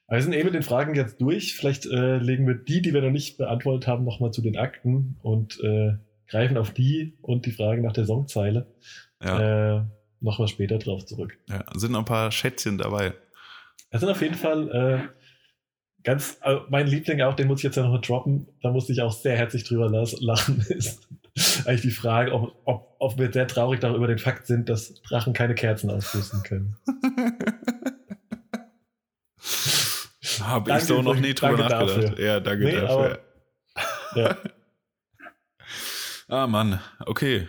wir 0.08 0.20
sind 0.20 0.34
eben 0.34 0.46
mit 0.46 0.54
den 0.54 0.62
Fragen 0.62 0.94
jetzt 0.94 1.20
durch. 1.20 1.54
Vielleicht 1.54 1.86
äh, 1.86 2.18
legen 2.18 2.46
wir 2.46 2.54
die, 2.54 2.82
die 2.82 2.92
wir 2.92 3.00
noch 3.00 3.10
nicht 3.10 3.38
beantwortet 3.38 3.86
haben, 3.86 4.04
nochmal 4.04 4.32
zu 4.32 4.42
den 4.42 4.56
Akten 4.56 5.16
und 5.22 5.58
äh, 5.60 5.94
greifen 6.28 6.58
auf 6.58 6.72
die 6.72 7.16
und 7.22 7.46
die 7.46 7.52
Frage 7.52 7.82
nach 7.82 7.92
der 7.92 8.04
Songzeile 8.04 8.66
ja. 9.22 9.76
äh, 9.78 9.82
nochmal 10.20 10.48
später 10.48 10.78
drauf 10.78 11.04
zurück. 11.06 11.38
Ja, 11.48 11.64
sind 11.74 11.92
noch 11.92 12.00
ein 12.00 12.04
paar 12.04 12.30
Schätzchen 12.30 12.78
dabei. 12.78 13.14
Es 13.90 14.00
sind 14.00 14.10
auf 14.10 14.22
jeden 14.22 14.34
Fall 14.34 14.68
äh, 14.70 15.22
ganz, 16.02 16.38
also 16.40 16.62
mein 16.68 16.86
Liebling 16.86 17.20
auch, 17.22 17.34
den 17.34 17.48
muss 17.48 17.60
ich 17.60 17.64
jetzt 17.64 17.76
ja 17.76 17.86
noch 17.86 18.00
droppen, 18.00 18.48
da 18.62 18.70
musste 18.70 18.92
ich 18.92 19.02
auch 19.02 19.12
sehr 19.12 19.36
herzlich 19.36 19.64
drüber 19.64 19.88
lachen, 19.90 20.60
ist 20.68 21.08
eigentlich 21.64 21.82
die 21.82 21.90
Frage, 21.90 22.32
ob, 22.32 22.56
ob, 22.64 22.96
ob 22.98 23.18
wir 23.18 23.32
sehr 23.32 23.46
traurig 23.46 23.80
darüber 23.80 24.06
den 24.06 24.18
Fakt 24.18 24.46
sind, 24.46 24.68
dass 24.68 25.00
Drachen 25.02 25.32
keine 25.32 25.54
Kerzen 25.54 25.90
auspusten 25.90 26.42
können. 26.42 26.76
Habe 30.40 30.76
ich 30.76 30.84
so 30.84 31.02
noch 31.02 31.16
nie 31.16 31.34
drüber 31.34 31.68
nachgedacht. 31.68 32.12
Dafür. 32.12 32.20
Ja, 32.20 32.40
danke 32.40 32.64
nee, 32.64 32.72
dafür. 32.72 32.88
Aber, 32.94 33.18
ja. 34.16 34.36
ah, 36.28 36.46
Mann, 36.46 36.80
okay. 37.06 37.48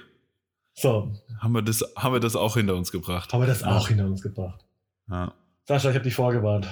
So. 0.74 1.14
Haben 1.40 1.54
wir, 1.54 1.62
das, 1.62 1.84
haben 1.98 2.14
wir 2.14 2.20
das 2.20 2.36
auch 2.36 2.56
hinter 2.56 2.76
uns 2.76 2.92
gebracht? 2.92 3.34
Haben 3.34 3.42
wir 3.42 3.48
das 3.48 3.64
auch 3.64 3.88
hinter 3.88 4.06
uns 4.06 4.22
gebracht. 4.22 4.64
Ja. 5.10 5.34
Sascha, 5.66 5.90
ich 5.90 5.96
habe 5.96 6.04
dich 6.04 6.16
vorgewarnt. 6.16 6.68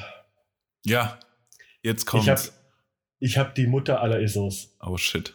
Ja, 0.85 1.19
jetzt 1.81 2.05
kommt's. 2.05 2.53
Ich 3.19 3.37
habe 3.37 3.49
hab 3.49 3.55
die 3.55 3.67
Mutter 3.67 4.01
aller 4.01 4.19
Isos. 4.21 4.75
Oh 4.81 4.97
shit. 4.97 5.33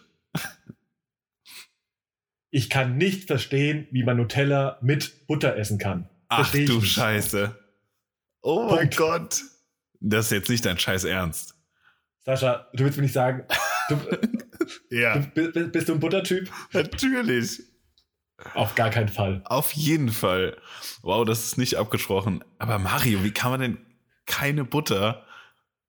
Ich 2.57 2.71
kann 2.71 2.97
nicht 2.97 3.27
verstehen, 3.27 3.87
wie 3.91 4.03
man 4.03 4.17
Nutella 4.17 4.79
mit 4.81 5.27
Butter 5.27 5.57
essen 5.59 5.77
kann. 5.77 6.09
Ach 6.29 6.51
du 6.51 6.59
nicht. 6.79 6.87
Scheiße. 6.91 7.55
Oh 8.41 8.69
mein 8.71 8.79
Punkt. 8.89 8.97
Gott. 8.97 9.43
Das 10.01 10.25
ist 10.27 10.31
jetzt 10.33 10.49
nicht 10.49 10.65
dein 10.65 10.79
Scheiß 10.79 11.05
Ernst. 11.05 11.55
Sascha, 12.25 12.67
du 12.73 12.85
willst 12.85 12.97
mir 12.97 13.03
nicht 13.03 13.13
sagen, 13.13 13.45
du, 13.91 13.99
Ja, 14.91 15.19
du, 15.19 15.69
bist- 15.71 15.87
du 15.87 15.93
ein 15.93 16.01
Buttertyp? 16.01 16.51
natürlich. 16.73 17.61
Auf 18.55 18.75
gar 18.75 18.89
keinen 18.89 19.09
Fall. 19.09 19.43
Auf 19.45 19.73
jeden 19.73 20.09
Fall. 20.09 20.57
Wow, 21.03 21.27
das 21.27 21.45
ist 21.45 21.59
nicht 21.59 21.75
abgesprochen. 21.77 22.43
Aber 22.59 22.79
Mario, 22.79 23.23
wie 23.23 23.33
kann 23.33 23.51
man 23.51 23.61
denn 23.61 23.79
keine 24.25 24.65
Butter 24.65 25.27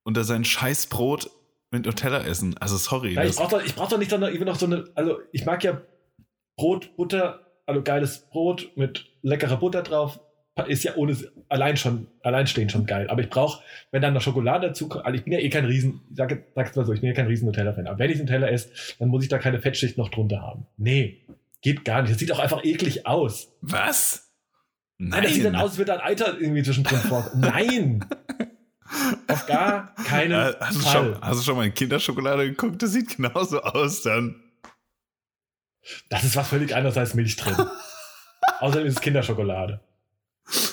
unter 0.03 0.25
sein 0.25 0.43
Scheißbrot 0.43 1.31
mit 1.71 1.85
Nutella 1.85 2.25
essen? 2.25 2.57
Also 2.57 2.75
sorry. 2.75 3.13
Ja, 3.13 3.23
ich 3.23 3.37
brauche 3.37 3.57
doch, 3.57 3.75
brauch 3.75 3.87
doch 3.87 3.97
nicht 3.97 4.11
dann 4.11 4.19
noch 4.43 4.59
so 4.59 4.65
eine, 4.65 4.83
also 4.95 5.19
ich 5.31 5.45
mag 5.45 5.63
ja 5.63 5.81
Brot, 6.57 6.95
Butter, 6.97 7.39
also 7.65 7.81
geiles 7.81 8.27
Brot 8.29 8.71
mit 8.75 9.05
leckerer 9.21 9.57
Butter 9.57 9.83
drauf. 9.83 10.19
Ist 10.67 10.83
ja 10.83 10.95
ohne 10.95 11.15
allein 11.49 11.77
schon, 11.77 12.07
alleinstehend 12.23 12.71
schon 12.71 12.87
geil. 12.87 13.07
Aber 13.11 13.21
ich 13.21 13.29
brauche, 13.29 13.61
wenn 13.91 14.01
dann 14.01 14.15
noch 14.15 14.21
Schokolade 14.23 14.67
dazu 14.69 14.89
kommt, 14.89 15.05
also 15.05 15.15
ich 15.15 15.23
bin 15.23 15.31
ja 15.33 15.37
eh 15.39 15.49
kein 15.49 15.65
Riesen, 15.65 16.01
ich 16.09 16.17
sag, 16.17 16.35
sag's 16.55 16.75
mal 16.75 16.83
so, 16.83 16.93
ich 16.93 17.01
bin 17.01 17.09
ja 17.09 17.15
kein 17.15 17.27
riesen 17.27 17.45
Nutella-Fan. 17.45 17.85
Aber 17.85 17.99
wenn 17.99 18.09
ich 18.09 18.17
Nutella 18.17 18.47
esse, 18.47 18.69
dann 18.97 19.09
muss 19.09 19.21
ich 19.21 19.29
da 19.29 19.37
keine 19.37 19.59
Fettschicht 19.59 19.99
noch 19.99 20.09
drunter 20.09 20.41
haben. 20.41 20.65
Nee, 20.77 21.21
geht 21.61 21.85
gar 21.85 22.01
nicht. 22.01 22.11
Das 22.13 22.19
sieht 22.19 22.31
auch 22.31 22.39
einfach 22.39 22.63
eklig 22.65 23.05
aus. 23.05 23.49
was? 23.61 24.31
Nein. 24.97 25.21
Das 25.21 25.33
sieht 25.35 25.45
dann 25.45 25.55
aus, 25.55 25.61
als 25.69 25.77
würde 25.77 25.91
da 25.91 25.97
ein 25.99 26.11
Eiter 26.11 26.39
irgendwie 26.39 26.63
zwischendrin 26.63 26.97
vor. 26.97 27.29
Nein! 27.35 28.03
Auf 29.27 29.45
gar 29.45 29.93
keinen 30.05 30.31
Äh, 30.31 30.53
Hast 30.59 30.75
du, 30.77 30.79
Fall. 30.81 30.91
schon, 31.13 31.21
hast 31.21 31.39
du 31.39 31.43
schon 31.43 31.55
mal 31.57 31.65
in 31.67 31.73
Kinderschokolade 31.75 32.49
geguckt? 32.49 32.81
Das 32.81 32.93
sieht 32.93 33.15
genauso 33.17 33.61
aus 33.61 34.01
dann. 34.01 34.41
Das 36.09 36.23
ist 36.23 36.35
was 36.35 36.47
völlig 36.49 36.75
anderes 36.75 36.97
als 36.97 37.13
Milch 37.13 37.35
drin. 37.35 37.55
Außerdem 38.59 38.87
ist 38.87 38.95
es 38.95 39.01
Kinderschokolade. 39.01 39.79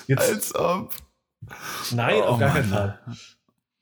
Jetzt, 0.07 0.31
Als 0.31 0.55
ob. 0.55 0.95
nein, 1.93 2.17
Oh 2.21 2.25
auf 2.25 2.39
gar 2.41 2.53
keinen. 2.55 2.69
Fall. 2.69 2.99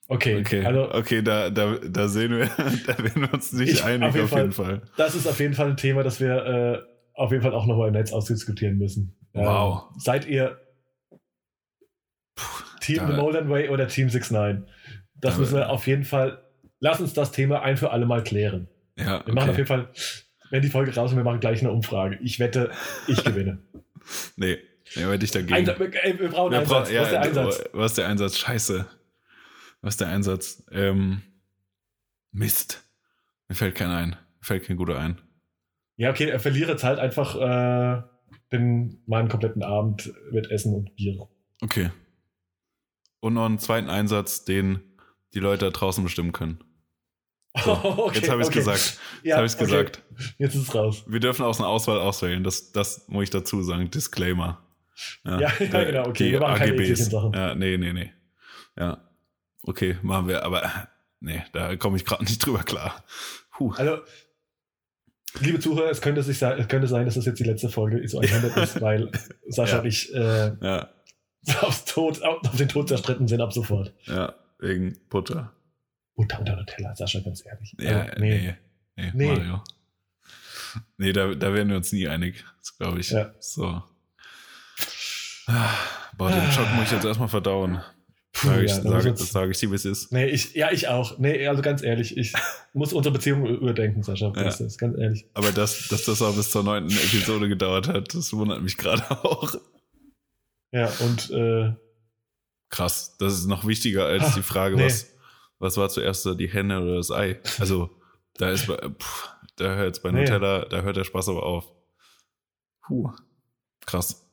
Okay, 0.09 0.41
Okay, 0.41 0.65
also 0.65 0.93
okay 0.93 1.23
da, 1.23 1.49
da, 1.51 1.77
da 1.79 2.09
sehen 2.09 2.33
wir, 2.33 2.47
da 2.87 2.99
werden 2.99 3.23
wir 3.23 3.33
uns 3.35 3.53
nicht 3.53 3.75
Ich- 3.75 3.85
einig, 3.85 4.03
auf 4.09 4.15
auf 4.15 4.17
jeden 4.31 4.37
jeden, 4.37 4.53
Fall. 4.53 4.83
das 4.97 5.15
ist 5.15 5.27
auf 5.27 5.39
jeden 5.41 5.55
Fall 5.55 5.69
ein 5.71 5.77
Thema, 5.77 6.03
das 6.03 6.21
wir 6.21 6.35
äh, 6.45 6.83
auf 7.15 7.31
jeden 7.31 7.43
Fall 7.43 7.55
auch 7.55 7.67
nochmal 7.67 7.89
im 7.89 7.95
Netz 7.95 8.13
ausdiskutieren 8.13 8.79
müssen. 8.79 9.17
Wow. 9.33 9.85
Ähm, 9.93 10.01
seid 10.01 10.27
ihr 10.27 10.59
Team 12.81 12.99
da- 12.99 13.07
The 13.09 13.13
Molden 13.15 13.49
Way 13.49 13.69
oder 13.69 13.87
Team 13.89 14.09
6-9? 14.09 14.65
Das 15.15 15.35
Da- 15.35 15.41
müssen 15.41 15.57
wir 15.57 15.71
auf 15.71 15.87
jeden 15.87 16.05
Fall, 16.05 16.43
lass 16.81 17.01
uns 17.01 17.15
das 17.15 17.33
Thema 17.33 17.63
ein 17.63 17.77
für 17.77 17.91
alle 17.91 18.07
Mal 18.07 18.23
klären. 18.25 18.69
Ja, 18.99 19.25
Wir 19.27 19.35
machen 19.35 19.51
auf 19.51 19.59
okay. 19.59 19.59
jeden 19.59 19.69
Fall, 19.69 19.89
wenn 20.53 20.63
die 20.63 20.69
Folge 20.69 20.95
raus 20.95 21.11
ist, 21.11 21.17
wir 21.17 21.25
machen 21.25 21.41
gleich 21.41 21.61
eine 21.61 21.73
Umfrage. 21.73 22.19
Ich 22.23 22.39
wette, 22.39 22.71
ich 23.09 23.25
gewinne. 23.25 23.59
Nee, 24.37 24.59
nee, 24.95 25.03
werde 25.07 25.25
ich 25.25 25.31
dagegen. 25.31 25.55
Einsatz, 25.55 25.79
ey, 25.81 26.19
wir 26.21 26.29
brauchen 26.29 26.53
Wir 26.53 26.59
Einsatz. 26.61 26.89
brauchen- 26.91 26.97
Was 26.99 27.07
ist 27.07 27.13
der 27.13 27.21
Einsatz? 27.23 27.65
Was 27.73 27.91
ist 27.93 27.99
der 27.99 28.09
Einsatz? 28.09 28.39
Scheiße. 28.39 28.87
Was 29.81 29.95
ist 29.95 30.01
der 30.01 30.09
Einsatz? 30.09 30.63
Ähm, 30.71 31.23
Mist. 32.31 32.85
Mir 33.49 33.55
fällt 33.57 33.75
keiner 33.75 33.97
ein. 33.97 34.11
Mir 34.11 34.17
fällt 34.45 34.65
kein 34.65 34.77
guter 34.77 34.99
ein. 34.99 35.21
Ja, 35.97 36.11
okay, 36.11 36.27
der 36.27 36.41
Verlierer 36.41 36.77
zahlt 36.77 36.99
einfach 36.99 37.35
äh, 37.37 38.03
den, 38.53 39.03
mal 39.07 39.21
einen 39.21 39.29
kompletten 39.29 39.63
Abend 39.63 40.13
mit 40.33 40.51
Essen 40.51 40.75
und 40.75 40.95
Bier. 40.97 41.29
Okay. 41.63 41.91
Und 43.21 43.35
noch 43.35 43.47
einen 43.47 43.59
zweiten 43.59 43.89
Einsatz, 43.89 44.45
den 44.45 44.81
die 45.35 45.39
Leute 45.41 45.67
da 45.67 45.71
draußen 45.71 46.03
bestimmen 46.05 46.33
können. 46.33 46.63
So, 47.65 47.73
Okay, 47.85 48.19
jetzt 48.21 48.31
habe 48.31 48.41
ich 48.41 48.49
es 48.49 48.49
okay. 48.49 48.59
gesagt. 48.61 48.79
Jetzt 48.79 49.01
Ja, 49.25 49.37
habe 49.37 49.47
ich 49.47 49.53
es 49.53 49.57
okay. 49.57 49.65
gesagt. 49.67 50.03
Jetzt 50.39 50.55
ist 50.55 50.63
es 50.69 50.75
raus. 50.75 51.05
Wir 51.07 51.21
dürfen 51.21 51.45
aus 51.45 51.59
einer 51.61 51.69
Auswahl 51.69 51.99
auswählen. 52.01 52.43
Das, 52.45 52.73
das 52.73 53.07
muss 53.09 53.25
ich 53.25 53.31
dazu 53.31 53.63
sagen. 53.63 53.91
Disclaimer. 53.91 54.63
Ja, 55.25 55.41
ja, 55.41 55.51
genau, 55.59 56.07
okay, 56.09 56.33
wir 56.33 56.41
machen 56.41 56.59
keine 56.59 56.73
AGBs. 56.73 57.11
Sachen. 57.11 57.33
Ja, 57.33 57.55
nee, 57.55 57.77
nee, 57.77 57.93
nee. 57.93 58.13
Ja. 58.79 59.03
Okay, 59.65 59.97
machen 60.03 60.29
wir. 60.29 60.45
Aber 60.45 60.71
nee, 61.21 61.43
da 61.53 61.77
komme 61.77 61.97
ich 61.97 62.05
gerade 62.05 62.25
nicht 62.25 62.45
drüber 62.45 62.63
klar. 62.63 63.05
Puh. 63.53 63.73
Also, 63.77 63.99
liebe 65.41 65.59
Zuhörer, 65.61 65.91
es 65.91 66.01
könnte, 66.01 66.23
sich 66.23 66.39
sein, 66.39 66.59
es 66.59 66.69
könnte 66.69 66.87
sein, 66.89 67.05
dass 67.05 67.15
das 67.15 67.27
jetzt 67.27 67.39
die 67.39 67.45
letzte 67.45 67.69
Folge 67.69 68.07
so 68.09 68.19
100 68.21 68.57
ist, 68.59 68.81
weil 68.81 69.11
Sascha 69.49 69.75
Ja. 69.77 69.81
und 69.81 69.87
ich 69.87 70.15
äh, 70.15 70.53
Ja, 70.61 70.89
aufs 71.61 71.85
Tod, 71.85 72.23
auf 72.23 72.57
den 72.57 72.69
Tod 72.69 72.89
zerstritten 72.89 73.29
sind 73.29 73.41
ab 73.41 73.53
sofort. 73.53 73.93
ja, 74.05 74.35
wegen 74.59 74.99
Butter. 75.11 75.53
Butter 76.15 76.39
unter 76.41 76.57
Nutella, 76.57 76.95
Sascha, 76.95 77.21
ganz 77.21 77.45
ehrlich. 77.47 77.75
Ja, 77.79 78.03
Also, 78.03 78.21
nee. 78.21 78.55
Nee, 78.97 79.11
Nee. 79.15 79.27
Mario. 79.27 79.63
Nee, 80.99 81.13
da, 81.13 81.35
da 81.35 81.53
werden 81.55 81.69
wir 81.71 81.77
uns 81.77 81.93
nie 81.93 82.09
einig, 82.09 82.45
glaube 82.79 83.01
ich. 83.01 83.11
Ja. 83.11 83.33
So. 83.41 83.83
Ah, 85.47 85.71
Boah, 86.17 86.31
den 86.31 86.51
Schock 86.53 86.69
muss 86.75 86.87
ich 86.87 86.93
jetzt 86.93 87.05
erstmal 87.05 87.29
verdauen. 87.29 87.81
Sag 88.35 88.63
ich, 88.63 88.71
ja, 88.71 88.81
sage, 88.81 89.11
das 89.11 89.21
uns- 89.21 89.33
sage 89.33 89.51
ich 89.51 89.59
dir, 89.59 89.71
wie 89.71 89.75
es 89.75 89.85
ist. 89.85 90.13
Nee, 90.13 90.27
ich, 90.27 90.55
ja, 90.55 90.71
ich 90.71 90.89
auch. 90.89 91.19
Nee, 91.19 91.47
also 91.47 91.61
ganz 91.63 91.83
ehrlich, 91.83 92.17
ich 92.17 92.33
muss 92.73 92.93
unsere 92.93 93.13
Beziehung 93.13 93.45
überdenken, 93.47 94.03
Sascha. 94.03 94.33
Ja. 94.35 94.45
Das 94.45 94.61
ist 94.61 94.79
ganz 94.79 94.97
ehrlich. 94.99 95.27
Aber 95.35 95.53
dass, 95.53 95.89
dass 95.89 96.05
das 96.05 96.23
auch 96.23 96.35
bis 96.35 96.51
zur 96.51 96.63
neunten 96.63 96.93
Episode 96.97 97.49
gedauert 97.49 97.89
hat, 97.89 98.15
das 98.15 98.33
wundert 98.33 98.63
mich 98.63 98.77
gerade 98.79 99.11
auch. 99.11 99.55
Ja, 100.71 100.91
und 101.01 101.31
äh, 101.31 101.73
Krass, 102.71 103.17
das 103.19 103.35
ist 103.35 103.47
noch 103.47 103.67
wichtiger 103.67 104.07
als 104.07 104.23
Ah, 104.25 104.33
die 104.35 104.43
Frage, 104.43 104.77
nee. 104.77 104.87
was, 104.87 105.12
was 105.63 105.77
war 105.77 105.89
zuerst 105.89 106.29
die 106.39 106.49
Henne 106.53 106.81
oder 106.83 106.97
das 106.97 107.11
Ei? 107.11 107.41
Also, 107.59 107.89
da 108.35 108.51
ist 108.51 108.67
pff, 108.67 109.29
da 109.57 109.75
hört 109.77 109.87
jetzt 109.87 110.03
bei 110.03 110.11
Nee. 110.11 110.21
Nutella, 110.21 110.65
da 110.67 110.83
hört 110.83 110.97
der 110.97 111.05
Spaß 111.05 111.29
aber 111.29 111.45
auf. 111.45 111.71
Puh. 112.87 113.11
Krass. 113.87 114.29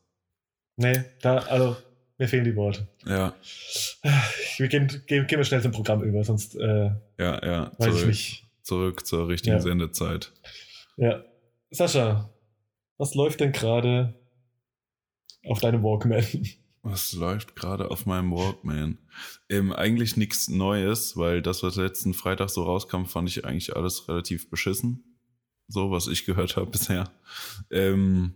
nee, 0.75 1.03
da, 1.21 1.37
also, 1.37 1.77
mir 2.17 2.27
fehlen 2.27 2.43
die 2.45 2.55
Worte. 2.55 2.87
Ja, 3.05 3.33
Wir 4.57 4.67
gehen, 4.67 4.87
gehen, 5.07 5.25
gehen 5.27 5.37
wir 5.39 5.43
schnell 5.45 5.61
zum 5.61 5.71
Programm 5.71 6.03
über, 6.03 6.23
sonst 6.23 6.55
äh, 6.55 6.91
ja, 7.17 7.45
ja. 7.45 7.71
weiß 7.77 7.87
ich 7.87 7.93
Zurück, 7.93 8.07
nicht. 8.07 8.47
zurück 8.63 9.05
zur 9.05 9.27
richtigen 9.27 9.55
Ja. 9.55 9.61
Sendezeit. 9.61 10.33
Ja. 10.97 11.23
Sascha, 11.71 12.29
was 12.97 13.13
läuft 13.15 13.39
denn 13.39 13.51
gerade 13.51 14.15
auf 15.45 15.59
deinem 15.59 15.83
Walkman? 15.83 16.25
Was 16.81 17.13
läuft 17.13 17.55
gerade 17.55 17.91
auf 17.91 18.05
meinem 18.05 18.31
Walkman? 18.31 18.97
Ähm, 19.49 19.73
eigentlich 19.73 20.15
nichts 20.15 20.47
Neues, 20.47 21.17
weil 21.17 21.41
das, 21.41 21.61
was 21.61 21.75
letzten 21.75 22.13
Freitag 22.13 22.49
so 22.49 22.63
rauskam, 22.63 23.05
fand 23.05 23.27
ich 23.27 23.45
eigentlich 23.45 23.75
alles 23.75 24.07
relativ 24.07 24.49
beschissen. 24.49 25.17
So, 25.67 25.91
was 25.91 26.07
ich 26.07 26.25
gehört 26.25 26.55
habe 26.55 26.71
bisher. 26.71 27.11
Ähm, 27.69 28.33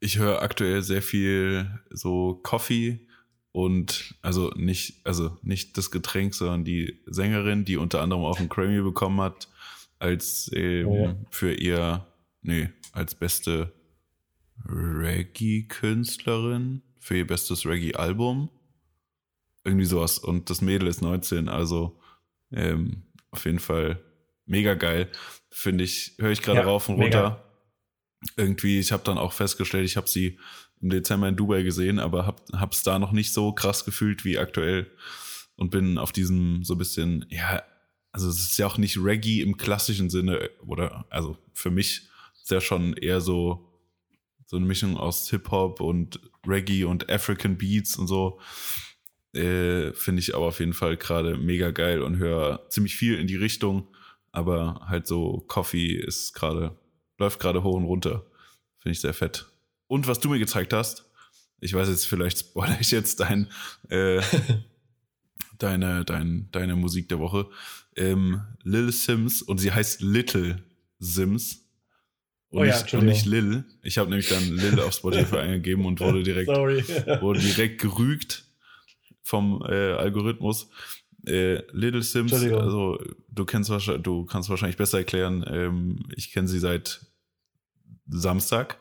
ich 0.00 0.18
höre 0.18 0.42
aktuell 0.42 0.82
sehr 0.82 1.02
viel 1.02 1.80
so 1.90 2.34
Coffee 2.42 3.06
und 3.52 4.14
also 4.22 4.50
nicht, 4.54 5.04
also 5.04 5.38
nicht 5.42 5.76
das 5.76 5.90
Getränk, 5.90 6.34
sondern 6.34 6.64
die 6.64 7.00
Sängerin, 7.06 7.64
die 7.64 7.76
unter 7.76 8.00
anderem 8.00 8.24
auch 8.24 8.38
einen 8.38 8.48
Grammy 8.48 8.80
bekommen 8.82 9.20
hat, 9.20 9.48
als 9.98 10.50
ähm, 10.54 10.86
Oh 10.86 11.14
für 11.30 11.52
ihr, 11.52 12.06
nee, 12.42 12.70
als 12.92 13.14
beste 13.14 13.72
Reggae-Künstlerin 14.68 16.82
für 16.98 17.16
ihr 17.18 17.26
bestes 17.26 17.66
Reggae-Album. 17.66 18.50
Irgendwie 19.64 19.86
sowas. 19.86 20.18
Und 20.18 20.50
das 20.50 20.60
Mädel 20.62 20.88
ist 20.88 21.02
19, 21.02 21.48
also 21.48 21.98
ähm, 22.52 23.02
auf 23.30 23.44
jeden 23.44 23.58
Fall 23.58 24.00
mega 24.46 24.74
geil. 24.74 25.08
Finde 25.50 25.84
ich, 25.84 26.14
höre 26.18 26.30
ich 26.30 26.42
gerade 26.42 26.60
Ja, 26.60 26.66
rauf 26.66 26.88
und 26.88 26.98
mega. 26.98 27.20
runter. 27.20 27.44
Irgendwie, 28.36 28.78
ich 28.78 28.92
habe 28.92 29.02
dann 29.04 29.18
auch 29.18 29.32
festgestellt, 29.32 29.86
ich 29.86 29.96
habe 29.96 30.08
sie 30.08 30.38
im 30.82 30.90
Dezember 30.90 31.28
in 31.28 31.36
Dubai 31.36 31.62
gesehen, 31.62 31.98
aber 31.98 32.26
hab, 32.26 32.42
hab's 32.52 32.82
da 32.82 32.98
noch 32.98 33.12
nicht 33.12 33.32
so 33.32 33.52
krass 33.52 33.84
gefühlt 33.84 34.24
wie 34.24 34.38
aktuell 34.38 34.90
und 35.56 35.70
bin 35.70 35.98
auf 35.98 36.12
diesem 36.12 36.64
so 36.64 36.74
ein 36.74 36.78
bisschen, 36.78 37.26
ja, 37.28 37.62
also 38.12 38.28
es 38.28 38.40
ist 38.40 38.58
ja 38.58 38.66
auch 38.66 38.78
nicht 38.78 38.98
Reggae 38.98 39.40
im 39.40 39.56
klassischen 39.56 40.10
Sinne, 40.10 40.50
oder, 40.66 41.06
also 41.10 41.36
für 41.52 41.70
mich 41.70 42.08
ist 42.42 42.50
ja 42.50 42.60
schon 42.60 42.94
eher 42.94 43.20
so, 43.20 43.69
so 44.50 44.56
eine 44.56 44.66
Mischung 44.66 44.96
aus 44.96 45.30
Hip-Hop 45.30 45.80
und 45.80 46.18
Reggae 46.44 46.82
und 46.82 47.08
African 47.08 47.56
Beats 47.56 47.94
und 47.94 48.08
so. 48.08 48.40
Äh, 49.32 49.92
Finde 49.92 50.18
ich 50.18 50.34
aber 50.34 50.46
auf 50.46 50.58
jeden 50.58 50.72
Fall 50.72 50.96
gerade 50.96 51.36
mega 51.36 51.70
geil 51.70 52.02
und 52.02 52.16
höre 52.16 52.68
ziemlich 52.68 52.96
viel 52.96 53.16
in 53.16 53.28
die 53.28 53.36
Richtung. 53.36 53.86
Aber 54.32 54.80
halt 54.88 55.06
so 55.06 55.44
Coffee 55.46 55.92
ist 55.92 56.32
gerade, 56.32 56.76
läuft 57.16 57.38
gerade 57.38 57.62
hoch 57.62 57.76
und 57.76 57.84
runter. 57.84 58.26
Finde 58.80 58.90
ich 58.90 59.00
sehr 59.00 59.14
fett. 59.14 59.46
Und 59.86 60.08
was 60.08 60.18
du 60.18 60.28
mir 60.28 60.40
gezeigt 60.40 60.72
hast, 60.72 61.08
ich 61.60 61.72
weiß 61.72 61.88
jetzt, 61.88 62.08
vielleicht 62.08 62.40
spoilere 62.40 62.80
ich 62.80 62.90
jetzt 62.90 63.20
dein, 63.20 63.46
äh, 63.88 64.20
deine, 65.58 66.04
dein, 66.04 66.48
deine 66.50 66.74
Musik 66.74 67.08
der 67.08 67.20
Woche. 67.20 67.48
Ähm, 67.94 68.40
Lil 68.64 68.90
Sims 68.90 69.42
und 69.42 69.58
sie 69.58 69.70
heißt 69.70 70.00
Little 70.00 70.60
Sims. 70.98 71.59
Und, 72.50 72.58
Oh 72.60 72.64
ja, 72.64 72.76
nicht, 72.82 72.94
und 72.94 73.04
nicht 73.06 73.26
Lil. 73.26 73.64
Ich 73.82 73.96
habe 73.98 74.10
nämlich 74.10 74.28
dann 74.28 74.42
Lil 74.44 74.80
auf 74.80 74.92
Spotify 74.94 75.36
eingegeben 75.38 75.86
und 75.86 76.00
wurde 76.00 76.22
direkt, 76.22 76.48
wurde 76.48 77.40
direkt 77.40 77.80
gerügt. 77.80 78.44
vom 79.22 79.62
äh, 79.68 79.92
Algorithmus. 79.92 80.68
Äh, 81.26 81.62
Little 81.72 82.02
Sims, 82.02 82.32
also 82.32 82.98
du 83.28 83.44
kennst 83.44 83.70
wahrscheinlich, 83.70 84.02
du 84.02 84.24
kannst 84.24 84.48
wahrscheinlich 84.48 84.78
besser 84.78 84.98
erklären. 84.98 85.44
Ähm, 85.46 86.00
ich 86.16 86.32
kenne 86.32 86.48
sie 86.48 86.58
seit 86.58 87.00
Samstag. 88.08 88.78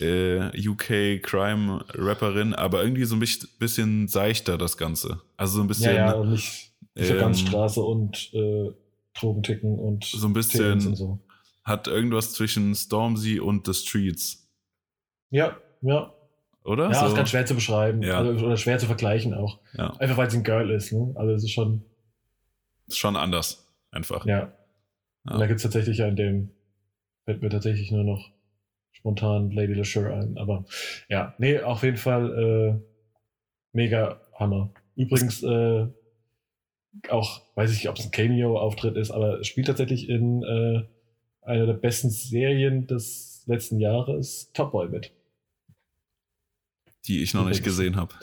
Äh, 0.00 0.50
UK 0.68 1.22
Crime 1.22 1.84
Rapperin, 1.94 2.52
aber 2.54 2.82
irgendwie 2.82 3.04
so 3.04 3.16
ein 3.16 3.24
bisschen 3.58 4.08
seichter 4.08 4.58
das 4.58 4.76
Ganze. 4.76 5.20
Also 5.36 5.56
so 5.56 5.62
ein 5.62 5.68
bisschen. 5.68 5.94
Ja, 5.94 6.06
ja, 6.06 6.12
und 6.12 6.30
nicht 6.32 6.72
ähm, 6.96 7.18
Ganzstraße 7.18 7.80
und 7.80 8.30
äh, 8.34 8.70
Drogenticken 9.18 9.78
und 9.78 10.04
so 10.04 10.26
ein 10.26 10.32
bisschen 10.32 10.94
so. 10.94 11.20
Hat 11.64 11.86
irgendwas 11.86 12.32
zwischen 12.32 12.74
Stormzy 12.74 13.40
und 13.40 13.66
The 13.66 13.74
Streets. 13.74 14.48
Ja, 15.30 15.56
ja. 15.80 16.12
Oder? 16.64 16.90
Ja, 16.90 16.94
so. 16.94 17.06
ist 17.06 17.16
ganz 17.16 17.30
schwer 17.30 17.46
zu 17.46 17.54
beschreiben. 17.54 18.02
Ja. 18.02 18.18
Also, 18.18 18.44
oder 18.44 18.56
schwer 18.56 18.78
zu 18.78 18.86
vergleichen 18.86 19.34
auch. 19.34 19.60
Ja. 19.74 19.90
Einfach 19.98 20.16
weil 20.16 20.30
sie 20.30 20.38
ein 20.38 20.44
Girl 20.44 20.70
ist, 20.70 20.92
ne? 20.92 21.12
Also 21.14 21.32
es 21.32 21.44
ist 21.44 21.52
schon. 21.52 21.84
Ist 22.86 22.98
schon 22.98 23.16
anders, 23.16 23.66
einfach. 23.90 24.24
Ja. 24.26 24.38
ja. 24.38 25.32
Und 25.32 25.40
da 25.40 25.46
gibt 25.46 25.58
es 25.58 25.62
tatsächlich 25.62 25.98
ja 25.98 26.08
in 26.08 26.16
dem, 26.16 26.50
fällt 27.24 27.42
mir 27.42 27.48
tatsächlich 27.48 27.90
nur 27.90 28.04
noch 28.04 28.30
spontan 28.92 29.50
Lady 29.50 29.74
LeSure 29.74 30.14
ein. 30.14 30.38
Aber 30.38 30.64
ja, 31.08 31.34
nee, 31.38 31.60
auf 31.60 31.82
jeden 31.82 31.96
Fall 31.96 32.38
äh, 32.38 32.80
mega 33.72 34.20
Hammer. 34.38 34.72
Übrigens, 34.96 35.42
äh, 35.42 35.86
auch, 37.08 37.42
weiß 37.56 37.72
ich 37.72 37.78
nicht, 37.78 37.88
ob 37.88 37.98
es 37.98 38.04
ein 38.04 38.10
Cameo-Auftritt 38.10 38.96
ist, 38.96 39.10
aber 39.10 39.42
spielt 39.44 39.66
tatsächlich 39.66 40.08
in 40.08 40.42
äh, 40.42 40.84
einer 41.44 41.66
der 41.66 41.74
besten 41.74 42.10
Serien 42.10 42.86
des 42.86 43.42
letzten 43.46 43.78
Jahres 43.80 44.50
Top 44.52 44.72
Boy 44.72 44.88
mit. 44.88 45.12
Die 47.06 47.22
ich 47.22 47.34
noch 47.34 47.46
nicht 47.46 47.62
gesehen 47.62 47.96
habe. 47.96 48.14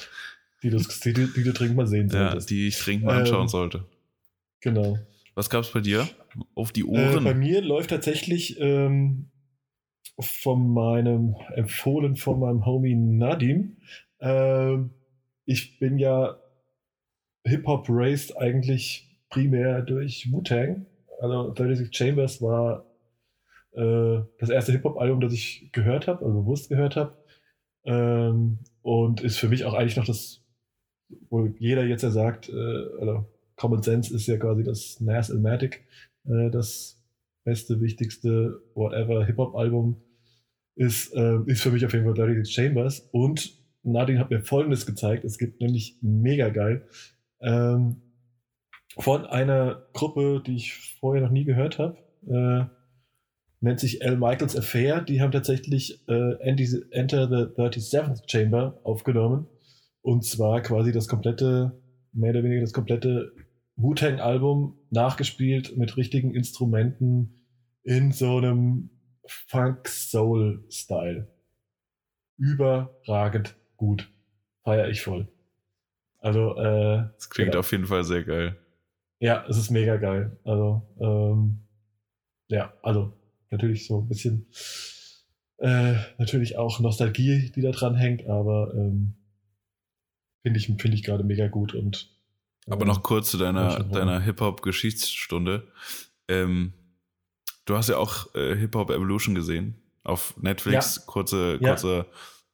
Die, 0.63 0.69
die, 0.69 1.13
die, 1.13 1.43
du 1.43 1.53
dringend 1.53 1.77
mal 1.77 1.87
sehen 1.87 2.09
solltest. 2.09 2.49
Ja, 2.49 2.55
die 2.55 2.67
ich 2.67 2.77
dringend 2.79 3.05
mal 3.05 3.19
anschauen 3.19 3.43
ähm, 3.43 3.47
sollte. 3.47 3.85
Genau. 4.61 4.99
Was 5.35 5.49
gab 5.49 5.63
es 5.63 5.71
bei 5.71 5.79
dir? 5.79 6.07
Auf 6.55 6.71
die 6.71 6.83
Ohren? 6.83 7.17
Äh, 7.17 7.21
bei 7.21 7.33
mir 7.33 7.61
läuft 7.61 7.89
tatsächlich 7.89 8.59
ähm, 8.59 9.29
von 10.19 10.71
meinem, 10.71 11.35
empfohlen 11.55 12.15
von 12.15 12.39
meinem 12.39 12.65
Homie 12.65 12.95
Nadim. 12.95 13.77
Äh, 14.19 14.77
ich 15.45 15.79
bin 15.79 15.97
ja 15.97 16.39
Hip-Hop 17.45 17.87
raced 17.89 18.37
eigentlich 18.37 19.09
primär 19.29 19.81
durch 19.81 20.31
Wu-Tang. 20.31 20.85
Also 21.19 21.53
36 21.55 21.95
Chambers 21.95 22.41
war 22.41 22.85
äh, 23.73 24.21
das 24.39 24.49
erste 24.49 24.71
Hip-Hop-Album, 24.71 25.21
das 25.21 25.33
ich 25.33 25.69
gehört 25.71 26.07
habe, 26.07 26.25
also 26.25 26.41
bewusst 26.41 26.69
gehört 26.69 26.95
habe. 26.95 27.17
Ähm, 27.83 28.59
und 28.81 29.21
ist 29.21 29.37
für 29.37 29.49
mich 29.49 29.65
auch 29.65 29.73
eigentlich 29.73 29.97
noch 29.97 30.05
das, 30.05 30.43
wo 31.29 31.45
jeder 31.45 31.83
jetzt 31.85 32.03
ja 32.03 32.11
sagt, 32.11 32.49
äh, 32.49 32.85
oder 32.99 33.27
Common 33.55 33.83
Sense 33.83 34.13
ist 34.13 34.27
ja 34.27 34.37
quasi 34.37 34.63
das 34.63 34.99
Nas 34.99 35.29
Ilmatic, 35.29 35.85
äh, 36.25 36.49
das 36.49 37.01
beste, 37.43 37.81
wichtigste, 37.81 38.61
whatever 38.75 39.25
Hip-Hop-Album 39.25 40.01
ist, 40.75 41.13
äh, 41.13 41.39
ist 41.45 41.61
für 41.61 41.71
mich 41.71 41.85
auf 41.85 41.93
jeden 41.93 42.05
Fall 42.05 42.15
36 42.15 42.53
Chambers. 42.53 43.09
Und 43.11 43.57
Nadine 43.83 44.19
hat 44.19 44.29
mir 44.29 44.41
Folgendes 44.41 44.85
gezeigt. 44.85 45.23
Es 45.23 45.37
gibt 45.37 45.61
nämlich 45.61 45.97
mega 46.01 46.49
geil 46.49 46.87
ähm, 47.39 48.01
von 48.97 49.25
einer 49.25 49.87
Gruppe, 49.93 50.41
die 50.45 50.55
ich 50.55 50.97
vorher 50.99 51.23
noch 51.23 51.31
nie 51.31 51.45
gehört 51.45 51.79
habe. 51.79 51.97
Äh, 52.27 52.80
nennt 53.61 53.79
sich 53.79 54.01
L. 54.01 54.17
Michaels 54.17 54.57
Affair. 54.57 55.01
Die 55.01 55.21
haben 55.21 55.31
tatsächlich 55.31 56.03
äh, 56.07 56.33
Enter 56.41 57.27
the 57.27 57.61
37th 57.61 58.29
Chamber 58.29 58.79
aufgenommen. 58.83 59.47
Und 60.01 60.25
zwar 60.25 60.61
quasi 60.61 60.91
das 60.91 61.07
komplette, 61.07 61.79
mehr 62.11 62.31
oder 62.31 62.43
weniger 62.43 62.61
das 62.61 62.73
komplette 62.73 63.31
Wu-Tang-Album 63.75 64.77
nachgespielt 64.89 65.77
mit 65.77 65.95
richtigen 65.95 66.33
Instrumenten 66.33 67.45
in 67.83 68.11
so 68.11 68.37
einem 68.37 68.89
Funk-Soul-Style. 69.25 71.27
Überragend 72.37 73.55
gut. 73.77 74.09
Feier 74.63 74.89
ich 74.89 75.01
voll. 75.01 75.27
Also, 76.19 76.55
äh. 76.57 77.09
Das 77.15 77.29
klingt 77.29 77.53
ja. 77.53 77.59
auf 77.59 77.71
jeden 77.71 77.85
Fall 77.85 78.03
sehr 78.03 78.23
geil. 78.23 78.57
Ja, 79.19 79.45
es 79.47 79.57
ist 79.57 79.69
mega 79.69 79.97
geil. 79.97 80.37
Also, 80.43 80.81
ähm, 80.99 81.59
ja, 82.47 82.73
also 82.81 83.13
natürlich 83.51 83.85
so 83.85 83.99
ein 83.99 84.07
bisschen, 84.07 84.47
äh, 85.57 85.95
natürlich 86.17 86.57
auch 86.57 86.79
Nostalgie, 86.79 87.51
die 87.55 87.61
da 87.61 87.71
dran 87.71 87.95
hängt, 87.95 88.25
aber 88.25 88.73
ähm, 88.73 89.13
finde 90.41 90.59
ich, 90.59 90.65
finde 90.65 90.95
ich 90.95 91.03
gerade 91.03 91.23
mega 91.23 91.47
gut 91.47 91.75
und. 91.75 92.09
Äh, 92.67 92.71
aber 92.71 92.85
noch 92.85 93.03
kurz 93.03 93.29
zu 93.29 93.37
deiner, 93.37 93.83
deiner 93.83 94.19
Hip-Hop-Geschichtsstunde. 94.19 95.67
Ähm, 96.27 96.73
du 97.65 97.75
hast 97.75 97.89
ja 97.89 97.97
auch 97.97 98.33
äh, 98.35 98.55
Hip-Hop 98.55 98.89
Evolution 98.89 99.35
gesehen 99.35 99.75
auf 100.03 100.35
Netflix. 100.37 100.97
Ja. 100.97 101.03
Kurze, 101.05 101.59
kurze, 101.59 101.97
ja. 101.97 102.05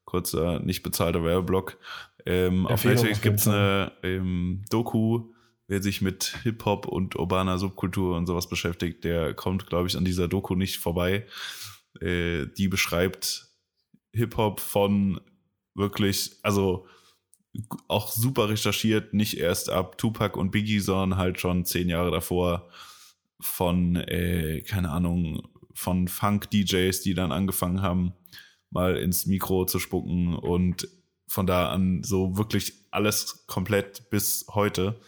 kurzer, 0.06 0.60
nicht 0.60 0.84
bezahlter 0.84 1.24
Werbeblock. 1.24 1.78
Ähm, 2.26 2.68
auf 2.68 2.84
Netflix 2.84 3.22
gibt 3.22 3.40
es 3.40 3.48
eine 3.48 3.94
ähm, 4.04 4.66
Doku, 4.70 5.30
wer 5.68 5.82
sich 5.82 6.02
mit 6.02 6.38
Hip-Hop 6.44 6.88
und 6.88 7.16
urbaner 7.18 7.58
Subkultur 7.58 8.16
und 8.16 8.26
sowas 8.26 8.48
beschäftigt, 8.48 9.04
der 9.04 9.34
kommt, 9.34 9.68
glaube 9.68 9.88
ich, 9.88 9.98
an 9.98 10.06
dieser 10.06 10.28
Doku 10.28 10.56
nicht 10.56 10.78
vorbei. 10.78 11.26
Äh, 12.02 12.48
die 12.58 12.68
beschreibt 12.68 13.50
Hip-Hop 14.14 14.60
von 14.60 15.20
wirklich, 15.76 16.38
also 16.42 16.88
auch 17.88 18.12
super 18.12 18.50
recherchiert, 18.50 19.14
nicht 19.14 19.38
erst 19.38 19.70
ab 19.70 19.98
Tupac 19.98 20.38
und 20.38 20.52
Biggie, 20.52 20.80
sondern 20.80 21.18
halt 21.18 21.40
schon 21.40 21.66
zehn 21.66 21.90
Jahre 21.90 22.12
davor 22.12 22.70
von, 23.40 23.96
äh, 23.96 24.62
keine 24.62 24.90
Ahnung, 24.90 25.48
von 25.74 26.08
Funk-DJs, 26.08 27.02
die 27.02 27.14
dann 27.14 27.32
angefangen 27.32 27.82
haben, 27.82 28.14
mal 28.72 28.98
ins 28.98 29.26
Mikro 29.26 29.66
zu 29.66 29.80
spucken 29.80 30.36
und 30.36 30.88
von 31.28 31.46
da 31.46 31.70
an 31.70 32.04
so 32.04 32.38
wirklich 32.38 32.74
alles 32.90 33.46
komplett 33.48 34.10
bis 34.10 34.46
heute. 34.50 35.00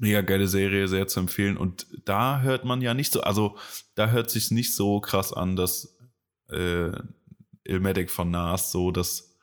Mega 0.00 0.22
geile 0.22 0.48
Serie, 0.48 0.88
sehr 0.88 1.08
zu 1.08 1.20
empfehlen. 1.20 1.58
Und 1.58 1.86
da 2.06 2.40
hört 2.40 2.64
man 2.64 2.80
ja 2.80 2.94
nicht 2.94 3.12
so, 3.12 3.20
also 3.20 3.58
da 3.94 4.08
hört 4.08 4.30
sich 4.30 4.50
nicht 4.50 4.74
so 4.74 5.00
krass 5.00 5.30
an, 5.30 5.56
dass 5.56 5.98
äh, 6.48 6.90
Ilmatic 7.64 8.10
von 8.10 8.30
Nas 8.30 8.72
so 8.72 8.92
das 8.92 9.36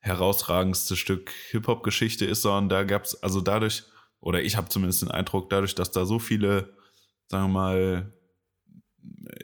herausragendste 0.00 0.96
Stück 0.96 1.32
Hip-Hop-Geschichte 1.50 2.26
ist, 2.26 2.42
sondern 2.42 2.68
da 2.68 2.84
gab 2.84 3.04
es, 3.04 3.22
also 3.22 3.40
dadurch, 3.40 3.84
oder 4.20 4.42
ich 4.42 4.58
habe 4.58 4.68
zumindest 4.68 5.00
den 5.00 5.10
Eindruck, 5.10 5.48
dadurch, 5.48 5.74
dass 5.74 5.90
da 5.90 6.04
so 6.04 6.18
viele, 6.18 6.76
sagen 7.28 7.46
wir 7.46 7.60
mal, 7.60 8.12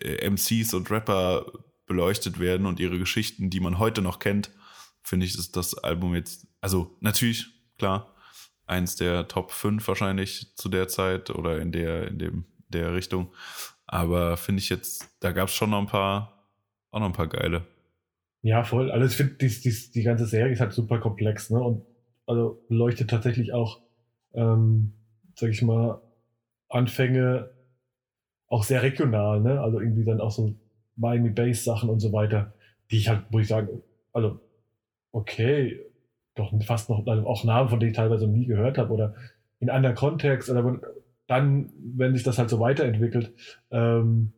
äh, 0.02 0.28
MCs 0.28 0.74
und 0.74 0.90
Rapper 0.90 1.50
beleuchtet 1.86 2.38
werden 2.38 2.66
und 2.66 2.80
ihre 2.80 2.98
Geschichten, 2.98 3.48
die 3.48 3.60
man 3.60 3.78
heute 3.78 4.02
noch 4.02 4.18
kennt, 4.18 4.50
finde 5.02 5.24
ich, 5.24 5.38
ist 5.38 5.56
das 5.56 5.72
Album 5.72 6.14
jetzt, 6.14 6.46
also 6.60 6.98
natürlich, 7.00 7.46
klar, 7.78 8.14
eins 8.70 8.96
der 8.96 9.28
Top 9.28 9.50
5 9.50 9.86
wahrscheinlich 9.86 10.54
zu 10.56 10.68
der 10.68 10.88
Zeit 10.88 11.30
oder 11.30 11.60
in 11.60 11.72
der, 11.72 12.08
in 12.08 12.18
dem, 12.18 12.44
der 12.68 12.94
Richtung. 12.94 13.32
Aber 13.86 14.36
finde 14.36 14.60
ich 14.60 14.68
jetzt, 14.68 15.10
da 15.20 15.32
gab 15.32 15.48
es 15.48 15.54
schon 15.54 15.70
noch 15.70 15.80
ein 15.80 15.86
paar, 15.86 16.46
auch 16.90 17.00
noch 17.00 17.06
ein 17.06 17.12
paar 17.12 17.26
geile. 17.26 17.66
Ja, 18.42 18.62
voll. 18.64 18.90
Also 18.90 19.06
ich 19.06 19.16
finde, 19.16 19.34
die, 19.34 19.48
die, 19.48 19.90
die 19.92 20.02
ganze 20.02 20.26
Serie 20.26 20.52
ist 20.52 20.60
halt 20.60 20.72
super 20.72 20.98
komplex, 20.98 21.50
ne? 21.50 21.60
Und 21.60 21.84
also 22.26 22.64
beleuchtet 22.68 23.10
tatsächlich 23.10 23.52
auch, 23.52 23.80
ähm, 24.32 24.92
sag 25.34 25.50
ich 25.50 25.62
mal, 25.62 26.00
Anfänge 26.68 27.50
auch 28.46 28.62
sehr 28.62 28.82
regional, 28.82 29.40
ne? 29.40 29.60
Also 29.60 29.80
irgendwie 29.80 30.04
dann 30.04 30.20
auch 30.20 30.30
so 30.30 30.54
Miami 30.96 31.30
Bass 31.30 31.64
Sachen 31.64 31.90
und 31.90 32.00
so 32.00 32.12
weiter, 32.12 32.54
die 32.90 32.98
ich 32.98 33.08
halt, 33.08 33.24
wo 33.30 33.40
ich 33.40 33.48
sagen, 33.48 33.82
also 34.12 34.40
okay, 35.12 35.80
doch 36.34 36.52
fast 36.64 36.88
noch 36.90 37.06
auch 37.06 37.44
Namen, 37.44 37.68
von 37.68 37.80
denen 37.80 37.90
ich 37.90 37.96
teilweise 37.96 38.28
nie 38.28 38.46
gehört 38.46 38.78
habe 38.78 38.92
oder 38.92 39.14
in 39.58 39.70
anderen 39.70 39.96
Kontext 39.96 40.50
oder 40.50 40.80
dann, 41.26 41.70
wenn 41.78 42.14
sich 42.14 42.24
das 42.24 42.38
halt 42.38 42.50
so 42.50 42.58
weiterentwickelt, 42.58 43.32
ähm, 43.70 44.32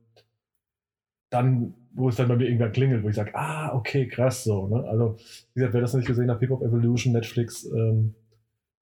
dann, 1.30 1.74
wo 1.94 2.08
es 2.08 2.16
dann 2.16 2.28
bei 2.28 2.36
mir 2.36 2.46
irgendwann 2.46 2.72
klingelt, 2.72 3.02
wo 3.02 3.08
ich 3.08 3.14
sage, 3.14 3.34
ah, 3.34 3.74
okay, 3.74 4.06
krass, 4.06 4.44
so, 4.44 4.68
ne? 4.68 4.84
Also, 4.84 5.16
wie 5.54 5.60
gesagt, 5.60 5.72
wer 5.72 5.80
das 5.80 5.92
noch 5.94 6.00
nicht 6.00 6.06
gesehen 6.06 6.30
hat, 6.30 6.40
Hip-Hop 6.40 6.62
Evolution, 6.62 7.14
Netflix, 7.14 7.64
ähm, 7.64 8.14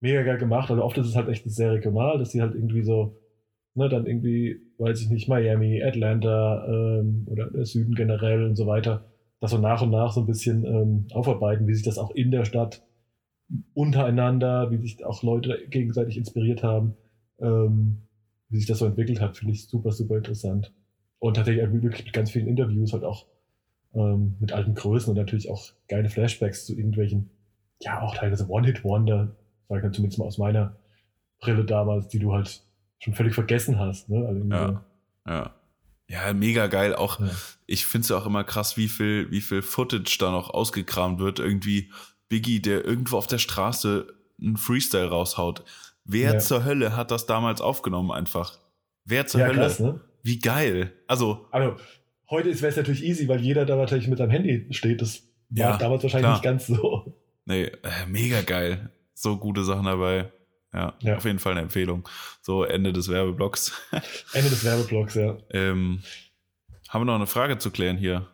mega 0.01 0.23
geil 0.23 0.37
gemacht. 0.37 0.69
Also 0.69 0.83
oft 0.83 0.97
ist 0.97 1.07
es 1.07 1.15
halt 1.15 1.29
echt 1.29 1.49
sehr 1.49 1.71
regional, 1.71 2.17
dass 2.17 2.31
die 2.31 2.41
halt 2.41 2.55
irgendwie 2.55 2.81
so, 2.81 3.15
ne, 3.75 3.87
dann 3.87 4.05
irgendwie, 4.05 4.59
weiß 4.77 5.01
ich 5.01 5.09
nicht, 5.09 5.29
Miami, 5.29 5.81
Atlanta 5.81 6.65
ähm, 6.67 7.27
oder 7.29 7.49
der 7.49 7.65
Süden 7.65 7.95
generell 7.95 8.43
und 8.43 8.55
so 8.55 8.67
weiter, 8.67 9.05
das 9.39 9.51
so 9.51 9.57
nach 9.57 9.81
und 9.81 9.91
nach 9.91 10.11
so 10.11 10.21
ein 10.21 10.27
bisschen 10.27 10.65
ähm, 10.65 11.05
aufarbeiten, 11.13 11.67
wie 11.67 11.73
sich 11.73 11.83
das 11.85 11.97
auch 11.97 12.11
in 12.11 12.31
der 12.31 12.43
Stadt 12.45 12.83
untereinander, 13.73 14.71
wie 14.71 14.77
sich 14.77 15.05
auch 15.05 15.23
Leute 15.23 15.67
gegenseitig 15.69 16.17
inspiriert 16.17 16.63
haben, 16.63 16.95
ähm, 17.39 18.03
wie 18.49 18.57
sich 18.57 18.67
das 18.67 18.79
so 18.79 18.85
entwickelt 18.85 19.21
hat, 19.21 19.37
finde 19.37 19.53
ich 19.53 19.67
super, 19.67 19.91
super 19.91 20.17
interessant. 20.17 20.73
Und 21.19 21.35
tatsächlich 21.35 21.71
wirklich 21.71 22.05
mit 22.05 22.13
ganz 22.13 22.31
vielen 22.31 22.47
Interviews 22.47 22.93
halt 22.93 23.03
auch 23.03 23.27
ähm, 23.93 24.35
mit 24.39 24.51
alten 24.51 24.73
Größen 24.73 25.11
und 25.11 25.17
natürlich 25.17 25.49
auch 25.49 25.71
geile 25.87 26.09
Flashbacks 26.09 26.65
zu 26.65 26.75
irgendwelchen, 26.75 27.29
ja, 27.81 28.01
auch 28.01 28.15
teilweise 28.15 28.49
One-Hit-Wonder, 28.49 29.35
sag 29.67 29.77
ich 29.77 29.83
halt 29.83 29.95
zumindest 29.95 30.19
mal 30.19 30.25
aus 30.25 30.37
meiner 30.37 30.75
Brille 31.39 31.65
damals, 31.65 32.07
die 32.07 32.19
du 32.19 32.33
halt 32.33 32.63
schon 32.99 33.13
völlig 33.13 33.33
vergessen 33.33 33.79
hast. 33.79 34.09
Ne? 34.09 34.25
Also 34.25 34.45
ja. 34.49 34.85
ja. 35.27 35.55
Ja, 36.07 36.33
mega 36.33 36.67
geil. 36.67 36.93
Auch 36.93 37.21
ja. 37.21 37.29
ich 37.67 37.85
finde 37.85 38.03
es 38.03 38.09
ja 38.09 38.17
auch 38.17 38.25
immer 38.25 38.43
krass, 38.43 38.75
wie 38.75 38.89
viel, 38.89 39.31
wie 39.31 39.39
viel 39.39 39.61
Footage 39.61 40.17
da 40.19 40.29
noch 40.29 40.49
ausgekramt 40.49 41.19
wird. 41.19 41.39
Irgendwie 41.39 41.89
Biggie, 42.31 42.61
der 42.61 42.85
irgendwo 42.85 43.17
auf 43.17 43.27
der 43.27 43.39
Straße 43.39 44.07
einen 44.41 44.55
Freestyle 44.55 45.09
raushaut. 45.09 45.65
Wer 46.05 46.35
ja. 46.35 46.39
zur 46.39 46.63
Hölle 46.63 46.95
hat 46.95 47.11
das 47.11 47.25
damals 47.25 47.59
aufgenommen 47.59 48.09
einfach? 48.09 48.57
Wer 49.03 49.27
zur 49.27 49.41
ja, 49.41 49.47
Hölle? 49.47 49.59
Krass, 49.59 49.79
ne? 49.81 49.99
Wie 50.23 50.39
geil. 50.39 50.93
Also, 51.07 51.45
also 51.51 51.75
heute 52.29 52.49
wäre 52.61 52.69
es 52.69 52.77
natürlich 52.77 53.03
easy, 53.03 53.27
weil 53.27 53.41
jeder 53.41 53.65
da 53.65 53.75
natürlich 53.75 54.07
mit 54.07 54.17
seinem 54.17 54.29
Handy 54.29 54.65
steht. 54.71 55.01
Das 55.01 55.23
war 55.49 55.77
damals 55.77 56.03
wahrscheinlich 56.03 56.23
klar. 56.23 56.33
nicht 56.35 56.43
ganz 56.43 56.67
so. 56.67 57.21
Nee, 57.43 57.63
äh, 57.63 58.05
mega 58.07 58.41
geil. 58.41 58.91
So 59.13 59.37
gute 59.37 59.65
Sachen 59.65 59.83
dabei. 59.83 60.31
Ja, 60.73 60.93
ja, 61.01 61.17
auf 61.17 61.25
jeden 61.25 61.39
Fall 61.39 61.51
eine 61.51 61.61
Empfehlung. 61.61 62.07
So, 62.41 62.63
Ende 62.63 62.93
des 62.93 63.09
Werbeblocks. 63.09 63.73
Ende 64.33 64.49
des 64.49 64.63
Werbeblocks, 64.63 65.15
ja. 65.15 65.37
Ähm, 65.49 66.01
haben 66.87 67.01
wir 67.01 67.05
noch 67.05 67.15
eine 67.15 67.27
Frage 67.27 67.57
zu 67.57 67.71
klären 67.71 67.97
hier? 67.97 68.27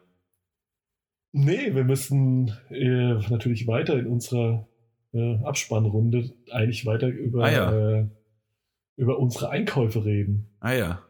Nee, 1.31 1.75
wir 1.75 1.83
müssen 1.83 2.53
äh, 2.69 3.13
natürlich 3.29 3.67
weiter 3.67 3.97
in 3.97 4.07
unserer 4.07 4.67
äh, 5.13 5.37
Abspannrunde 5.43 6.31
eigentlich 6.51 6.85
weiter 6.85 7.07
über, 7.07 7.43
ah, 7.43 7.51
ja. 7.51 7.99
äh, 7.99 8.07
über 8.95 9.19
unsere 9.19 9.49
Einkäufe 9.49 10.05
reden. 10.05 10.49
Ah 10.59 10.73
ja. 10.73 11.01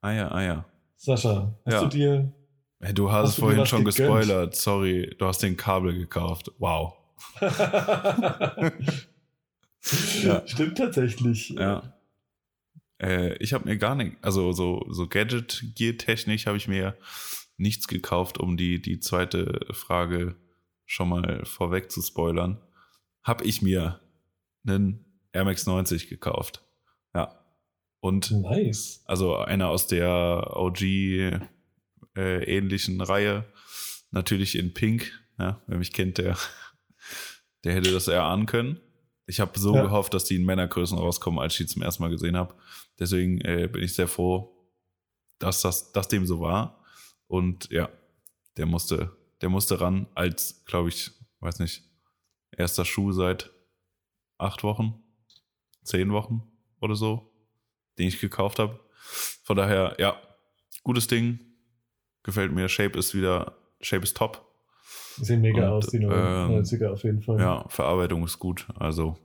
Ah 0.00 0.12
ja, 0.12 0.28
ah 0.28 0.42
ja. 0.42 0.64
Sascha, 0.96 1.54
hast 1.64 1.72
ja. 1.72 1.82
du 1.82 1.88
dir. 1.88 2.32
Hey, 2.80 2.94
du 2.94 3.10
hast, 3.10 3.28
hast 3.28 3.38
vorhin 3.40 3.66
schon 3.66 3.84
gegönnt? 3.84 3.96
gespoilert. 3.96 4.54
Sorry, 4.54 5.14
du 5.18 5.26
hast 5.26 5.42
den 5.42 5.56
Kabel 5.56 5.96
gekauft. 5.96 6.52
Wow. 6.58 6.94
ja. 10.22 10.42
Stimmt 10.46 10.78
tatsächlich. 10.78 11.50
Ja. 11.50 11.94
Äh, 12.98 13.34
ich 13.38 13.52
habe 13.52 13.68
mir 13.68 13.76
gar 13.76 13.94
nicht, 13.94 14.16
also 14.22 14.52
so, 14.52 14.84
so 14.88 15.06
Gadget-Gear-technisch 15.06 16.46
habe 16.46 16.56
ich 16.56 16.68
mir 16.68 16.96
nichts 17.56 17.88
gekauft, 17.88 18.38
um 18.38 18.56
die, 18.56 18.80
die 18.80 19.00
zweite 19.00 19.60
Frage 19.72 20.36
schon 20.84 21.08
mal 21.08 21.44
vorweg 21.44 21.90
zu 21.90 22.00
spoilern. 22.02 22.60
Habe 23.22 23.44
ich 23.44 23.62
mir 23.62 24.00
einen 24.66 25.04
Air 25.32 25.44
Max 25.44 25.66
90 25.66 26.08
gekauft. 26.08 26.62
Ja. 27.14 27.44
Und 28.00 28.30
nice. 28.30 29.02
also 29.06 29.36
einer 29.36 29.68
aus 29.68 29.86
der 29.86 30.56
OG 30.56 30.82
äh, 30.82 31.40
ähnlichen 32.16 33.00
Reihe. 33.00 33.44
Natürlich 34.10 34.56
in 34.56 34.74
Pink. 34.74 35.12
Ja, 35.38 35.60
wer 35.66 35.78
mich 35.78 35.92
kennt, 35.92 36.18
der, 36.18 36.36
der 37.64 37.74
hätte 37.74 37.92
das 37.92 38.08
erahnen 38.08 38.46
können. 38.46 38.80
Ich 39.26 39.40
habe 39.40 39.58
so 39.58 39.74
ja. 39.74 39.82
gehofft, 39.82 40.14
dass 40.14 40.24
die 40.24 40.36
in 40.36 40.44
Männergrößen 40.44 40.96
rauskommen, 40.96 41.40
als 41.40 41.54
ich 41.54 41.66
die 41.66 41.66
zum 41.66 41.82
ersten 41.82 42.02
Mal 42.02 42.10
gesehen 42.10 42.36
habe. 42.36 42.54
Deswegen 42.98 43.40
äh, 43.40 43.68
bin 43.70 43.82
ich 43.82 43.94
sehr 43.94 44.06
froh, 44.06 44.70
dass 45.38 45.62
das 45.62 45.92
dass 45.92 46.08
dem 46.08 46.26
so 46.26 46.40
war. 46.40 46.84
Und 47.28 47.70
ja, 47.70 47.88
der 48.56 48.66
musste, 48.66 49.16
der 49.40 49.48
musste 49.48 49.80
ran 49.80 50.06
als, 50.14 50.64
glaube 50.64 50.88
ich, 50.88 51.10
weiß 51.40 51.58
nicht, 51.60 51.82
erster 52.56 52.84
Schuh 52.84 53.12
seit 53.12 53.50
acht 54.38 54.62
Wochen, 54.62 55.02
zehn 55.82 56.12
Wochen 56.12 56.42
oder 56.80 56.94
so, 56.94 57.32
den 57.98 58.08
ich 58.08 58.20
gekauft 58.20 58.58
habe. 58.58 58.80
Von 59.44 59.56
daher, 59.56 59.96
ja, 59.98 60.20
gutes 60.82 61.06
Ding. 61.06 61.40
Gefällt 62.22 62.52
mir. 62.52 62.68
Shape 62.68 62.98
ist 62.98 63.14
wieder, 63.14 63.56
Shape 63.80 64.02
ist 64.02 64.16
top. 64.16 64.44
Sehen 65.16 65.40
mega 65.40 65.68
und, 65.68 65.72
aus, 65.74 65.86
die 65.86 65.98
90er 65.98 66.86
ähm, 66.86 66.92
auf 66.92 67.04
jeden 67.04 67.22
Fall. 67.22 67.40
Ja, 67.40 67.68
Verarbeitung 67.68 68.24
ist 68.24 68.38
gut. 68.38 68.66
Also 68.74 69.16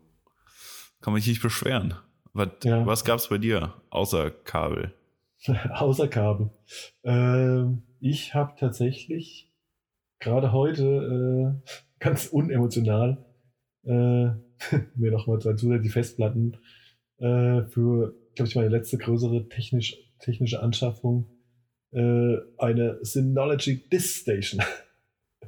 kann 1.01 1.13
man 1.13 1.21
sich 1.21 1.29
nicht 1.29 1.41
beschweren. 1.41 1.95
Was, 2.33 2.49
ja. 2.63 2.85
was 2.85 3.03
gab 3.03 3.17
es 3.17 3.27
bei 3.27 3.37
dir 3.37 3.73
außer 3.89 4.31
Kabel? 4.31 4.93
außer 5.73 6.07
Kabel. 6.07 6.51
Ähm, 7.03 7.83
ich 8.01 8.33
habe 8.33 8.53
tatsächlich 8.57 9.51
gerade 10.19 10.51
heute 10.51 11.61
äh, 11.63 11.71
ganz 11.99 12.27
unemotional 12.27 13.25
äh, 13.83 13.89
mir 14.95 15.11
nochmal 15.11 15.39
zwei 15.39 15.53
zusätzliche 15.53 15.93
Festplatten 15.93 16.57
äh, 17.17 17.63
für, 17.63 18.15
glaube 18.35 18.49
ich, 18.49 18.55
meine 18.55 18.69
letzte 18.69 18.97
größere 18.97 19.47
technisch, 19.49 19.97
technische 20.19 20.61
Anschaffung 20.61 21.27
äh, 21.91 22.37
eine 22.57 22.99
Synology 23.03 23.87
Disk 23.89 24.21
Station 24.21 24.61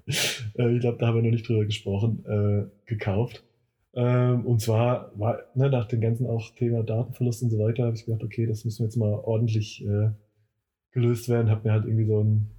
äh, 0.08 0.76
ich 0.76 0.82
glaube, 0.82 0.98
da 0.98 1.08
haben 1.08 1.16
wir 1.16 1.24
noch 1.24 1.32
nicht 1.32 1.48
drüber 1.48 1.66
gesprochen, 1.66 2.26
äh, 2.26 2.66
gekauft. 2.86 3.44
Ähm, 3.96 4.46
und 4.46 4.60
zwar 4.60 5.12
war 5.18 5.44
ne, 5.54 5.70
nach 5.70 5.86
dem 5.86 6.02
ganzen 6.02 6.26
auch 6.26 6.50
Thema 6.56 6.84
Datenverlust 6.84 7.44
und 7.44 7.52
so 7.52 7.60
weiter, 7.60 7.86
habe 7.86 7.96
ich 7.96 8.06
gedacht, 8.06 8.24
okay, 8.24 8.48
das 8.48 8.66
müssen 8.66 8.80
wir 8.80 8.88
jetzt 8.88 8.98
mal 8.98 9.14
ordentlich 9.14 9.86
äh, 9.86 10.10
gelöst 10.94 11.30
werden. 11.30 11.50
Habe 11.50 11.68
mir 11.68 11.74
halt 11.74 11.86
irgendwie 11.86 12.06
so 12.06 12.24
ein 12.24 12.50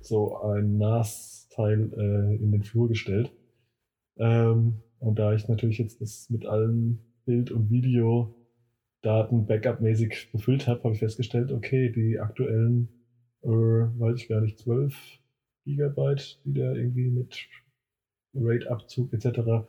so 0.00 0.40
ein 0.42 0.78
NAS-Teil 0.78 1.92
äh, 1.96 2.36
in 2.42 2.52
den 2.52 2.62
Flur 2.62 2.88
gestellt. 2.88 3.32
Ähm, 4.16 4.82
und 5.00 5.18
da 5.18 5.34
ich 5.34 5.48
natürlich 5.48 5.78
jetzt 5.78 6.00
das 6.00 6.28
mit 6.30 6.46
allen 6.46 7.00
Bild- 7.24 7.50
und 7.50 7.70
Videodaten 7.70 9.46
Backup-mäßig 9.46 10.32
befüllt 10.32 10.66
habe, 10.66 10.82
habe 10.84 10.94
ich 10.94 11.00
festgestellt, 11.00 11.52
okay, 11.52 11.90
die 11.90 12.18
aktuellen, 12.18 12.88
äh, 13.42 13.48
weiß 13.48 14.16
ich 14.16 14.28
gar 14.28 14.40
nicht, 14.40 14.58
12 14.58 14.94
Gigabyte, 15.64 16.40
die 16.44 16.54
der 16.54 16.74
irgendwie 16.74 17.10
mit 17.10 17.48
RAID-Abzug 18.34 19.12
etc. 19.12 19.68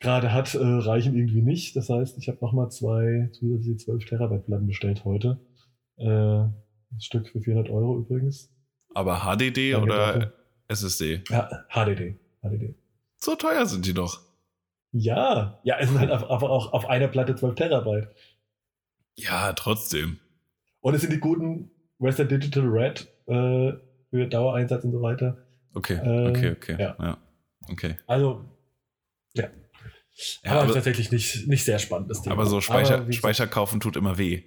gerade 0.00 0.32
hat, 0.32 0.54
äh, 0.54 0.58
reichen 0.58 1.16
irgendwie 1.16 1.42
nicht. 1.42 1.76
Das 1.76 1.88
heißt, 1.88 2.18
ich 2.18 2.28
habe 2.28 2.38
nochmal 2.40 2.70
zwei 2.70 3.28
zusätzliche 3.32 3.76
12 3.76 4.04
Terabyte 4.06 4.46
Platten 4.46 4.66
bestellt 4.66 5.04
heute. 5.04 5.40
Äh, 5.96 6.04
ein 6.06 7.00
Stück 7.00 7.28
für 7.28 7.40
400 7.40 7.70
Euro 7.70 7.98
übrigens. 7.98 8.50
Aber 8.94 9.20
HDD 9.20 9.72
Danke 9.72 9.82
oder 9.82 10.06
dafür. 10.06 10.32
SSD? 10.68 11.22
Ja, 11.28 11.64
HDD. 11.68 12.16
HDD. 12.42 12.74
So 13.16 13.34
teuer 13.34 13.66
sind 13.66 13.86
die 13.86 13.94
doch. 13.94 14.20
Ja, 14.92 15.58
ja, 15.64 15.76
es 15.78 15.88
sind 15.88 15.98
halt 15.98 16.10
einfach 16.10 16.28
auch 16.28 16.72
auf 16.72 16.88
einer 16.88 17.08
Platte 17.08 17.34
12 17.34 17.56
Terabyte. 17.56 18.08
Ja, 19.16 19.52
trotzdem. 19.52 20.20
Und 20.80 20.94
es 20.94 21.00
sind 21.00 21.12
die 21.12 21.18
guten 21.18 21.70
Western 21.98 22.28
Digital 22.28 22.64
Red 22.64 23.08
äh, 23.26 23.72
für 24.10 24.26
Dauereinsatz 24.28 24.84
und 24.84 24.92
so 24.92 25.02
weiter. 25.02 25.38
Okay, 25.74 25.94
äh, 25.94 26.28
okay, 26.28 26.50
okay. 26.52 26.76
Ja. 26.78 26.96
ja. 27.00 27.18
Okay. 27.68 27.96
Also, 28.06 28.44
ja. 29.34 29.48
ja 30.44 30.50
aber, 30.50 30.62
aber 30.62 30.74
tatsächlich 30.74 31.10
nicht, 31.10 31.48
nicht 31.48 31.64
sehr 31.64 31.78
spannendes 31.78 32.22
Thema. 32.22 32.34
Aber 32.34 32.46
so 32.46 32.60
Speicher, 32.60 32.98
aber 32.98 33.12
Speicher 33.12 33.46
kaufen 33.46 33.80
tut 33.80 33.96
immer 33.96 34.18
weh. 34.18 34.44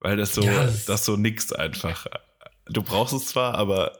Weil 0.00 0.16
das 0.16 0.34
so, 0.34 0.42
ja, 0.42 0.64
das, 0.86 1.04
so 1.04 1.16
nix 1.16 1.52
einfach. 1.52 2.06
Du 2.66 2.82
brauchst 2.82 3.14
es 3.14 3.26
zwar, 3.26 3.54
aber 3.54 3.96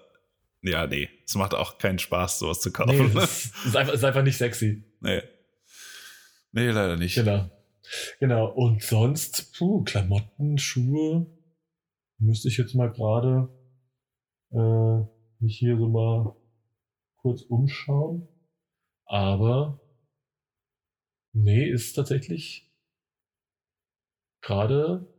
ja, 0.63 0.87
nee. 0.87 1.09
Es 1.25 1.35
macht 1.35 1.55
auch 1.55 1.79
keinen 1.79 1.99
Spaß, 1.99 2.39
sowas 2.39 2.61
zu 2.61 2.73
kaufen. 2.73 3.09
Nee, 3.09 3.15
das 3.15 3.53
ist, 3.67 3.77
einfach, 3.77 3.93
ist 3.93 4.05
einfach 4.05 4.23
nicht 4.23 4.37
sexy. 4.37 4.85
Nee. 5.01 5.23
Nee, 6.53 6.71
leider 6.71 6.97
nicht. 6.97 7.15
Genau. 7.15 7.51
Genau. 8.21 8.51
Und 8.53 8.83
sonst, 8.83 9.55
puh, 9.57 9.83
Klamotten, 9.85 10.59
Schuhe, 10.59 11.27
müsste 12.19 12.49
ich 12.49 12.57
jetzt 12.57 12.75
mal 12.75 12.91
gerade 12.91 13.49
äh, 14.53 15.43
mich 15.43 15.59
hier 15.59 15.77
so 15.77 15.89
mal 15.89 16.35
kurz 17.17 17.43
umschauen. 17.43 18.29
Aber 19.07 19.81
nee, 21.33 21.69
ist 21.69 21.95
tatsächlich 21.95 22.73
gerade 24.41 25.14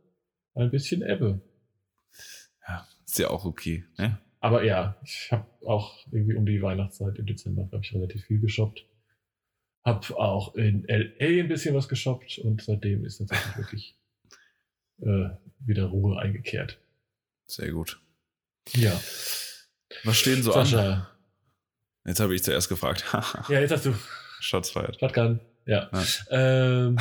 ein 0.56 0.70
bisschen 0.70 1.02
Ebbe. 1.02 1.40
Ja, 2.66 2.86
ist 3.04 3.18
ja 3.18 3.30
auch 3.30 3.44
okay. 3.44 3.84
Ne? 3.98 4.18
Aber 4.40 4.64
ja, 4.64 4.96
ich 5.04 5.30
habe 5.30 5.46
auch 5.66 5.94
irgendwie 6.10 6.34
um 6.34 6.46
die 6.46 6.62
Weihnachtszeit 6.62 7.18
im 7.18 7.26
Dezember, 7.26 7.64
glaube 7.64 7.84
ich, 7.84 7.94
relativ 7.94 8.24
viel 8.24 8.40
geshoppt. 8.40 8.86
Hab 9.84 10.10
auch 10.12 10.54
in 10.54 10.84
LA 10.88 11.42
ein 11.42 11.48
bisschen 11.48 11.74
was 11.74 11.88
geshoppt 11.88 12.38
und 12.38 12.62
seitdem 12.62 13.04
ist 13.04 13.18
tatsächlich 13.18 13.56
wirklich 13.56 13.98
äh, 15.02 15.30
wieder 15.60 15.86
Ruhe 15.86 16.18
eingekehrt. 16.18 16.78
Sehr 17.46 17.70
gut. 17.70 18.00
Ja. 18.74 19.00
Was 20.04 20.18
stehen 20.18 20.42
so 20.42 20.52
Sascha. 20.52 20.92
an? 20.92 21.06
Jetzt 22.04 22.20
habe 22.20 22.34
ich 22.34 22.42
zuerst 22.42 22.68
gefragt. 22.68 23.04
ja, 23.48 23.60
jetzt 23.60 23.70
hast 23.70 23.86
du. 23.86 23.94
Shots 24.40 24.70
fired. 24.70 24.98
Shotgun. 24.98 25.40
Ja. 25.66 25.90
Ja, 25.92 26.04
ähm, 26.30 26.98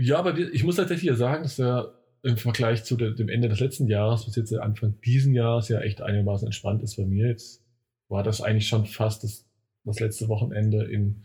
ja 0.00 0.18
aber 0.18 0.36
ich 0.36 0.64
muss 0.64 0.76
tatsächlich 0.76 1.16
sagen, 1.16 1.42
dass 1.42 1.58
er 1.58 1.94
im 2.22 2.36
Vergleich 2.36 2.84
zu 2.84 2.96
dem 2.96 3.28
Ende 3.28 3.48
des 3.48 3.60
letzten 3.60 3.86
Jahres, 3.86 4.26
bis 4.26 4.36
jetzt 4.36 4.52
Anfang 4.54 5.00
diesen 5.00 5.32
Jahres 5.32 5.68
ja 5.68 5.80
echt 5.80 6.02
einigermaßen 6.02 6.46
entspannt 6.46 6.82
ist 6.82 6.96
bei 6.96 7.06
mir. 7.06 7.28
Jetzt 7.28 7.62
war 8.08 8.22
das 8.22 8.42
eigentlich 8.42 8.68
schon 8.68 8.84
fast 8.86 9.24
das, 9.24 9.46
das 9.84 10.00
letzte 10.00 10.28
Wochenende 10.28 10.84
in, 10.84 11.22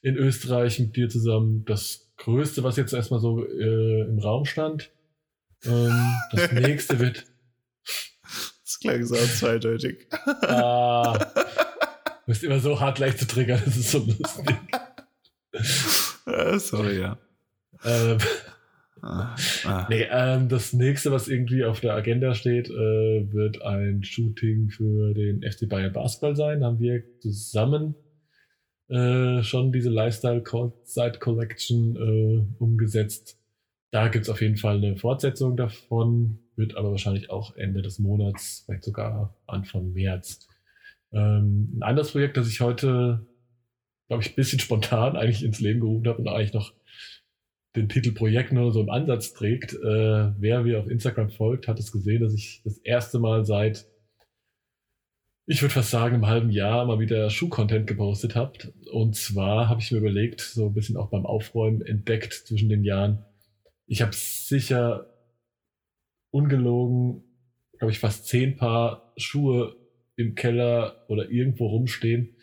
in 0.00 0.16
Österreich 0.16 0.78
mit 0.78 0.94
dir 0.94 1.08
zusammen 1.08 1.64
das 1.64 2.12
Größte, 2.18 2.62
was 2.62 2.76
jetzt 2.76 2.92
erstmal 2.92 3.20
so 3.20 3.44
äh, 3.44 4.02
im 4.02 4.18
Raum 4.18 4.44
stand. 4.44 4.90
Ähm, 5.64 6.14
das 6.32 6.52
nächste 6.52 7.00
wird 7.00 7.24
das 8.64 8.78
klang 8.80 9.04
so 9.04 9.16
zweideutig. 9.16 10.06
Ah, 10.42 11.18
du 11.34 12.26
bist 12.26 12.44
immer 12.44 12.60
so 12.60 12.78
hart 12.78 13.00
leicht 13.00 13.18
zu 13.18 13.26
triggern, 13.26 13.60
das 13.64 13.76
ist 13.76 13.90
so 13.90 13.98
lustig. 13.98 14.56
äh, 16.26 16.58
sorry, 16.58 17.00
ja. 17.00 17.18
Ähm, 17.84 18.18
ah, 19.02 19.36
ah. 19.64 19.86
Nee, 19.88 20.06
ähm, 20.10 20.48
das 20.48 20.72
nächste, 20.72 21.12
was 21.12 21.28
irgendwie 21.28 21.64
auf 21.64 21.80
der 21.80 21.94
Agenda 21.94 22.34
steht, 22.34 22.68
äh, 22.70 23.32
wird 23.32 23.62
ein 23.62 24.02
Shooting 24.02 24.70
für 24.70 25.14
den 25.14 25.42
FC 25.42 25.68
Bayern 25.68 25.92
Basketball 25.92 26.36
sein. 26.36 26.64
Haben 26.64 26.80
wir 26.80 27.02
zusammen 27.20 27.94
äh, 28.88 29.42
schon 29.42 29.70
diese 29.72 29.90
Lifestyle 29.90 30.42
Side 30.84 31.18
Collection 31.18 31.96
äh, 31.96 32.62
umgesetzt. 32.62 33.38
Da 33.90 34.08
gibt 34.08 34.24
es 34.24 34.30
auf 34.30 34.40
jeden 34.40 34.56
Fall 34.56 34.78
eine 34.78 34.96
Fortsetzung 34.96 35.56
davon, 35.56 36.38
wird 36.56 36.76
aber 36.76 36.90
wahrscheinlich 36.90 37.30
auch 37.30 37.56
Ende 37.56 37.82
des 37.82 37.98
Monats, 37.98 38.62
vielleicht 38.64 38.84
sogar 38.84 39.36
Anfang 39.46 39.92
März. 39.92 40.48
Ähm, 41.12 41.78
ein 41.78 41.82
anderes 41.82 42.12
Projekt, 42.12 42.36
das 42.36 42.48
ich 42.48 42.60
heute, 42.60 43.26
glaube 44.08 44.22
ich, 44.22 44.30
ein 44.30 44.36
bisschen 44.36 44.58
spontan 44.60 45.16
eigentlich 45.16 45.44
ins 45.44 45.60
Leben 45.60 45.80
gerufen 45.80 46.06
habe 46.06 46.18
und 46.18 46.28
eigentlich 46.28 46.54
noch 46.54 46.72
den 47.76 47.88
Titel 47.88 48.12
Projekt 48.12 48.52
nur 48.52 48.72
so 48.72 48.80
im 48.80 48.90
Ansatz 48.90 49.34
trägt. 49.34 49.74
Äh, 49.74 50.32
wer 50.38 50.62
mir 50.62 50.80
auf 50.80 50.88
Instagram 50.88 51.30
folgt, 51.30 51.68
hat 51.68 51.78
es 51.78 51.92
gesehen, 51.92 52.22
dass 52.22 52.34
ich 52.34 52.62
das 52.64 52.78
erste 52.78 53.18
Mal 53.18 53.44
seit 53.44 53.86
ich 55.50 55.62
würde 55.62 55.72
fast 55.72 55.90
sagen, 55.90 56.16
im 56.16 56.26
halben 56.26 56.50
Jahr 56.50 56.84
mal 56.84 57.00
wieder 57.00 57.30
Schuh-Content 57.30 57.86
gepostet 57.86 58.36
habt. 58.36 58.70
Und 58.92 59.16
zwar 59.16 59.70
habe 59.70 59.80
ich 59.80 59.90
mir 59.90 59.96
überlegt, 59.96 60.42
so 60.42 60.66
ein 60.66 60.74
bisschen 60.74 60.98
auch 60.98 61.08
beim 61.08 61.24
Aufräumen 61.24 61.80
entdeckt 61.80 62.34
zwischen 62.34 62.68
den 62.68 62.84
Jahren. 62.84 63.24
Ich 63.86 64.02
habe 64.02 64.12
sicher 64.12 65.06
ungelogen, 66.30 67.24
glaube 67.78 67.92
ich, 67.92 67.98
fast 67.98 68.26
zehn 68.26 68.56
Paar 68.56 69.14
Schuhe 69.16 69.74
im 70.16 70.34
Keller 70.34 71.06
oder 71.08 71.30
irgendwo 71.30 71.68
rumstehen, 71.68 72.36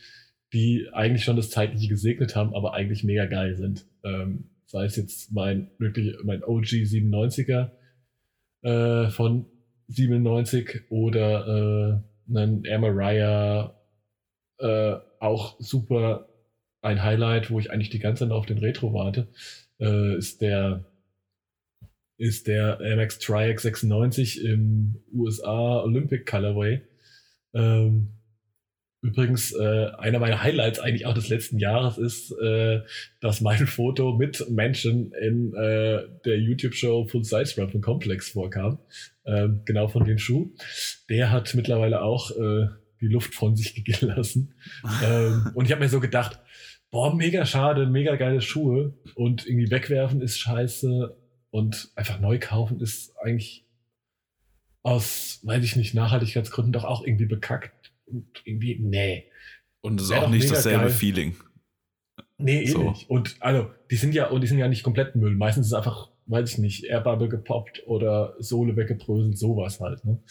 die 0.52 0.88
eigentlich 0.92 1.26
schon 1.26 1.36
das 1.36 1.52
Zeitliche 1.52 1.90
gesegnet 1.90 2.36
haben, 2.36 2.56
aber 2.56 2.74
eigentlich 2.74 3.04
mega 3.04 3.28
geil 3.28 3.56
sind. 3.56 3.86
Ähm, 4.04 4.50
sei 4.66 4.86
es 4.86 4.96
jetzt 4.96 5.32
mein 5.32 5.72
wirklich 5.78 6.16
mein 6.24 6.44
OG 6.44 6.66
97er 6.66 7.72
äh, 8.62 9.10
von 9.10 9.46
97 9.88 10.84
oder 10.90 12.04
äh, 12.30 12.36
einen 12.36 12.66
Air 12.66 12.80
Mariah, 12.80 13.80
äh, 14.60 14.96
auch 15.20 15.60
super 15.60 16.28
ein 16.82 17.04
Highlight, 17.04 17.52
wo 17.52 17.60
ich 17.60 17.72
eigentlich 17.72 17.90
die 17.90 18.00
ganze 18.00 18.26
Zeit 18.26 18.32
auf 18.32 18.46
den 18.46 18.58
Retro 18.60 18.94
warte, 18.94 19.28
äh, 19.80 20.18
ist 20.18 20.42
der 20.42 20.86
ist 22.18 22.48
der 22.48 22.80
MX 22.80 23.20
Triax 23.20 23.64
96 23.64 24.44
im 24.44 25.04
USA 25.14 25.82
Olympic 25.82 26.26
Colorway. 26.26 26.82
Ähm, 27.54 28.15
Übrigens, 29.06 29.52
äh, 29.52 29.92
einer 30.00 30.18
meiner 30.18 30.42
Highlights 30.42 30.80
eigentlich 30.80 31.06
auch 31.06 31.14
des 31.14 31.30
letzten 31.30 31.60
Jahres 31.60 32.00
ist, 32.00 32.32
äh, 32.42 32.82
dass 33.22 33.40
mein 33.40 33.68
Foto 33.68 34.18
mit 34.18 34.50
Menschen 34.50 35.12
in 35.12 35.54
äh, 35.54 36.08
der 36.26 36.40
YouTube-Show 36.40 37.06
Full 37.06 37.24
Size 37.24 37.62
Rap 37.62 37.80
Complex 37.84 38.32
vorkam. 38.32 38.80
Ähm, 39.24 39.62
genau 39.64 39.88
von 39.90 40.06
dem 40.06 40.18
Schuh. 40.18 40.50
Der 41.08 41.32
hat 41.32 41.54
mittlerweile 41.54 42.02
auch 42.02 42.32
äh, 42.32 42.68
die 43.00 43.08
Luft 43.08 43.36
von 43.36 43.56
sich 43.56 43.86
gelassen. 43.86 44.56
ähm, 45.04 45.52
und 45.54 45.66
ich 45.66 45.72
habe 45.72 45.84
mir 45.84 45.90
so 45.90 46.00
gedacht, 46.00 46.40
boah, 46.90 47.16
mega 47.16 47.46
schade, 47.46 47.86
mega 47.86 48.16
geile 48.16 48.42
Schuhe. 48.42 48.96
Und 49.14 49.46
irgendwie 49.46 49.70
wegwerfen 49.70 50.22
ist 50.22 50.40
scheiße. 50.40 51.16
Und 51.52 51.92
einfach 51.96 52.20
neu 52.20 52.40
kaufen 52.40 52.80
ist 52.80 53.14
eigentlich 53.20 53.66
aus, 54.82 55.42
weiß 55.44 55.64
ich 55.64 55.76
nicht, 55.76 55.94
Nachhaltigkeitsgründen 55.94 56.74
doch 56.74 56.86
auch 56.86 57.06
irgendwie 57.06 57.28
bekackt 57.28 57.75
und 58.06 58.28
irgendwie, 58.44 58.80
nee. 58.80 59.26
Und 59.82 60.02
es 60.02 60.08
ist 60.08 60.14
auch 60.14 60.30
nicht 60.30 60.50
dasselbe 60.50 60.86
geil. 60.86 60.90
Feeling. 60.90 61.36
Nee, 62.38 62.64
eh 62.64 62.68
so. 62.68 62.90
nicht. 62.90 63.10
Und 63.10 63.36
also, 63.40 63.72
die 63.92 63.96
sind 63.96 64.14
ja, 64.14 64.30
und 64.30 64.42
die 64.42 64.48
sind 64.48 64.58
ja 64.58 64.68
nicht 64.68 64.84
komplett 64.84 65.16
Müll. 65.16 65.36
Meistens 65.36 65.68
ist 65.68 65.72
es 65.74 65.78
einfach, 65.78 66.10
weiß 66.26 66.54
ich 66.54 66.58
nicht, 66.58 66.84
Airbubble 66.86 67.30
gepoppt 67.30 67.84
oder 67.88 68.36
Sohle 68.40 68.76
weggebröselt, 68.76 69.38
sowas 69.38 69.80
halt. 69.80 70.04
Ne? 70.06 70.22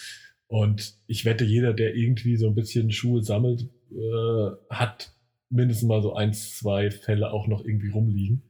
Und 0.47 0.99
ich 1.07 1.25
wette, 1.25 1.45
jeder, 1.45 1.73
der 1.73 1.95
irgendwie 1.95 2.37
so 2.37 2.49
ein 2.49 2.55
bisschen 2.55 2.91
Schuhe 2.91 3.23
sammelt, 3.23 3.69
äh, 3.91 4.51
hat 4.71 5.13
mindestens 5.51 5.89
mal 5.89 6.03
so 6.03 6.15
eins, 6.15 6.59
zwei 6.59 6.91
Fälle 6.91 7.33
auch 7.33 7.47
noch 7.47 7.65
irgendwie 7.65 7.91
rumliegen. 7.91 8.43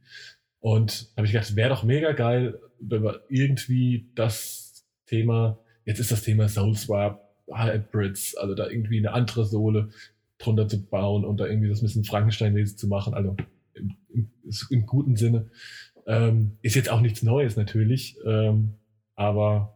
Und 0.60 1.12
habe 1.16 1.26
ich 1.26 1.32
gedacht, 1.32 1.50
es 1.50 1.56
wäre 1.56 1.68
doch 1.68 1.82
mega 1.84 2.12
geil, 2.12 2.58
wenn 2.80 3.02
wir 3.02 3.22
irgendwie 3.28 4.10
das 4.14 4.86
Thema, 5.06 5.58
jetzt 5.84 6.00
ist 6.00 6.10
das 6.10 6.22
Thema 6.22 6.48
Soul 6.48 6.74
Swap 6.74 7.23
Hybrids, 7.52 8.36
also 8.36 8.54
da 8.54 8.68
irgendwie 8.68 8.98
eine 8.98 9.12
andere 9.12 9.44
Sohle 9.44 9.90
drunter 10.38 10.68
zu 10.68 10.84
bauen 10.84 11.24
und 11.24 11.38
da 11.38 11.46
irgendwie 11.46 11.68
das 11.68 11.80
ein 11.80 11.86
bisschen 11.86 12.04
Frankenstein-mäßig 12.04 12.76
zu 12.76 12.88
machen, 12.88 13.14
also 13.14 13.36
im, 13.74 13.96
im, 14.08 14.30
im 14.70 14.86
guten 14.86 15.16
Sinne. 15.16 15.50
Ähm, 16.06 16.58
ist 16.62 16.74
jetzt 16.74 16.90
auch 16.90 17.00
nichts 17.00 17.22
Neues 17.22 17.56
natürlich, 17.56 18.18
ähm, 18.26 18.74
aber 19.14 19.74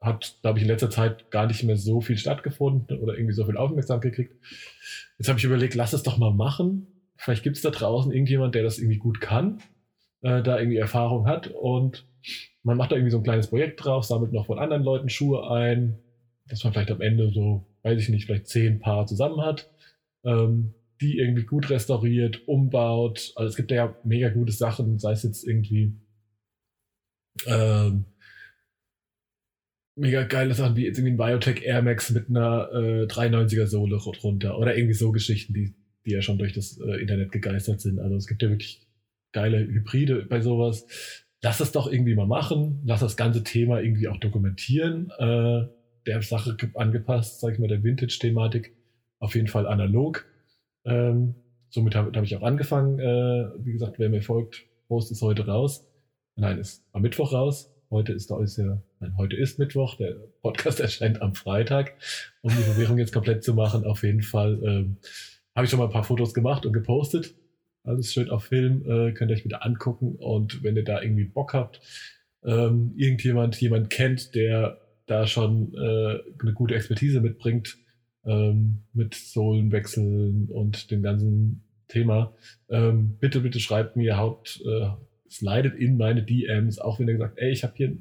hat, 0.00 0.38
glaube 0.42 0.58
ich, 0.58 0.64
in 0.64 0.68
letzter 0.68 0.90
Zeit 0.90 1.30
gar 1.30 1.46
nicht 1.46 1.62
mehr 1.62 1.76
so 1.76 2.00
viel 2.00 2.18
stattgefunden 2.18 2.98
oder 2.98 3.14
irgendwie 3.14 3.34
so 3.34 3.46
viel 3.46 3.56
Aufmerksamkeit 3.56 4.12
gekriegt. 4.12 4.36
Jetzt 5.18 5.28
habe 5.28 5.38
ich 5.38 5.44
überlegt, 5.44 5.74
lass 5.74 5.92
es 5.92 6.02
doch 6.02 6.18
mal 6.18 6.32
machen. 6.32 6.86
Vielleicht 7.16 7.42
gibt 7.42 7.56
es 7.56 7.62
da 7.62 7.70
draußen 7.70 8.12
irgendjemand, 8.12 8.54
der 8.54 8.64
das 8.64 8.78
irgendwie 8.78 8.98
gut 8.98 9.20
kann, 9.20 9.58
äh, 10.22 10.42
da 10.42 10.58
irgendwie 10.58 10.76
Erfahrung 10.76 11.26
hat 11.26 11.48
und 11.48 12.06
man 12.62 12.76
macht 12.76 12.92
da 12.92 12.96
irgendwie 12.96 13.12
so 13.12 13.18
ein 13.18 13.24
kleines 13.24 13.48
Projekt 13.48 13.84
drauf, 13.84 14.04
sammelt 14.04 14.32
noch 14.32 14.46
von 14.46 14.58
anderen 14.58 14.82
Leuten 14.82 15.08
Schuhe 15.08 15.50
ein, 15.50 15.98
dass 16.48 16.62
man 16.64 16.72
vielleicht 16.72 16.90
am 16.90 17.00
Ende 17.00 17.30
so, 17.30 17.66
weiß 17.82 18.00
ich 18.00 18.08
nicht, 18.08 18.26
vielleicht 18.26 18.48
zehn 18.48 18.80
Paar 18.80 19.06
zusammen 19.06 19.40
hat, 19.40 19.70
ähm, 20.24 20.74
die 21.00 21.18
irgendwie 21.18 21.44
gut 21.44 21.70
restauriert, 21.70 22.46
umbaut. 22.46 23.32
Also 23.36 23.48
es 23.48 23.56
gibt 23.56 23.70
ja 23.70 23.96
mega 24.04 24.28
gute 24.28 24.52
Sachen, 24.52 24.98
sei 24.98 25.12
es 25.12 25.22
jetzt 25.22 25.46
irgendwie 25.46 25.94
ähm, 27.46 28.04
mega 29.96 30.24
geile 30.24 30.54
Sachen 30.54 30.76
wie 30.76 30.84
jetzt 30.84 30.98
irgendwie 30.98 31.14
ein 31.14 31.16
Biotech 31.16 31.62
Air 31.62 31.82
Max 31.82 32.10
mit 32.10 32.28
einer 32.28 32.68
äh, 32.72 33.06
390er 33.06 33.66
Sohle 33.66 33.98
drunter 33.98 34.58
oder 34.58 34.76
irgendwie 34.76 34.94
so 34.94 35.12
Geschichten, 35.12 35.54
die, 35.54 35.74
die 36.04 36.12
ja 36.12 36.22
schon 36.22 36.38
durch 36.38 36.52
das 36.52 36.78
äh, 36.78 37.00
Internet 37.00 37.32
gegeistert 37.32 37.80
sind. 37.80 37.98
Also 38.00 38.16
es 38.16 38.26
gibt 38.26 38.42
ja 38.42 38.50
wirklich 38.50 38.86
geile 39.32 39.58
Hybride 39.58 40.26
bei 40.26 40.40
sowas. 40.40 40.86
Lass 41.42 41.58
das 41.58 41.72
doch 41.72 41.90
irgendwie 41.90 42.14
mal 42.14 42.26
machen, 42.26 42.80
lass 42.84 43.00
das 43.00 43.16
ganze 43.16 43.44
Thema 43.44 43.80
irgendwie 43.80 44.08
auch 44.08 44.16
dokumentieren. 44.16 45.10
Äh, 45.18 45.66
der 46.06 46.22
Sache 46.22 46.56
angepasst, 46.74 47.40
sage 47.40 47.54
ich 47.54 47.58
mal, 47.58 47.68
der 47.68 47.82
Vintage-Thematik. 47.82 48.74
Auf 49.18 49.34
jeden 49.34 49.48
Fall 49.48 49.66
analog. 49.66 50.26
Ähm, 50.84 51.34
somit 51.70 51.94
habe 51.94 52.12
hab 52.16 52.24
ich 52.24 52.36
auch 52.36 52.42
angefangen. 52.42 52.98
Äh, 52.98 53.50
wie 53.64 53.72
gesagt, 53.72 53.98
wer 53.98 54.10
mir 54.10 54.22
folgt, 54.22 54.64
Post 54.88 55.10
ist 55.10 55.22
heute 55.22 55.46
raus. 55.46 55.86
Nein, 56.36 56.58
ist 56.58 56.84
am 56.92 57.02
Mittwoch 57.02 57.32
raus. 57.32 57.70
Heute 57.90 58.12
ist 58.12 58.30
da 58.30 58.42
ist 58.42 58.58
nein, 58.58 59.16
heute 59.16 59.36
ist 59.36 59.58
Mittwoch. 59.58 59.96
Der 59.96 60.16
Podcast 60.42 60.80
erscheint 60.80 61.22
am 61.22 61.34
Freitag. 61.34 61.94
Um 62.42 62.50
die 62.50 62.62
Verwirrung 62.62 62.98
jetzt 62.98 63.12
komplett 63.12 63.44
zu 63.44 63.54
machen, 63.54 63.84
auf 63.84 64.02
jeden 64.02 64.22
Fall 64.22 64.60
ähm, 64.64 64.96
habe 65.54 65.64
ich 65.64 65.70
schon 65.70 65.78
mal 65.78 65.86
ein 65.86 65.92
paar 65.92 66.04
Fotos 66.04 66.34
gemacht 66.34 66.66
und 66.66 66.72
gepostet. 66.72 67.34
Alles 67.84 68.12
schön 68.12 68.30
auf 68.30 68.44
Film, 68.44 68.82
äh, 68.88 69.12
könnt 69.12 69.30
ihr 69.30 69.36
euch 69.36 69.44
wieder 69.44 69.64
angucken. 69.64 70.16
Und 70.16 70.62
wenn 70.62 70.76
ihr 70.76 70.84
da 70.84 71.02
irgendwie 71.02 71.24
Bock 71.24 71.54
habt, 71.54 71.80
ähm, 72.44 72.94
irgendjemand 72.96 73.60
jemand 73.60 73.90
kennt, 73.90 74.34
der 74.34 74.80
da 75.06 75.26
schon 75.26 75.74
äh, 75.74 76.18
eine 76.40 76.52
gute 76.54 76.74
Expertise 76.74 77.20
mitbringt 77.20 77.76
ähm, 78.24 78.84
mit 78.92 79.14
Sohlenwechseln 79.14 80.48
und 80.50 80.90
dem 80.90 81.02
ganzen 81.02 81.64
Thema, 81.88 82.34
ähm, 82.70 83.18
bitte, 83.20 83.40
bitte 83.40 83.60
schreibt 83.60 83.96
mir, 83.96 84.16
haut, 84.16 84.60
äh, 84.64 84.88
slidet 85.30 85.74
in 85.74 85.96
meine 85.96 86.22
DMs, 86.22 86.78
auch 86.78 86.98
wenn 86.98 87.08
ihr 87.08 87.18
sagt, 87.18 87.38
ey, 87.38 87.52
ich 87.52 87.64
habe 87.64 87.74
hier 87.76 87.98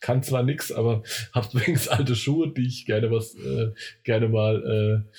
kann 0.00 0.22
zwar 0.22 0.42
nix, 0.42 0.72
aber 0.72 1.02
habt 1.32 1.54
übrigens 1.54 1.88
alte 1.88 2.14
Schuhe, 2.14 2.52
die 2.52 2.66
ich 2.66 2.86
gerne 2.86 3.10
was 3.10 3.34
äh, 3.34 3.72
gerne 4.04 4.28
mal 4.28 5.04
äh, 5.06 5.10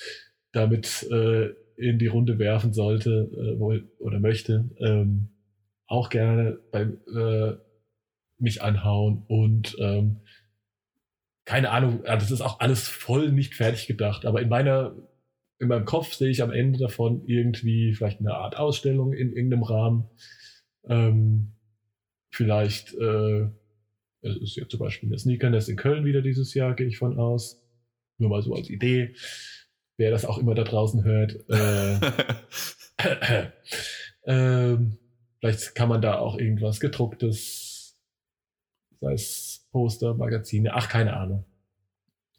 damit 0.52 1.06
äh, 1.10 1.50
in 1.76 1.98
die 1.98 2.08
Runde 2.08 2.38
werfen 2.38 2.72
sollte 2.72 3.30
äh, 3.36 3.82
oder 3.98 4.20
möchte. 4.20 4.70
Ähm, 4.78 5.28
auch 5.86 6.08
gerne 6.08 6.58
bei 6.70 6.82
äh, 6.82 7.56
mich 8.38 8.62
anhauen 8.62 9.24
und 9.28 9.76
ähm, 9.80 10.20
keine 11.44 11.70
Ahnung, 11.70 12.02
das 12.04 12.30
ist 12.30 12.40
auch 12.40 12.60
alles 12.60 12.88
voll 12.88 13.32
nicht 13.32 13.54
fertig 13.54 13.86
gedacht, 13.86 14.24
aber 14.24 14.40
in 14.42 14.48
meiner, 14.48 14.94
in 15.58 15.68
meinem 15.68 15.84
Kopf 15.84 16.12
sehe 16.12 16.30
ich 16.30 16.42
am 16.42 16.52
Ende 16.52 16.78
davon 16.78 17.24
irgendwie 17.26 17.94
vielleicht 17.94 18.20
eine 18.20 18.34
Art 18.34 18.56
Ausstellung 18.56 19.12
in 19.12 19.32
irgendeinem 19.32 19.62
Rahmen. 19.62 20.10
Ähm, 20.84 21.52
vielleicht 22.30 22.94
äh, 22.94 23.48
es 24.22 24.36
ist 24.36 24.56
ja 24.56 24.68
zum 24.68 24.80
Beispiel 24.80 25.08
eine 25.08 25.18
Sneakernest 25.18 25.68
in 25.68 25.76
Köln 25.76 26.04
wieder 26.04 26.22
dieses 26.22 26.54
Jahr, 26.54 26.74
gehe 26.74 26.86
ich 26.86 26.98
von 26.98 27.18
aus. 27.18 27.62
Nur 28.18 28.30
mal 28.30 28.42
so 28.42 28.54
als 28.54 28.68
Idee. 28.68 29.14
Wer 29.96 30.10
das 30.10 30.24
auch 30.24 30.38
immer 30.38 30.54
da 30.54 30.64
draußen 30.64 31.04
hört. 31.04 31.38
Äh, 31.48 31.94
äh, 34.24 34.76
vielleicht 35.38 35.74
kann 35.74 35.88
man 35.88 36.02
da 36.02 36.18
auch 36.18 36.38
irgendwas 36.38 36.80
gedrucktes, 36.80 37.98
sei 39.00 39.12
es 39.14 39.59
Poster, 39.70 40.14
Magazine, 40.14 40.74
ach, 40.74 40.88
keine 40.88 41.16
Ahnung. 41.16 41.44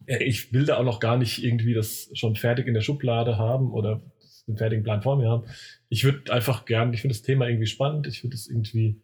Ich 0.06 0.52
will 0.52 0.66
da 0.66 0.78
auch 0.78 0.84
noch 0.84 0.99
gar 0.99 1.18
nicht 1.18 1.44
irgendwie 1.44 1.74
das 1.74 2.10
schon 2.14 2.36
fertig 2.36 2.68
in 2.68 2.74
der 2.74 2.82
Schublade 2.82 3.38
haben 3.38 3.72
oder 3.72 4.02
den 4.48 4.58
fertigen 4.58 4.84
Plan 4.84 5.02
vor 5.02 5.18
mir 5.18 5.30
haben. 5.30 5.45
Ich 5.90 6.03
würde 6.03 6.34
einfach 6.34 6.66
gern, 6.66 6.94
ich 6.94 7.02
finde 7.02 7.16
das 7.16 7.22
Thema 7.22 7.48
irgendwie 7.48 7.68
spannend. 7.68 8.08
Ich 8.08 8.24
würde 8.24 8.36
es 8.36 8.48
irgendwie, 8.48 9.02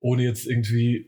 ohne 0.00 0.22
jetzt 0.22 0.46
irgendwie 0.46 1.06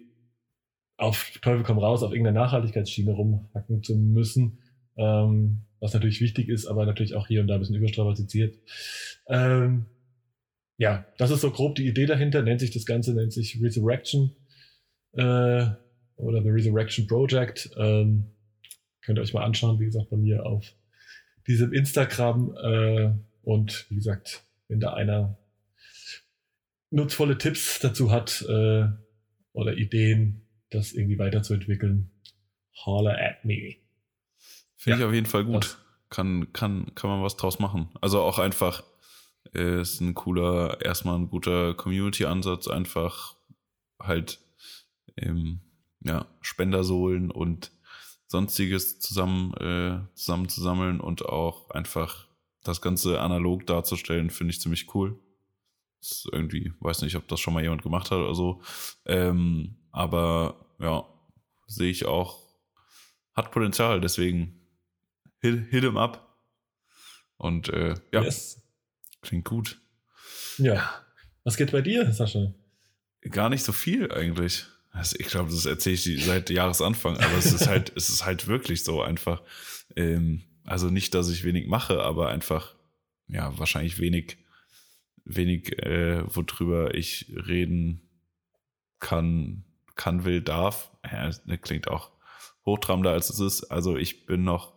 auf 0.97 1.39
Teufel 1.43 1.63
komm 1.63 1.79
raus 1.79 2.03
auf 2.03 2.13
irgendeiner 2.13 2.41
Nachhaltigkeitsschiene 2.41 3.13
rumhacken 3.13 3.83
zu 3.83 3.97
müssen, 3.97 4.59
ähm, 4.97 5.63
was 5.81 5.95
natürlich 5.95 6.21
wichtig 6.21 6.49
ist, 6.49 6.67
aber 6.67 6.87
natürlich 6.87 7.15
auch 7.15 7.29
hier 7.29 7.41
und 7.41 7.47
da 7.47 7.55
ein 7.55 7.61
bisschen 7.61 7.77
überstrapaziert. 7.77 8.59
Ähm, 9.29 9.87
ja, 10.77 11.07
das 11.19 11.31
ist 11.31 11.41
so 11.41 11.51
grob 11.51 11.77
die 11.77 11.87
Idee 11.87 12.07
dahinter. 12.07 12.43
Nennt 12.43 12.61
sich 12.61 12.73
das 12.73 12.85
Ganze, 12.85 13.15
nennt 13.15 13.33
sich 13.33 13.61
Resurrection 13.63 14.33
äh, 15.13 15.67
oder 16.19 16.43
The 16.43 16.51
Resurrection 16.51 17.07
Project. 17.07 17.71
Ähm, 17.77 18.25
könnt 19.03 19.19
ihr 19.19 19.23
euch 19.23 19.33
mal 19.33 19.45
anschauen, 19.45 19.81
wie 19.81 19.87
gesagt, 19.87 20.11
bei 20.11 20.17
mir 20.17 20.45
auf 20.45 20.75
diesem 21.47 21.73
Instagram. 21.73 22.55
Äh, 22.63 23.11
und 23.43 23.87
wie 23.89 23.97
gesagt, 23.97 24.43
wenn 24.69 24.81
da 24.81 24.93
einer 24.93 25.39
nutzvolle 26.91 27.39
Tipps 27.39 27.79
dazu 27.81 28.11
hat 28.11 28.43
äh, 28.49 28.87
oder 29.53 29.77
Ideen, 29.77 30.43
das 30.71 30.93
irgendwie 30.93 31.19
weiterzuentwickeln, 31.19 32.11
holler 32.85 33.19
at 33.19 33.45
me. 33.45 33.77
Finde 34.77 34.99
ja, 34.99 35.05
ich 35.05 35.09
auf 35.09 35.15
jeden 35.15 35.27
Fall 35.27 35.45
gut. 35.45 35.79
Kann, 36.11 36.53
kann, 36.53 36.95
kann 36.95 37.11
man 37.11 37.23
was 37.23 37.37
draus 37.37 37.59
machen. 37.59 37.89
Also 38.01 38.21
auch 38.21 38.39
einfach, 38.39 38.83
äh, 39.55 39.81
ist 39.81 40.01
ein 40.01 40.15
cooler, 40.15 40.79
erstmal 40.83 41.19
ein 41.19 41.29
guter 41.29 41.75
Community-Ansatz, 41.75 42.69
einfach 42.69 43.37
halt 44.01 44.41
ähm, 45.17 45.61
ja, 46.09 46.27
Spendersohlen 46.41 47.31
und 47.31 47.71
sonstiges 48.27 48.99
zusammen, 48.99 49.55
äh, 49.55 50.01
zusammenzusammeln 50.15 51.01
und 51.01 51.25
auch 51.25 51.71
einfach 51.71 52.27
das 52.65 52.81
Ganze 52.81 53.21
analog 53.21 53.67
darzustellen, 53.67 54.31
finde 54.31 54.53
ich 54.53 54.61
ziemlich 54.61 54.95
cool. 54.95 55.19
ist 56.01 56.29
irgendwie, 56.33 56.73
weiß 56.81 57.03
nicht, 57.03 57.17
ob 57.17 57.29
das 57.29 57.41
schon 57.41 57.55
mal 57.55 57.63
jemand 57.63 57.83
gemacht 57.83 58.11
hat 58.11 58.19
oder 58.19 58.35
so. 58.35 58.63
Ähm, 59.05 59.77
aber 59.91 60.67
ja, 60.79 61.05
sehe 61.67 61.91
ich 61.91 62.07
auch, 62.07 62.43
hat 63.35 63.51
Potenzial, 63.51 64.01
deswegen 64.01 64.61
hit, 65.41 65.69
hit 65.71 65.85
him 65.85 65.97
up. 65.97 66.25
Und 67.37 67.69
äh, 67.69 67.95
ja, 68.13 68.23
yes. 68.23 68.63
klingt 69.23 69.45
gut. 69.45 69.81
Ja. 70.57 70.91
Was 71.45 71.57
geht 71.57 71.73
bei 71.73 71.81
dir, 71.81 72.13
Sascha? 72.13 72.53
Gar 73.23 73.49
nicht 73.49 73.65
so 73.65 73.73
viel 73.73 74.13
eigentlich. 74.13 74.67
Also 74.91 75.17
ich 75.19 75.27
glaube, 75.27 75.51
das 75.51 75.67
erzähle 75.67 75.95
ich 75.95 76.25
seit 76.25 76.51
Jahresanfang, 76.51 77.17
aber 77.19 77.37
es 77.39 77.53
ist 77.53 77.69
halt, 77.69 77.93
es 77.97 78.09
ist 78.09 78.25
halt 78.25 78.47
wirklich 78.47 78.85
so 78.85 79.03
einfach. 79.03 79.43
Ähm, 79.97 80.45
also 80.65 80.91
nicht, 80.91 81.15
dass 81.15 81.31
ich 81.31 81.45
wenig 81.45 81.67
mache, 81.67 82.03
aber 82.03 82.29
einfach, 82.29 82.75
ja, 83.27 83.57
wahrscheinlich 83.59 83.99
wenig, 83.99 84.39
wenig, 85.25 85.79
äh, 85.83 86.23
worüber 86.35 86.95
ich 86.95 87.33
reden 87.35 88.03
kann, 88.99 89.65
kann, 89.95 90.25
will, 90.25 90.43
darf. 90.43 90.91
Ja, 91.05 91.27
das 91.27 91.43
klingt 91.63 91.89
auch 91.89 92.11
hochtrabender, 92.67 93.13
als 93.13 93.31
es 93.31 93.41
ist. 93.41 93.65
Also 93.65 93.97
ich 93.97 94.27
bin 94.27 94.45
noch 94.45 94.75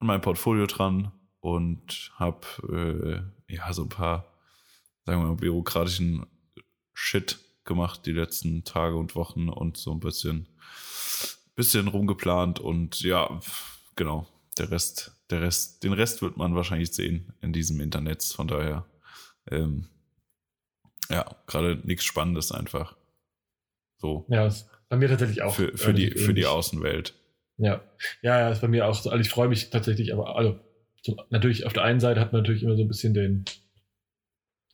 an 0.00 0.08
meinem 0.08 0.20
Portfolio 0.20 0.66
dran 0.66 1.12
und 1.40 2.12
habe 2.16 3.32
äh, 3.48 3.54
ja 3.54 3.72
so 3.72 3.82
ein 3.82 3.88
paar, 3.88 4.32
sagen 5.04 5.22
wir 5.22 5.28
mal, 5.28 5.36
bürokratischen 5.36 6.26
Shit 6.92 7.43
gemacht 7.64 8.06
die 8.06 8.12
letzten 8.12 8.64
Tage 8.64 8.96
und 8.96 9.14
Wochen 9.14 9.48
und 9.48 9.76
so 9.76 9.92
ein 9.92 10.00
bisschen, 10.00 10.48
bisschen 11.54 11.88
rumgeplant 11.88 12.60
und 12.60 13.00
ja, 13.00 13.40
genau, 13.96 14.26
der 14.58 14.70
Rest, 14.70 15.16
der 15.30 15.42
Rest, 15.42 15.82
den 15.82 15.92
Rest 15.92 16.22
wird 16.22 16.36
man 16.36 16.54
wahrscheinlich 16.54 16.92
sehen 16.92 17.32
in 17.40 17.52
diesem 17.52 17.80
Internet. 17.80 18.22
Von 18.22 18.48
daher, 18.48 18.86
ähm, 19.50 19.88
ja, 21.10 21.24
gerade 21.46 21.80
nichts 21.84 22.04
Spannendes 22.04 22.52
einfach. 22.52 22.96
So. 23.98 24.26
Ja, 24.28 24.46
ist 24.46 24.68
bei 24.88 24.96
mir 24.96 25.08
tatsächlich 25.08 25.42
auch. 25.42 25.54
Für, 25.54 25.76
für 25.76 25.94
die, 25.94 26.10
für 26.10 26.34
die 26.34 26.46
Außenwelt. 26.46 27.14
Ja, 27.56 27.82
ja, 28.22 28.40
ja, 28.40 28.50
ist 28.50 28.60
bei 28.60 28.68
mir 28.68 28.86
auch 28.86 28.94
so. 28.94 29.10
Also 29.10 29.20
ich 29.20 29.28
freue 29.28 29.48
mich 29.48 29.70
tatsächlich, 29.70 30.12
aber 30.12 30.36
also 30.36 30.58
so, 31.02 31.16
natürlich 31.30 31.66
auf 31.66 31.72
der 31.72 31.84
einen 31.84 32.00
Seite 32.00 32.20
hat 32.20 32.32
man 32.32 32.42
natürlich 32.42 32.62
immer 32.62 32.76
so 32.76 32.82
ein 32.82 32.88
bisschen 32.88 33.14
den, 33.14 33.44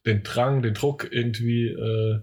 den 0.07 0.23
Drang, 0.23 0.63
den 0.63 0.75
Druck 0.75 1.09
irgendwie 1.11 1.69
äh, 1.69 2.23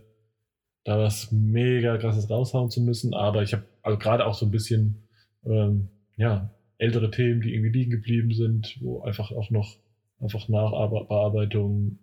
da 0.87 0.97
was 0.97 1.33
mega 1.33 1.97
krasses 1.97 2.29
raushauen 2.29 2.69
zu 2.69 2.79
müssen. 2.79 3.13
Aber 3.13 3.43
ich 3.43 3.51
habe 3.51 3.65
also 3.81 3.97
gerade 3.97 4.25
auch 4.25 4.35
so 4.35 4.45
ein 4.45 4.51
bisschen, 4.51 5.03
ähm, 5.45 5.89
ja, 6.15 6.49
ältere 6.77 7.11
Themen, 7.11 7.41
die 7.41 7.53
irgendwie 7.53 7.77
liegen 7.77 7.91
geblieben 7.91 8.31
sind, 8.31 8.77
wo 8.79 9.01
einfach 9.01 9.31
auch 9.31 9.49
noch 9.49 9.75
einfach 10.21 10.47
Nachbearbeitung, 10.47 11.99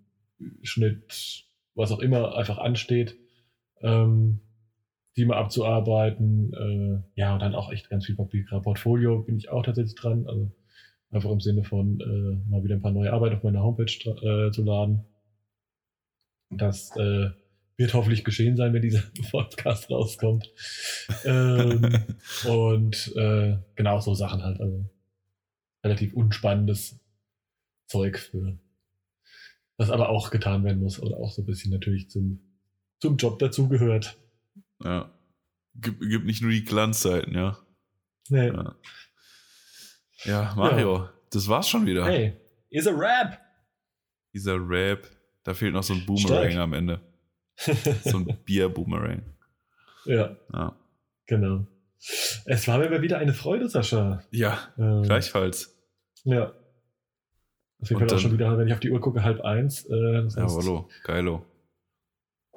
Schnitt, 0.63 1.47
was 1.75 1.93
auch 1.93 2.01
immer 2.01 2.37
einfach 2.37 2.59
ansteht, 2.59 3.17
ähm, 3.81 4.41
die 5.17 5.25
mal 5.25 5.39
abzuarbeiten. 5.39 6.53
Äh, 6.53 7.21
ja, 7.21 7.33
und 7.33 7.41
dann 7.41 7.55
auch 7.55 7.73
echt 7.73 7.89
ganz 7.89 8.05
viel 8.05 8.17
Papier. 8.17 8.45
Portfolio 8.63 9.23
bin 9.23 9.39
ich 9.39 9.49
auch 9.49 9.63
tatsächlich 9.63 9.95
dran. 9.95 10.27
Also 10.27 10.51
einfach 11.11 11.31
im 11.31 11.41
Sinne 11.41 11.65
von 11.65 12.01
äh, 12.01 12.51
mal 12.51 12.63
wieder 12.63 12.75
ein 12.75 12.83
paar 12.83 12.93
neue 12.93 13.15
Arbeit 13.15 13.33
auf 13.33 13.43
meiner 13.43 13.63
Homepage 13.63 13.85
äh, 13.85 14.51
zu 14.51 14.63
laden. 14.63 15.05
Das 16.51 16.95
äh, 16.97 17.31
wird 17.77 17.95
hoffentlich 17.95 18.25
geschehen 18.25 18.57
sein, 18.57 18.73
wenn 18.73 18.83
dieser 18.83 19.03
Podcast 19.31 19.91
rauskommt. 19.91 20.51
ähm, 21.25 22.05
und 22.49 23.13
äh, 23.17 23.59
genau 23.75 24.01
so 24.01 24.15
Sachen 24.15 24.43
halt. 24.43 24.61
Also 24.61 24.85
relativ 25.85 26.15
unspannendes 26.15 26.99
Zeug 27.87 28.19
für 28.19 28.59
was 29.77 29.91
aber 29.91 30.09
auch 30.09 30.31
getan 30.31 30.65
werden 30.65 30.81
muss 30.81 31.01
oder 31.01 31.17
auch 31.17 31.33
so 31.33 31.43
ein 31.43 31.47
bisschen 31.47 31.73
natürlich 31.73 32.11
zum, 32.11 32.41
zum 33.01 33.17
Job 33.17 33.39
dazugehört. 33.39 34.17
Ja. 34.83 35.11
Gibt, 35.75 36.01
gibt 36.01 36.25
nicht 36.25 36.43
nur 36.43 36.53
die 36.53 36.65
Glanzzeiten, 36.65 37.35
ja. 37.35 37.59
Nee. 38.29 38.49
Ja, 38.49 38.77
ja 40.25 40.55
Mario, 40.57 40.97
ja. 40.97 41.13
das 41.31 41.49
war's 41.49 41.69
schon 41.69 41.87
wieder. 41.87 42.07
Hey, 42.07 42.35
is 42.71 42.87
a 42.87 42.93
Rap. 42.93 43.41
Dieser 44.33 44.57
Rap. 44.57 45.09
Da 45.43 45.53
fehlt 45.55 45.75
noch 45.75 45.83
so 45.83 45.95
ein 45.95 46.07
Boomerang 46.07 46.51
Stark. 46.51 46.57
am 46.57 46.73
Ende. 46.73 47.01
so 48.05 48.19
ein 48.19 48.39
Bier-Boomerang. 48.45 49.23
Ja. 50.05 50.37
ja. 50.53 50.77
Genau. 51.27 51.67
Es 52.45 52.69
war 52.69 52.79
mir 52.79 52.91
mal 52.91 53.03
wieder 53.03 53.19
eine 53.19 53.33
Freude, 53.33 53.69
Sascha. 53.69 54.23
Ja, 54.31 54.59
ähm, 54.79 55.03
gleichfalls. 55.03 55.75
Ja. 56.25 56.53
Auf 57.81 57.91
jeden 57.91 58.01
Fall 58.01 58.17
auch 58.17 58.21
schon 58.21 58.33
wieder, 58.33 58.57
wenn 58.59 58.67
ich 58.67 58.75
auf 58.75 58.81
die 58.81 58.91
Uhr 58.91 59.01
gucke, 59.01 59.23
halb 59.23 59.41
eins. 59.41 59.85
Äh, 59.87 60.29
hallo, 60.37 60.89
geilo. 61.03 61.45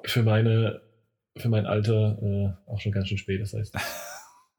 Für 0.04 0.22
meine, 0.22 0.82
für 1.36 1.48
mein 1.48 1.66
Alter 1.66 2.18
äh, 2.22 2.70
auch 2.70 2.80
schon 2.80 2.92
ganz 2.92 3.08
schön 3.08 3.18
spät. 3.18 3.40
Das 3.40 3.54
heißt, 3.54 3.74
ich 3.74 3.80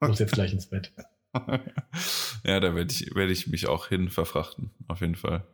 muss 0.08 0.18
jetzt 0.18 0.32
gleich 0.32 0.52
ins 0.52 0.66
Bett. 0.66 0.92
ja, 2.44 2.58
da 2.60 2.74
werde 2.74 2.92
ich, 2.92 3.14
werd 3.14 3.30
ich 3.30 3.46
mich 3.46 3.68
auch 3.68 3.88
hin 3.88 4.08
verfrachten, 4.08 4.72
auf 4.88 5.00
jeden 5.00 5.14
Fall. 5.14 5.44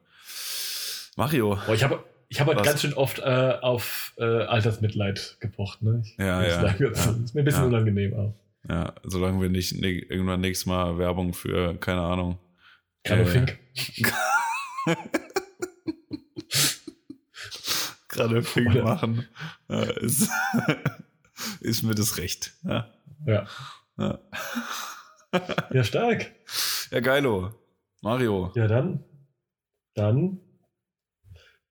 Mario. 1.17 1.59
Boah, 1.67 1.75
ich 1.75 1.85
habe 1.85 2.03
ich 2.29 2.41
habe 2.41 2.55
halt 2.55 2.65
ganz 2.65 2.81
schön 2.83 2.95
oft 2.95 3.19
äh, 3.21 3.23
auf 3.61 4.15
äh, 4.19 4.25
Altersmitleid 4.25 5.37
gepocht. 5.41 5.83
Ne? 5.83 6.03
Ich, 6.05 6.17
ja, 6.19 6.43
ja, 6.43 6.61
sagen, 6.61 6.85
ja. 6.85 6.91
Ist 6.91 7.35
mir 7.35 7.43
ein 7.43 7.45
bisschen 7.45 7.63
ja. 7.63 7.69
unangenehm 7.69 8.15
auch. 8.15 8.35
Ja, 8.69 8.95
solange 9.05 9.41
wir 9.41 9.49
nicht 9.49 9.81
ne, 9.81 9.91
irgendwann 9.91 10.41
nächstes 10.41 10.67
Mal 10.67 10.99
Werbung 10.99 11.33
für, 11.35 11.77
keine 11.79 12.01
Ahnung. 12.01 12.39
Keine 13.05 13.23
äh, 13.23 13.27
Fink. 13.27 13.59
Gerade 18.09 18.43
Fink 18.43 18.71
Oder? 18.71 18.83
machen, 18.83 19.29
äh, 19.69 20.05
ist, 20.05 20.29
ist 21.61 21.83
mir 21.85 21.95
das 21.95 22.19
recht. 22.19 22.55
Ja. 22.65 22.89
Ja, 23.27 23.47
ja. 23.99 24.19
ja 25.71 25.85
stark. 25.85 26.33
Ja, 26.91 27.01
geilo. 27.01 27.55
Mario. 28.01 28.53
Ja, 28.55 28.67
dann. 28.69 29.05
Dann 29.95 30.41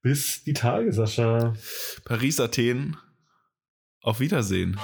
bis 0.06 0.44
die 0.44 0.53
Tage, 0.53 0.94
Sascha. 0.94 1.56
Paris, 2.06 2.40
Athen. 2.40 2.95
Auf 4.02 4.19
Wiedersehen. 4.19 4.80